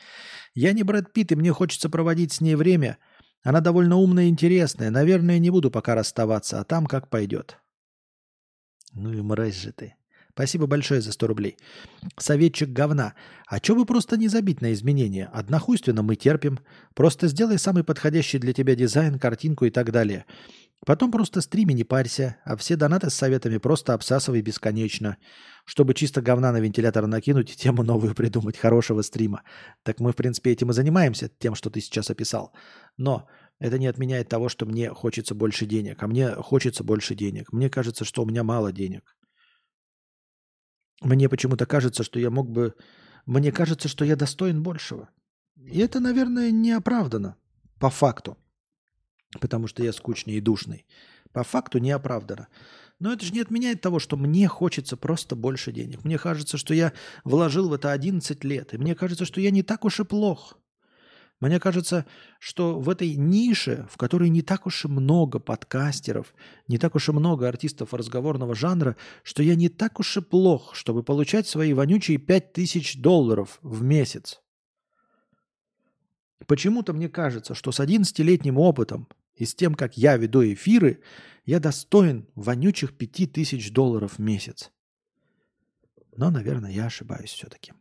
Я 0.54 0.72
не 0.72 0.82
Брэд 0.82 1.12
Питт, 1.12 1.32
и 1.32 1.36
мне 1.36 1.52
хочется 1.52 1.88
проводить 1.88 2.32
с 2.32 2.40
ней 2.40 2.54
время. 2.54 2.98
Она 3.42 3.60
довольно 3.60 3.96
умная 3.96 4.24
и 4.24 4.28
интересная. 4.28 4.90
Наверное, 4.90 5.38
не 5.38 5.50
буду 5.50 5.70
пока 5.70 5.94
расставаться, 5.94 6.60
а 6.60 6.64
там 6.64 6.86
как 6.86 7.08
пойдет. 7.08 7.58
Ну 8.92 9.12
и 9.12 9.20
мразь 9.20 9.56
же 9.56 9.72
ты. 9.72 9.95
Спасибо 10.36 10.66
большое 10.66 11.00
за 11.00 11.12
100 11.12 11.26
рублей. 11.28 11.56
Советчик 12.18 12.68
говна. 12.68 13.14
А 13.46 13.58
чё 13.58 13.74
бы 13.74 13.86
просто 13.86 14.18
не 14.18 14.28
забить 14.28 14.60
на 14.60 14.74
изменения? 14.74 15.30
Однохуйственно 15.32 16.02
мы 16.02 16.14
терпим. 16.14 16.58
Просто 16.94 17.28
сделай 17.28 17.58
самый 17.58 17.84
подходящий 17.84 18.38
для 18.38 18.52
тебя 18.52 18.74
дизайн, 18.74 19.18
картинку 19.18 19.64
и 19.64 19.70
так 19.70 19.92
далее. 19.92 20.26
Потом 20.84 21.10
просто 21.10 21.40
стрими, 21.40 21.72
не 21.72 21.84
парься, 21.84 22.36
а 22.44 22.54
все 22.58 22.76
донаты 22.76 23.08
с 23.08 23.14
советами 23.14 23.56
просто 23.56 23.94
обсасывай 23.94 24.42
бесконечно. 24.42 25.16
Чтобы 25.64 25.94
чисто 25.94 26.20
говна 26.20 26.52
на 26.52 26.60
вентилятор 26.60 27.06
накинуть 27.06 27.52
и 27.52 27.56
тему 27.56 27.82
новую 27.82 28.14
придумать, 28.14 28.58
хорошего 28.58 29.00
стрима. 29.00 29.40
Так 29.84 30.00
мы, 30.00 30.12
в 30.12 30.16
принципе, 30.16 30.52
этим 30.52 30.68
и 30.68 30.74
занимаемся, 30.74 31.30
тем, 31.38 31.54
что 31.54 31.70
ты 31.70 31.80
сейчас 31.80 32.10
описал. 32.10 32.52
Но 32.98 33.26
это 33.58 33.78
не 33.78 33.86
отменяет 33.86 34.28
того, 34.28 34.50
что 34.50 34.66
мне 34.66 34.90
хочется 34.90 35.34
больше 35.34 35.64
денег. 35.64 36.02
А 36.02 36.06
мне 36.06 36.28
хочется 36.28 36.84
больше 36.84 37.14
денег. 37.14 37.54
Мне 37.54 37.70
кажется, 37.70 38.04
что 38.04 38.22
у 38.22 38.26
меня 38.26 38.44
мало 38.44 38.70
денег. 38.70 39.16
Мне 41.00 41.28
почему-то 41.28 41.66
кажется, 41.66 42.02
что 42.02 42.18
я 42.18 42.30
мог 42.30 42.50
бы... 42.50 42.74
Мне 43.26 43.52
кажется, 43.52 43.88
что 43.88 44.04
я 44.04 44.16
достоин 44.16 44.62
большего. 44.62 45.08
И 45.56 45.78
это, 45.80 46.00
наверное, 46.00 46.50
не 46.50 46.72
оправдано 46.72 47.36
по 47.78 47.90
факту. 47.90 48.36
Потому 49.40 49.66
что 49.66 49.82
я 49.82 49.92
скучный 49.92 50.34
и 50.34 50.40
душный. 50.40 50.86
По 51.32 51.42
факту 51.42 51.78
не 51.78 51.90
оправдано. 51.90 52.48
Но 52.98 53.12
это 53.12 53.24
же 53.24 53.32
не 53.32 53.40
отменяет 53.40 53.82
того, 53.82 53.98
что 53.98 54.16
мне 54.16 54.48
хочется 54.48 54.96
просто 54.96 55.36
больше 55.36 55.72
денег. 55.72 56.04
Мне 56.04 56.18
кажется, 56.18 56.56
что 56.56 56.72
я 56.72 56.92
вложил 57.24 57.68
в 57.68 57.74
это 57.74 57.92
11 57.92 58.42
лет. 58.44 58.72
И 58.72 58.78
мне 58.78 58.94
кажется, 58.94 59.24
что 59.26 59.40
я 59.40 59.50
не 59.50 59.62
так 59.62 59.84
уж 59.84 60.00
и 60.00 60.04
плох. 60.04 60.58
Мне 61.40 61.60
кажется, 61.60 62.06
что 62.38 62.80
в 62.80 62.88
этой 62.88 63.14
нише, 63.14 63.86
в 63.90 63.98
которой 63.98 64.30
не 64.30 64.40
так 64.40 64.66
уж 64.66 64.86
и 64.86 64.88
много 64.88 65.38
подкастеров, 65.38 66.34
не 66.66 66.78
так 66.78 66.94
уж 66.94 67.10
и 67.10 67.12
много 67.12 67.46
артистов 67.46 67.92
разговорного 67.92 68.54
жанра, 68.54 68.96
что 69.22 69.42
я 69.42 69.54
не 69.54 69.68
так 69.68 70.00
уж 70.00 70.16
и 70.16 70.22
плох, 70.22 70.74
чтобы 70.74 71.02
получать 71.02 71.46
свои 71.46 71.74
вонючие 71.74 72.16
5000 72.16 72.96
долларов 72.96 73.58
в 73.60 73.82
месяц. 73.82 74.40
Почему-то 76.46 76.94
мне 76.94 77.10
кажется, 77.10 77.54
что 77.54 77.70
с 77.70 77.80
11-летним 77.80 78.56
опытом 78.56 79.08
и 79.34 79.44
с 79.44 79.54
тем, 79.54 79.74
как 79.74 79.98
я 79.98 80.16
веду 80.16 80.42
эфиры, 80.42 81.02
я 81.44 81.60
достоин 81.60 82.28
вонючих 82.34 82.96
5000 82.96 83.72
долларов 83.72 84.14
в 84.14 84.20
месяц. 84.20 84.70
Но, 86.16 86.30
наверное, 86.30 86.70
я 86.70 86.86
ошибаюсь 86.86 87.32
все-таки. 87.32 87.72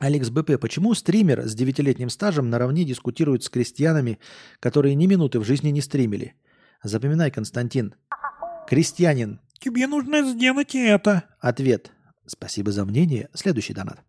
Алекс 0.00 0.28
БП, 0.28 0.58
почему 0.60 0.92
стример 0.94 1.46
с 1.46 1.54
девятилетним 1.54 2.10
стажем 2.10 2.50
наравне 2.50 2.84
дискутирует 2.84 3.44
с 3.44 3.48
крестьянами, 3.48 4.18
которые 4.60 4.94
ни 4.94 5.06
минуты 5.06 5.38
в 5.38 5.44
жизни 5.44 5.68
не 5.68 5.80
стримили? 5.80 6.34
Запоминай, 6.82 7.30
Константин. 7.30 7.94
Крестьянин. 8.66 9.40
Тебе 9.60 9.86
нужно 9.86 10.22
сделать 10.24 10.74
это. 10.74 11.24
Ответ. 11.40 11.92
Спасибо 12.26 12.72
за 12.72 12.84
мнение. 12.84 13.28
Следующий 13.34 13.72
донат. 13.72 14.02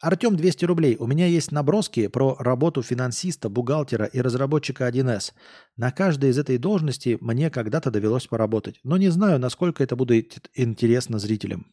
Артем 0.00 0.36
200 0.36 0.64
рублей. 0.64 0.96
У 0.98 1.06
меня 1.06 1.26
есть 1.26 1.52
наброски 1.52 2.08
про 2.08 2.34
работу 2.40 2.82
финансиста, 2.82 3.48
бухгалтера 3.48 4.06
и 4.06 4.20
разработчика 4.20 4.88
1С. 4.88 5.32
На 5.76 5.92
каждой 5.92 6.30
из 6.30 6.38
этой 6.38 6.58
должности 6.58 7.16
мне 7.20 7.50
когда-то 7.50 7.92
довелось 7.92 8.26
поработать. 8.26 8.80
Но 8.82 8.96
не 8.96 9.10
знаю, 9.10 9.38
насколько 9.38 9.84
это 9.84 9.94
будет 9.94 10.50
интересно 10.54 11.20
зрителям. 11.20 11.72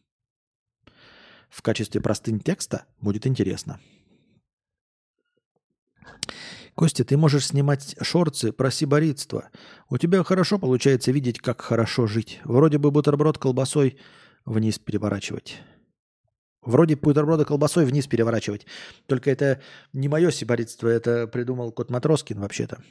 В 1.50 1.62
качестве 1.62 2.00
простынь 2.00 2.40
текста 2.40 2.86
будет 3.00 3.26
интересно. 3.26 3.80
Костя, 6.74 7.04
ты 7.04 7.16
можешь 7.16 7.48
снимать 7.48 7.96
шорцы 8.00 8.52
про 8.52 8.70
сиборитство. 8.70 9.50
У 9.90 9.98
тебя 9.98 10.22
хорошо 10.24 10.58
получается 10.58 11.12
видеть, 11.12 11.40
как 11.40 11.60
хорошо 11.60 12.06
жить. 12.06 12.40
Вроде 12.44 12.78
бы 12.78 12.90
бутерброд 12.90 13.36
колбасой 13.36 13.98
вниз 14.46 14.78
переворачивать. 14.78 15.58
Вроде 16.62 16.96
бутерброда 16.96 17.44
колбасой 17.44 17.84
вниз 17.84 18.06
переворачивать. 18.06 18.66
Только 19.06 19.30
это 19.30 19.60
не 19.92 20.08
мое 20.08 20.30
сиборитство, 20.30 20.88
это 20.88 21.26
придумал 21.26 21.72
кот 21.72 21.90
Матроскин 21.90 22.38
вообще-то. 22.38 22.82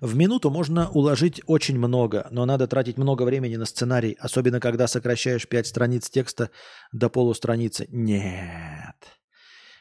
В 0.00 0.16
минуту 0.16 0.50
можно 0.50 0.88
уложить 0.90 1.42
очень 1.46 1.78
много, 1.78 2.26
но 2.30 2.46
надо 2.46 2.66
тратить 2.66 2.96
много 2.96 3.24
времени 3.24 3.56
на 3.56 3.66
сценарий, 3.66 4.16
особенно 4.18 4.58
когда 4.58 4.86
сокращаешь 4.86 5.46
5 5.46 5.66
страниц 5.66 6.08
текста 6.08 6.50
до 6.90 7.10
полустраницы. 7.10 7.86
Нет, 7.90 8.96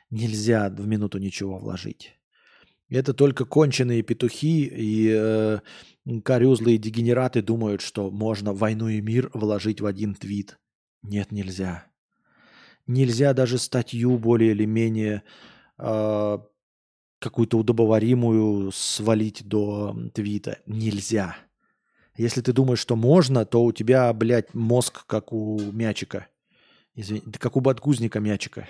нельзя 0.10 0.70
в 0.70 0.86
минуту 0.86 1.20
ничего 1.20 1.58
вложить. 1.58 2.20
Это 2.90 3.14
только 3.14 3.46
конченые 3.46 4.02
петухи 4.02 4.66
и 4.66 5.10
э, 5.10 5.60
корюзлые 6.26 6.78
дегенераты 6.78 7.42
думают, 7.42 7.82
что 7.82 8.12
можно 8.12 8.52
«Войну 8.52 8.90
и 8.90 9.00
мир» 9.00 9.30
вложить 9.34 9.80
в 9.80 9.86
один 9.86 10.16
твит. 10.16 10.58
Нет, 11.02 11.32
нельзя. 11.32 11.86
Нельзя 12.88 13.34
даже 13.34 13.58
статью 13.58 14.18
более 14.18 14.52
или 14.52 14.66
менее 14.66 15.24
э, 15.78 16.40
какую-то 17.20 17.58
удобоваримую 17.58 18.72
свалить 18.72 19.46
до 19.46 19.96
твита. 20.14 20.60
Нельзя. 20.66 21.36
Если 22.18 22.42
ты 22.42 22.52
думаешь, 22.52 22.80
что 22.80 22.96
можно, 22.96 23.46
то 23.46 23.64
у 23.64 23.72
тебя, 23.72 24.12
блядь, 24.14 24.54
мозг 24.54 25.06
как 25.06 25.32
у 25.32 25.60
мячика. 25.60 26.28
Извини, 26.96 27.22
как 27.38 27.56
у 27.56 27.62
подгузника 27.62 28.20
мячика. 28.20 28.68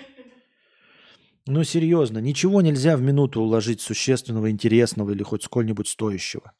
Ну, 1.46 1.64
серьезно, 1.64 2.18
ничего 2.18 2.60
нельзя 2.60 2.96
в 2.96 3.02
минуту 3.02 3.40
уложить 3.40 3.80
существенного, 3.80 4.50
интересного 4.50 5.10
или 5.10 5.22
хоть 5.22 5.42
сколь-нибудь 5.42 5.88
стоящего. 5.88 6.52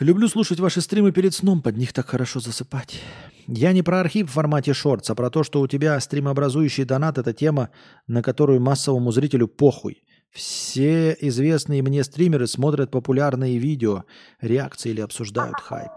Люблю 0.00 0.28
слушать 0.28 0.60
ваши 0.60 0.80
стримы 0.80 1.12
перед 1.12 1.34
сном, 1.34 1.60
под 1.60 1.76
них 1.76 1.92
так 1.92 2.08
хорошо 2.08 2.40
засыпать. 2.40 2.98
Я 3.46 3.72
не 3.72 3.82
про 3.82 4.00
архив 4.00 4.30
в 4.30 4.32
формате 4.32 4.72
шортс, 4.72 5.10
а 5.10 5.14
про 5.14 5.28
то, 5.28 5.42
что 5.44 5.60
у 5.60 5.66
тебя 5.66 6.00
стримообразующий 6.00 6.84
донат– 6.84 7.18
это 7.18 7.34
тема, 7.34 7.68
на 8.06 8.22
которую 8.22 8.60
массовому 8.60 9.12
зрителю 9.12 9.46
похуй. 9.46 10.02
Все 10.30 11.14
известные 11.20 11.82
мне 11.82 12.02
стримеры 12.02 12.46
смотрят 12.46 12.90
популярные 12.90 13.58
видео, 13.58 14.04
реакции 14.40 14.88
или 14.88 15.02
обсуждают 15.02 15.60
хайп. 15.60 15.92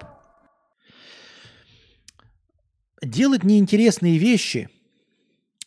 Делать 3.01 3.45
неинтересные 3.45 4.17
вещи, 4.17 4.69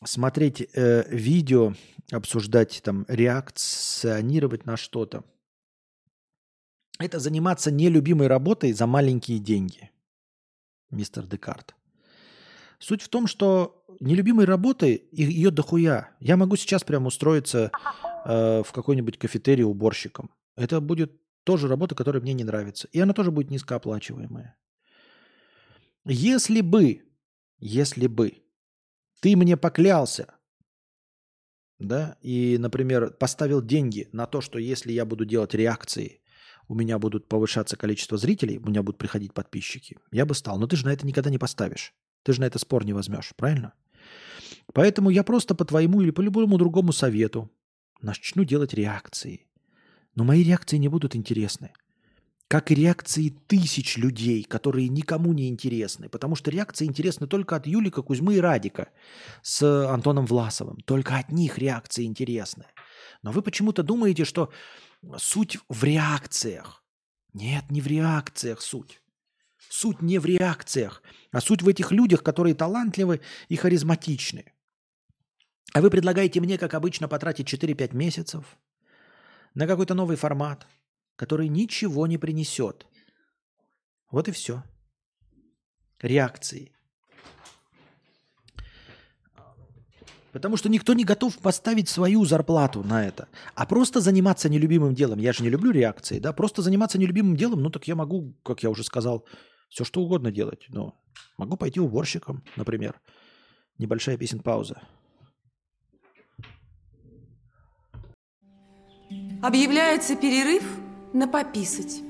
смотреть 0.04 0.68
э, 0.74 1.04
видео, 1.08 1.72
обсуждать 2.12 2.82
там, 2.84 3.06
реакционировать 3.08 4.66
на 4.66 4.76
что-то– 4.76 5.24
это 6.98 7.18
заниматься 7.18 7.70
нелюбимой 7.70 8.26
работой 8.26 8.72
за 8.72 8.86
маленькие 8.86 9.38
деньги, 9.38 9.90
мистер 10.90 11.26
Декарт. 11.26 11.74
Суть 12.78 13.02
в 13.02 13.08
том, 13.08 13.26
что 13.26 13.84
нелюбимой 14.00 14.44
работы 14.44 15.08
ее 15.12 15.50
дохуя. 15.50 16.10
Я 16.20 16.36
могу 16.36 16.56
сейчас 16.56 16.84
прямо 16.84 17.06
устроиться 17.08 17.70
э, 18.24 18.62
в 18.62 18.72
какой-нибудь 18.72 19.18
кафетерий 19.18 19.64
уборщиком. 19.64 20.30
Это 20.56 20.80
будет 20.80 21.12
тоже 21.44 21.68
работа, 21.68 21.94
которая 21.94 22.22
мне 22.22 22.34
не 22.34 22.44
нравится. 22.44 22.88
И 22.92 23.00
она 23.00 23.14
тоже 23.14 23.30
будет 23.30 23.50
низкооплачиваемая. 23.50 24.56
Если 26.04 26.60
бы, 26.60 27.04
если 27.58 28.06
бы 28.06 28.42
ты 29.20 29.36
мне 29.36 29.56
поклялся, 29.56 30.34
да, 31.78 32.16
и, 32.20 32.56
например, 32.58 33.10
поставил 33.12 33.62
деньги 33.62 34.08
на 34.12 34.26
то, 34.26 34.40
что 34.40 34.58
если 34.58 34.92
я 34.92 35.04
буду 35.04 35.24
делать 35.24 35.54
реакции 35.54 36.20
у 36.68 36.74
меня 36.74 36.98
будут 36.98 37.28
повышаться 37.28 37.76
количество 37.76 38.18
зрителей, 38.18 38.58
у 38.58 38.68
меня 38.68 38.82
будут 38.82 38.98
приходить 38.98 39.32
подписчики, 39.32 39.98
я 40.10 40.26
бы 40.26 40.34
стал. 40.34 40.58
Но 40.58 40.66
ты 40.66 40.76
же 40.76 40.86
на 40.86 40.92
это 40.92 41.06
никогда 41.06 41.30
не 41.30 41.38
поставишь. 41.38 41.94
Ты 42.22 42.32
же 42.32 42.40
на 42.40 42.44
это 42.44 42.58
спор 42.58 42.84
не 42.84 42.92
возьмешь, 42.92 43.32
правильно? 43.36 43.72
Поэтому 44.72 45.10
я 45.10 45.22
просто 45.22 45.54
по 45.54 45.64
твоему 45.64 46.00
или 46.00 46.10
по 46.10 46.20
любому 46.20 46.58
другому 46.58 46.92
совету 46.92 47.50
начну 48.00 48.44
делать 48.44 48.74
реакции. 48.74 49.46
Но 50.14 50.24
мои 50.24 50.42
реакции 50.42 50.76
не 50.76 50.88
будут 50.88 51.14
интересны. 51.14 51.72
Как 52.48 52.70
и 52.70 52.76
реакции 52.76 53.34
тысяч 53.48 53.96
людей, 53.96 54.44
которые 54.44 54.88
никому 54.88 55.32
не 55.32 55.48
интересны. 55.48 56.08
Потому 56.08 56.36
что 56.36 56.50
реакции 56.50 56.84
интересны 56.84 57.26
только 57.26 57.56
от 57.56 57.66
Юлика, 57.66 58.02
Кузьмы 58.02 58.36
и 58.36 58.40
Радика 58.40 58.88
с 59.42 59.62
Антоном 59.88 60.26
Власовым. 60.26 60.78
Только 60.84 61.16
от 61.16 61.30
них 61.30 61.58
реакции 61.58 62.04
интересны. 62.04 62.66
Но 63.22 63.32
вы 63.32 63.42
почему-то 63.42 63.82
думаете, 63.82 64.24
что 64.24 64.50
Суть 65.18 65.58
в 65.68 65.84
реакциях. 65.84 66.84
Нет, 67.32 67.70
не 67.70 67.80
в 67.80 67.86
реакциях 67.86 68.60
суть. 68.60 69.00
Суть 69.68 70.02
не 70.02 70.18
в 70.18 70.26
реакциях, 70.26 71.02
а 71.32 71.40
суть 71.40 71.62
в 71.62 71.68
этих 71.68 71.92
людях, 71.92 72.22
которые 72.22 72.54
талантливы 72.54 73.20
и 73.48 73.56
харизматичны. 73.56 74.52
А 75.72 75.80
вы 75.80 75.90
предлагаете 75.90 76.40
мне, 76.40 76.58
как 76.58 76.74
обычно, 76.74 77.08
потратить 77.08 77.52
4-5 77.52 77.94
месяцев 77.94 78.56
на 79.54 79.66
какой-то 79.66 79.94
новый 79.94 80.16
формат, 80.16 80.66
который 81.16 81.48
ничего 81.48 82.06
не 82.06 82.18
принесет. 82.18 82.86
Вот 84.10 84.28
и 84.28 84.32
все. 84.32 84.62
Реакции. 86.00 86.75
Потому 90.36 90.58
что 90.58 90.68
никто 90.68 90.92
не 90.92 91.04
готов 91.04 91.38
поставить 91.38 91.88
свою 91.88 92.26
зарплату 92.26 92.84
на 92.84 93.06
это. 93.06 93.26
А 93.54 93.64
просто 93.64 94.02
заниматься 94.02 94.50
нелюбимым 94.50 94.94
делом. 94.94 95.18
Я 95.18 95.32
же 95.32 95.42
не 95.42 95.48
люблю 95.48 95.70
реакции, 95.70 96.18
да? 96.18 96.34
Просто 96.34 96.60
заниматься 96.60 96.98
нелюбимым 96.98 97.36
делом, 97.36 97.62
ну 97.62 97.70
так 97.70 97.88
я 97.88 97.94
могу, 97.94 98.34
как 98.42 98.62
я 98.62 98.68
уже 98.68 98.84
сказал, 98.84 99.24
все 99.70 99.82
что 99.84 100.02
угодно 100.02 100.30
делать. 100.30 100.66
Но 100.68 101.00
могу 101.38 101.56
пойти 101.56 101.80
уборщиком, 101.80 102.44
например. 102.54 103.00
Небольшая 103.78 104.18
песен 104.18 104.40
пауза. 104.40 104.82
Объявляется 109.42 110.16
перерыв 110.16 110.64
на 111.14 111.28
пописать. 111.28 112.02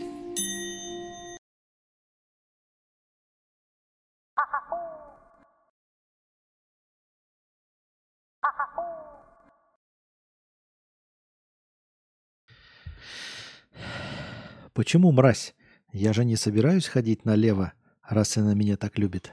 Почему, 14.76 15.10
мразь? 15.10 15.54
Я 15.90 16.12
же 16.12 16.22
не 16.26 16.36
собираюсь 16.36 16.86
ходить 16.86 17.24
налево, 17.24 17.72
раз 18.02 18.36
она 18.36 18.52
меня 18.52 18.76
так 18.76 18.98
любит. 18.98 19.32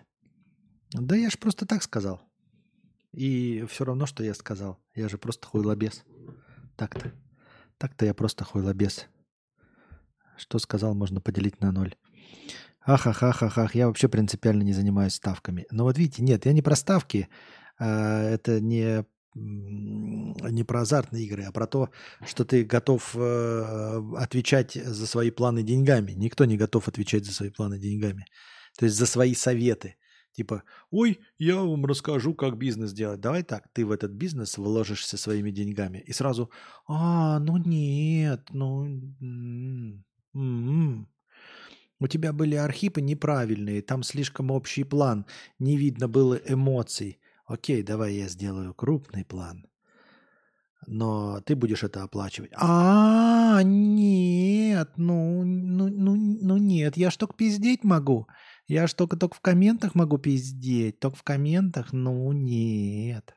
Да 0.93 1.17
я 1.17 1.29
ж 1.29 1.37
просто 1.37 1.65
так 1.65 1.83
сказал. 1.83 2.21
И 3.11 3.65
все 3.67 3.83
равно, 3.83 4.05
что 4.05 4.23
я 4.23 4.35
сказал. 4.35 4.79
Я 4.95 5.09
же 5.09 5.17
просто 5.17 5.45
хуйлобес. 5.45 6.05
Так-то. 6.77 7.11
Так-то 7.77 8.05
я 8.05 8.13
просто 8.13 8.45
хуйлобес. 8.45 9.07
Что 10.37 10.59
сказал, 10.59 10.95
можно 10.95 11.19
поделить 11.19 11.59
на 11.59 11.73
ноль. 11.73 11.93
Ах-ах-ах-ах, 12.85 13.75
я 13.75 13.87
вообще 13.87 14.07
принципиально 14.07 14.63
не 14.63 14.71
занимаюсь 14.71 15.15
ставками. 15.15 15.67
Но 15.71 15.83
вот 15.83 15.97
видите, 15.97 16.23
нет, 16.23 16.45
я 16.45 16.53
не 16.53 16.61
про 16.61 16.77
ставки. 16.77 17.27
А, 17.77 18.21
это 18.21 18.61
не 18.61 19.05
не 19.35 20.63
про 20.63 20.81
азартные 20.81 21.25
игры, 21.25 21.43
а 21.43 21.51
про 21.51 21.67
то, 21.67 21.89
что 22.25 22.45
ты 22.45 22.63
готов 22.63 23.15
э, 23.15 24.01
отвечать 24.17 24.73
за 24.73 25.07
свои 25.07 25.31
планы 25.31 25.63
деньгами. 25.63 26.11
Никто 26.11 26.45
не 26.45 26.57
готов 26.57 26.87
отвечать 26.87 27.25
за 27.25 27.33
свои 27.33 27.49
планы 27.49 27.79
деньгами. 27.79 28.25
То 28.77 28.85
есть 28.85 28.97
за 28.97 29.05
свои 29.05 29.33
советы. 29.33 29.95
Типа, 30.33 30.63
ой, 30.89 31.19
я 31.37 31.57
вам 31.61 31.85
расскажу, 31.85 32.33
как 32.33 32.57
бизнес 32.57 32.91
делать. 32.91 33.21
Давай 33.21 33.43
так, 33.43 33.67
ты 33.71 33.85
в 33.85 33.91
этот 33.91 34.11
бизнес 34.11 34.57
вложишься 34.57 35.15
своими 35.17 35.51
деньгами. 35.51 35.99
И 35.99 36.13
сразу, 36.13 36.49
а, 36.87 37.39
ну 37.39 37.57
нет, 37.57 38.47
ну... 38.51 38.85
М-м-м. 40.33 41.07
У 41.99 42.07
тебя 42.07 42.33
были 42.33 42.55
архипы 42.55 42.99
неправильные, 42.99 43.81
там 43.81 44.03
слишком 44.03 44.51
общий 44.51 44.83
план, 44.83 45.25
не 45.59 45.77
видно 45.77 46.07
было 46.07 46.35
эмоций. 46.35 47.19
Окей, 47.45 47.83
давай 47.83 48.13
я 48.15 48.27
сделаю 48.29 48.73
крупный 48.73 49.25
план. 49.25 49.65
но 50.87 51.41
ты 51.41 51.55
будешь 51.55 51.83
это 51.83 52.03
оплачивать. 52.03 52.51
А, 52.55 53.61
нет, 53.63 54.89
ну, 54.97 55.43
ну, 55.43 55.87
ну, 55.89 56.15
ну 56.15 56.57
нет, 56.57 56.97
я 56.97 57.09
ж 57.09 57.17
только 57.17 57.35
пиздеть 57.35 57.83
могу. 57.83 58.27
Я 58.67 58.87
ж 58.87 58.93
только, 58.93 59.17
только 59.17 59.35
в 59.35 59.41
комментах 59.41 59.95
могу 59.95 60.17
пиздеть. 60.17 60.99
Только 60.99 61.17
в 61.17 61.23
комментах, 61.23 61.93
ну 61.93 62.31
нет. 62.31 63.35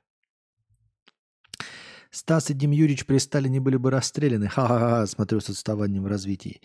Стас 2.10 2.50
и 2.50 2.54
Дим 2.54 2.70
Юрьевич 2.70 3.04
при 3.04 3.18
Сталине 3.18 3.60
были 3.60 3.76
бы 3.76 3.90
расстреляны. 3.90 4.48
Ха-ха-ха, 4.48 5.06
смотрю 5.06 5.40
с 5.40 5.50
отставанием 5.50 6.04
в 6.04 6.06
развитии. 6.06 6.62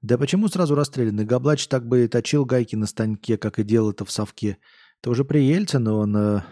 Да 0.00 0.16
почему 0.16 0.48
сразу 0.48 0.74
расстреляны? 0.74 1.24
Габлач 1.24 1.66
так 1.68 1.86
бы 1.86 2.04
и 2.04 2.08
точил 2.08 2.44
гайки 2.46 2.76
на 2.76 2.86
станке, 2.86 3.36
как 3.36 3.58
и 3.58 3.64
делал 3.64 3.90
это 3.90 4.04
в 4.04 4.10
совке. 4.10 4.56
Это 5.00 5.10
уже 5.10 5.24
при 5.24 5.40
Ельцине 5.44 5.90
он 5.90 6.16
э, 6.16 6.42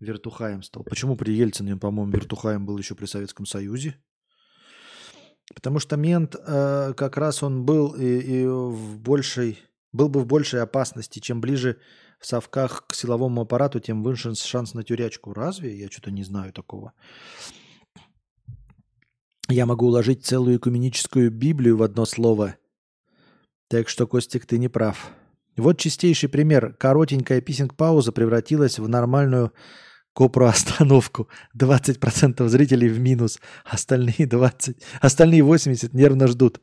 вертухаем 0.00 0.62
стал. 0.62 0.84
Почему 0.84 1.16
при 1.16 1.32
Ельцине, 1.32 1.76
по-моему, 1.76 2.12
вертухаем 2.12 2.66
был 2.66 2.78
еще 2.78 2.94
при 2.94 3.06
Советском 3.06 3.46
Союзе? 3.46 3.96
Потому 5.54 5.78
что 5.78 5.96
мент 5.96 6.34
э, 6.34 6.92
как 6.96 7.16
раз 7.16 7.42
он 7.42 7.64
был 7.64 7.94
и, 7.94 8.18
и 8.18 8.46
в 8.46 8.98
большей, 8.98 9.58
был 9.92 10.08
бы 10.08 10.20
в 10.20 10.26
большей 10.26 10.60
опасности. 10.60 11.20
Чем 11.20 11.40
ближе 11.40 11.78
в 12.18 12.26
совках 12.26 12.86
к 12.86 12.94
силовому 12.94 13.42
аппарату, 13.42 13.78
тем 13.78 14.02
выше 14.02 14.34
шанс 14.34 14.74
на 14.74 14.82
тюрячку. 14.82 15.32
Разве? 15.32 15.78
Я 15.78 15.88
что-то 15.88 16.10
не 16.10 16.24
знаю 16.24 16.52
такого. 16.52 16.92
Я 19.48 19.66
могу 19.66 19.86
уложить 19.86 20.26
целую 20.26 20.56
экуменическую 20.56 21.30
Библию 21.30 21.76
в 21.76 21.82
одно 21.82 22.04
слово. 22.04 22.56
Так 23.68 23.88
что, 23.88 24.06
Костик, 24.06 24.46
ты 24.46 24.58
не 24.58 24.68
прав. 24.68 25.12
Вот 25.56 25.78
чистейший 25.78 26.28
пример. 26.28 26.74
Коротенькая 26.74 27.40
писинг-пауза 27.40 28.10
превратилась 28.10 28.78
в 28.78 28.88
нормальную 28.88 29.52
копроостановку. 30.16 31.28
20% 31.54 32.48
зрителей 32.48 32.88
в 32.88 32.98
минус, 32.98 33.38
остальные 33.66 34.26
20, 34.26 34.76
остальные 35.02 35.42
80 35.42 35.92
нервно 35.92 36.26
ждут. 36.26 36.60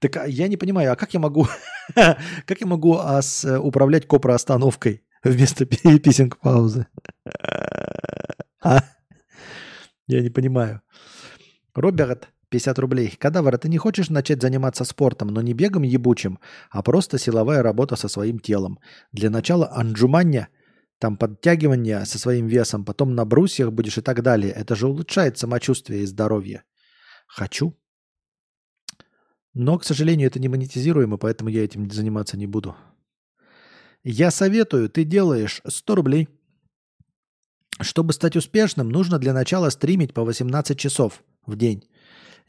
Так 0.00 0.16
а 0.16 0.26
я 0.26 0.48
не 0.48 0.56
понимаю, 0.56 0.92
а 0.92 0.96
как 0.96 1.14
я 1.14 1.20
могу, 1.20 1.46
как 1.94 2.60
я 2.60 2.66
могу 2.66 2.98
ас, 2.98 3.44
управлять 3.44 4.08
копроостановкой 4.08 5.02
вместо 5.22 5.64
писинг-паузы? 5.66 6.86
а? 8.62 8.80
Я 10.08 10.20
не 10.20 10.30
понимаю. 10.30 10.82
Роберт, 11.74 12.28
50 12.48 12.78
рублей. 12.78 13.16
Кадавр, 13.18 13.56
ты 13.56 13.68
не 13.68 13.78
хочешь 13.78 14.10
начать 14.10 14.42
заниматься 14.42 14.84
спортом, 14.84 15.28
но 15.28 15.42
не 15.42 15.54
бегом 15.54 15.82
ебучим, 15.82 16.40
а 16.70 16.82
просто 16.82 17.18
силовая 17.18 17.62
работа 17.62 17.94
со 17.94 18.08
своим 18.08 18.40
телом. 18.40 18.80
Для 19.12 19.30
начала 19.30 19.70
анджуманья, 19.72 20.48
там 20.98 21.16
подтягивания 21.16 22.04
со 22.04 22.18
своим 22.18 22.46
весом, 22.46 22.84
потом 22.84 23.14
на 23.14 23.24
брусьях 23.24 23.72
будешь 23.72 23.98
и 23.98 24.02
так 24.02 24.22
далее. 24.22 24.52
Это 24.52 24.74
же 24.74 24.88
улучшает 24.88 25.38
самочувствие 25.38 26.02
и 26.02 26.06
здоровье. 26.06 26.64
Хочу. 27.26 27.74
Но, 29.54 29.78
к 29.78 29.84
сожалению, 29.84 30.28
это 30.28 30.38
не 30.38 30.48
монетизируемо, 30.48 31.16
поэтому 31.16 31.50
я 31.50 31.64
этим 31.64 31.90
заниматься 31.90 32.36
не 32.36 32.46
буду. 32.46 32.76
Я 34.04 34.30
советую, 34.30 34.88
ты 34.88 35.04
делаешь 35.04 35.62
100 35.66 35.94
рублей. 35.94 36.28
Чтобы 37.80 38.12
стать 38.12 38.36
успешным, 38.36 38.88
нужно 38.88 39.18
для 39.18 39.32
начала 39.32 39.70
стримить 39.70 40.14
по 40.14 40.24
18 40.24 40.78
часов 40.78 41.22
в 41.46 41.56
день 41.56 41.84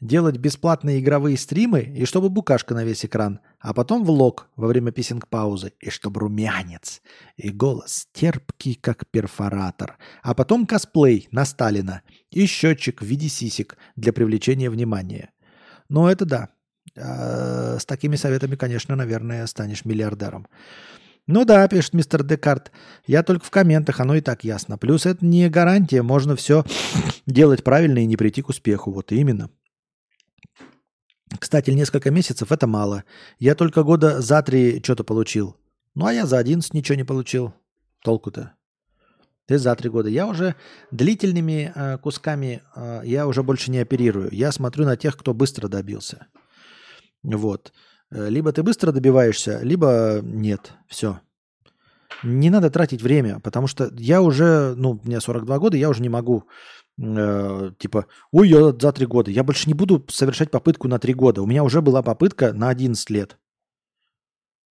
делать 0.00 0.36
бесплатные 0.36 1.00
игровые 1.00 1.36
стримы, 1.36 1.80
и 1.80 2.04
чтобы 2.04 2.28
букашка 2.28 2.74
на 2.74 2.84
весь 2.84 3.04
экран, 3.04 3.40
а 3.60 3.74
потом 3.74 4.04
влог 4.04 4.48
во 4.56 4.68
время 4.68 4.92
писинг-паузы, 4.92 5.72
и 5.80 5.90
чтобы 5.90 6.20
румянец, 6.20 7.02
и 7.36 7.50
голос 7.50 8.06
терпкий, 8.12 8.74
как 8.74 9.06
перфоратор, 9.10 9.98
а 10.22 10.34
потом 10.34 10.66
косплей 10.66 11.28
на 11.32 11.44
Сталина 11.44 12.02
и 12.30 12.46
счетчик 12.46 13.02
в 13.02 13.04
виде 13.04 13.28
сисек 13.28 13.76
для 13.96 14.12
привлечения 14.12 14.70
внимания. 14.70 15.30
Но 15.88 16.10
это 16.10 16.24
да. 16.24 16.48
А, 16.96 17.78
с 17.78 17.84
такими 17.84 18.16
советами, 18.16 18.56
конечно, 18.56 18.94
наверное, 18.96 19.46
станешь 19.46 19.84
миллиардером. 19.84 20.46
Ну 21.26 21.44
да, 21.44 21.68
пишет 21.68 21.92
мистер 21.92 22.22
Декарт. 22.22 22.72
Я 23.06 23.22
только 23.22 23.44
в 23.44 23.50
комментах, 23.50 24.00
оно 24.00 24.14
и 24.14 24.22
так 24.22 24.44
ясно. 24.44 24.78
Плюс 24.78 25.04
это 25.04 25.24
не 25.24 25.50
гарантия, 25.50 26.00
можно 26.00 26.36
все 26.36 26.64
делать 27.26 27.62
правильно 27.62 27.98
и 27.98 28.06
не 28.06 28.16
прийти 28.16 28.40
к 28.40 28.48
успеху. 28.48 28.90
Вот 28.90 29.12
именно. 29.12 29.50
Кстати, 31.38 31.70
несколько 31.70 32.10
месяцев 32.10 32.52
это 32.52 32.66
мало. 32.66 33.04
Я 33.38 33.54
только 33.54 33.82
года 33.82 34.20
за 34.20 34.42
три 34.42 34.80
что-то 34.82 35.04
получил. 35.04 35.56
Ну, 35.94 36.06
а 36.06 36.12
я 36.12 36.26
за 36.26 36.38
11 36.38 36.74
ничего 36.74 36.96
не 36.96 37.04
получил. 37.04 37.52
Толку-то. 38.02 38.54
Ты 39.46 39.58
за 39.58 39.74
три 39.74 39.88
года. 39.88 40.08
Я 40.08 40.26
уже 40.26 40.54
длительными 40.90 41.72
э, 41.74 41.98
кусками, 41.98 42.62
э, 42.76 43.00
я 43.04 43.26
уже 43.26 43.42
больше 43.42 43.70
не 43.70 43.78
оперирую. 43.78 44.28
Я 44.30 44.52
смотрю 44.52 44.84
на 44.84 44.96
тех, 44.96 45.16
кто 45.16 45.34
быстро 45.34 45.68
добился. 45.68 46.26
Вот. 47.22 47.72
Э, 48.10 48.28
либо 48.28 48.52
ты 48.52 48.62
быстро 48.62 48.92
добиваешься, 48.92 49.60
либо 49.62 50.20
нет. 50.22 50.72
Все. 50.86 51.20
Не 52.22 52.50
надо 52.50 52.70
тратить 52.70 53.02
время, 53.02 53.40
потому 53.40 53.66
что 53.68 53.90
я 53.96 54.22
уже, 54.22 54.74
ну, 54.76 55.00
мне 55.04 55.20
42 55.20 55.58
года, 55.58 55.76
я 55.76 55.88
уже 55.88 56.02
не 56.02 56.08
могу 56.08 56.44
э, 56.98 57.72
типа, 57.78 58.06
ой, 58.32 58.48
я 58.48 58.72
за 58.72 58.92
три 58.92 59.06
года, 59.06 59.30
я 59.30 59.44
больше 59.44 59.68
не 59.68 59.74
буду 59.74 60.04
совершать 60.08 60.50
попытку 60.50 60.88
на 60.88 60.98
три 60.98 61.14
года. 61.14 61.42
У 61.42 61.46
меня 61.46 61.64
уже 61.64 61.80
была 61.80 62.02
попытка 62.02 62.52
на 62.52 62.68
11 62.68 63.10
лет. 63.10 63.38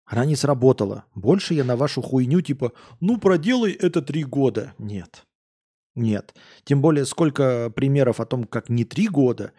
Она 0.04 0.24
не 0.24 0.36
сработала. 0.36 1.04
Больше 1.14 1.54
я 1.54 1.64
на 1.64 1.76
вашу 1.76 2.00
хуйню, 2.00 2.40
типа, 2.40 2.72
ну, 3.00 3.18
проделай 3.18 3.72
это 3.72 4.00
три 4.00 4.24
года. 4.24 4.72
Нет. 4.78 5.26
Нет. 5.94 6.34
Тем 6.64 6.80
более, 6.80 7.04
сколько 7.04 7.70
примеров 7.70 8.20
о 8.20 8.26
том, 8.26 8.44
как 8.44 8.68
не 8.70 8.84
три 8.84 9.08
года, 9.08 9.52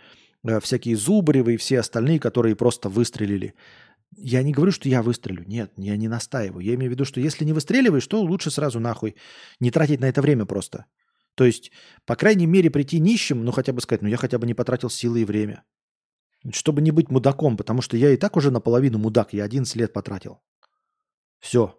э, 0.43 0.59
всякие 0.59 0.95
Зубаревы 0.95 1.53
и 1.53 1.57
все 1.57 1.79
остальные, 1.79 2.19
которые 2.19 2.55
просто 2.55 2.89
выстрелили. 2.89 3.53
Я 4.17 4.41
не 4.41 4.51
говорю, 4.51 4.71
что 4.71 4.89
я 4.89 5.03
выстрелю. 5.03 5.43
Нет, 5.45 5.71
я 5.77 5.95
не 5.97 6.07
настаиваю. 6.07 6.65
Я 6.65 6.73
имею 6.73 6.91
в 6.91 6.93
виду, 6.93 7.05
что 7.05 7.19
если 7.19 7.45
не 7.45 7.53
выстреливаешь, 7.53 8.07
то 8.07 8.19
лучше 8.21 8.49
сразу 8.49 8.79
нахуй 8.79 9.15
не 9.59 9.69
тратить 9.69 9.99
на 9.99 10.05
это 10.05 10.21
время 10.21 10.45
просто. 10.45 10.85
То 11.35 11.45
есть, 11.45 11.71
по 12.05 12.15
крайней 12.15 12.47
мере, 12.47 12.69
прийти 12.69 12.99
нищим, 12.99 13.43
ну 13.45 13.51
хотя 13.51 13.73
бы 13.73 13.81
сказать, 13.81 14.01
ну 14.01 14.09
я 14.09 14.17
хотя 14.17 14.37
бы 14.37 14.45
не 14.45 14.53
потратил 14.53 14.89
силы 14.89 15.21
и 15.21 15.25
время. 15.25 15.63
Чтобы 16.51 16.81
не 16.81 16.91
быть 16.91 17.09
мудаком, 17.09 17.57
потому 17.57 17.81
что 17.81 17.97
я 17.97 18.11
и 18.11 18.17
так 18.17 18.37
уже 18.37 18.51
наполовину 18.51 18.97
мудак, 18.97 19.33
я 19.33 19.43
11 19.43 19.75
лет 19.75 19.93
потратил. 19.93 20.41
Все. 21.39 21.75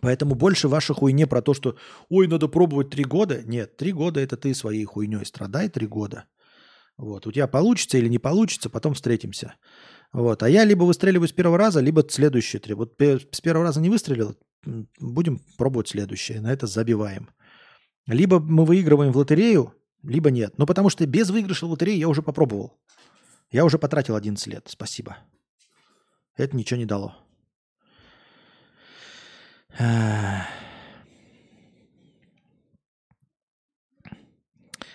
Поэтому 0.00 0.34
больше 0.34 0.68
ваша 0.68 0.94
хуйне 0.94 1.26
про 1.26 1.42
то, 1.42 1.54
что 1.54 1.76
ой, 2.08 2.26
надо 2.26 2.48
пробовать 2.48 2.90
три 2.90 3.04
года. 3.04 3.42
Нет, 3.42 3.76
три 3.76 3.92
года 3.92 4.20
это 4.20 4.36
ты 4.36 4.54
своей 4.54 4.84
хуйней 4.84 5.24
страдай 5.26 5.68
три 5.68 5.86
года. 5.86 6.24
Вот. 6.96 7.26
У 7.26 7.32
тебя 7.32 7.46
получится 7.46 7.98
или 7.98 8.08
не 8.08 8.18
получится, 8.18 8.70
потом 8.70 8.94
встретимся. 8.94 9.54
Вот. 10.12 10.42
А 10.42 10.48
я 10.48 10.64
либо 10.64 10.84
выстреливаю 10.84 11.28
с 11.28 11.32
первого 11.32 11.58
раза, 11.58 11.80
либо 11.80 12.04
следующие 12.08 12.60
три. 12.60 12.74
Вот 12.74 12.94
с 12.98 13.40
первого 13.40 13.64
раза 13.64 13.80
не 13.80 13.90
выстрелил, 13.90 14.36
будем 14.98 15.40
пробовать 15.58 15.88
следующее. 15.88 16.40
На 16.40 16.52
это 16.52 16.66
забиваем. 16.66 17.30
Либо 18.06 18.40
мы 18.40 18.64
выигрываем 18.64 19.12
в 19.12 19.16
лотерею, 19.16 19.74
либо 20.02 20.30
нет. 20.30 20.54
Ну, 20.58 20.66
потому 20.66 20.90
что 20.90 21.06
без 21.06 21.30
выигрыша 21.30 21.66
в 21.66 21.70
лотерею 21.70 21.98
я 21.98 22.08
уже 22.08 22.22
попробовал. 22.22 22.78
Я 23.50 23.64
уже 23.64 23.78
потратил 23.78 24.16
11 24.16 24.46
лет. 24.46 24.66
Спасибо. 24.68 25.18
Это 26.36 26.56
ничего 26.56 26.78
не 26.78 26.86
дало. 26.86 27.16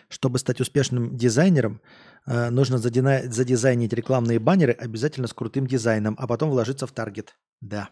Чтобы 0.09 0.39
стать 0.39 0.61
успешным 0.61 1.17
дизайнером, 1.17 1.81
э, 2.25 2.49
нужно 2.49 2.77
задизайнить 2.77 3.93
рекламные 3.93 4.39
баннеры 4.39 4.71
обязательно 4.71 5.27
с 5.27 5.33
крутым 5.33 5.67
дизайном, 5.67 6.15
а 6.17 6.27
потом 6.27 6.49
вложиться 6.49 6.87
в 6.87 6.91
таргет. 6.91 7.37
Да. 7.61 7.89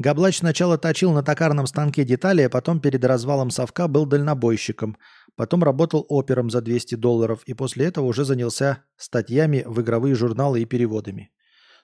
Габлач 0.00 0.38
сначала 0.38 0.78
точил 0.78 1.12
на 1.12 1.22
токарном 1.22 1.66
станке 1.66 2.04
детали, 2.04 2.40
а 2.40 2.48
потом 2.48 2.80
перед 2.80 3.04
развалом 3.04 3.50
совка 3.50 3.86
был 3.86 4.06
дальнобойщиком. 4.06 4.96
Потом 5.36 5.62
работал 5.62 6.06
опером 6.08 6.48
за 6.48 6.62
200 6.62 6.94
долларов 6.94 7.42
и 7.44 7.52
после 7.52 7.84
этого 7.84 8.06
уже 8.06 8.24
занялся 8.24 8.82
статьями 8.96 9.62
в 9.66 9.78
игровые 9.82 10.14
журналы 10.14 10.62
и 10.62 10.64
переводами. 10.64 11.30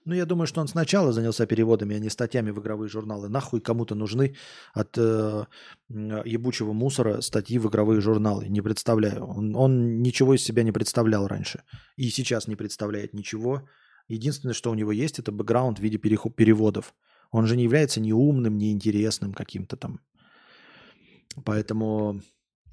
Ну, 0.06 0.14
я 0.14 0.24
думаю, 0.24 0.46
что 0.46 0.62
он 0.62 0.68
сначала 0.68 1.12
занялся 1.12 1.44
переводами, 1.44 1.94
а 1.94 1.98
не 1.98 2.08
статьями 2.08 2.52
в 2.52 2.60
игровые 2.60 2.88
журналы. 2.88 3.28
Нахуй 3.28 3.60
кому-то 3.60 3.94
нужны 3.94 4.34
от 4.72 4.96
э, 4.96 5.44
ебучего 5.88 6.72
мусора 6.72 7.20
статьи 7.20 7.58
в 7.58 7.68
игровые 7.68 8.00
журналы. 8.00 8.48
Не 8.48 8.62
представляю. 8.62 9.26
Он, 9.26 9.54
он 9.54 10.00
ничего 10.00 10.34
из 10.34 10.42
себя 10.42 10.62
не 10.62 10.72
представлял 10.72 11.26
раньше. 11.26 11.64
И 11.96 12.08
сейчас 12.08 12.48
не 12.48 12.56
представляет 12.56 13.12
ничего. 13.12 13.68
Единственное, 14.08 14.54
что 14.54 14.70
у 14.70 14.74
него 14.74 14.92
есть, 14.92 15.18
это 15.18 15.32
бэкграунд 15.32 15.80
в 15.80 15.82
виде 15.82 15.98
переводов. 15.98 16.94
Он 17.30 17.46
же 17.46 17.56
не 17.56 17.64
является 17.64 18.00
ни 18.00 18.12
умным, 18.12 18.58
ни 18.58 18.72
интересным 18.72 19.32
каким-то 19.32 19.76
там. 19.76 20.00
Поэтому 21.44 22.20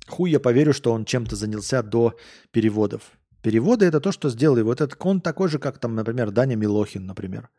хуй 0.08 0.32
я 0.32 0.40
поверю, 0.40 0.74
что 0.74 0.92
он 0.92 1.06
чем-то 1.06 1.36
занялся 1.36 1.84
до 1.84 2.16
переводов. 2.52 3.02
Переводы 3.42 3.86
это 3.86 4.00
то, 4.00 4.12
что 4.12 4.30
сделал. 4.30 4.64
Вот 4.64 4.80
этот 4.80 4.96
он 5.06 5.22
такой 5.22 5.50
же, 5.50 5.60
как 5.60 5.78
там, 5.78 5.96
например, 5.96 6.32
Даня 6.32 6.56
Милохин, 6.56 7.06
например. 7.06 7.50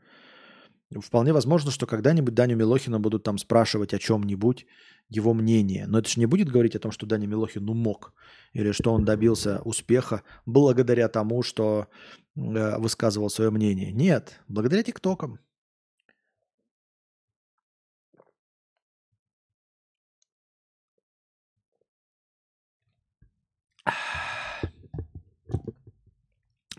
Вполне 1.01 1.33
возможно, 1.33 1.71
что 1.71 1.87
когда-нибудь 1.87 2.35
Даню 2.35 2.57
Милохина 2.57 3.01
будут 3.01 3.23
там 3.23 3.39
спрашивать 3.39 3.95
о 3.95 3.99
чем-нибудь, 3.99 4.67
его 5.09 5.35
мнение. 5.35 5.87
Но 5.87 5.99
это 5.99 6.09
же 6.09 6.21
не 6.21 6.27
будет 6.27 6.49
говорить 6.49 6.77
о 6.77 6.79
том, 6.79 6.93
что 6.93 7.07
Даня 7.07 7.27
Милохин 7.27 7.65
ну 7.65 7.75
мог, 7.75 8.15
или 8.53 8.73
что 8.73 8.93
он 8.93 9.05
добился 9.05 9.61
успеха 9.65 10.23
благодаря 10.47 11.09
тому, 11.09 11.43
что 11.43 11.89
э, 12.37 12.79
высказывал 12.79 13.29
свое 13.29 13.51
мнение. 13.51 13.93
Нет, 13.93 14.41
благодаря 14.49 14.83
ТикТокам. 14.83 15.41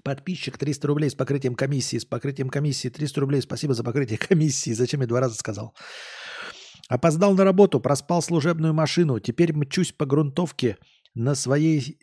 Подписчик 0.06 0.60
300 0.60 0.88
рублей 0.88 1.10
с 1.10 1.16
покрытием 1.16 1.56
комиссии. 1.56 1.98
С 1.98 2.06
покрытием 2.06 2.50
комиссии 2.50 2.90
300 2.90 3.22
рублей. 3.22 3.42
Спасибо 3.42 3.74
за 3.74 3.84
покрытие 3.84 4.20
комиссии. 4.20 4.70
Зачем 4.70 5.02
я 5.02 5.08
два 5.08 5.20
раза 5.20 5.34
сказал? 5.34 5.74
Опоздал 6.88 7.34
на 7.34 7.44
работу, 7.44 7.80
проспал 7.80 8.22
служебную 8.22 8.72
машину. 8.72 9.20
Теперь 9.20 9.52
мчусь 9.54 9.92
по 9.92 10.06
грунтовке 10.06 10.78
на 11.16 11.34
своей, 11.34 11.98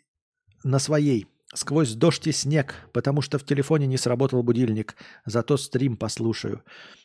на 0.65 0.79
своей, 0.79 1.27
сквозь 1.53 1.93
дождь 1.93 2.27
и 2.27 2.33
снег, 2.33 2.75
потому 2.91 3.21
что 3.21 3.39
в 3.39 3.45
телефоне 3.45 3.87
не 3.87 3.95
сработал 3.95 4.43
будильник. 4.43 4.97
Зато 5.25 5.55
стрим 5.55 5.95
послушаю. 5.95 6.61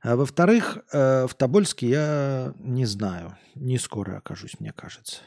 А 0.00 0.16
во-вторых, 0.16 0.78
э, 0.92 1.26
в 1.26 1.34
Тобольске 1.34 1.88
я 1.88 2.54
не 2.58 2.86
знаю. 2.86 3.36
Не 3.54 3.78
скоро 3.78 4.18
окажусь, 4.18 4.60
мне 4.60 4.72
кажется. 4.72 5.22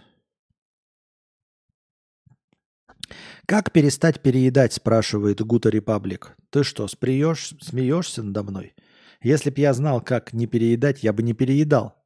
Как 3.45 3.71
перестать 3.71 4.21
переедать, 4.21 4.73
спрашивает 4.73 5.41
Гута 5.41 5.69
Репаблик. 5.69 6.37
Ты 6.49 6.63
что, 6.63 6.87
сприешь, 6.87 7.53
смеешься 7.59 8.23
надо 8.23 8.43
мной? 8.43 8.73
Если 9.21 9.49
б 9.49 9.59
я 9.59 9.73
знал, 9.73 10.01
как 10.01 10.33
не 10.33 10.47
переедать, 10.47 11.03
я 11.03 11.11
бы 11.11 11.21
не 11.21 11.33
переедал. 11.33 12.00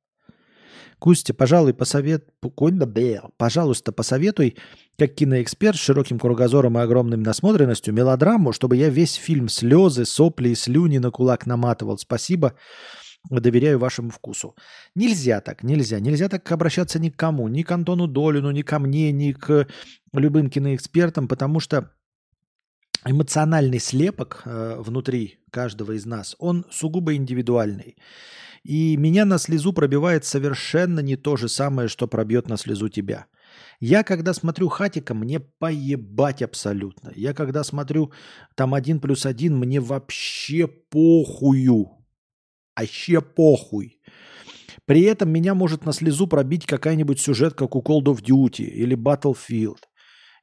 Кустя, 1.00 1.34
пожалуй, 1.34 1.74
посовет... 1.74 2.30
Пожалуйста, 3.38 3.92
посоветуй, 3.92 4.58
как 4.98 5.16
киноэксперт 5.16 5.78
с 5.78 5.82
широким 5.82 6.20
кругозором 6.20 6.78
и 6.78 6.82
огромной 6.82 7.18
насмотренностью, 7.18 7.94
мелодраму, 7.94 8.54
чтобы 8.54 8.78
я 8.78 8.90
весь 8.90 9.14
фильм 9.14 9.50
слезы, 9.50 10.06
сопли 10.06 10.50
и 10.50 10.56
слюни 10.56 11.00
на 11.00 11.12
кулак 11.12 11.46
наматывал. 11.46 11.98
Спасибо, 11.98 12.54
доверяю 13.30 13.80
вашему 13.80 14.10
вкусу. 14.10 14.56
Нельзя 14.96 15.42
так, 15.42 15.64
нельзя. 15.64 16.00
Нельзя 16.00 16.30
так 16.30 16.52
обращаться 16.52 17.00
ни 17.00 17.10
к 17.10 17.18
кому, 17.18 17.48
ни 17.48 17.64
к 17.64 17.72
Антону 17.72 18.08
Долину, 18.08 18.52
ни 18.52 18.62
ко 18.62 18.80
мне, 18.80 19.12
ни 19.12 19.32
к 19.32 19.68
любым 20.14 20.50
киноэкспертам, 20.50 21.28
потому 21.28 21.60
что 21.60 21.92
эмоциональный 23.06 23.80
слепок 23.80 24.42
э, 24.46 24.78
внутри 24.80 25.40
каждого 25.52 25.94
из 25.94 26.06
нас, 26.06 26.36
он 26.40 26.66
сугубо 26.72 27.16
индивидуальный. 27.16 27.96
И 28.66 28.98
меня 28.98 29.26
на 29.26 29.38
слезу 29.38 29.74
пробивает 29.74 30.26
совершенно 30.26 31.00
не 31.00 31.16
то 31.18 31.36
же 31.36 31.48
самое, 31.48 31.88
что 31.88 32.08
пробьет 32.08 32.50
на 32.50 32.58
слезу 32.58 32.90
тебя. 32.90 33.28
Я 33.80 34.02
когда 34.04 34.34
смотрю 34.34 34.70
хатика, 34.70 35.14
мне 35.14 35.40
поебать 35.40 36.42
абсолютно. 36.42 37.12
Я 37.16 37.36
когда 37.36 37.64
смотрю 37.64 38.12
там 38.56 38.74
один 38.74 39.00
плюс 39.00 39.28
один, 39.28 39.56
мне 39.56 39.80
вообще 39.80 40.68
похую. 40.68 41.92
Вообще 42.76 43.22
похуй. 43.22 44.00
При 44.86 45.02
этом 45.04 45.30
меня 45.30 45.54
может 45.54 45.86
на 45.86 45.94
слезу 45.94 46.26
пробить 46.26 46.66
какая-нибудь 46.66 47.20
сюжет, 47.20 47.54
как 47.54 47.76
у 47.76 47.82
Call 47.82 48.02
of 48.06 48.24
Duty 48.24 48.64
или 48.64 48.98
Battlefield. 48.98 49.78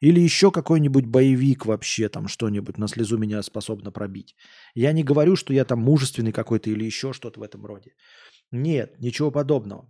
Или 0.02 0.20
еще 0.20 0.50
какой-нибудь 0.50 1.06
боевик 1.06 1.64
вообще, 1.64 2.08
там 2.08 2.26
что-нибудь 2.28 2.76
на 2.78 2.88
слезу 2.88 3.18
меня 3.18 3.42
способно 3.42 3.92
пробить. 3.92 4.34
Я 4.74 4.92
не 4.92 5.04
говорю, 5.04 5.36
что 5.36 5.54
я 5.54 5.64
там 5.64 5.78
мужественный 5.78 6.32
какой-то 6.32 6.70
или 6.70 6.84
еще 6.84 7.12
что-то 7.12 7.38
в 7.40 7.42
этом 7.44 7.64
роде. 7.64 7.92
Нет, 8.50 9.00
ничего 9.00 9.30
подобного. 9.30 9.88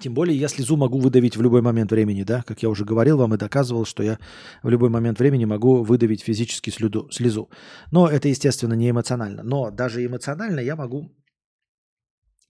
Тем 0.00 0.14
более 0.14 0.38
я 0.38 0.48
слезу 0.48 0.76
могу 0.76 1.00
выдавить 1.00 1.36
в 1.36 1.42
любой 1.42 1.62
момент 1.62 1.90
времени, 1.90 2.22
да, 2.22 2.42
как 2.42 2.62
я 2.62 2.68
уже 2.68 2.84
говорил 2.84 3.16
вам 3.16 3.34
и 3.34 3.38
доказывал, 3.38 3.86
что 3.86 4.02
я 4.02 4.18
в 4.62 4.68
любой 4.68 4.88
момент 4.88 5.18
времени 5.18 5.46
могу 5.46 5.82
выдавить 5.82 6.22
физически 6.22 6.70
слюду, 6.70 7.08
слезу. 7.10 7.50
Но 7.92 8.06
это, 8.06 8.28
естественно, 8.28 8.74
не 8.74 8.90
эмоционально. 8.90 9.42
Но 9.42 9.70
даже 9.70 10.04
эмоционально 10.04 10.60
я 10.60 10.76
могу, 10.76 11.10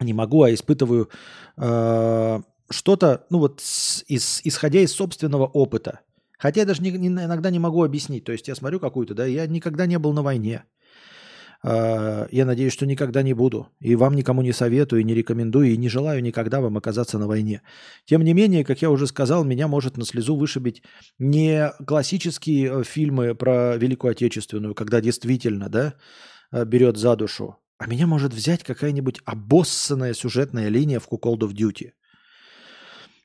не 0.00 0.12
могу, 0.12 0.42
а 0.42 0.52
испытываю 0.52 1.08
э, 1.56 2.40
что-то, 2.68 3.26
ну 3.30 3.38
вот, 3.38 3.60
с, 3.60 4.04
из, 4.08 4.42
исходя 4.44 4.80
из 4.80 4.92
собственного 4.92 5.46
опыта. 5.46 6.00
Хотя 6.38 6.60
я 6.60 6.66
даже 6.66 6.82
не, 6.82 6.90
не, 6.90 7.08
иногда 7.08 7.50
не 7.50 7.58
могу 7.58 7.82
объяснить. 7.82 8.24
То 8.24 8.32
есть 8.32 8.48
я 8.48 8.54
смотрю 8.54 8.80
какую-то, 8.80 9.14
да, 9.14 9.26
я 9.26 9.46
никогда 9.46 9.86
не 9.86 9.98
был 9.98 10.12
на 10.12 10.22
войне. 10.22 10.64
Uh, 11.64 12.28
я 12.30 12.44
надеюсь, 12.44 12.72
что 12.72 12.86
никогда 12.86 13.22
не 13.22 13.32
буду. 13.32 13.68
И 13.80 13.96
вам 13.96 14.14
никому 14.14 14.42
не 14.42 14.52
советую, 14.52 15.00
и 15.00 15.04
не 15.04 15.14
рекомендую, 15.14 15.68
и 15.68 15.76
не 15.76 15.88
желаю 15.88 16.22
никогда 16.22 16.60
вам 16.60 16.76
оказаться 16.76 17.18
на 17.18 17.26
войне. 17.26 17.62
Тем 18.04 18.22
не 18.22 18.34
менее, 18.34 18.64
как 18.64 18.82
я 18.82 18.90
уже 18.90 19.06
сказал, 19.06 19.42
меня 19.42 19.66
может 19.66 19.96
на 19.96 20.04
слезу 20.04 20.36
вышибить 20.36 20.82
не 21.18 21.72
классические 21.86 22.66
э, 22.66 22.84
фильмы 22.84 23.34
про 23.34 23.76
Великую 23.78 24.12
Отечественную, 24.12 24.74
когда 24.74 25.00
действительно, 25.00 25.68
да, 25.68 25.94
э, 26.52 26.64
берет 26.64 26.98
за 26.98 27.16
душу, 27.16 27.56
а 27.78 27.86
меня 27.86 28.06
может 28.06 28.32
взять 28.32 28.62
какая-нибудь 28.62 29.20
обоссанная 29.24 30.14
сюжетная 30.14 30.68
линия 30.68 31.00
в 31.00 31.08
Call 31.08 31.38
of 31.38 31.52
Duty. 31.52 31.92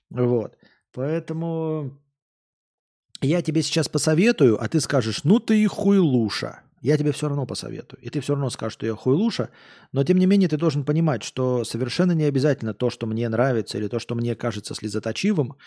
Вот. 0.10 0.58
Поэтому 0.94 2.01
я 3.22 3.42
тебе 3.42 3.62
сейчас 3.62 3.88
посоветую, 3.88 4.62
а 4.62 4.68
ты 4.68 4.80
скажешь, 4.80 5.24
ну 5.24 5.40
ты 5.40 5.62
и 5.64 5.68
хуйлуша. 5.68 6.62
Я 6.82 6.98
тебе 6.98 7.12
все 7.12 7.28
равно 7.28 7.46
посоветую. 7.46 8.02
И 8.02 8.10
ты 8.10 8.22
все 8.22 8.34
равно 8.34 8.50
скажешь, 8.50 8.74
что 8.74 8.88
я 8.88 8.96
хуйлуша. 8.96 9.50
Но 9.92 10.04
тем 10.04 10.18
не 10.18 10.26
менее 10.26 10.50
ты 10.50 10.58
должен 10.58 10.84
понимать, 10.84 11.22
что 11.22 11.64
совершенно 11.64 12.14
не 12.14 12.24
обязательно 12.24 12.74
то, 12.74 12.90
что 12.90 13.06
мне 13.06 13.30
нравится 13.30 13.78
или 13.78 13.88
то, 13.88 14.00
что 14.00 14.16
мне 14.16 14.36
кажется 14.36 14.74
слезоточивым, 14.74 15.58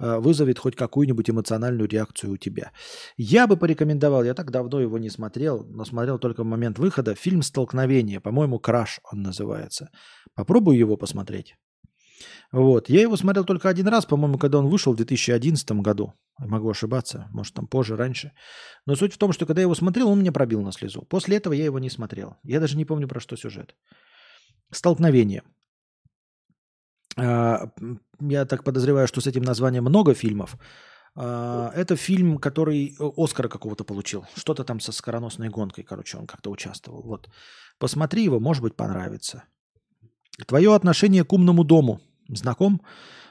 э, 0.00 0.18
вызовет 0.18 0.58
хоть 0.58 0.74
какую-нибудь 0.74 1.30
эмоциональную 1.30 1.88
реакцию 1.88 2.32
у 2.32 2.36
тебя. 2.36 2.72
Я 3.16 3.46
бы 3.46 3.56
порекомендовал, 3.56 4.24
я 4.24 4.34
так 4.34 4.50
давно 4.50 4.80
его 4.80 4.98
не 4.98 5.10
смотрел, 5.10 5.64
но 5.64 5.84
смотрел 5.84 6.18
только 6.18 6.42
в 6.42 6.46
момент 6.46 6.80
выхода, 6.80 7.14
фильм 7.14 7.42
«Столкновение». 7.42 8.20
По-моему, 8.20 8.58
«Краш» 8.58 8.98
он 9.12 9.22
называется. 9.22 9.90
Попробуй 10.34 10.76
его 10.76 10.96
посмотреть. 10.96 11.54
Вот. 12.52 12.88
Я 12.88 13.02
его 13.02 13.16
смотрел 13.16 13.44
только 13.44 13.68
один 13.68 13.88
раз, 13.88 14.06
по-моему, 14.06 14.38
когда 14.38 14.58
он 14.58 14.68
вышел 14.68 14.92
в 14.92 14.96
2011 14.96 15.70
году. 15.82 16.12
Могу 16.38 16.70
ошибаться, 16.70 17.28
может, 17.32 17.54
там 17.54 17.66
позже, 17.66 17.96
раньше. 17.96 18.32
Но 18.86 18.96
суть 18.96 19.12
в 19.12 19.18
том, 19.18 19.32
что 19.32 19.46
когда 19.46 19.60
я 19.60 19.64
его 19.64 19.74
смотрел, 19.74 20.08
он 20.08 20.18
меня 20.18 20.32
пробил 20.32 20.62
на 20.62 20.72
слезу. 20.72 21.02
После 21.02 21.36
этого 21.36 21.54
я 21.54 21.64
его 21.64 21.78
не 21.78 21.90
смотрел. 21.90 22.36
Я 22.42 22.60
даже 22.60 22.76
не 22.76 22.84
помню, 22.84 23.08
про 23.08 23.20
что 23.20 23.36
сюжет. 23.36 23.74
Столкновение. 24.70 25.42
А, 27.16 27.70
я 28.20 28.44
так 28.44 28.64
подозреваю, 28.64 29.06
что 29.06 29.20
с 29.20 29.26
этим 29.26 29.42
названием 29.42 29.84
много 29.84 30.14
фильмов. 30.14 30.56
А, 31.16 31.70
это 31.74 31.96
фильм, 31.96 32.38
который 32.38 32.96
Оскара 32.98 33.48
какого-то 33.48 33.84
получил. 33.84 34.26
Что-то 34.36 34.64
там 34.64 34.80
со 34.80 34.92
скороносной 34.92 35.48
гонкой, 35.48 35.84
короче, 35.84 36.18
он 36.18 36.26
как-то 36.26 36.50
участвовал. 36.50 37.02
Вот. 37.02 37.28
Посмотри 37.78 38.24
его, 38.24 38.40
может 38.40 38.62
быть, 38.62 38.76
понравится. 38.76 39.44
Твое 40.46 40.74
отношение 40.74 41.24
к 41.24 41.32
умному 41.32 41.64
дому. 41.64 42.00
Знаком? 42.28 42.82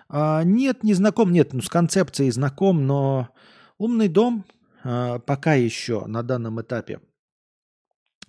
А, 0.10 0.44
нет, 0.44 0.84
не 0.84 0.94
знаком, 0.94 1.32
нет, 1.32 1.54
ну, 1.54 1.62
с 1.62 1.70
концепцией 1.70 2.32
знаком, 2.32 2.86
но 2.86 3.30
Умный 3.78 4.08
дом 4.08 4.46
э, 4.84 5.20
пока 5.26 5.56
еще 5.56 6.06
на 6.06 6.24
данном 6.24 6.62
этапе 6.62 7.02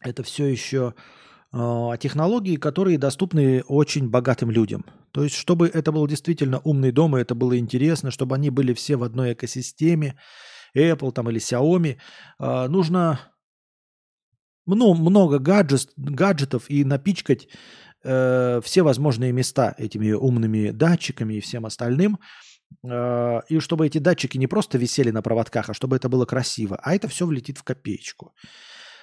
это 0.01 0.23
все 0.23 0.47
еще 0.47 0.95
э, 1.53 1.91
технологии, 2.01 2.57
которые 2.57 2.99
доступны 2.99 3.63
очень 3.69 4.09
богатым 4.09 4.51
людям. 4.51 4.85
То 5.13 5.23
есть, 5.23 5.37
чтобы 5.37 5.69
это 5.69 5.93
был 5.93 6.07
действительно 6.07 6.61
умный 6.65 6.93
дом, 6.93 7.17
и 7.17 7.21
это 7.21 7.35
было 7.35 7.59
интересно, 7.59 8.11
чтобы 8.11 8.35
они 8.35 8.51
были 8.51 8.75
все 8.75 8.97
в 8.97 9.03
одной 9.03 9.35
экосистеме, 9.35 10.19
Apple 10.77 11.13
там 11.13 11.31
или 11.31 11.39
Xiaomi, 11.39 11.99
э, 12.41 12.67
нужно 12.69 13.21
ну, 14.67 14.95
много 14.95 15.39
гаджет, 15.39 15.93
гаджетов 15.97 16.69
и 16.69 16.85
напичкать 16.85 17.49
э, 18.05 18.61
все 18.63 18.83
возможные 18.83 19.33
места 19.33 19.75
этими 19.79 20.13
умными 20.13 20.71
датчиками 20.71 21.35
и 21.35 21.41
всем 21.41 21.67
остальным. 21.67 22.19
Э, 22.83 23.41
и 23.49 23.59
чтобы 23.61 23.87
эти 23.87 23.99
датчики 23.99 24.39
не 24.39 24.47
просто 24.47 24.79
висели 24.79 25.11
на 25.11 25.23
проводках, 25.23 25.71
а 25.71 25.75
чтобы 25.75 25.97
это 25.97 26.09
было 26.09 26.27
красиво. 26.27 26.79
А 26.83 26.95
это 26.95 27.09
все 27.09 27.27
влетит 27.27 27.59
в 27.59 27.63
копеечку. 27.63 28.35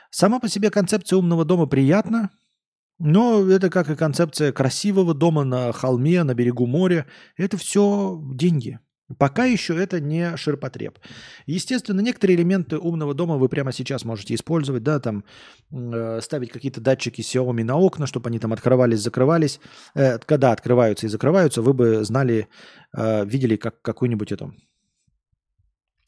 Сама 0.09 0.39
по 0.39 0.49
себе 0.49 0.69
концепция 0.69 1.17
умного 1.17 1.45
дома 1.45 1.67
приятна, 1.67 2.29
но 2.99 3.49
это 3.49 3.69
как 3.69 3.89
и 3.89 3.95
концепция 3.95 4.51
красивого 4.51 5.13
дома 5.13 5.43
на 5.43 5.71
холме, 5.71 6.23
на 6.23 6.35
берегу 6.35 6.67
моря. 6.67 7.07
Это 7.37 7.57
все 7.57 8.21
деньги. 8.33 8.79
Пока 9.17 9.45
еще 9.45 9.75
это 9.81 9.99
не 9.99 10.35
ширпотреб. 10.37 10.99
Естественно, 11.45 12.01
некоторые 12.01 12.37
элементы 12.37 12.77
умного 12.77 13.13
дома 13.13 13.37
вы 13.37 13.49
прямо 13.49 13.71
сейчас 13.71 14.05
можете 14.05 14.35
использовать, 14.35 14.83
да, 14.83 14.99
там 14.99 15.23
э, 15.71 16.19
ставить 16.21 16.51
какие-то 16.51 16.81
датчики 16.81 17.21
Xiaomi 17.21 17.63
на 17.63 17.77
окна, 17.77 18.07
чтобы 18.07 18.29
они 18.29 18.39
там 18.39 18.53
открывались, 18.53 18.99
закрывались. 18.99 19.59
Э, 19.95 20.17
когда 20.19 20.51
открываются 20.51 21.07
и 21.07 21.09
закрываются, 21.09 21.61
вы 21.61 21.73
бы 21.73 22.03
знали, 22.03 22.47
э, 22.95 23.25
видели 23.25 23.55
как 23.55 23.81
какую-нибудь 23.81 24.31
эту 24.31 24.53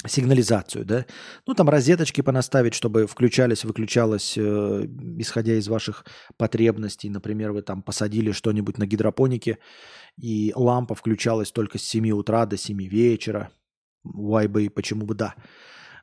сигнализацию, 0.07 0.85
да, 0.85 1.05
ну 1.47 1.53
там 1.53 1.69
розеточки 1.69 2.21
понаставить, 2.21 2.73
чтобы 2.73 3.07
включались, 3.07 3.63
выключалось, 3.63 4.38
э, 4.38 4.88
исходя 5.17 5.53
из 5.53 5.67
ваших 5.67 6.05
потребностей. 6.38 7.09
Например, 7.09 7.51
вы 7.51 7.61
там 7.61 7.81
посадили 7.81 8.31
что-нибудь 8.31 8.77
на 8.77 8.85
гидропонике, 8.85 9.59
и 10.17 10.51
лампа 10.55 10.95
включалась 10.95 11.51
только 11.51 11.77
с 11.77 11.84
7 11.84 12.11
утра 12.11 12.45
до 12.45 12.57
7 12.57 12.77
вечера. 12.84 13.49
Why 14.05 14.47
бы, 14.47 14.69
почему 14.69 15.05
бы 15.05 15.15
да. 15.15 15.35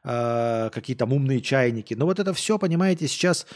Э, 0.03 0.71
какие 0.73 0.97
там 0.97 1.13
умные 1.13 1.41
чайники. 1.41 1.95
Но 1.95 2.07
вот 2.07 2.19
это 2.19 2.33
все, 2.33 2.59
понимаете, 2.59 3.07
сейчас 3.07 3.47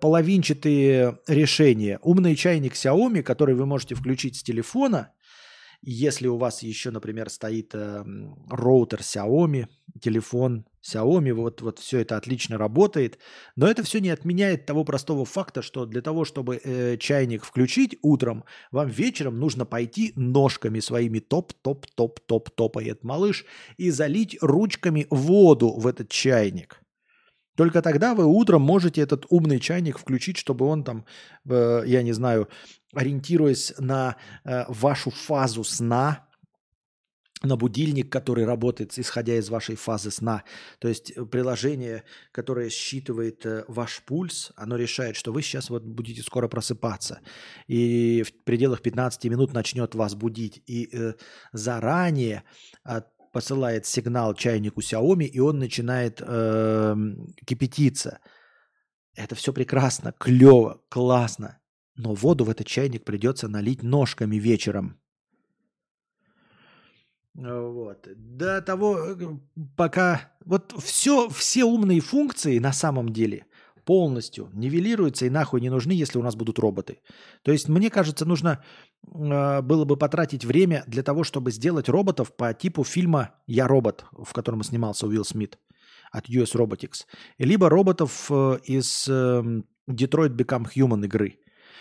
половинчатые 0.00 1.18
решения. 1.26 1.98
Умный 2.02 2.36
чайник 2.36 2.74
Xiaomi, 2.74 3.22
который 3.22 3.54
вы 3.54 3.66
можете 3.66 3.94
включить 3.94 4.36
с 4.36 4.42
телефона– 4.42 5.12
если 5.82 6.26
у 6.26 6.36
вас 6.36 6.62
еще, 6.62 6.90
например, 6.90 7.30
стоит 7.30 7.74
э, 7.74 8.04
роутер 8.50 9.00
Xiaomi, 9.00 9.66
телефон 10.00 10.66
Xiaomi, 10.82 11.32
вот, 11.32 11.62
вот 11.62 11.78
все 11.78 12.00
это 12.00 12.16
отлично 12.16 12.58
работает, 12.58 13.18
но 13.56 13.68
это 13.68 13.82
все 13.82 14.00
не 14.00 14.10
отменяет 14.10 14.66
того 14.66 14.84
простого 14.84 15.24
факта, 15.24 15.62
что 15.62 15.86
для 15.86 16.02
того, 16.02 16.24
чтобы 16.24 16.60
э, 16.62 16.96
чайник 16.98 17.44
включить 17.44 17.98
утром, 18.02 18.44
вам 18.70 18.88
вечером 18.88 19.38
нужно 19.38 19.64
пойти 19.64 20.12
ножками 20.16 20.80
своими 20.80 21.20
топ-топ-топ-топ 21.20 22.50
топает 22.50 23.04
малыш 23.04 23.44
и 23.76 23.90
залить 23.90 24.36
ручками 24.40 25.06
воду 25.10 25.70
в 25.70 25.86
этот 25.86 26.08
чайник. 26.08 26.82
Только 27.58 27.82
тогда 27.82 28.14
вы 28.14 28.24
утром 28.24 28.62
можете 28.62 29.00
этот 29.00 29.26
умный 29.30 29.58
чайник 29.58 29.98
включить, 29.98 30.36
чтобы 30.36 30.64
он 30.64 30.84
там, 30.84 31.04
э, 31.44 31.82
я 31.86 32.02
не 32.02 32.12
знаю, 32.12 32.48
ориентируясь 32.94 33.74
на 33.78 34.14
э, 34.44 34.64
вашу 34.68 35.10
фазу 35.10 35.64
сна, 35.64 36.28
на 37.42 37.56
будильник, 37.56 38.12
который 38.12 38.44
работает, 38.44 38.96
исходя 38.96 39.34
из 39.34 39.48
вашей 39.48 39.74
фазы 39.74 40.12
сна. 40.12 40.44
То 40.78 40.86
есть 40.86 41.10
э, 41.10 41.24
приложение, 41.24 42.04
которое 42.30 42.70
считывает 42.70 43.44
э, 43.44 43.64
ваш 43.66 44.02
пульс, 44.06 44.52
оно 44.54 44.76
решает, 44.76 45.16
что 45.16 45.32
вы 45.32 45.42
сейчас 45.42 45.68
вот 45.68 45.82
будете 45.82 46.22
скоро 46.22 46.46
просыпаться. 46.46 47.22
И 47.66 48.22
в 48.22 48.44
пределах 48.44 48.82
15 48.82 49.24
минут 49.24 49.52
начнет 49.52 49.96
вас 49.96 50.14
будить. 50.14 50.62
И 50.66 50.90
э, 50.92 51.14
заранее 51.52 52.44
от 52.84 53.17
посылает 53.32 53.86
сигнал 53.86 54.34
чайнику 54.34 54.80
Xiaomi, 54.80 55.24
и 55.24 55.40
он 55.40 55.58
начинает 55.58 56.22
э, 56.24 56.96
кипятиться. 57.46 58.20
Это 59.14 59.34
все 59.34 59.52
прекрасно, 59.52 60.12
клево, 60.12 60.80
классно. 60.88 61.58
Но 61.96 62.14
воду 62.14 62.44
в 62.44 62.50
этот 62.50 62.66
чайник 62.66 63.04
придется 63.04 63.48
налить 63.48 63.82
ножками 63.82 64.36
вечером. 64.36 65.00
Вот. 67.34 68.08
До 68.16 68.62
того, 68.62 68.98
э, 68.98 69.16
пока... 69.76 70.32
Вот 70.44 70.74
все, 70.82 71.28
все 71.28 71.64
умные 71.64 72.00
функции 72.00 72.58
на 72.58 72.72
самом 72.72 73.12
деле 73.12 73.47
полностью 73.88 74.50
нивелируются 74.52 75.24
и 75.24 75.30
нахуй 75.30 75.62
не 75.62 75.70
нужны, 75.70 75.92
если 75.92 76.18
у 76.18 76.22
нас 76.22 76.36
будут 76.36 76.58
роботы. 76.58 76.98
То 77.42 77.52
есть, 77.52 77.68
мне 77.68 77.88
кажется, 77.88 78.26
нужно 78.26 78.62
э, 79.06 79.62
было 79.62 79.86
бы 79.86 79.96
потратить 79.96 80.44
время 80.44 80.84
для 80.86 81.02
того, 81.02 81.24
чтобы 81.24 81.52
сделать 81.52 81.88
роботов 81.88 82.36
по 82.36 82.52
типу 82.52 82.84
фильма 82.84 83.30
«Я 83.46 83.66
робот», 83.66 84.04
в 84.12 84.34
котором 84.34 84.62
снимался 84.62 85.06
Уилл 85.06 85.24
Смит 85.24 85.58
от 86.12 86.28
US 86.28 86.54
Robotics. 86.54 87.06
Либо 87.38 87.70
роботов 87.70 88.26
э, 88.30 88.58
из 88.64 89.08
э, 89.08 89.62
Detroit 89.88 90.36
Become 90.36 90.66
Human 90.76 91.06
игры. 91.06 91.38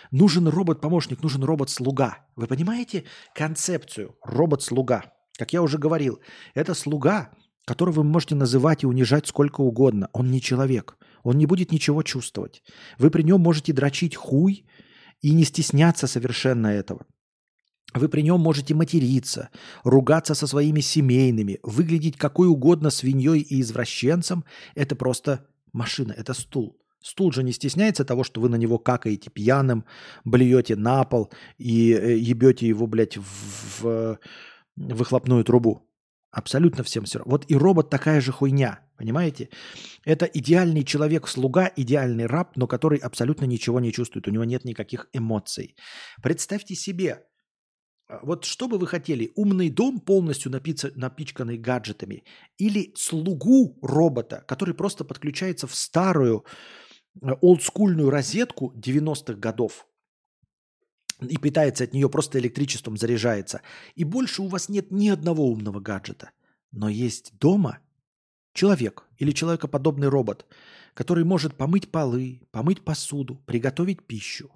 Нужен 0.09 0.47
робот-помощник, 0.47 1.21
нужен 1.21 1.43
робот-слуга. 1.43 2.19
Вы 2.37 2.47
понимаете 2.47 3.03
концепцию 3.35 4.15
робот-слуга? 4.23 5.11
Как 5.37 5.51
я 5.51 5.61
уже 5.61 5.77
говорил, 5.77 6.21
это 6.53 6.73
слуга, 6.73 7.31
которого 7.65 7.95
вы 7.95 8.03
можете 8.05 8.35
называть 8.35 8.83
и 8.83 8.87
унижать 8.87 9.27
сколько 9.27 9.59
угодно. 9.59 10.09
Он 10.13 10.31
не 10.31 10.39
человек. 10.39 10.97
Он 11.23 11.37
не 11.37 11.45
будет 11.45 11.71
ничего 11.71 12.03
чувствовать. 12.03 12.63
Вы 12.97 13.09
при 13.09 13.23
нем 13.23 13.41
можете 13.41 13.73
дрочить 13.73 14.15
хуй 14.15 14.65
и 15.21 15.33
не 15.33 15.43
стесняться 15.43 16.07
совершенно 16.07 16.67
этого. 16.67 17.05
Вы 17.93 18.09
при 18.09 18.21
нем 18.21 18.41
можете 18.41 18.75
материться, 18.75 19.49
ругаться 19.83 20.35
со 20.35 20.45
своими 20.45 20.81
семейными, 20.81 21.59
выглядеть 21.63 22.17
какой 22.17 22.47
угодно 22.47 22.89
свиньей 22.89 23.39
и 23.39 23.61
извращенцем. 23.61 24.43
Это 24.75 24.95
просто 24.95 25.47
машина, 25.73 26.13
это 26.15 26.33
стул. 26.33 26.77
Стул 27.01 27.31
же 27.31 27.43
не 27.43 27.53
стесняется 27.53 28.03
того, 28.03 28.23
что 28.23 28.41
вы 28.41 28.49
на 28.49 28.55
него 28.55 28.77
какаете 28.77 29.29
пьяным, 29.29 29.85
блюете 30.25 30.75
на 30.75 31.03
пол 31.05 31.31
и 31.57 31.93
э, 31.93 32.17
ебете 32.17 32.67
его, 32.67 32.87
блядь, 32.87 33.17
в, 33.17 33.81
в 33.81 34.19
выхлопную 34.75 35.43
трубу. 35.43 35.86
Абсолютно 36.31 36.83
всем 36.83 37.05
все 37.05 37.19
равно. 37.19 37.31
Вот 37.31 37.45
и 37.47 37.55
робот 37.55 37.89
такая 37.89 38.19
же 38.21 38.31
хуйня, 38.31 38.79
понимаете? 38.97 39.49
Это 40.03 40.25
идеальный 40.25 40.83
человек-слуга, 40.83 41.71
идеальный 41.75 42.25
раб, 42.25 42.57
но 42.57 42.67
который 42.67 42.99
абсолютно 42.99 43.45
ничего 43.45 43.79
не 43.79 43.93
чувствует, 43.93 44.27
у 44.27 44.31
него 44.31 44.43
нет 44.43 44.65
никаких 44.65 45.07
эмоций. 45.13 45.75
Представьте 46.21 46.75
себе, 46.75 47.23
а, 48.09 48.19
вот 48.23 48.45
что 48.45 48.67
бы 48.67 48.77
вы 48.77 48.87
хотели, 48.87 49.31
умный 49.35 49.69
дом, 49.69 49.99
полностью 49.99 50.51
напиться, 50.51 50.91
напичканный 50.95 51.57
гаджетами, 51.57 52.23
или 52.57 52.93
слугу 52.95 53.77
робота, 53.81 54.43
который 54.47 54.73
просто 54.73 55.05
подключается 55.05 55.65
в 55.67 55.75
старую 55.75 56.45
э, 57.21 57.31
олдскульную 57.41 58.09
розетку 58.09 58.73
90-х 58.75 59.33
годов, 59.35 59.87
и 61.21 61.37
питается 61.37 61.83
от 61.83 61.93
нее 61.93 62.09
просто 62.09 62.39
электричеством, 62.39 62.97
заряжается. 62.97 63.61
И 63.95 64.03
больше 64.03 64.41
у 64.41 64.47
вас 64.47 64.69
нет 64.69 64.91
ни 64.91 65.09
одного 65.09 65.47
умного 65.47 65.79
гаджета. 65.79 66.31
Но 66.71 66.89
есть 66.89 67.33
дома 67.39 67.79
человек 68.53 69.05
или 69.17 69.31
человекоподобный 69.31 70.09
робот, 70.09 70.45
который 70.93 71.23
может 71.23 71.55
помыть 71.55 71.89
полы, 71.89 72.41
помыть 72.51 72.83
посуду, 72.83 73.35
приготовить 73.45 74.03
пищу. 74.03 74.51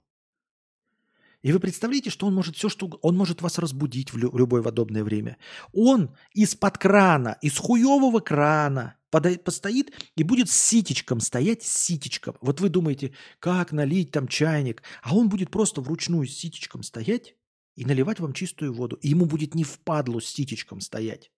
И 1.42 1.52
вы 1.52 1.60
представляете, 1.60 2.12
что 2.12 2.28
он 2.28 2.36
может 2.36 2.56
все, 2.56 2.70
что 2.70 2.88
он 3.02 3.18
может 3.18 3.42
вас 3.42 3.58
разбудить 3.58 4.14
в 4.14 4.18
любое 4.18 4.62
удобное 4.62 5.04
время. 5.04 5.38
Он 5.74 6.16
из-под 6.34 6.78
крана, 6.78 7.38
из 7.42 7.58
хуевого 7.58 8.20
крана 8.20 8.96
постоит 9.12 9.92
и 10.16 10.24
будет 10.24 10.50
с 10.50 10.60
ситечком 10.60 11.20
стоять, 11.20 11.64
с 11.64 11.72
ситечком. 11.72 12.36
Вот 12.42 12.62
вы 12.62 12.70
думаете, 12.70 13.14
как 13.40 13.72
налить 13.72 14.12
там 14.12 14.28
чайник, 14.28 14.82
а 15.04 15.16
он 15.16 15.30
будет 15.30 15.52
просто 15.52 15.82
вручную 15.82 16.28
с 16.28 16.34
ситечком 16.34 16.82
стоять 16.84 17.36
и 17.76 17.86
наливать 17.86 18.20
вам 18.20 18.34
чистую 18.34 18.74
воду. 18.74 18.96
И 18.98 19.10
ему 19.10 19.26
будет 19.26 19.56
не 19.56 19.64
впадлу 19.64 20.20
с 20.20 20.26
ситечком 20.26 20.82
стоять 20.82 21.32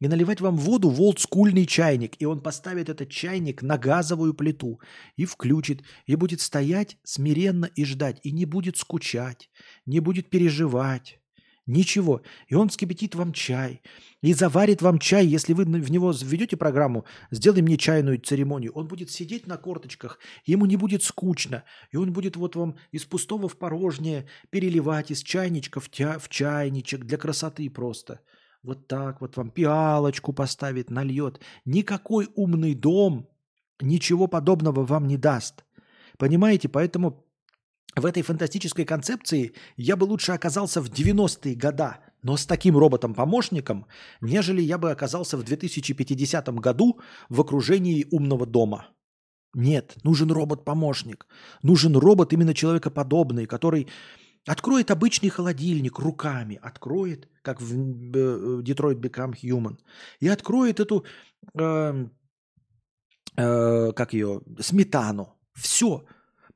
и 0.00 0.08
наливать 0.08 0.40
вам 0.40 0.56
воду 0.56 0.90
в 0.90 1.00
олдскульный 1.00 1.66
чайник. 1.66 2.20
И 2.20 2.26
он 2.26 2.40
поставит 2.40 2.88
этот 2.88 3.10
чайник 3.10 3.62
на 3.62 3.78
газовую 3.78 4.34
плиту 4.34 4.80
и 5.16 5.24
включит, 5.24 5.82
и 6.06 6.14
будет 6.14 6.40
стоять 6.40 6.98
смиренно 7.02 7.66
и 7.66 7.84
ждать, 7.84 8.20
и 8.22 8.30
не 8.30 8.44
будет 8.44 8.76
скучать, 8.76 9.50
не 9.86 10.00
будет 10.00 10.30
переживать. 10.30 11.17
Ничего. 11.68 12.22
И 12.48 12.54
он 12.54 12.70
вскипятит 12.70 13.14
вам 13.14 13.32
чай. 13.32 13.82
И 14.22 14.32
заварит 14.32 14.82
вам 14.82 14.98
чай. 14.98 15.26
Если 15.26 15.52
вы 15.52 15.64
в 15.64 15.90
него 15.90 16.12
введете 16.12 16.56
программу 16.56 17.04
«Сделай 17.30 17.62
мне 17.62 17.76
чайную 17.76 18.18
церемонию», 18.18 18.72
он 18.72 18.88
будет 18.88 19.10
сидеть 19.10 19.46
на 19.46 19.58
корточках, 19.58 20.18
ему 20.46 20.66
не 20.66 20.76
будет 20.76 21.02
скучно. 21.02 21.64
И 21.92 21.96
он 21.96 22.12
будет 22.12 22.36
вот 22.36 22.56
вам 22.56 22.76
из 22.90 23.04
пустого 23.04 23.48
в 23.48 23.58
порожнее 23.58 24.26
переливать 24.50 25.10
из 25.10 25.22
чайничка 25.22 25.78
в, 25.78 25.90
тя, 25.90 26.18
в 26.18 26.28
чайничек 26.28 27.04
для 27.04 27.18
красоты 27.18 27.70
просто– 27.70 28.20
вот 28.62 28.88
так 28.88 29.20
вот 29.20 29.36
вам 29.36 29.50
пиалочку 29.50 30.32
поставит, 30.32 30.90
нальет. 30.90 31.40
Никакой 31.64 32.28
умный 32.34 32.74
дом 32.74 33.28
ничего 33.80 34.26
подобного 34.26 34.84
вам 34.84 35.06
не 35.06 35.16
даст. 35.16 35.64
Понимаете? 36.18 36.68
Поэтому 36.68 37.24
в 37.96 38.06
этой 38.06 38.22
фантастической 38.22 38.84
концепции 38.84 39.52
я 39.76 39.96
бы 39.96 40.04
лучше 40.04 40.32
оказался 40.32 40.80
в 40.80 40.90
90-е 40.90 41.54
года, 41.54 41.98
но 42.22 42.36
с 42.36 42.46
таким 42.46 42.76
роботом-помощником, 42.76 43.86
нежели 44.20 44.60
я 44.62 44.78
бы 44.78 44.90
оказался 44.90 45.36
в 45.36 45.44
2050 45.44 46.48
году 46.60 47.00
в 47.28 47.40
окружении 47.40 48.06
умного 48.10 48.46
дома. 48.46 48.88
Нет, 49.54 49.96
нужен 50.04 50.30
робот-помощник. 50.30 51.26
Нужен 51.62 51.96
робот 51.96 52.32
именно 52.32 52.54
человекоподобный, 52.54 53.46
который 53.46 53.88
откроет 54.46 54.90
обычный 54.90 55.30
холодильник 55.30 55.98
руками, 55.98 56.58
откроет, 56.62 57.28
как 57.42 57.60
в 57.60 57.74
Detroit 58.62 59.00
Become 59.00 59.34
Human, 59.42 59.78
и 60.20 60.28
откроет 60.28 60.80
эту, 60.80 61.04
э, 61.58 62.06
э, 63.36 63.92
как 63.92 64.12
ее, 64.12 64.42
сметану. 64.60 65.34
Все. 65.54 66.04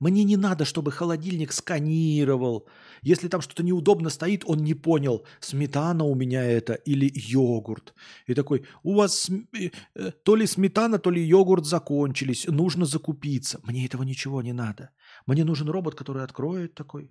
Мне 0.03 0.25
не 0.25 0.37
надо, 0.37 0.65
чтобы 0.65 0.91
холодильник 0.91 1.53
сканировал. 1.53 2.67
Если 3.03 3.29
там 3.29 3.41
что-то 3.41 3.63
неудобно 3.63 4.11
стоит, 4.11 4.43
он 4.45 4.59
не 4.59 4.75
понял, 4.75 5.25
сметана 5.41 6.05
у 6.05 6.17
меня 6.17 6.43
это 6.43 6.73
или 6.73 7.09
йогурт. 7.15 7.95
И 8.27 8.35
такой, 8.35 8.67
у 8.83 8.95
вас 8.95 9.31
э, 9.31 9.71
э, 9.95 10.11
то 10.25 10.35
ли 10.35 10.47
сметана, 10.47 10.99
то 10.99 11.13
ли 11.13 11.23
йогурт 11.23 11.67
закончились, 11.67 12.49
нужно 12.49 12.85
закупиться. 12.85 13.61
Мне 13.63 13.87
этого 13.87 14.03
ничего 14.03 14.43
не 14.43 14.53
надо. 14.53 14.91
Мне 15.27 15.45
нужен 15.45 15.69
робот, 15.69 15.95
который 15.95 16.25
откроет 16.25 16.75
такой, 16.75 17.09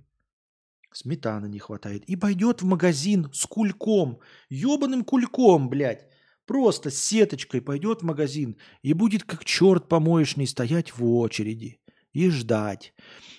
сметаны 0.92 1.48
не 1.48 1.60
хватает. 1.60 2.04
И 2.10 2.18
пойдет 2.18 2.62
в 2.62 2.66
магазин 2.66 3.30
с 3.32 3.46
кульком, 3.46 4.20
ебаным 4.50 5.06
кульком, 5.06 5.70
блядь. 5.70 6.08
Просто 6.46 6.92
сеточкой 6.92 7.62
пойдет 7.62 8.02
в 8.02 8.06
магазин 8.06 8.58
и 8.82 8.94
будет 8.94 9.24
как 9.24 9.46
черт 9.46 9.88
помоечный 9.88 10.48
стоять 10.48 10.92
в 10.98 11.06
очереди 11.06 11.81
и 12.14 12.30
ждать. 12.30 12.94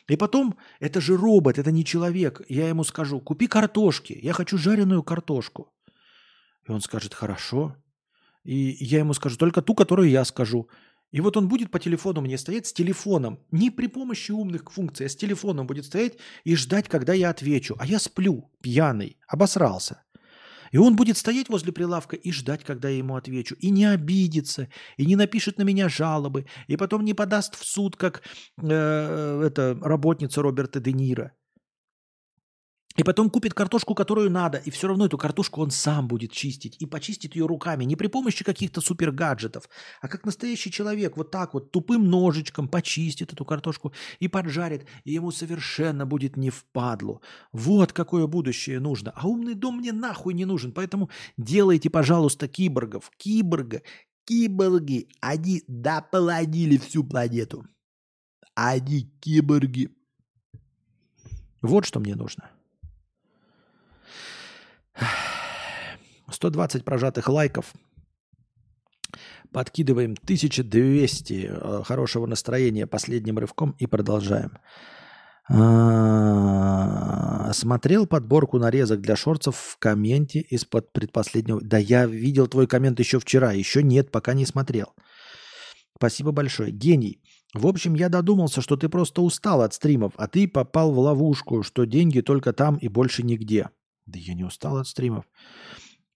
И 0.08 0.16
потом, 0.16 0.56
это 0.80 1.00
же 1.00 1.16
робот, 1.16 1.58
это 1.58 1.70
не 1.70 1.84
человек. 1.84 2.42
Я 2.48 2.68
ему 2.68 2.84
скажу, 2.84 3.20
купи 3.20 3.46
картошки, 3.46 4.18
я 4.22 4.32
хочу 4.32 4.58
жареную 4.58 5.02
картошку. 5.02 5.72
И 6.66 6.70
он 6.72 6.80
скажет, 6.80 7.14
хорошо. 7.14 7.76
И 8.44 8.76
я 8.80 8.98
ему 9.00 9.14
скажу, 9.14 9.36
только 9.36 9.62
ту, 9.62 9.74
которую 9.74 10.10
я 10.10 10.24
скажу. 10.24 10.68
И 11.12 11.20
вот 11.20 11.36
он 11.36 11.48
будет 11.48 11.70
по 11.70 11.78
телефону 11.78 12.22
мне 12.22 12.38
стоять 12.38 12.66
с 12.66 12.72
телефоном, 12.72 13.38
не 13.50 13.70
при 13.70 13.86
помощи 13.86 14.32
умных 14.32 14.70
функций, 14.70 15.06
а 15.06 15.08
с 15.08 15.16
телефоном 15.16 15.66
будет 15.66 15.84
стоять 15.84 16.14
и 16.44 16.56
ждать, 16.56 16.88
когда 16.88 17.12
я 17.12 17.30
отвечу. 17.30 17.76
А 17.78 17.86
я 17.86 17.98
сплю, 17.98 18.50
пьяный, 18.62 19.18
обосрался. 19.28 20.02
И 20.72 20.78
он 20.78 20.96
будет 20.96 21.16
стоять 21.16 21.48
возле 21.48 21.72
прилавка 21.72 22.16
и 22.16 22.32
ждать, 22.32 22.64
когда 22.64 22.88
я 22.88 22.98
ему 22.98 23.14
отвечу. 23.16 23.54
И 23.60 23.70
не 23.70 23.84
обидится, 23.84 24.68
и 24.96 25.06
не 25.06 25.16
напишет 25.16 25.58
на 25.58 25.62
меня 25.62 25.88
жалобы, 25.88 26.46
и 26.66 26.76
потом 26.76 27.04
не 27.04 27.14
подаст 27.14 27.54
в 27.54 27.64
суд, 27.64 27.96
как 27.96 28.22
э, 28.60 29.42
эта 29.46 29.78
работница 29.80 30.42
Роберта 30.42 30.80
Де 30.80 30.92
Ниро. 30.92 31.32
И 32.96 33.02
потом 33.02 33.30
купит 33.30 33.54
картошку, 33.54 33.94
которую 33.94 34.30
надо, 34.30 34.58
и 34.58 34.70
все 34.70 34.88
равно 34.88 35.06
эту 35.06 35.16
картошку 35.16 35.62
он 35.62 35.70
сам 35.70 36.08
будет 36.08 36.32
чистить. 36.32 36.76
И 36.80 36.86
почистит 36.86 37.34
ее 37.34 37.46
руками, 37.46 37.84
не 37.84 37.96
при 37.96 38.08
помощи 38.08 38.44
каких-то 38.44 38.80
супер 38.80 39.12
гаджетов, 39.12 39.68
а 40.00 40.08
как 40.08 40.24
настоящий 40.26 40.70
человек, 40.70 41.16
вот 41.16 41.30
так 41.30 41.54
вот, 41.54 41.70
тупым 41.70 42.10
ножичком 42.10 42.68
почистит 42.68 43.32
эту 43.32 43.44
картошку 43.44 43.92
и 44.20 44.28
поджарит, 44.28 44.86
и 45.04 45.12
ему 45.12 45.30
совершенно 45.30 46.06
будет 46.06 46.36
не 46.36 46.50
впадлу. 46.50 47.22
Вот 47.52 47.92
какое 47.92 48.26
будущее 48.26 48.80
нужно. 48.80 49.12
А 49.14 49.26
умный 49.26 49.54
дом 49.54 49.78
мне 49.78 49.92
нахуй 49.92 50.34
не 50.34 50.44
нужен, 50.44 50.72
поэтому 50.72 51.10
делайте, 51.36 51.88
пожалуйста, 51.90 52.48
киборгов. 52.48 53.10
Киборга, 53.16 53.82
киборги, 54.24 55.08
они 55.20 55.62
дополонили 55.66 56.76
всю 56.76 57.04
планету. 57.04 57.64
Они 58.54 59.10
киборги. 59.20 59.88
Вот 61.62 61.86
что 61.86 62.00
мне 62.00 62.14
нужно. 62.14 62.50
120 66.30 66.84
прожатых 66.84 67.28
лайков. 67.28 67.72
Подкидываем 69.52 70.14
1200 70.22 71.50
э, 71.50 71.82
хорошего 71.84 72.26
настроения 72.26 72.86
последним 72.86 73.38
рывком 73.38 73.74
и 73.78 73.86
продолжаем. 73.86 74.58
А, 75.48 77.52
смотрел 77.52 78.06
подборку 78.06 78.58
нарезок 78.58 79.02
для 79.02 79.16
шорцев 79.16 79.56
в 79.56 79.76
комменте 79.78 80.40
из-под 80.40 80.92
предпоследнего. 80.92 81.60
Да 81.60 81.76
я 81.76 82.06
видел 82.06 82.46
твой 82.46 82.66
коммент 82.66 82.98
еще 83.00 83.18
вчера. 83.18 83.52
Еще 83.52 83.82
нет, 83.82 84.10
пока 84.10 84.32
не 84.32 84.46
смотрел. 84.46 84.94
Спасибо 85.96 86.32
большое. 86.32 86.72
Гений. 86.72 87.20
В 87.52 87.66
общем, 87.66 87.94
я 87.94 88.08
додумался, 88.08 88.62
что 88.62 88.76
ты 88.76 88.88
просто 88.88 89.20
устал 89.20 89.60
от 89.60 89.74
стримов, 89.74 90.14
а 90.16 90.26
ты 90.26 90.48
попал 90.48 90.90
в 90.90 90.98
ловушку, 90.98 91.62
что 91.62 91.84
деньги 91.84 92.22
только 92.22 92.54
там 92.54 92.76
и 92.76 92.88
больше 92.88 93.22
нигде. 93.22 93.68
Да 94.06 94.18
я 94.18 94.34
не 94.34 94.44
устал 94.44 94.78
от 94.78 94.86
стримов. 94.86 95.24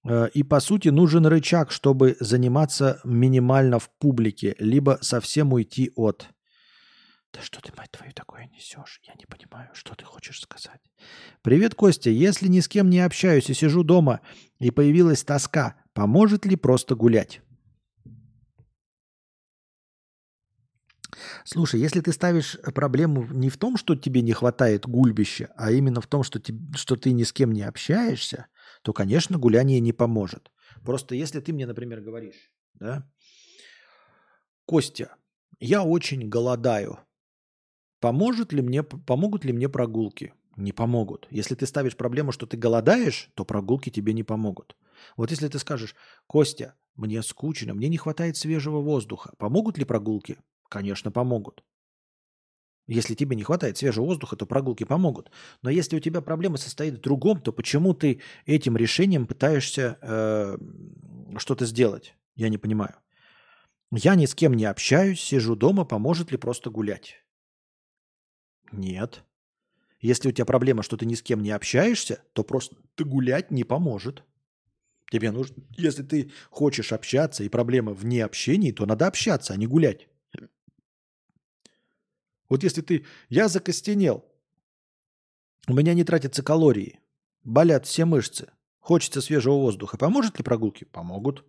Э, 0.05 0.29
и 0.33 0.43
по 0.43 0.61
сути 0.61 0.89
нужен 0.89 1.27
рычаг, 1.27 1.71
чтобы 1.71 2.17
заниматься 2.21 3.01
минимально 3.05 3.79
в 3.79 3.91
публике, 3.99 4.55
либо 4.59 4.99
совсем 5.01 5.53
уйти 5.53 5.93
от. 5.97 6.29
Да 7.33 7.43
что 7.43 7.61
ты, 7.61 7.73
мать 7.77 7.91
твою, 7.91 8.13
такое 8.13 8.47
несешь? 8.47 9.01
Я 9.03 9.15
не 9.19 9.27
понимаю, 9.27 9.69
что 9.75 9.95
ты 9.95 10.05
хочешь 10.05 10.41
сказать. 10.41 10.81
Привет, 11.43 11.75
Костя. 11.75 12.11
Если 12.11 12.49
ни 12.49 12.61
с 12.61 12.69
кем 12.69 12.89
не 12.89 13.01
общаюсь 13.01 13.51
и 13.51 13.55
сижу 13.55 13.83
дома, 13.83 14.21
и 14.59 14.71
появилась 14.71 15.25
тоска, 15.25 15.77
поможет 15.93 16.47
ли 16.47 16.57
просто 16.57 16.95
гулять? 16.95 17.43
Слушай, 21.47 21.79
если 21.79 22.01
ты 22.01 22.13
ставишь 22.13 22.59
проблему 22.75 23.25
не 23.31 23.51
в 23.51 23.57
том, 23.57 23.77
что 23.77 23.95
тебе 23.95 24.21
не 24.21 24.33
хватает 24.33 24.85
гульбища, 24.85 25.53
а 25.57 25.71
именно 25.71 26.01
в 26.01 26.09
том, 26.09 26.25
что, 26.25 26.41
ты, 26.41 26.53
что 26.75 26.97
ты 26.97 27.13
ни 27.13 27.23
с 27.23 27.33
кем 27.33 27.53
не 27.53 27.63
общаешься, 27.63 28.49
то, 28.83 28.93
конечно, 28.93 29.39
гуляние 29.39 29.79
не 29.79 29.93
поможет. 29.93 30.51
Просто 30.85 31.15
если 31.15 31.39
ты 31.39 31.53
мне, 31.53 31.65
например, 31.65 32.01
говоришь, 32.01 32.51
да, 32.75 33.09
Костя, 34.65 35.15
я 35.61 35.85
очень 35.85 36.29
голодаю, 36.29 36.99
поможет 38.01 38.53
ли 38.53 38.61
мне, 38.61 38.83
помогут 38.83 39.45
ли 39.45 39.53
мне 39.53 39.69
прогулки? 39.69 40.35
Не 40.57 40.73
помогут. 40.73 41.29
Если 41.31 41.55
ты 41.55 41.65
ставишь 41.67 41.97
проблему, 41.97 42.33
что 42.33 42.47
ты 42.47 42.57
голодаешь, 42.57 43.31
то 43.35 43.45
прогулки 43.45 43.91
тебе 43.91 44.13
не 44.15 44.25
помогут. 44.25 44.77
Вот 45.17 45.31
если 45.31 45.47
ты 45.47 45.61
скажешь, 45.61 45.95
Костя, 46.27 46.75
мне 46.97 47.23
скучно, 47.23 47.73
мне 47.73 47.89
не 47.89 47.99
хватает 47.99 48.37
свежего 48.37 48.81
воздуха, 48.81 49.33
помогут 49.39 49.79
ли 49.79 49.85
прогулки? 49.85 50.39
Конечно, 50.69 51.11
помогут. 51.11 51.65
Если 52.87 53.15
тебе 53.15 53.35
не 53.35 53.43
хватает 53.43 53.77
свежего 53.77 54.05
воздуха, 54.05 54.37
то 54.37 54.47
прогулки 54.47 54.85
помогут. 54.85 55.31
Но 55.63 55.71
если 55.71 55.97
у 55.97 56.01
тебя 56.01 56.21
проблема 56.21 56.57
состоит 56.57 56.95
в 56.95 57.01
другом, 57.01 57.41
то 57.41 57.53
почему 57.53 57.95
ты 57.95 58.21
этим 58.45 58.77
решением 58.77 59.27
пытаешься 59.27 59.99
э, 60.01 60.57
что-то 61.39 61.67
сделать? 61.67 62.15
Я 62.37 62.49
не 62.49 62.59
понимаю. 62.59 62.95
Я 63.91 64.15
ни 64.15 64.27
с 64.27 64.35
кем 64.35 64.55
не 64.55 64.67
общаюсь, 64.67 65.21
сижу 65.21 65.57
дома, 65.57 65.85
поможет 65.85 66.31
ли 66.31 66.37
просто 66.37 66.71
гулять? 66.71 67.25
Нет. 68.71 69.25
Если 70.01 70.29
у 70.29 70.33
тебя 70.33 70.45
проблема, 70.45 70.83
что 70.83 70.97
ты 70.97 71.07
ни 71.07 71.15
с 71.15 71.23
кем 71.23 71.43
не 71.43 71.51
общаешься, 71.51 72.23
то 72.35 72.45
просто 72.45 72.77
ты 72.95 73.05
гулять 73.05 73.51
не 73.51 73.65
поможет. 73.65 74.25
Тебе 75.11 75.31
нужно, 75.31 75.57
если 75.77 76.03
ты 76.03 76.31
хочешь 76.51 76.93
общаться 76.93 77.43
и 77.43 77.49
проблема 77.49 77.93
в 77.95 78.05
необщении, 78.05 78.73
то 78.73 78.87
надо 78.87 79.07
общаться, 79.07 79.55
а 79.55 79.57
не 79.57 79.67
гулять. 79.67 80.09
Вот 82.49 82.63
если 82.63 82.83
ты... 82.83 83.05
Я 83.29 83.49
закостенел. 83.49 84.25
У 85.69 85.75
меня 85.75 85.95
не 85.95 86.05
тратятся 86.05 86.43
калории. 86.43 87.01
Болят 87.43 87.87
все 87.87 88.05
мышцы. 88.05 88.53
Хочется 88.79 89.21
свежего 89.21 89.55
воздуха. 89.55 89.97
Поможет 89.97 90.39
ли 90.39 90.45
прогулки? 90.45 90.85
Помогут. 90.85 91.45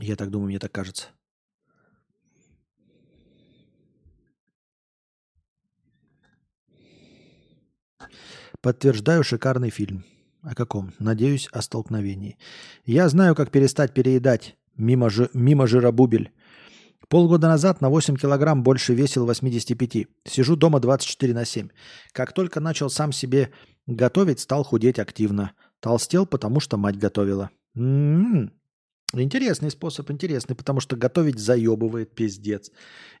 Я 0.00 0.14
так 0.14 0.30
думаю, 0.30 0.48
мне 0.48 0.58
так 0.60 0.70
кажется. 0.70 1.08
Подтверждаю 8.60 9.24
шикарный 9.24 9.70
фильм. 9.70 10.04
О 10.42 10.54
каком? 10.54 10.92
Надеюсь, 10.98 11.48
о 11.52 11.62
столкновении. 11.62 12.38
Я 12.84 13.08
знаю, 13.08 13.34
как 13.34 13.50
перестать 13.50 13.92
переедать. 13.92 14.56
Мимо, 14.76 15.10
жи... 15.10 15.28
мимо 15.34 15.66
жиробубель. 15.66 16.32
Полгода 17.08 17.48
назад 17.48 17.80
на 17.80 17.88
8 17.88 18.16
килограмм 18.16 18.62
больше 18.62 18.94
весил 18.94 19.24
85. 19.26 20.06
Сижу 20.24 20.56
дома 20.56 20.78
24 20.78 21.34
на 21.34 21.44
7. 21.44 21.68
Как 22.12 22.32
только 22.32 22.60
начал 22.60 22.90
сам 22.90 23.12
себе 23.12 23.50
готовить, 23.86 24.40
стал 24.40 24.62
худеть 24.62 24.98
активно. 24.98 25.52
Толстел, 25.80 26.26
потому 26.26 26.60
что 26.60 26.76
мать 26.76 26.98
готовила. 26.98 27.50
М-м-м. 27.74 28.52
Интересный 29.14 29.70
способ, 29.70 30.10
интересный, 30.10 30.54
потому 30.54 30.80
что 30.80 30.94
готовить 30.94 31.38
заебывает 31.38 32.14
пиздец. 32.14 32.70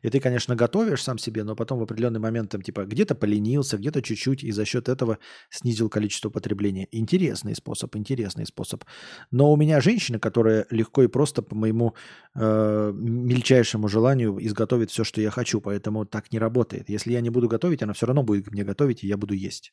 И 0.02 0.10
ты, 0.10 0.20
конечно, 0.20 0.54
готовишь 0.54 1.02
сам 1.02 1.16
себе, 1.16 1.44
но 1.44 1.56
потом 1.56 1.78
в 1.78 1.82
определенный 1.82 2.20
момент 2.20 2.50
там 2.50 2.60
типа 2.60 2.84
где-то 2.84 3.14
поленился, 3.14 3.78
где-то 3.78 4.02
чуть-чуть, 4.02 4.44
и 4.44 4.52
за 4.52 4.66
счет 4.66 4.90
этого 4.90 5.18
снизил 5.48 5.88
количество 5.88 6.28
потребления. 6.28 6.88
Интересный 6.92 7.54
способ, 7.54 7.96
интересный 7.96 8.44
способ. 8.44 8.84
Но 9.30 9.50
у 9.50 9.56
меня 9.56 9.80
женщина, 9.80 10.18
которая 10.18 10.66
легко 10.68 11.04
и 11.04 11.08
просто 11.08 11.40
по 11.40 11.56
моему 11.56 11.94
э, 12.34 12.92
мельчайшему 12.94 13.88
желанию 13.88 14.36
изготовит 14.46 14.90
все, 14.90 15.04
что 15.04 15.22
я 15.22 15.30
хочу, 15.30 15.62
поэтому 15.62 16.04
так 16.04 16.30
не 16.32 16.38
работает. 16.38 16.90
Если 16.90 17.12
я 17.12 17.22
не 17.22 17.30
буду 17.30 17.48
готовить, 17.48 17.82
она 17.82 17.94
все 17.94 18.04
равно 18.04 18.22
будет 18.22 18.50
мне 18.52 18.62
готовить, 18.62 19.04
и 19.04 19.06
я 19.06 19.16
буду 19.16 19.32
есть. 19.32 19.72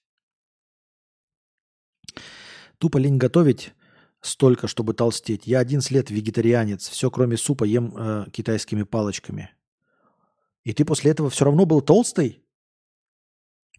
Тупо 2.78 3.00
лень 3.00 3.18
готовить 3.18 3.74
столько, 4.26 4.68
чтобы 4.68 4.94
толстеть. 4.94 5.48
Я 5.48 5.60
11 5.60 5.92
лет 5.92 6.10
вегетарианец, 6.10 6.90
все 6.90 7.10
кроме 7.12 7.38
супа 7.38 7.64
ем 7.64 7.94
э, 7.96 8.26
китайскими 8.32 8.84
палочками. 8.84 9.52
И 10.64 10.74
ты 10.74 10.84
после 10.84 11.12
этого 11.12 11.30
все 11.30 11.46
равно 11.46 11.66
был 11.66 11.82
толстый? 11.82 12.42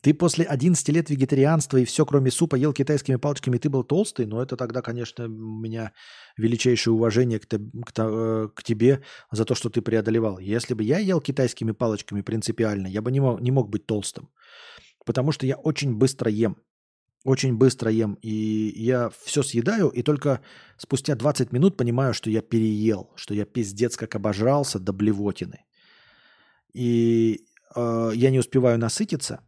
Ты 0.03 0.15
после 0.15 0.45
11 0.45 0.89
лет 0.91 1.11
вегетарианства 1.11 1.79
и 1.79 1.85
все 1.85 2.07
кроме 2.07 2.31
супа 2.31 2.55
ел 2.55 2.73
китайскими 2.73 3.17
палочками, 3.17 3.59
ты 3.59 3.69
был 3.69 3.83
толстый? 3.83 4.27
Но 4.27 4.41
это 4.41 4.57
тогда, 4.57 4.83
конечно, 4.83 5.25
у 5.25 5.29
меня 5.29 5.93
величайшее 6.37 6.95
уважение 6.95 7.41
к, 7.41 7.49
к, 7.49 7.59
э, 7.99 8.49
к 8.55 8.63
тебе 8.63 9.03
за 9.33 9.45
то, 9.45 9.57
что 9.57 9.69
ты 9.69 9.83
преодолевал. 9.83 10.39
Если 10.39 10.75
бы 10.75 10.85
я 10.85 10.99
ел 10.99 11.21
китайскими 11.21 11.73
палочками 11.73 12.23
принципиально, 12.23 12.87
я 12.87 13.03
бы 13.03 13.11
не 13.11 13.19
мог, 13.21 13.41
не 13.41 13.51
мог 13.51 13.69
быть 13.69 13.87
толстым. 13.87 14.31
Потому 15.05 15.33
что 15.33 15.45
я 15.47 15.57
очень 15.57 15.97
быстро 15.97 16.31
ем. 16.31 16.57
Очень 17.27 17.57
быстро 17.57 17.91
ем, 17.91 18.17
и 18.23 18.73
я 18.77 19.11
все 19.25 19.43
съедаю, 19.43 19.89
и 19.89 20.03
только 20.03 20.43
спустя 20.77 21.17
20 21.17 21.51
минут 21.51 21.77
понимаю, 21.77 22.15
что 22.15 22.31
я 22.31 22.41
переел, 22.41 23.11
что 23.17 23.35
я 23.35 23.45
пиздец 23.45 23.97
как 23.97 24.15
обожрался 24.15 24.79
до 24.79 24.93
блевотины. 24.93 25.65
И 26.73 27.45
э, 27.75 28.11
я 28.15 28.31
не 28.31 28.39
успеваю 28.39 28.79
насытиться, 28.79 29.41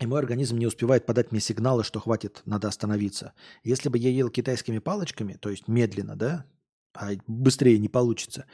и 0.00 0.06
мой 0.06 0.18
организм 0.18 0.56
не 0.56 0.66
успевает 0.66 1.04
подать 1.04 1.30
мне 1.30 1.42
сигналы, 1.42 1.84
что 1.84 2.00
хватит, 2.00 2.40
надо 2.46 2.68
остановиться. 2.68 3.34
Если 3.62 3.90
бы 3.90 3.98
я 3.98 4.08
ел 4.08 4.30
китайскими 4.30 4.78
палочками, 4.78 5.34
то 5.34 5.50
есть 5.50 5.68
медленно, 5.68 6.16
да, 6.16 6.46
а 6.94 7.10
быстрее 7.26 7.78
не 7.78 7.90
получится, 7.90 8.46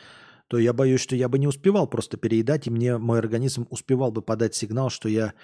то 0.49 0.59
я 0.59 0.73
боюсь, 0.73 1.01
что 1.01 1.15
я 1.15 1.29
бы 1.29 1.39
не 1.39 1.47
успевал 1.47 1.87
просто 1.87 2.17
переедать, 2.17 2.67
и 2.67 2.71
мне 2.71 2.99
мой 2.99 3.21
организм 3.21 3.69
успевал 3.71 4.11
бы 4.11 4.23
подать 4.23 4.57
сигнал, 4.57 4.91
что 4.91 5.09
я 5.09 5.35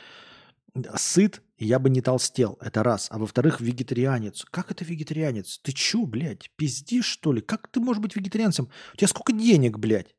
сыт, 0.97 1.43
я 1.59 1.78
бы 1.78 1.90
не 1.90 2.01
толстел. 2.01 2.59
Это 2.61 2.82
раз. 2.82 3.09
А 3.11 3.19
во-вторых, 3.19 3.61
вегетарианец. 3.61 4.45
Как 4.51 4.70
это 4.70 4.85
вегетарианец? 4.85 5.59
Ты 5.62 5.73
чё, 5.73 6.07
блядь, 6.07 6.51
пиздишь, 6.57 7.07
что 7.07 7.32
ли? 7.32 7.40
Как 7.40 7.69
ты 7.69 7.81
можешь 7.81 8.03
быть 8.03 8.16
вегетарианцем? 8.16 8.69
У 8.95 8.97
тебя 8.97 9.09
сколько 9.09 9.32
денег, 9.32 9.78
блядь? 9.78 10.15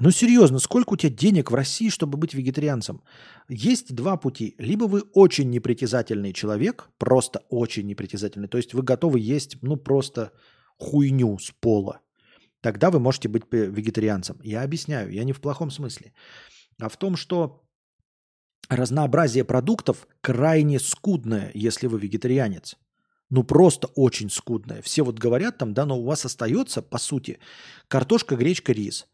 Ну 0.00 0.10
серьезно, 0.10 0.58
сколько 0.58 0.94
у 0.94 0.96
тебя 0.96 1.12
денег 1.12 1.50
в 1.50 1.54
России, 1.54 1.88
чтобы 1.88 2.18
быть 2.18 2.34
вегетарианцем? 2.34 3.02
Есть 3.48 3.94
два 3.94 4.16
пути. 4.16 4.56
Либо 4.58 4.84
вы 4.84 5.02
очень 5.12 5.50
непритязательный 5.50 6.32
человек, 6.32 6.90
просто 6.98 7.44
очень 7.48 7.86
непритязательный, 7.86 8.48
то 8.48 8.58
есть 8.58 8.74
вы 8.74 8.82
готовы 8.82 9.20
есть, 9.20 9.62
ну 9.62 9.76
просто 9.76 10.32
хуйню 10.78 11.38
с 11.38 11.52
пола. 11.52 12.00
Тогда 12.60 12.90
вы 12.90 12.98
можете 12.98 13.28
быть 13.28 13.44
вегетарианцем. 13.52 14.40
Я 14.42 14.62
объясняю, 14.62 15.12
я 15.12 15.22
не 15.22 15.32
в 15.32 15.40
плохом 15.40 15.70
смысле. 15.70 16.12
А 16.80 16.88
в 16.88 16.96
том, 16.96 17.14
что 17.14 17.63
разнообразие 18.68 19.44
продуктов 19.44 20.06
крайне 20.20 20.78
скудное, 20.78 21.50
если 21.54 21.86
вы 21.86 21.98
вегетарианец. 22.00 22.76
Ну 23.30 23.42
просто 23.42 23.88
очень 23.94 24.30
скудное. 24.30 24.82
Все 24.82 25.02
вот 25.02 25.18
говорят 25.18 25.58
там, 25.58 25.74
да, 25.74 25.86
но 25.86 25.98
у 25.98 26.04
вас 26.04 26.24
остается, 26.24 26.82
по 26.82 26.98
сути, 26.98 27.38
картошка, 27.88 28.36
гречка, 28.36 28.72
рис. 28.72 29.06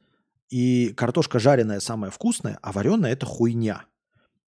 И 0.48 0.92
картошка 0.96 1.38
жареная 1.38 1.80
самая 1.80 2.10
вкусная, 2.10 2.58
а 2.60 2.72
вареная 2.72 3.12
это 3.12 3.24
хуйня. 3.24 3.84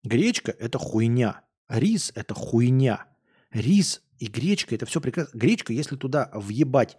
Гречка 0.03 0.51
это 0.59 0.79
хуйня. 0.79 1.43
Рис 1.69 2.13
это 2.15 2.35
хуйня. 2.35 3.07
Рис 3.51 4.03
и 4.19 4.27
гречка 4.27 4.75
это 4.75 4.85
все 4.85 5.01
прекрасно. 5.01 5.39
Гречка, 5.39 5.73
если 5.73 5.97
туда 5.97 6.31
въебать 6.35 6.97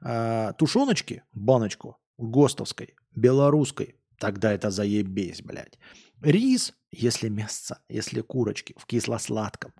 э, 0.00 0.52
тушеночки, 0.58 1.22
баночку 1.32 1.98
ГОСТовской, 2.18 2.94
белорусской, 3.14 3.96
тогда 4.18 4.52
это 4.52 4.70
заебись, 4.70 5.42
блядь. 5.42 5.78
Рис, 6.22 6.72
если 6.90 7.28
мясо, 7.28 7.78
если 7.88 8.22
курочки 8.22 8.74
в 8.78 8.86
кисло-сладком. 8.86 9.72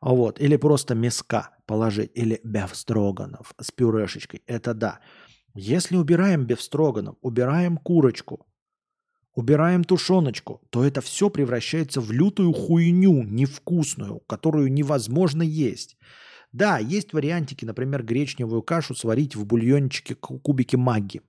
Вот. 0.00 0.40
Или 0.40 0.56
просто 0.56 0.94
мяска 0.94 1.50
положить. 1.66 2.10
Или 2.14 2.40
бефстроганов 2.44 3.54
с 3.60 3.70
пюрешечкой. 3.70 4.42
Это 4.46 4.74
да. 4.74 5.00
Если 5.54 5.96
убираем 5.96 6.46
бефстроганов, 6.46 7.16
убираем 7.20 7.76
курочку, 7.76 8.46
убираем 9.34 9.84
тушеночку, 9.84 10.62
то 10.70 10.84
это 10.84 11.00
все 11.00 11.28
превращается 11.28 12.00
в 12.00 12.10
лютую 12.12 12.52
хуйню 12.52 13.22
невкусную, 13.24 14.20
которую 14.20 14.72
невозможно 14.72 15.42
есть. 15.42 15.98
Да, 16.52 16.78
есть 16.78 17.12
вариантики, 17.12 17.64
например, 17.64 18.02
гречневую 18.02 18.62
кашу 18.62 18.94
сварить 18.94 19.36
в 19.36 19.44
бульончике 19.44 20.14
кубики 20.14 20.76
магги. 20.76 21.20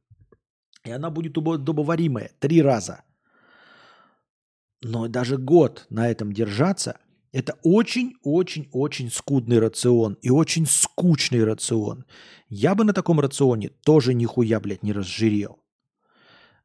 И 0.84 0.92
она 0.92 1.10
будет 1.10 1.38
удобоваримая 1.38 2.32
три 2.40 2.62
раза– 2.62 3.04
но 4.82 5.08
даже 5.08 5.38
год 5.38 5.86
на 5.90 6.10
этом 6.10 6.32
держаться– 6.32 6.98
это 7.32 7.58
очень-очень-очень 7.64 9.10
скудный 9.10 9.60
рацион 9.60 10.18
и 10.22 10.30
очень 10.30 10.66
скучный 10.66 11.44
рацион. 11.44 12.06
Я 12.50 12.76
бы 12.76 12.84
на 12.84 12.94
таком 12.94 13.20
рационе 13.20 13.70
тоже 13.86 14.14
нихуя, 14.14 14.60
блядь, 14.60 14.84
не 14.84 14.92
разжирел. 14.92 15.60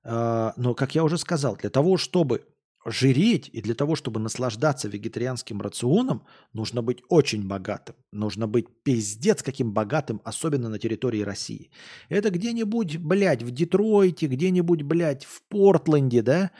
А, 0.02 0.54
но, 0.56 0.74
как 0.74 0.94
я 0.94 1.04
уже 1.04 1.18
сказал, 1.18 1.56
для 1.56 1.70
того, 1.70 1.96
чтобы 1.96 2.44
жиреть 2.84 3.50
и 3.52 3.60
для 3.60 3.74
того, 3.74 3.96
чтобы 3.96 4.20
наслаждаться 4.20 4.88
вегетарианским 4.88 5.60
рационом, 5.60 6.24
нужно 6.52 6.82
быть 6.82 7.02
очень 7.08 7.46
богатым. 7.46 7.96
Нужно 8.12 8.46
быть 8.46 8.66
пиздец 8.84 9.42
каким 9.42 9.72
богатым, 9.72 10.20
особенно 10.24 10.68
на 10.68 10.78
территории 10.78 11.22
России. 11.22 11.70
Это 12.08 12.30
где-нибудь, 12.30 12.98
блядь, 12.98 13.42
в 13.42 13.50
Детройте, 13.50 14.26
где-нибудь, 14.26 14.82
блядь, 14.82 15.24
в 15.24 15.42
Портленде, 15.48 16.22
да, 16.22 16.50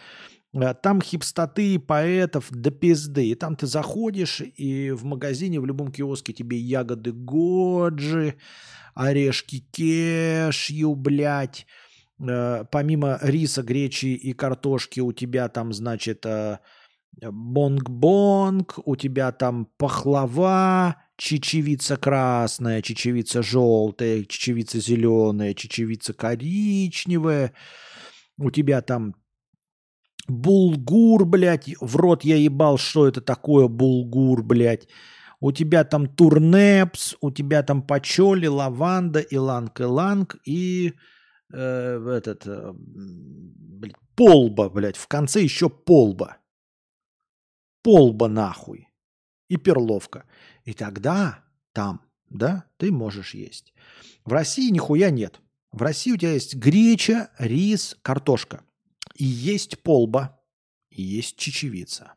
там 0.82 1.00
хипстоты 1.02 1.78
поэтов 1.78 2.50
до 2.50 2.70
пизды. 2.70 3.28
И 3.28 3.34
там 3.34 3.56
ты 3.56 3.66
заходишь, 3.66 4.40
и 4.40 4.90
в 4.90 5.04
магазине, 5.04 5.60
в 5.60 5.66
любом 5.66 5.92
киоске 5.92 6.32
тебе 6.32 6.58
ягоды 6.58 7.12
годжи, 7.12 8.34
орешки 8.94 9.60
кешью, 9.70 10.94
блядь. 10.94 11.66
Э, 12.18 12.64
помимо 12.70 13.18
риса, 13.22 13.62
гречи 13.62 14.06
и 14.06 14.32
картошки 14.32 15.00
у 15.00 15.12
тебя 15.12 15.48
там, 15.48 15.72
значит, 15.72 16.24
э, 16.24 16.58
бонг-бонг, 17.20 18.78
у 18.84 18.96
тебя 18.96 19.32
там 19.32 19.68
пахлава, 19.76 20.96
чечевица 21.16 21.96
красная, 21.96 22.82
чечевица 22.82 23.42
желтая, 23.42 24.24
чечевица 24.24 24.80
зеленая, 24.80 25.54
чечевица 25.54 26.12
коричневая, 26.12 27.52
у 28.38 28.50
тебя 28.50 28.82
там 28.82 29.14
Булгур, 30.28 31.24
блядь, 31.24 31.74
в 31.81 31.97
рот 31.97 32.24
я 32.24 32.36
ебал, 32.36 32.78
что 32.78 33.07
это 33.07 33.20
такое 33.20 33.69
булгур, 33.69 34.43
блядь. 34.43 34.89
У 35.39 35.53
тебя 35.53 35.85
там 35.85 36.07
турнепс, 36.09 37.15
у 37.20 37.31
тебя 37.31 37.62
там 37.62 37.82
пачоли, 37.82 38.47
лаванда, 38.47 39.20
иланг-иланг 39.20 40.36
и 40.44 40.94
э, 41.53 42.16
этот, 42.16 42.47
э, 42.47 42.73
блядь, 42.74 43.94
полба, 44.16 44.69
блядь. 44.70 44.97
В 44.97 45.07
конце 45.07 45.43
еще 45.43 45.69
полба. 45.69 46.39
Полба 47.82 48.28
нахуй. 48.28 48.89
И 49.48 49.57
перловка. 49.57 50.24
И 50.65 50.73
тогда 50.73 51.44
там, 51.73 52.01
да, 52.31 52.65
ты 52.78 52.90
можешь 52.90 53.35
есть. 53.35 53.73
В 54.24 54.32
России 54.32 54.70
нихуя 54.70 55.11
нет. 55.11 55.40
В 55.70 55.82
России 55.82 56.12
у 56.12 56.16
тебя 56.16 56.32
есть 56.32 56.57
греча, 56.57 57.31
рис, 57.39 57.97
картошка. 58.03 58.62
И 59.16 59.24
есть 59.24 59.82
полба, 59.82 60.38
и 60.90 61.02
есть 61.02 61.36
чечевица, 61.36 62.14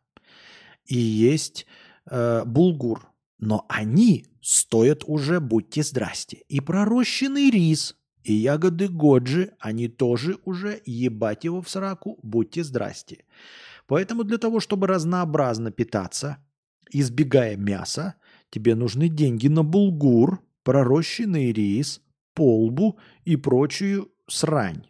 и 0.86 0.98
есть 0.98 1.66
э, 2.10 2.44
булгур. 2.46 3.10
Но 3.38 3.66
они 3.70 4.26
стоят 4.42 5.04
уже, 5.06 5.40
будьте 5.40 5.82
здрасте. 5.82 6.44
И 6.50 6.60
пророщенный 6.60 7.50
рис, 7.50 7.96
и 8.24 8.34
ягоды 8.34 8.90
годжи, 8.90 9.54
они 9.60 9.88
тоже 9.88 10.38
уже 10.44 10.82
ебать 10.86 11.46
его 11.46 11.62
в 11.62 11.70
сраку, 11.70 12.20
будьте 12.22 12.64
здрасте. 12.64 13.24
Поэтому 13.88 14.26
для 14.26 14.38
того, 14.38 14.60
чтобы 14.60 14.88
разнообразно 14.88 15.72
питаться, 15.72 16.38
избегая 16.92 17.56
мяса, 17.56 18.16
тебе 18.50 18.76
нужны 18.76 19.08
деньги 19.08 19.48
на 19.48 19.64
булгур, 19.64 20.42
пророщенный 20.64 21.54
рис, 21.54 22.02
полбу 22.34 23.00
и 23.24 23.38
прочую 23.38 24.12
срань. 24.28 24.84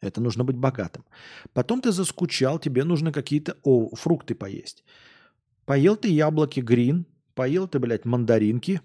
Это 0.00 0.20
нужно 0.20 0.44
быть 0.44 0.56
богатым. 0.56 1.04
Потом 1.52 1.80
ты 1.80 1.92
заскучал, 1.92 2.58
тебе 2.58 2.84
нужно 2.84 3.12
какие-то 3.12 3.56
о, 3.62 3.94
фрукты 3.94 4.34
поесть. 4.34 4.84
Поел 5.66 5.96
ты 5.96 6.08
яблоки 6.08 6.60
грин, 6.60 7.06
поел 7.34 7.68
ты, 7.68 7.78
блядь, 7.78 8.04
мандаринки, 8.04 8.80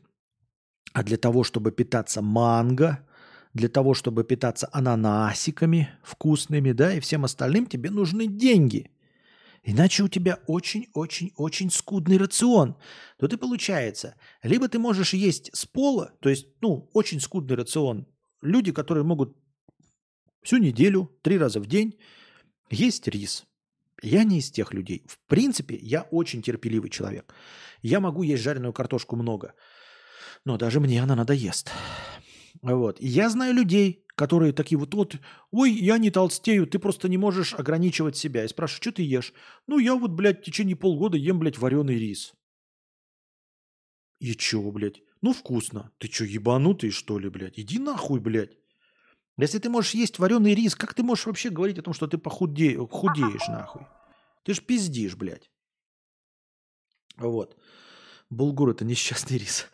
а 0.94 1.04
для 1.04 1.18
того, 1.18 1.44
чтобы 1.44 1.72
питаться 1.72 2.22
манго, 2.22 3.00
для 3.54 3.70
того, 3.70 3.94
чтобы 3.94 4.26
питаться 4.26 4.70
ананасиками 4.74 5.90
вкусными, 6.04 6.74
да, 6.74 6.94
и 6.94 7.00
всем 7.00 7.24
остальным 7.24 7.66
тебе 7.66 7.90
нужны 7.90 8.28
деньги. 8.28 8.92
Иначе 9.64 10.04
у 10.04 10.08
тебя 10.08 10.40
очень-очень-очень 10.46 11.72
скудный 11.72 12.18
рацион. 12.18 12.76
То 13.18 13.28
ты 13.28 13.38
получается, 13.38 14.16
либо 14.44 14.68
ты 14.68 14.78
можешь 14.78 15.14
есть 15.14 15.50
с 15.56 15.66
пола, 15.66 16.12
то 16.20 16.30
есть, 16.30 16.48
ну, 16.62 16.90
очень 16.94 17.20
скудный 17.20 17.56
рацион. 17.56 18.06
Люди, 18.42 18.72
которые 18.72 19.06
могут 19.06 19.36
всю 20.46 20.58
неделю, 20.58 21.12
три 21.22 21.38
раза 21.38 21.60
в 21.60 21.66
день 21.66 22.00
есть 22.70 23.08
рис. 23.08 23.46
Я 24.02 24.24
не 24.24 24.40
из 24.40 24.52
тех 24.52 24.74
людей. 24.74 25.04
В 25.08 25.18
принципе, 25.28 25.76
я 25.76 26.04
очень 26.04 26.42
терпеливый 26.42 26.90
человек. 26.90 27.34
Я 27.82 28.00
могу 28.00 28.24
есть 28.24 28.44
жареную 28.44 28.74
картошку 28.74 29.16
много, 29.16 29.54
но 30.46 30.58
даже 30.58 30.80
мне 30.80 31.02
она 31.02 31.16
надоест. 31.16 31.72
Вот. 32.62 32.98
Я 33.00 33.30
знаю 33.30 33.54
людей, 33.54 34.06
которые 34.16 34.54
такие 34.54 34.78
вот, 34.78 34.94
вот, 34.94 35.16
ой, 35.52 35.72
я 35.72 35.98
не 35.98 36.12
толстею, 36.12 36.68
ты 36.68 36.80
просто 36.80 37.10
не 37.10 37.18
можешь 37.18 37.54
ограничивать 37.54 38.16
себя. 38.16 38.46
И 38.46 38.48
спрашиваю, 38.48 38.82
что 38.82 38.92
ты 38.92 39.04
ешь? 39.04 39.34
Ну, 39.68 39.80
я 39.80 39.96
вот, 39.96 40.12
блядь, 40.12 40.42
в 40.42 40.44
течение 40.44 40.76
полгода 40.76 41.18
ем, 41.18 41.40
блядь, 41.40 41.58
вареный 41.58 41.98
рис. 41.98 42.34
И 44.20 44.36
чё, 44.36 44.72
блядь? 44.72 45.02
Ну, 45.22 45.34
вкусно. 45.34 45.92
Ты 45.98 46.08
чё, 46.08 46.26
ебанутый, 46.26 46.92
что 46.92 47.20
ли, 47.20 47.30
блядь? 47.30 47.60
Иди 47.60 47.80
нахуй, 47.80 48.20
блядь. 48.20 48.58
Если 49.38 49.60
ты 49.60 49.70
можешь 49.70 49.96
есть 49.96 50.20
вареный 50.20 50.56
рис, 50.56 50.76
как 50.76 50.94
ты 50.94 51.04
можешь 51.04 51.26
вообще 51.26 51.50
говорить 51.50 51.80
о 51.80 51.82
том, 51.82 51.94
что 51.94 52.08
ты 52.08 52.18
похуде... 52.18 52.78
худеешь, 52.78 53.48
нахуй? 53.48 53.86
Ты 54.44 54.54
ж 54.54 54.62
пиздишь, 54.62 55.16
блядь. 55.16 55.50
Вот. 57.18 57.56
Булгур– 58.30 58.70
это 58.72 58.86
несчастный 58.86 59.38
рис. 59.38 59.68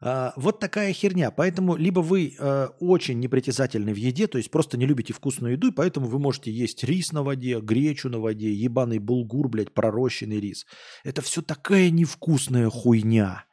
А, 0.00 0.32
вот 0.36 0.60
такая 0.60 0.92
херня. 0.92 1.30
Поэтому 1.30 1.76
либо 1.76 2.00
вы 2.00 2.36
э, 2.38 2.68
очень 2.78 3.18
непритязательны 3.20 3.94
в 3.94 3.96
еде, 3.96 4.26
то 4.26 4.38
есть 4.38 4.50
просто 4.50 4.76
не 4.76 4.86
любите 4.86 5.12
вкусную 5.12 5.54
еду, 5.54 5.68
и 5.68 5.74
поэтому 5.74 6.06
вы 6.06 6.18
можете 6.18 6.52
есть 6.52 6.84
рис 6.84 7.12
на 7.12 7.22
воде, 7.22 7.58
гречу 7.60 8.08
на 8.10 8.18
воде, 8.18 8.52
ебаный 8.52 8.98
булгур, 8.98 9.48
блядь, 9.48 9.72
пророщенный 9.72 10.40
рис. 10.40 10.66
Это 11.04 11.22
все 11.22 11.42
такая 11.42 11.90
невкусная 11.90 12.68
хуйня. 12.70 13.44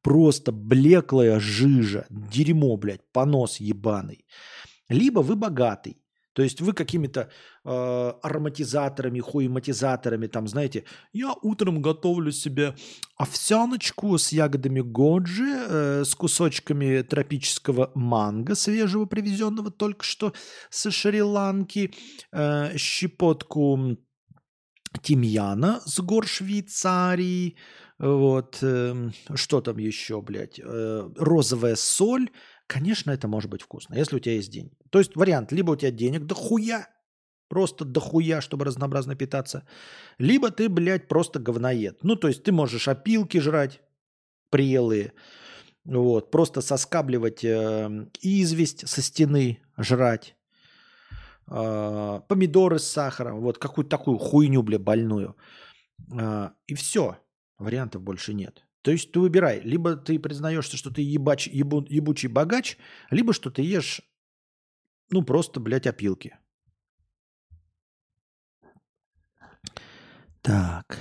Просто 0.00 0.52
блеклая 0.52 1.40
жижа, 1.40 2.06
дерьмо, 2.08 2.76
блядь, 2.76 3.02
понос 3.12 3.58
ебаный. 3.58 4.24
Либо 4.88 5.20
вы 5.20 5.36
богатый, 5.36 5.96
то 6.36 6.42
есть 6.42 6.60
вы 6.60 6.74
какими-то 6.74 7.30
э, 7.64 8.12
ароматизаторами, 8.22 9.20
хуематизаторами, 9.20 10.26
там, 10.26 10.46
знаете, 10.46 10.84
я 11.14 11.34
утром 11.42 11.80
готовлю 11.80 12.30
себе 12.30 12.74
овсяночку 13.16 14.18
с 14.18 14.32
ягодами 14.32 14.80
годжи, 14.82 15.48
э, 15.48 16.04
с 16.04 16.14
кусочками 16.14 17.00
тропического 17.00 17.90
манго 17.94 18.54
свежего, 18.54 19.06
привезенного 19.06 19.70
только 19.70 20.04
что 20.04 20.34
со 20.68 20.90
Шри-Ланки, 20.90 21.94
э, 22.32 22.76
щепотку 22.76 23.96
тимьяна 25.02 25.80
с 25.86 26.00
гор 26.00 26.26
Швейцарии, 26.26 27.56
вот, 27.98 28.58
э, 28.60 29.10
что 29.34 29.62
там 29.62 29.78
еще, 29.78 30.20
блядь, 30.20 30.60
э, 30.62 31.10
розовая 31.16 31.76
соль, 31.76 32.28
Конечно, 32.66 33.12
это 33.12 33.28
может 33.28 33.50
быть 33.50 33.62
вкусно, 33.62 33.94
если 33.94 34.16
у 34.16 34.18
тебя 34.18 34.34
есть 34.34 34.50
деньги. 34.50 34.76
То 34.90 34.98
есть 34.98 35.14
вариант, 35.14 35.52
либо 35.52 35.72
у 35.72 35.76
тебя 35.76 35.90
денег 35.92 36.24
дохуя, 36.24 36.88
просто 37.48 37.84
дохуя, 37.84 38.40
чтобы 38.40 38.64
разнообразно 38.64 39.14
питаться, 39.14 39.66
либо 40.18 40.50
ты, 40.50 40.68
блядь, 40.68 41.06
просто 41.06 41.38
говноед. 41.38 42.02
Ну, 42.02 42.16
то 42.16 42.28
есть 42.28 42.42
ты 42.42 42.50
можешь 42.50 42.88
опилки 42.88 43.38
жрать 43.38 43.80
прелые, 44.50 45.12
вот, 45.84 46.32
просто 46.32 46.60
соскабливать 46.60 47.44
э, 47.44 48.08
известь 48.20 48.88
со 48.88 49.00
стены, 49.00 49.60
жрать, 49.78 50.34
э, 51.48 52.20
помидоры 52.28 52.80
с 52.80 52.84
сахаром, 52.84 53.40
вот 53.40 53.58
какую-то 53.58 53.90
такую 53.90 54.18
хуйню, 54.18 54.62
бля, 54.62 54.80
больную. 54.80 55.36
Э, 56.12 56.50
и 56.66 56.74
все, 56.74 57.16
вариантов 57.58 58.02
больше 58.02 58.34
нет. 58.34 58.65
То 58.86 58.92
есть 58.92 59.10
ты 59.10 59.18
выбирай, 59.18 59.60
либо 59.64 59.96
ты 59.96 60.16
признаешься, 60.16 60.76
что 60.76 60.92
ты 60.92 61.02
ебач, 61.02 61.48
ебу, 61.48 61.84
ебучий 61.88 62.28
богач, 62.28 62.76
либо 63.10 63.32
что 63.32 63.50
ты 63.50 63.62
ешь, 63.62 64.00
ну, 65.10 65.24
просто, 65.24 65.58
блядь, 65.58 65.88
опилки. 65.88 66.36
Так. 70.40 71.00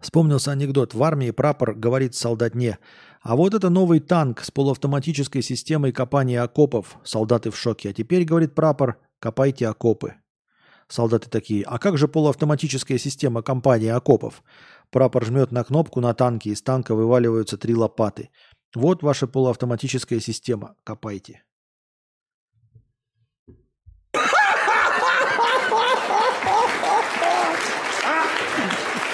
Вспомнился 0.00 0.52
анекдот. 0.52 0.94
В 0.94 1.02
армии 1.02 1.30
прапор 1.32 1.74
говорит 1.74 2.14
солдатне, 2.14 2.78
а 3.20 3.36
вот 3.36 3.52
это 3.52 3.68
новый 3.68 4.00
танк 4.00 4.40
с 4.40 4.50
полуавтоматической 4.50 5.42
системой 5.42 5.92
копания 5.92 6.42
окопов. 6.42 6.96
Солдаты 7.04 7.50
в 7.50 7.58
шоке. 7.58 7.90
А 7.90 7.92
теперь, 7.92 8.24
говорит 8.24 8.54
прапор, 8.54 8.98
копайте 9.18 9.68
окопы. 9.68 10.14
Солдаты 10.88 11.30
такие, 11.30 11.64
а 11.64 11.78
как 11.78 11.96
же 11.98 12.08
полуавтоматическая 12.08 12.98
система 12.98 13.42
компании 13.42 13.88
окопов? 13.88 14.42
Прапор 14.94 15.24
жмет 15.24 15.50
на 15.50 15.64
кнопку 15.64 16.00
на 16.00 16.14
танке, 16.14 16.50
из 16.50 16.62
танка 16.62 16.94
вываливаются 16.94 17.58
три 17.58 17.74
лопаты. 17.74 18.30
Вот 18.76 19.02
ваша 19.02 19.26
полуавтоматическая 19.26 20.20
система. 20.20 20.76
Копайте. 20.84 21.42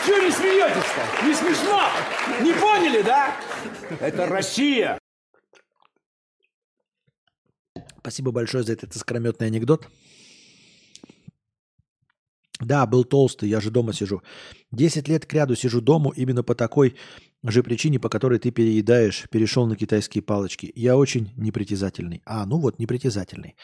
Чего 0.05 0.19
не 0.19 0.31
смеетесь-то? 0.31 1.27
Не 1.27 1.35
смешно? 1.35 1.81
Не 2.43 2.53
поняли, 2.53 3.01
да? 3.01 3.35
Это 4.01 4.27
Россия. 4.27 4.99
Спасибо 8.01 8.33
большое 8.33 8.65
за 8.65 8.75
этот 8.75 8.95
искрометный 8.95 9.47
анекдот. 9.47 9.89
Да, 12.61 12.87
был 12.87 13.05
толстый, 13.05 13.49
я 13.49 13.61
же 13.61 13.71
дома 13.71 13.93
сижу. 13.93 14.23
Десять 14.71 15.09
лет 15.09 15.25
к 15.25 15.33
ряду 15.33 15.57
сижу 15.57 15.81
дома 15.81 16.13
именно 16.15 16.43
по 16.43 16.55
такой 16.55 16.95
же 17.43 17.63
причине, 17.63 17.99
по 17.99 18.11
которой 18.11 18.39
ты 18.39 18.51
переедаешь, 18.51 19.27
перешел 19.31 19.67
на 19.67 19.77
китайские 19.77 20.23
палочки. 20.23 20.71
Я 20.75 20.97
очень 20.97 21.33
непритязательный. 21.37 22.23
А, 22.27 22.45
ну 22.45 22.59
вот, 22.59 22.79
непритязательный. 22.79 23.57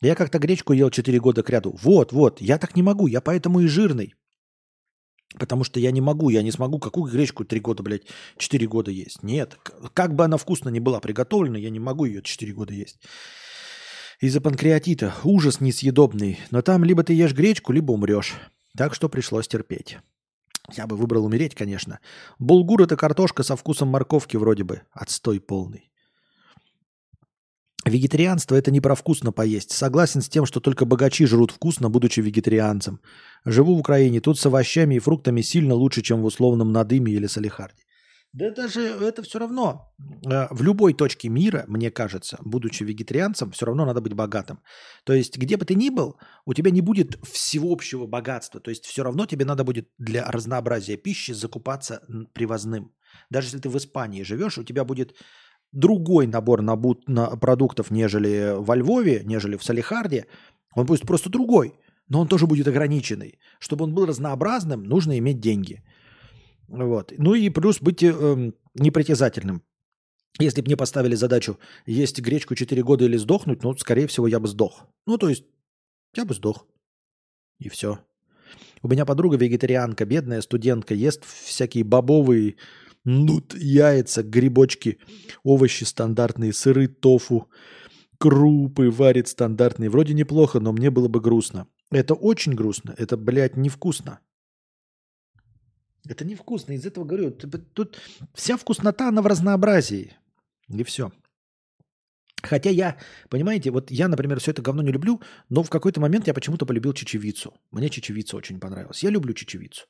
Я 0.00 0.16
как-то 0.16 0.38
гречку 0.38 0.72
ел 0.72 0.90
4 0.90 1.20
года 1.20 1.44
к 1.44 1.50
ряду. 1.50 1.78
Вот, 1.80 2.12
вот, 2.12 2.40
я 2.40 2.58
так 2.58 2.74
не 2.74 2.82
могу, 2.82 3.06
я 3.06 3.20
поэтому 3.20 3.60
и 3.60 3.68
жирный. 3.68 4.14
Потому 5.38 5.64
что 5.64 5.80
я 5.80 5.90
не 5.92 6.00
могу, 6.00 6.28
я 6.28 6.42
не 6.42 6.52
смогу 6.52 6.78
какую 6.78 7.12
гречку 7.12 7.44
3 7.44 7.60
года, 7.60 7.82
блядь, 7.84 8.06
4 8.36 8.66
года 8.66 8.90
есть. 8.90 9.22
Нет, 9.22 9.56
как 9.92 10.14
бы 10.14 10.24
она 10.24 10.36
вкусно 10.36 10.68
не 10.68 10.80
была 10.80 10.98
приготовлена, 11.00 11.58
я 11.58 11.70
не 11.70 11.80
могу 11.80 12.04
ее 12.04 12.22
4 12.22 12.52
года 12.52 12.74
есть 12.74 12.98
из-за 14.24 14.40
панкреатита. 14.40 15.14
Ужас 15.22 15.60
несъедобный. 15.60 16.38
Но 16.50 16.62
там 16.62 16.82
либо 16.82 17.02
ты 17.02 17.12
ешь 17.12 17.34
гречку, 17.34 17.72
либо 17.72 17.92
умрешь. 17.92 18.34
Так 18.76 18.94
что 18.94 19.10
пришлось 19.10 19.48
терпеть. 19.48 19.98
Я 20.74 20.86
бы 20.86 20.96
выбрал 20.96 21.26
умереть, 21.26 21.54
конечно. 21.54 22.00
Булгур– 22.38 22.82
это 22.84 22.96
картошка 22.96 23.42
со 23.42 23.54
вкусом 23.54 23.88
морковки 23.88 24.38
вроде 24.38 24.64
бы. 24.64 24.80
Отстой 24.92 25.40
полный. 25.40 25.90
Вегетарианство– 27.84 28.54
это 28.56 28.70
не 28.70 28.80
про 28.80 28.94
вкусно 28.94 29.30
поесть. 29.30 29.72
Согласен 29.72 30.22
с 30.22 30.28
тем, 30.30 30.46
что 30.46 30.60
только 30.60 30.86
богачи 30.86 31.26
жрут 31.26 31.50
вкусно, 31.50 31.90
будучи 31.90 32.20
вегетарианцем. 32.20 33.00
Живу 33.44 33.74
в 33.74 33.80
Украине, 33.80 34.20
тут 34.20 34.38
с 34.38 34.46
овощами 34.46 34.94
и 34.94 35.00
фруктами 35.00 35.42
сильно 35.42 35.74
лучше, 35.74 36.00
чем 36.00 36.22
в 36.22 36.24
условном 36.24 36.72
Надыме 36.72 37.12
или 37.12 37.26
Салихарде. 37.26 37.83
Да 38.34 38.50
даже 38.50 38.80
это 38.80 39.22
все 39.22 39.38
равно. 39.38 39.94
Э, 40.26 40.48
в 40.50 40.60
любой 40.62 40.92
точке 40.92 41.28
мира, 41.28 41.64
мне 41.68 41.90
кажется, 41.92 42.36
будучи 42.44 42.82
вегетарианцем, 42.82 43.52
все 43.52 43.66
равно 43.66 43.86
надо 43.86 44.00
быть 44.00 44.12
богатым. 44.12 44.58
То 45.04 45.12
есть, 45.12 45.38
где 45.38 45.56
бы 45.56 45.64
ты 45.64 45.76
ни 45.76 45.88
был, 45.88 46.16
у 46.44 46.52
тебя 46.52 46.72
не 46.72 46.80
будет 46.80 47.16
всеобщего 47.24 48.06
богатства. 48.06 48.60
То 48.60 48.70
есть, 48.70 48.86
все 48.86 49.04
равно 49.04 49.26
тебе 49.26 49.44
надо 49.44 49.62
будет 49.62 49.88
для 49.98 50.28
разнообразия 50.28 50.96
пищи 50.96 51.30
закупаться 51.30 52.02
привозным. 52.32 52.92
Даже 53.30 53.46
если 53.46 53.60
ты 53.60 53.68
в 53.68 53.76
Испании 53.76 54.24
живешь, 54.24 54.58
у 54.58 54.64
тебя 54.64 54.84
будет 54.84 55.14
другой 55.70 56.26
набор 56.26 56.60
на, 56.60 56.76
на 57.06 57.36
продуктов, 57.36 57.92
нежели 57.92 58.54
во 58.56 58.74
Львове, 58.74 59.22
нежели 59.24 59.56
в 59.56 59.62
Салихарде. 59.62 60.26
Он 60.74 60.86
будет 60.86 61.02
просто 61.02 61.30
другой, 61.30 61.78
но 62.08 62.20
он 62.20 62.26
тоже 62.26 62.48
будет 62.48 62.66
ограниченный. 62.66 63.38
Чтобы 63.60 63.84
он 63.84 63.94
был 63.94 64.06
разнообразным, 64.06 64.82
нужно 64.82 65.16
иметь 65.18 65.38
деньги– 65.38 65.84
вот. 66.68 67.12
Ну 67.16 67.34
и 67.34 67.48
плюс 67.50 67.80
быть 67.80 68.02
э, 68.02 68.52
непритязательным. 68.74 69.62
Если 70.38 70.60
бы 70.60 70.66
мне 70.66 70.76
поставили 70.76 71.14
задачу 71.14 71.58
есть 71.86 72.20
гречку 72.20 72.54
4 72.54 72.82
года 72.82 73.04
или 73.04 73.16
сдохнуть, 73.16 73.62
ну, 73.62 73.76
скорее 73.76 74.08
всего, 74.08 74.26
я 74.26 74.40
бы 74.40 74.48
сдох. 74.48 74.86
Ну, 75.06 75.16
то 75.16 75.28
есть, 75.28 75.44
я 76.16 76.24
бы 76.24 76.34
сдох. 76.34 76.66
И 77.60 77.68
все. 77.68 78.00
У 78.82 78.88
меня 78.88 79.04
подруга 79.04 79.36
вегетарианка, 79.36 80.04
бедная 80.04 80.40
студентка, 80.40 80.94
ест 80.94 81.24
всякие 81.24 81.84
бобовые, 81.84 82.56
нут, 83.04 83.54
яйца, 83.54 84.22
грибочки, 84.22 84.98
овощи 85.44 85.84
стандартные, 85.84 86.52
сыры, 86.52 86.88
тофу, 86.88 87.48
крупы 88.18 88.90
варит 88.90 89.28
стандартные. 89.28 89.88
Вроде 89.88 90.14
неплохо, 90.14 90.58
но 90.58 90.72
мне 90.72 90.90
было 90.90 91.08
бы 91.08 91.20
грустно. 91.20 91.68
Это 91.90 92.14
очень 92.14 92.54
грустно. 92.54 92.94
Это, 92.98 93.16
блядь, 93.16 93.56
невкусно. 93.56 94.20
Это 96.08 96.24
невкусно. 96.24 96.72
Из 96.72 96.84
этого 96.84 97.04
говорю, 97.04 97.30
тут 97.30 97.98
вся 98.34 98.56
вкуснота, 98.56 99.08
она 99.08 99.22
в 99.22 99.26
разнообразии. 99.26 100.16
И 100.68 100.82
все. 100.84 101.12
Хотя 102.42 102.68
я, 102.68 102.98
понимаете, 103.30 103.70
вот 103.70 103.90
я, 103.90 104.08
например, 104.08 104.38
все 104.38 104.50
это 104.50 104.60
говно 104.60 104.82
не 104.82 104.92
люблю, 104.92 105.20
но 105.48 105.62
в 105.62 105.70
какой-то 105.70 106.00
момент 106.00 106.26
я 106.26 106.34
почему-то 106.34 106.66
полюбил 106.66 106.92
чечевицу. 106.92 107.54
Мне 107.70 107.88
чечевица 107.88 108.36
очень 108.36 108.60
понравилась. 108.60 109.02
Я 109.02 109.10
люблю 109.10 109.32
чечевицу. 109.32 109.86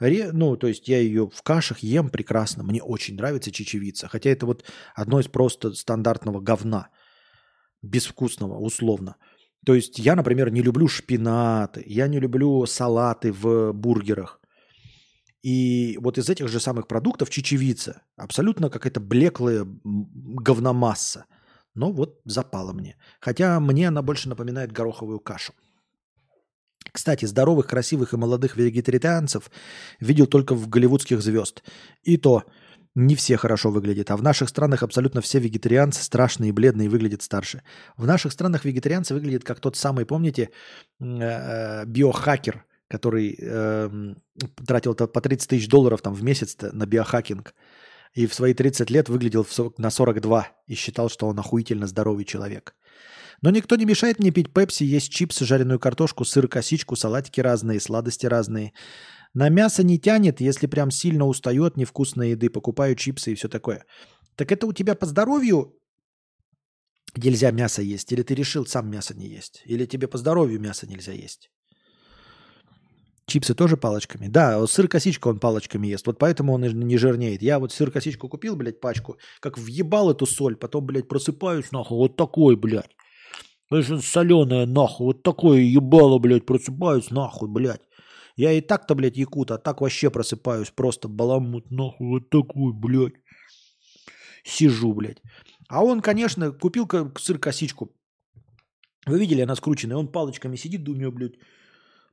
Ре, 0.00 0.32
ну, 0.32 0.56
то 0.56 0.66
есть 0.66 0.88
я 0.88 0.98
ее 0.98 1.30
в 1.32 1.42
кашах 1.42 1.78
ем 1.78 2.08
прекрасно. 2.08 2.64
Мне 2.64 2.82
очень 2.82 3.14
нравится 3.14 3.52
чечевица. 3.52 4.08
Хотя 4.08 4.30
это 4.30 4.44
вот 4.44 4.64
одно 4.96 5.20
из 5.20 5.28
просто 5.28 5.72
стандартного 5.72 6.40
говна. 6.40 6.88
Безвкусного, 7.80 8.58
условно. 8.58 9.16
То 9.64 9.74
есть 9.74 9.98
я, 9.98 10.16
например, 10.16 10.50
не 10.50 10.62
люблю 10.62 10.88
шпинаты, 10.88 11.82
я 11.86 12.08
не 12.08 12.18
люблю 12.18 12.66
салаты 12.66 13.32
в 13.32 13.72
бургерах. 13.72 14.40
И 15.44 15.98
вот 16.00 16.16
из 16.16 16.30
этих 16.30 16.48
же 16.48 16.58
самых 16.58 16.88
продуктов 16.88 17.28
чечевица 17.28 18.00
абсолютно 18.16 18.70
какая-то 18.70 18.98
блеклая 18.98 19.66
говномасса. 19.84 21.26
Но 21.74 21.92
вот 21.92 22.18
запала 22.24 22.72
мне. 22.72 22.96
Хотя 23.20 23.60
мне 23.60 23.88
она 23.88 24.00
больше 24.00 24.30
напоминает 24.30 24.72
гороховую 24.72 25.20
кашу. 25.20 25.52
Кстати, 26.90 27.26
здоровых, 27.26 27.66
красивых 27.66 28.14
и 28.14 28.16
молодых 28.16 28.56
вегетарианцев 28.56 29.50
видел 30.00 30.26
только 30.26 30.54
в 30.54 30.66
голливудских 30.70 31.20
звезд. 31.20 31.62
И 32.04 32.16
то 32.16 32.44
не 32.94 33.14
все 33.14 33.36
хорошо 33.36 33.70
выглядят. 33.70 34.10
А 34.10 34.16
в 34.16 34.22
наших 34.22 34.48
странах 34.48 34.82
абсолютно 34.82 35.20
все 35.20 35.40
вегетарианцы 35.40 36.02
страшные 36.02 36.50
и 36.50 36.52
бледные 36.52 36.88
выглядят 36.88 37.20
старше. 37.20 37.62
В 37.98 38.06
наших 38.06 38.32
странах 38.32 38.64
вегетарианцы 38.64 39.12
выглядят 39.12 39.44
как 39.44 39.60
тот 39.60 39.76
самый, 39.76 40.06
помните, 40.06 40.48
э, 41.00 41.04
э, 41.04 41.84
биохакер, 41.84 42.64
который 42.94 43.36
э, 43.40 44.14
тратил 44.66 44.94
по 44.94 45.20
30 45.20 45.48
тысяч 45.48 45.68
долларов 45.68 46.00
там, 46.00 46.14
в 46.14 46.22
месяц 46.22 46.56
на 46.60 46.86
биохакинг. 46.86 47.54
И 48.14 48.26
в 48.26 48.34
свои 48.34 48.54
30 48.54 48.90
лет 48.90 49.08
выглядел 49.08 49.44
на 49.78 49.90
42 49.90 50.46
и 50.68 50.74
считал, 50.74 51.08
что 51.08 51.26
он 51.26 51.38
охуительно 51.38 51.88
здоровый 51.88 52.24
человек. 52.24 52.76
Но 53.42 53.50
никто 53.50 53.74
не 53.76 53.84
мешает 53.84 54.20
мне 54.20 54.30
пить 54.30 54.52
пепси, 54.52 54.84
есть 54.84 55.12
чипсы, 55.12 55.44
жареную 55.44 55.80
картошку, 55.80 56.24
сыр, 56.24 56.46
косичку, 56.46 56.94
салатики 56.94 57.40
разные, 57.40 57.80
сладости 57.80 58.26
разные. 58.26 58.72
На 59.34 59.48
мясо 59.48 59.82
не 59.82 59.98
тянет, 59.98 60.40
если 60.40 60.68
прям 60.68 60.92
сильно 60.92 61.26
устаю 61.26 61.64
от 61.64 61.76
невкусной 61.76 62.30
еды, 62.30 62.48
покупаю 62.48 62.94
чипсы 62.94 63.32
и 63.32 63.34
все 63.34 63.48
такое. 63.48 63.84
Так 64.36 64.52
это 64.52 64.66
у 64.68 64.72
тебя 64.72 64.94
по 64.94 65.06
здоровью 65.06 65.74
нельзя 67.16 67.50
мясо 67.50 67.82
есть? 67.82 68.12
Или 68.12 68.22
ты 68.22 68.34
решил 68.34 68.66
сам 68.66 68.88
мясо 68.88 69.14
не 69.14 69.26
есть? 69.26 69.62
Или 69.66 69.86
тебе 69.86 70.06
по 70.06 70.18
здоровью 70.18 70.60
мясо 70.60 70.86
нельзя 70.86 71.12
есть? 71.12 71.50
Чипсы 73.26 73.54
тоже 73.54 73.76
палочками? 73.76 74.28
Да, 74.28 74.66
сыр-косичка 74.66 75.28
он 75.28 75.38
палочками 75.38 75.86
ест. 75.86 76.06
Вот 76.06 76.18
поэтому 76.18 76.52
он 76.52 76.62
не 76.62 76.98
жирнеет. 76.98 77.42
Я 77.42 77.58
вот 77.58 77.72
сыр-косичку 77.72 78.28
купил, 78.28 78.56
блядь, 78.56 78.80
пачку, 78.80 79.16
как 79.40 79.58
въебал 79.58 80.10
эту 80.10 80.26
соль, 80.26 80.56
потом, 80.56 80.86
блядь, 80.86 81.08
просыпаюсь, 81.08 81.72
нахуй, 81.72 81.96
вот 81.96 82.16
такой, 82.16 82.56
блядь. 82.56 82.94
Это 83.70 84.00
соленая, 84.00 84.66
нахуй, 84.66 85.06
вот 85.06 85.22
такое 85.22 85.60
ебало, 85.60 86.18
блядь, 86.18 86.46
просыпаюсь, 86.46 87.10
нахуй, 87.10 87.48
блядь. 87.48 87.80
Я 88.36 88.52
и 88.52 88.60
так-то, 88.60 88.94
блядь, 88.94 89.16
якут, 89.16 89.50
а 89.50 89.58
так 89.58 89.80
вообще 89.80 90.10
просыпаюсь, 90.10 90.70
просто 90.70 91.08
баламут, 91.08 91.70
нахуй, 91.70 92.06
вот 92.08 92.30
такой, 92.30 92.72
блядь. 92.72 93.14
Сижу, 94.44 94.92
блядь. 94.92 95.22
А 95.68 95.82
он, 95.82 96.02
конечно, 96.02 96.52
купил 96.52 96.86
сыр-косичку. 97.18 97.88
Вы 99.06 99.18
видели, 99.18 99.42
она 99.42 99.56
скрученная. 99.56 99.96
Он 99.96 100.12
палочками 100.12 100.56
сидит, 100.56 100.84
думаю, 100.84 101.12
блядь, 101.12 101.38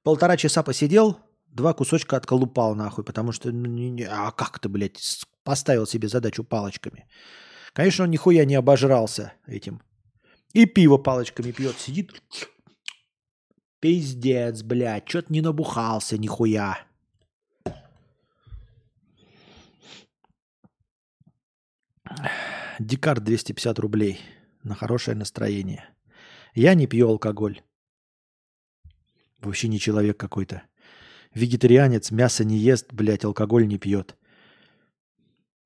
Полтора 0.04 0.36
часа 0.38 0.64
посидел, 0.64 1.20
два 1.48 1.74
кусочка 1.74 2.18
отколупал 2.18 2.76
нахуй, 2.76 3.04
потому 3.04 3.32
что, 3.32 3.52
ну, 3.52 3.98
а 4.10 4.32
как 4.32 4.60
ты, 4.60 4.68
блядь, 4.68 5.26
поставил 5.44 5.86
себе 5.86 6.08
задачу 6.08 6.44
палочками. 6.44 7.08
Конечно, 7.74 8.06
он 8.06 8.12
нихуя 8.12 8.46
не 8.46 8.56
обожрался 8.56 9.34
этим. 9.46 9.82
И 10.54 10.66
пиво 10.66 10.98
палочками 10.98 11.52
пьет, 11.52 11.78
сидит. 11.78 12.12
Пиздец, 13.80 14.64
блядь, 14.64 15.08
что-то 15.08 15.32
не 15.32 15.42
набухался 15.42 16.18
нихуя. 16.18 16.80
Дикар 22.80 23.22
250 23.22 23.80
рублей 23.80 24.20
на 24.64 24.76
хорошее 24.76 25.16
настроение. 25.16 25.86
Я 26.54 26.74
не 26.74 26.88
пью 26.88 27.08
алкоголь. 27.08 27.62
Вообще 29.42 29.68
не 29.68 29.80
человек 29.80 30.18
какой-то. 30.18 30.64
Вегетарианец, 31.34 32.12
мясо 32.12 32.44
не 32.44 32.58
ест, 32.58 32.92
блядь, 32.92 33.26
алкоголь 33.26 33.68
не 33.68 33.78
пьет. 33.78 34.16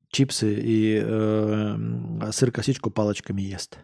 Чипсы 0.09 0.53
и 0.53 1.01
э, 1.03 2.31
сыр-косичку 2.31 2.89
палочками 2.89 3.41
ест. 3.41 3.79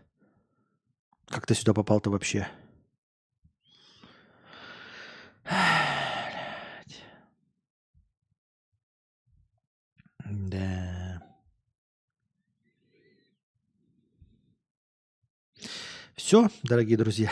Как 1.28 1.46
ты 1.46 1.56
сюда 1.56 1.74
попал-то 1.74 2.10
вообще? 2.10 2.48
Да. 10.26 11.22
Все, 16.16 16.50
дорогие 16.64 16.98
друзья. 16.98 17.32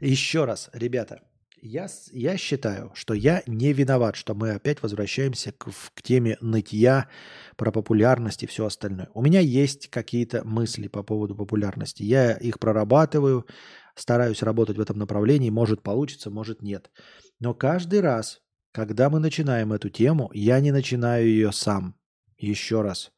Еще 0.00 0.44
раз, 0.44 0.70
ребята, 0.72 1.22
я, 1.64 1.86
я 2.10 2.36
считаю, 2.36 2.90
что 2.94 3.14
я 3.14 3.44
не 3.46 3.72
виноват, 3.72 4.16
что 4.16 4.34
мы 4.34 4.50
опять 4.50 4.82
возвращаемся 4.82 5.52
к, 5.52 5.70
к 5.94 6.02
теме 6.02 6.36
нытья 6.40 7.08
про 7.56 7.70
популярность 7.70 8.42
и 8.42 8.48
все 8.48 8.66
остальное. 8.66 9.08
У 9.14 9.22
меня 9.22 9.38
есть 9.38 9.88
какие-то 9.88 10.42
мысли 10.44 10.88
по 10.88 11.04
поводу 11.04 11.36
популярности. 11.36 12.02
Я 12.02 12.32
их 12.32 12.58
прорабатываю, 12.58 13.46
стараюсь 13.94 14.42
работать 14.42 14.76
в 14.76 14.80
этом 14.80 14.98
направлении. 14.98 15.50
Может 15.50 15.82
получится, 15.82 16.30
может 16.30 16.62
нет. 16.62 16.90
Но 17.38 17.54
каждый 17.54 18.00
раз, 18.00 18.40
когда 18.72 19.08
мы 19.08 19.20
начинаем 19.20 19.72
эту 19.72 19.88
тему, 19.88 20.32
я 20.34 20.58
не 20.58 20.72
начинаю 20.72 21.28
ее 21.28 21.52
сам. 21.52 21.94
Еще 22.38 22.82
раз. 22.82 23.12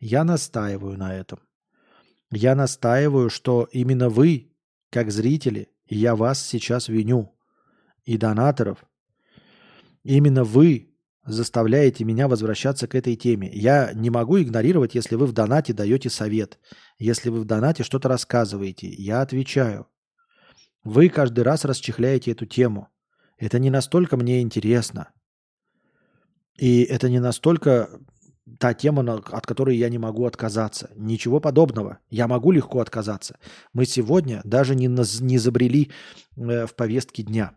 Я 0.00 0.22
настаиваю 0.24 0.98
на 0.98 1.14
этом. 1.16 1.40
Я 2.30 2.54
настаиваю, 2.54 3.30
что 3.30 3.66
именно 3.72 4.10
вы, 4.10 4.54
как 4.90 5.10
зрители, 5.10 5.70
и 5.86 5.96
я 5.96 6.16
вас 6.16 6.44
сейчас 6.44 6.88
виню. 6.88 7.32
И 8.04 8.16
донаторов. 8.16 8.84
Именно 10.04 10.44
вы 10.44 10.94
заставляете 11.24 12.04
меня 12.04 12.28
возвращаться 12.28 12.86
к 12.86 12.94
этой 12.94 13.16
теме. 13.16 13.50
Я 13.52 13.92
не 13.94 14.10
могу 14.10 14.40
игнорировать, 14.40 14.94
если 14.94 15.16
вы 15.16 15.26
в 15.26 15.32
донате 15.32 15.72
даете 15.72 16.08
совет. 16.08 16.60
Если 16.98 17.30
вы 17.30 17.40
в 17.40 17.44
донате 17.44 17.82
что-то 17.82 18.08
рассказываете. 18.08 18.88
Я 18.88 19.22
отвечаю. 19.22 19.88
Вы 20.84 21.08
каждый 21.08 21.40
раз 21.40 21.64
расчехляете 21.64 22.30
эту 22.30 22.46
тему. 22.46 22.88
Это 23.38 23.58
не 23.58 23.70
настолько 23.70 24.16
мне 24.16 24.40
интересно. 24.40 25.12
И 26.56 26.82
это 26.82 27.08
не 27.10 27.18
настолько 27.18 27.90
та 28.58 28.74
тема, 28.74 29.02
от 29.14 29.46
которой 29.46 29.76
я 29.76 29.88
не 29.88 29.98
могу 29.98 30.24
отказаться. 30.24 30.90
Ничего 30.96 31.40
подобного. 31.40 31.98
Я 32.10 32.28
могу 32.28 32.52
легко 32.52 32.80
отказаться. 32.80 33.38
Мы 33.72 33.86
сегодня 33.86 34.40
даже 34.44 34.74
не, 34.74 34.86
не 34.86 35.38
забрели 35.38 35.90
э, 36.36 36.66
в 36.66 36.74
повестке 36.74 37.22
дня. 37.22 37.56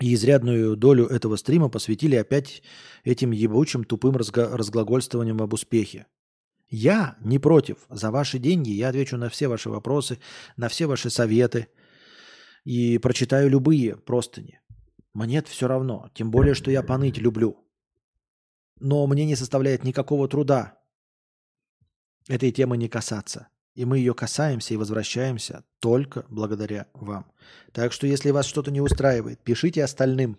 И 0.00 0.14
изрядную 0.14 0.76
долю 0.76 1.06
этого 1.06 1.36
стрима 1.36 1.68
посвятили 1.68 2.16
опять 2.16 2.62
этим 3.04 3.32
ебучим 3.32 3.84
тупым 3.84 4.16
разго- 4.16 4.56
разглагольствованием 4.56 5.42
об 5.42 5.52
успехе. 5.52 6.06
Я 6.68 7.16
не 7.20 7.38
против. 7.38 7.78
За 7.90 8.10
ваши 8.10 8.38
деньги 8.38 8.70
я 8.70 8.88
отвечу 8.88 9.18
на 9.18 9.28
все 9.28 9.48
ваши 9.48 9.68
вопросы, 9.68 10.18
на 10.56 10.68
все 10.68 10.86
ваши 10.86 11.10
советы 11.10 11.68
и 12.64 12.98
прочитаю 12.98 13.50
любые 13.50 13.96
простыни. 13.96 14.60
Мне 15.12 15.38
это 15.38 15.50
все 15.50 15.68
равно. 15.68 16.08
Тем 16.14 16.30
более, 16.30 16.54
что 16.54 16.70
я 16.70 16.82
поныть 16.82 17.18
люблю 17.18 17.58
но 18.82 19.06
мне 19.06 19.24
не 19.24 19.36
составляет 19.36 19.84
никакого 19.84 20.28
труда 20.28 20.78
этой 22.28 22.50
темы 22.50 22.76
не 22.76 22.88
касаться. 22.88 23.48
И 23.74 23.84
мы 23.84 23.98
ее 23.98 24.12
касаемся 24.12 24.74
и 24.74 24.76
возвращаемся 24.76 25.64
только 25.80 26.26
благодаря 26.28 26.88
вам. 26.92 27.30
Так 27.72 27.92
что 27.92 28.06
если 28.06 28.30
вас 28.30 28.44
что-то 28.44 28.70
не 28.70 28.80
устраивает, 28.80 29.42
пишите 29.42 29.82
остальным 29.82 30.38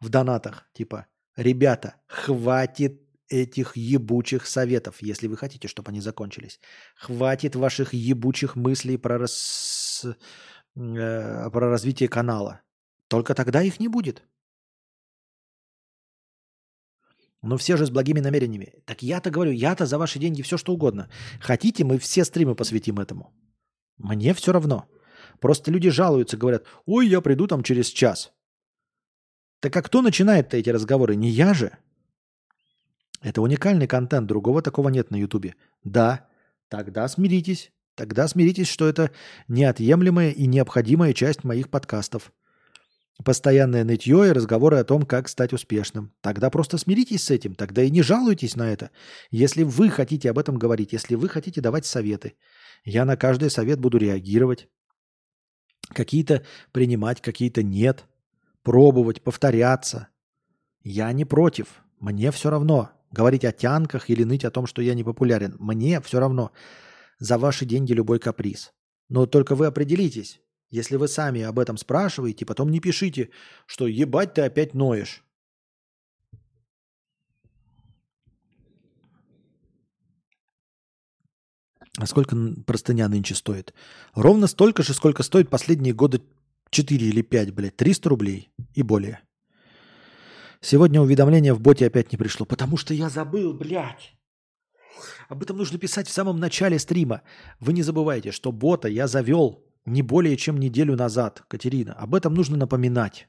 в 0.00 0.10
донатах. 0.10 0.68
Типа, 0.72 1.06
ребята, 1.34 1.96
хватит 2.06 3.02
этих 3.28 3.76
ебучих 3.76 4.46
советов, 4.46 4.98
если 5.00 5.26
вы 5.26 5.36
хотите, 5.36 5.66
чтобы 5.66 5.90
они 5.90 6.00
закончились. 6.00 6.60
Хватит 6.94 7.56
ваших 7.56 7.92
ебучих 7.92 8.54
мыслей 8.54 8.96
про, 8.96 9.18
рас... 9.18 10.06
э, 10.76 11.50
про 11.50 11.70
развитие 11.70 12.08
канала. 12.08 12.60
Только 13.08 13.34
тогда 13.34 13.62
их 13.62 13.80
не 13.80 13.88
будет. 13.88 14.22
Но 17.42 17.56
все 17.56 17.76
же 17.76 17.86
с 17.86 17.90
благими 17.90 18.20
намерениями. 18.20 18.74
Так 18.84 19.02
я-то 19.02 19.30
говорю, 19.30 19.52
я-то 19.52 19.86
за 19.86 19.98
ваши 19.98 20.18
деньги 20.18 20.42
все 20.42 20.56
что 20.56 20.72
угодно. 20.72 21.08
Хотите, 21.40 21.84
мы 21.84 21.98
все 21.98 22.24
стримы 22.24 22.54
посвятим 22.54 22.98
этому. 22.98 23.32
Мне 23.98 24.34
все 24.34 24.52
равно. 24.52 24.88
Просто 25.40 25.70
люди 25.70 25.90
жалуются, 25.90 26.36
говорят, 26.36 26.64
ой, 26.86 27.08
я 27.08 27.20
приду 27.20 27.46
там 27.46 27.62
через 27.62 27.88
час. 27.88 28.32
Так 29.60 29.76
а 29.76 29.82
кто 29.82 30.02
начинает-то 30.02 30.56
эти 30.56 30.70
разговоры? 30.70 31.16
Не 31.16 31.28
я 31.28 31.54
же. 31.54 31.76
Это 33.22 33.42
уникальный 33.42 33.86
контент, 33.86 34.26
другого 34.26 34.62
такого 34.62 34.88
нет 34.88 35.10
на 35.10 35.16
Ютубе. 35.16 35.54
Да, 35.84 36.28
тогда 36.68 37.08
смиритесь. 37.08 37.72
Тогда 37.94 38.28
смиритесь, 38.28 38.68
что 38.68 38.86
это 38.86 39.10
неотъемлемая 39.48 40.30
и 40.30 40.46
необходимая 40.46 41.14
часть 41.14 41.44
моих 41.44 41.70
подкастов. 41.70 42.32
Постоянное 43.24 43.82
нытье 43.82 44.28
и 44.28 44.32
разговоры 44.32 44.76
о 44.76 44.84
том, 44.84 45.02
как 45.02 45.28
стать 45.28 45.52
успешным. 45.52 46.12
Тогда 46.20 46.50
просто 46.50 46.76
смиритесь 46.76 47.24
с 47.24 47.30
этим, 47.30 47.54
тогда 47.54 47.82
и 47.82 47.90
не 47.90 48.02
жалуйтесь 48.02 48.56
на 48.56 48.70
это. 48.70 48.90
Если 49.30 49.62
вы 49.62 49.88
хотите 49.88 50.30
об 50.30 50.38
этом 50.38 50.58
говорить, 50.58 50.92
если 50.92 51.14
вы 51.14 51.28
хотите 51.28 51.60
давать 51.60 51.86
советы, 51.86 52.34
я 52.84 53.04
на 53.04 53.16
каждый 53.16 53.50
совет 53.50 53.80
буду 53.80 53.98
реагировать. 53.98 54.68
Какие-то 55.88 56.44
принимать, 56.72 57.22
какие-то 57.22 57.62
нет. 57.62 58.04
Пробовать, 58.62 59.22
повторяться. 59.22 60.08
Я 60.82 61.10
не 61.12 61.24
против. 61.24 61.82
Мне 61.98 62.30
все 62.30 62.50
равно. 62.50 62.90
Говорить 63.12 63.44
о 63.44 63.52
тянках 63.52 64.10
или 64.10 64.24
ныть 64.24 64.44
о 64.44 64.50
том, 64.50 64.66
что 64.66 64.82
я 64.82 64.94
не 64.94 65.04
популярен. 65.04 65.56
Мне 65.58 66.00
все 66.02 66.20
равно. 66.20 66.52
За 67.18 67.38
ваши 67.38 67.64
деньги 67.64 67.92
любой 67.92 68.18
каприз. 68.18 68.72
Но 69.08 69.26
только 69.26 69.54
вы 69.54 69.66
определитесь. 69.66 70.40
Если 70.70 70.96
вы 70.96 71.08
сами 71.08 71.42
об 71.42 71.58
этом 71.58 71.76
спрашиваете, 71.76 72.44
потом 72.44 72.70
не 72.70 72.80
пишите, 72.80 73.30
что 73.66 73.86
ебать 73.86 74.34
ты 74.34 74.42
опять 74.42 74.74
ноешь. 74.74 75.22
А 81.98 82.06
сколько 82.06 82.36
простыня 82.66 83.08
нынче 83.08 83.34
стоит? 83.34 83.72
Ровно 84.14 84.48
столько 84.48 84.82
же, 84.82 84.92
сколько 84.92 85.22
стоит 85.22 85.48
последние 85.48 85.94
годы 85.94 86.20
4 86.70 87.06
или 87.06 87.22
5, 87.22 87.54
блядь. 87.54 87.76
300 87.76 88.08
рублей 88.08 88.50
и 88.74 88.82
более. 88.82 89.22
Сегодня 90.60 91.00
уведомление 91.00 91.54
в 91.54 91.60
боте 91.60 91.86
опять 91.86 92.12
не 92.12 92.18
пришло, 92.18 92.44
потому 92.44 92.76
что 92.76 92.92
я 92.92 93.08
забыл, 93.08 93.54
блядь. 93.54 94.14
Об 95.28 95.42
этом 95.42 95.56
нужно 95.56 95.78
писать 95.78 96.08
в 96.08 96.12
самом 96.12 96.38
начале 96.38 96.78
стрима. 96.78 97.22
Вы 97.60 97.72
не 97.72 97.82
забывайте, 97.82 98.30
что 98.30 98.52
бота 98.52 98.88
я 98.88 99.06
завел 99.06 99.65
не 99.86 100.02
более 100.02 100.36
чем 100.36 100.58
неделю 100.58 100.96
назад, 100.96 101.44
Катерина. 101.48 101.94
Об 101.94 102.14
этом 102.14 102.34
нужно 102.34 102.56
напоминать. 102.56 103.28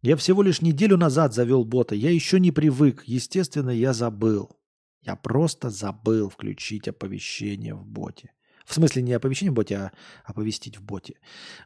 Я 0.00 0.16
всего 0.16 0.42
лишь 0.42 0.62
неделю 0.62 0.96
назад 0.96 1.34
завел 1.34 1.64
бота. 1.64 1.96
Я 1.96 2.10
еще 2.10 2.38
не 2.38 2.52
привык. 2.52 3.02
Естественно, 3.04 3.70
я 3.70 3.92
забыл. 3.92 4.56
Я 5.02 5.16
просто 5.16 5.70
забыл 5.70 6.28
включить 6.28 6.86
оповещение 6.86 7.74
в 7.74 7.84
боте. 7.84 8.32
В 8.64 8.74
смысле 8.74 9.02
не 9.02 9.12
оповещение 9.12 9.50
в 9.50 9.54
боте, 9.54 9.76
а 9.76 9.92
оповестить 10.24 10.78
в 10.78 10.82
боте. 10.82 11.14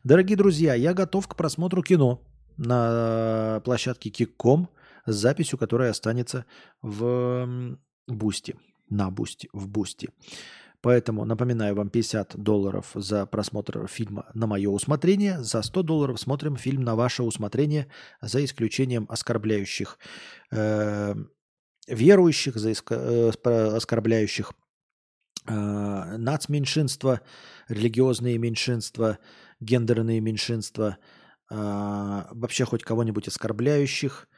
Дорогие 0.05 0.37
друзья, 0.37 0.75
я 0.75 0.95
готов 0.95 1.29
к 1.29 1.37
просмотру 1.37 1.83
кино 1.83 2.23
на 2.57 3.61
площадке 3.65 4.09
Kick.com 4.09 4.71
с 5.05 5.15
записью, 5.15 5.59
которая 5.59 5.91
останется 5.91 6.47
в 6.81 7.77
Boosty. 8.07 8.57
На 8.89 9.11
Boosty, 9.11 9.49
в 9.53 9.69
Boosty. 9.69 10.11
Поэтому 10.83 11.25
напоминаю 11.25 11.77
вам 11.77 11.91
50 11.91 12.37
долларов 12.37 12.91
за 12.95 13.25
просмотр 13.25 13.87
фильма 13.87 14.27
на 14.35 14.49
мое 14.49 14.69
усмотрение. 14.69 15.41
За 15.43 15.63
100 15.63 15.83
долларов 15.85 16.21
смотрим 16.21 16.57
фильм 16.57 16.83
на 16.83 16.97
ваше 16.97 17.23
усмотрение, 17.23 17.87
за 18.21 18.45
исключением 18.45 19.07
оскорбляющих 19.09 19.99
э, 20.51 21.15
верующих, 21.87 22.57
за 22.57 22.71
иск, 22.71 22.91
э, 22.91 23.31
оскорбляющих 23.77 24.53
э, 25.47 26.17
нацменьшинства, 26.19 27.21
религиозные 27.69 28.39
меньшинства, 28.39 29.19
гендерные 29.61 30.21
меньшинства, 30.21 30.99
э, 31.49 32.25
вообще 32.33 32.65
хоть 32.65 32.83
кого-нибудь 32.83 33.29
оскорбляющих. 33.29 34.29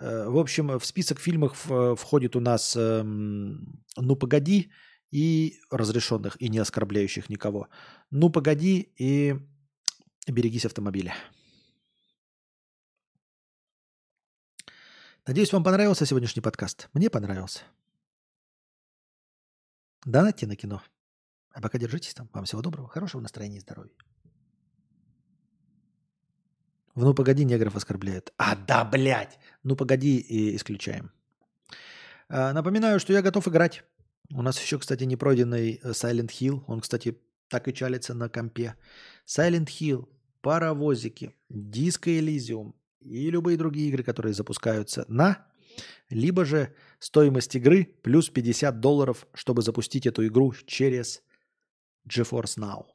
Э, 0.00 0.28
в 0.28 0.38
общем, 0.38 0.78
в 0.78 0.86
список 0.86 1.18
фильмов 1.18 1.66
входит 1.96 2.36
у 2.36 2.40
нас 2.40 2.76
э, 2.76 3.02
«Ну, 3.02 4.14
погоди», 4.14 4.70
и 5.10 5.60
разрешенных, 5.70 6.40
и 6.40 6.48
не 6.48 6.58
оскорбляющих 6.58 7.28
никого. 7.28 7.68
Ну, 8.10 8.30
погоди 8.30 8.92
и 8.96 9.36
берегись 10.26 10.66
автомобиля. 10.66 11.14
Надеюсь, 15.26 15.52
вам 15.52 15.64
понравился 15.64 16.06
сегодняшний 16.06 16.42
подкаст. 16.42 16.88
Мне 16.94 17.10
понравился. 17.10 17.60
Донатьте 20.04 20.46
на 20.46 20.56
кино. 20.56 20.82
А 21.52 21.60
пока 21.60 21.78
держитесь 21.78 22.14
там. 22.14 22.30
Вам 22.32 22.44
всего 22.44 22.62
доброго, 22.62 22.88
хорошего 22.88 23.20
настроения 23.20 23.58
и 23.58 23.60
здоровья. 23.60 23.92
В 26.94 27.04
«Ну, 27.04 27.14
погоди» 27.14 27.44
негров 27.44 27.76
оскорбляют. 27.76 28.32
А, 28.38 28.56
да, 28.56 28.84
блядь! 28.84 29.38
«Ну, 29.62 29.76
погоди» 29.76 30.18
и 30.18 30.56
исключаем. 30.56 31.12
А, 32.28 32.52
напоминаю, 32.52 32.98
что 32.98 33.12
я 33.12 33.22
готов 33.22 33.46
играть. 33.46 33.84
У 34.32 34.42
нас 34.42 34.60
еще, 34.60 34.78
кстати, 34.78 35.04
не 35.04 35.16
пройденный 35.16 35.80
э, 35.82 35.90
Silent 35.90 36.28
Hill. 36.28 36.62
Он, 36.66 36.80
кстати, 36.80 37.18
так 37.48 37.66
и 37.68 37.72
чалится 37.72 38.14
на 38.14 38.28
компе. 38.28 38.76
Silent 39.26 39.66
Hill, 39.66 40.08
паровозики, 40.42 41.34
Disco 41.50 42.18
Elysium 42.18 42.74
и 43.00 43.30
любые 43.30 43.56
другие 43.56 43.88
игры, 43.88 44.02
которые 44.02 44.34
запускаются 44.34 45.04
на, 45.08 45.46
либо 46.10 46.44
же 46.44 46.74
стоимость 46.98 47.54
игры 47.54 47.84
плюс 48.02 48.28
50 48.28 48.80
долларов, 48.80 49.26
чтобы 49.34 49.62
запустить 49.62 50.06
эту 50.06 50.26
игру 50.26 50.52
через 50.66 51.22
GeForce 52.08 52.58
Now. 52.58 52.86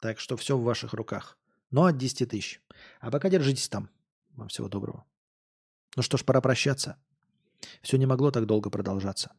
Так 0.00 0.20
что 0.20 0.36
все 0.36 0.56
в 0.56 0.62
ваших 0.62 0.92
руках. 0.92 1.38
Но 1.70 1.86
от 1.86 1.96
10 1.96 2.28
тысяч. 2.28 2.60
А 3.00 3.10
пока 3.10 3.28
держитесь 3.28 3.68
там. 3.68 3.90
Вам 4.30 4.48
всего 4.48 4.68
доброго. 4.68 5.04
Ну 5.96 6.02
что 6.02 6.16
ж, 6.16 6.24
пора 6.24 6.40
прощаться. 6.40 6.96
Все 7.82 7.96
не 7.96 8.06
могло 8.06 8.30
так 8.30 8.46
долго 8.46 8.70
продолжаться. 8.70 9.32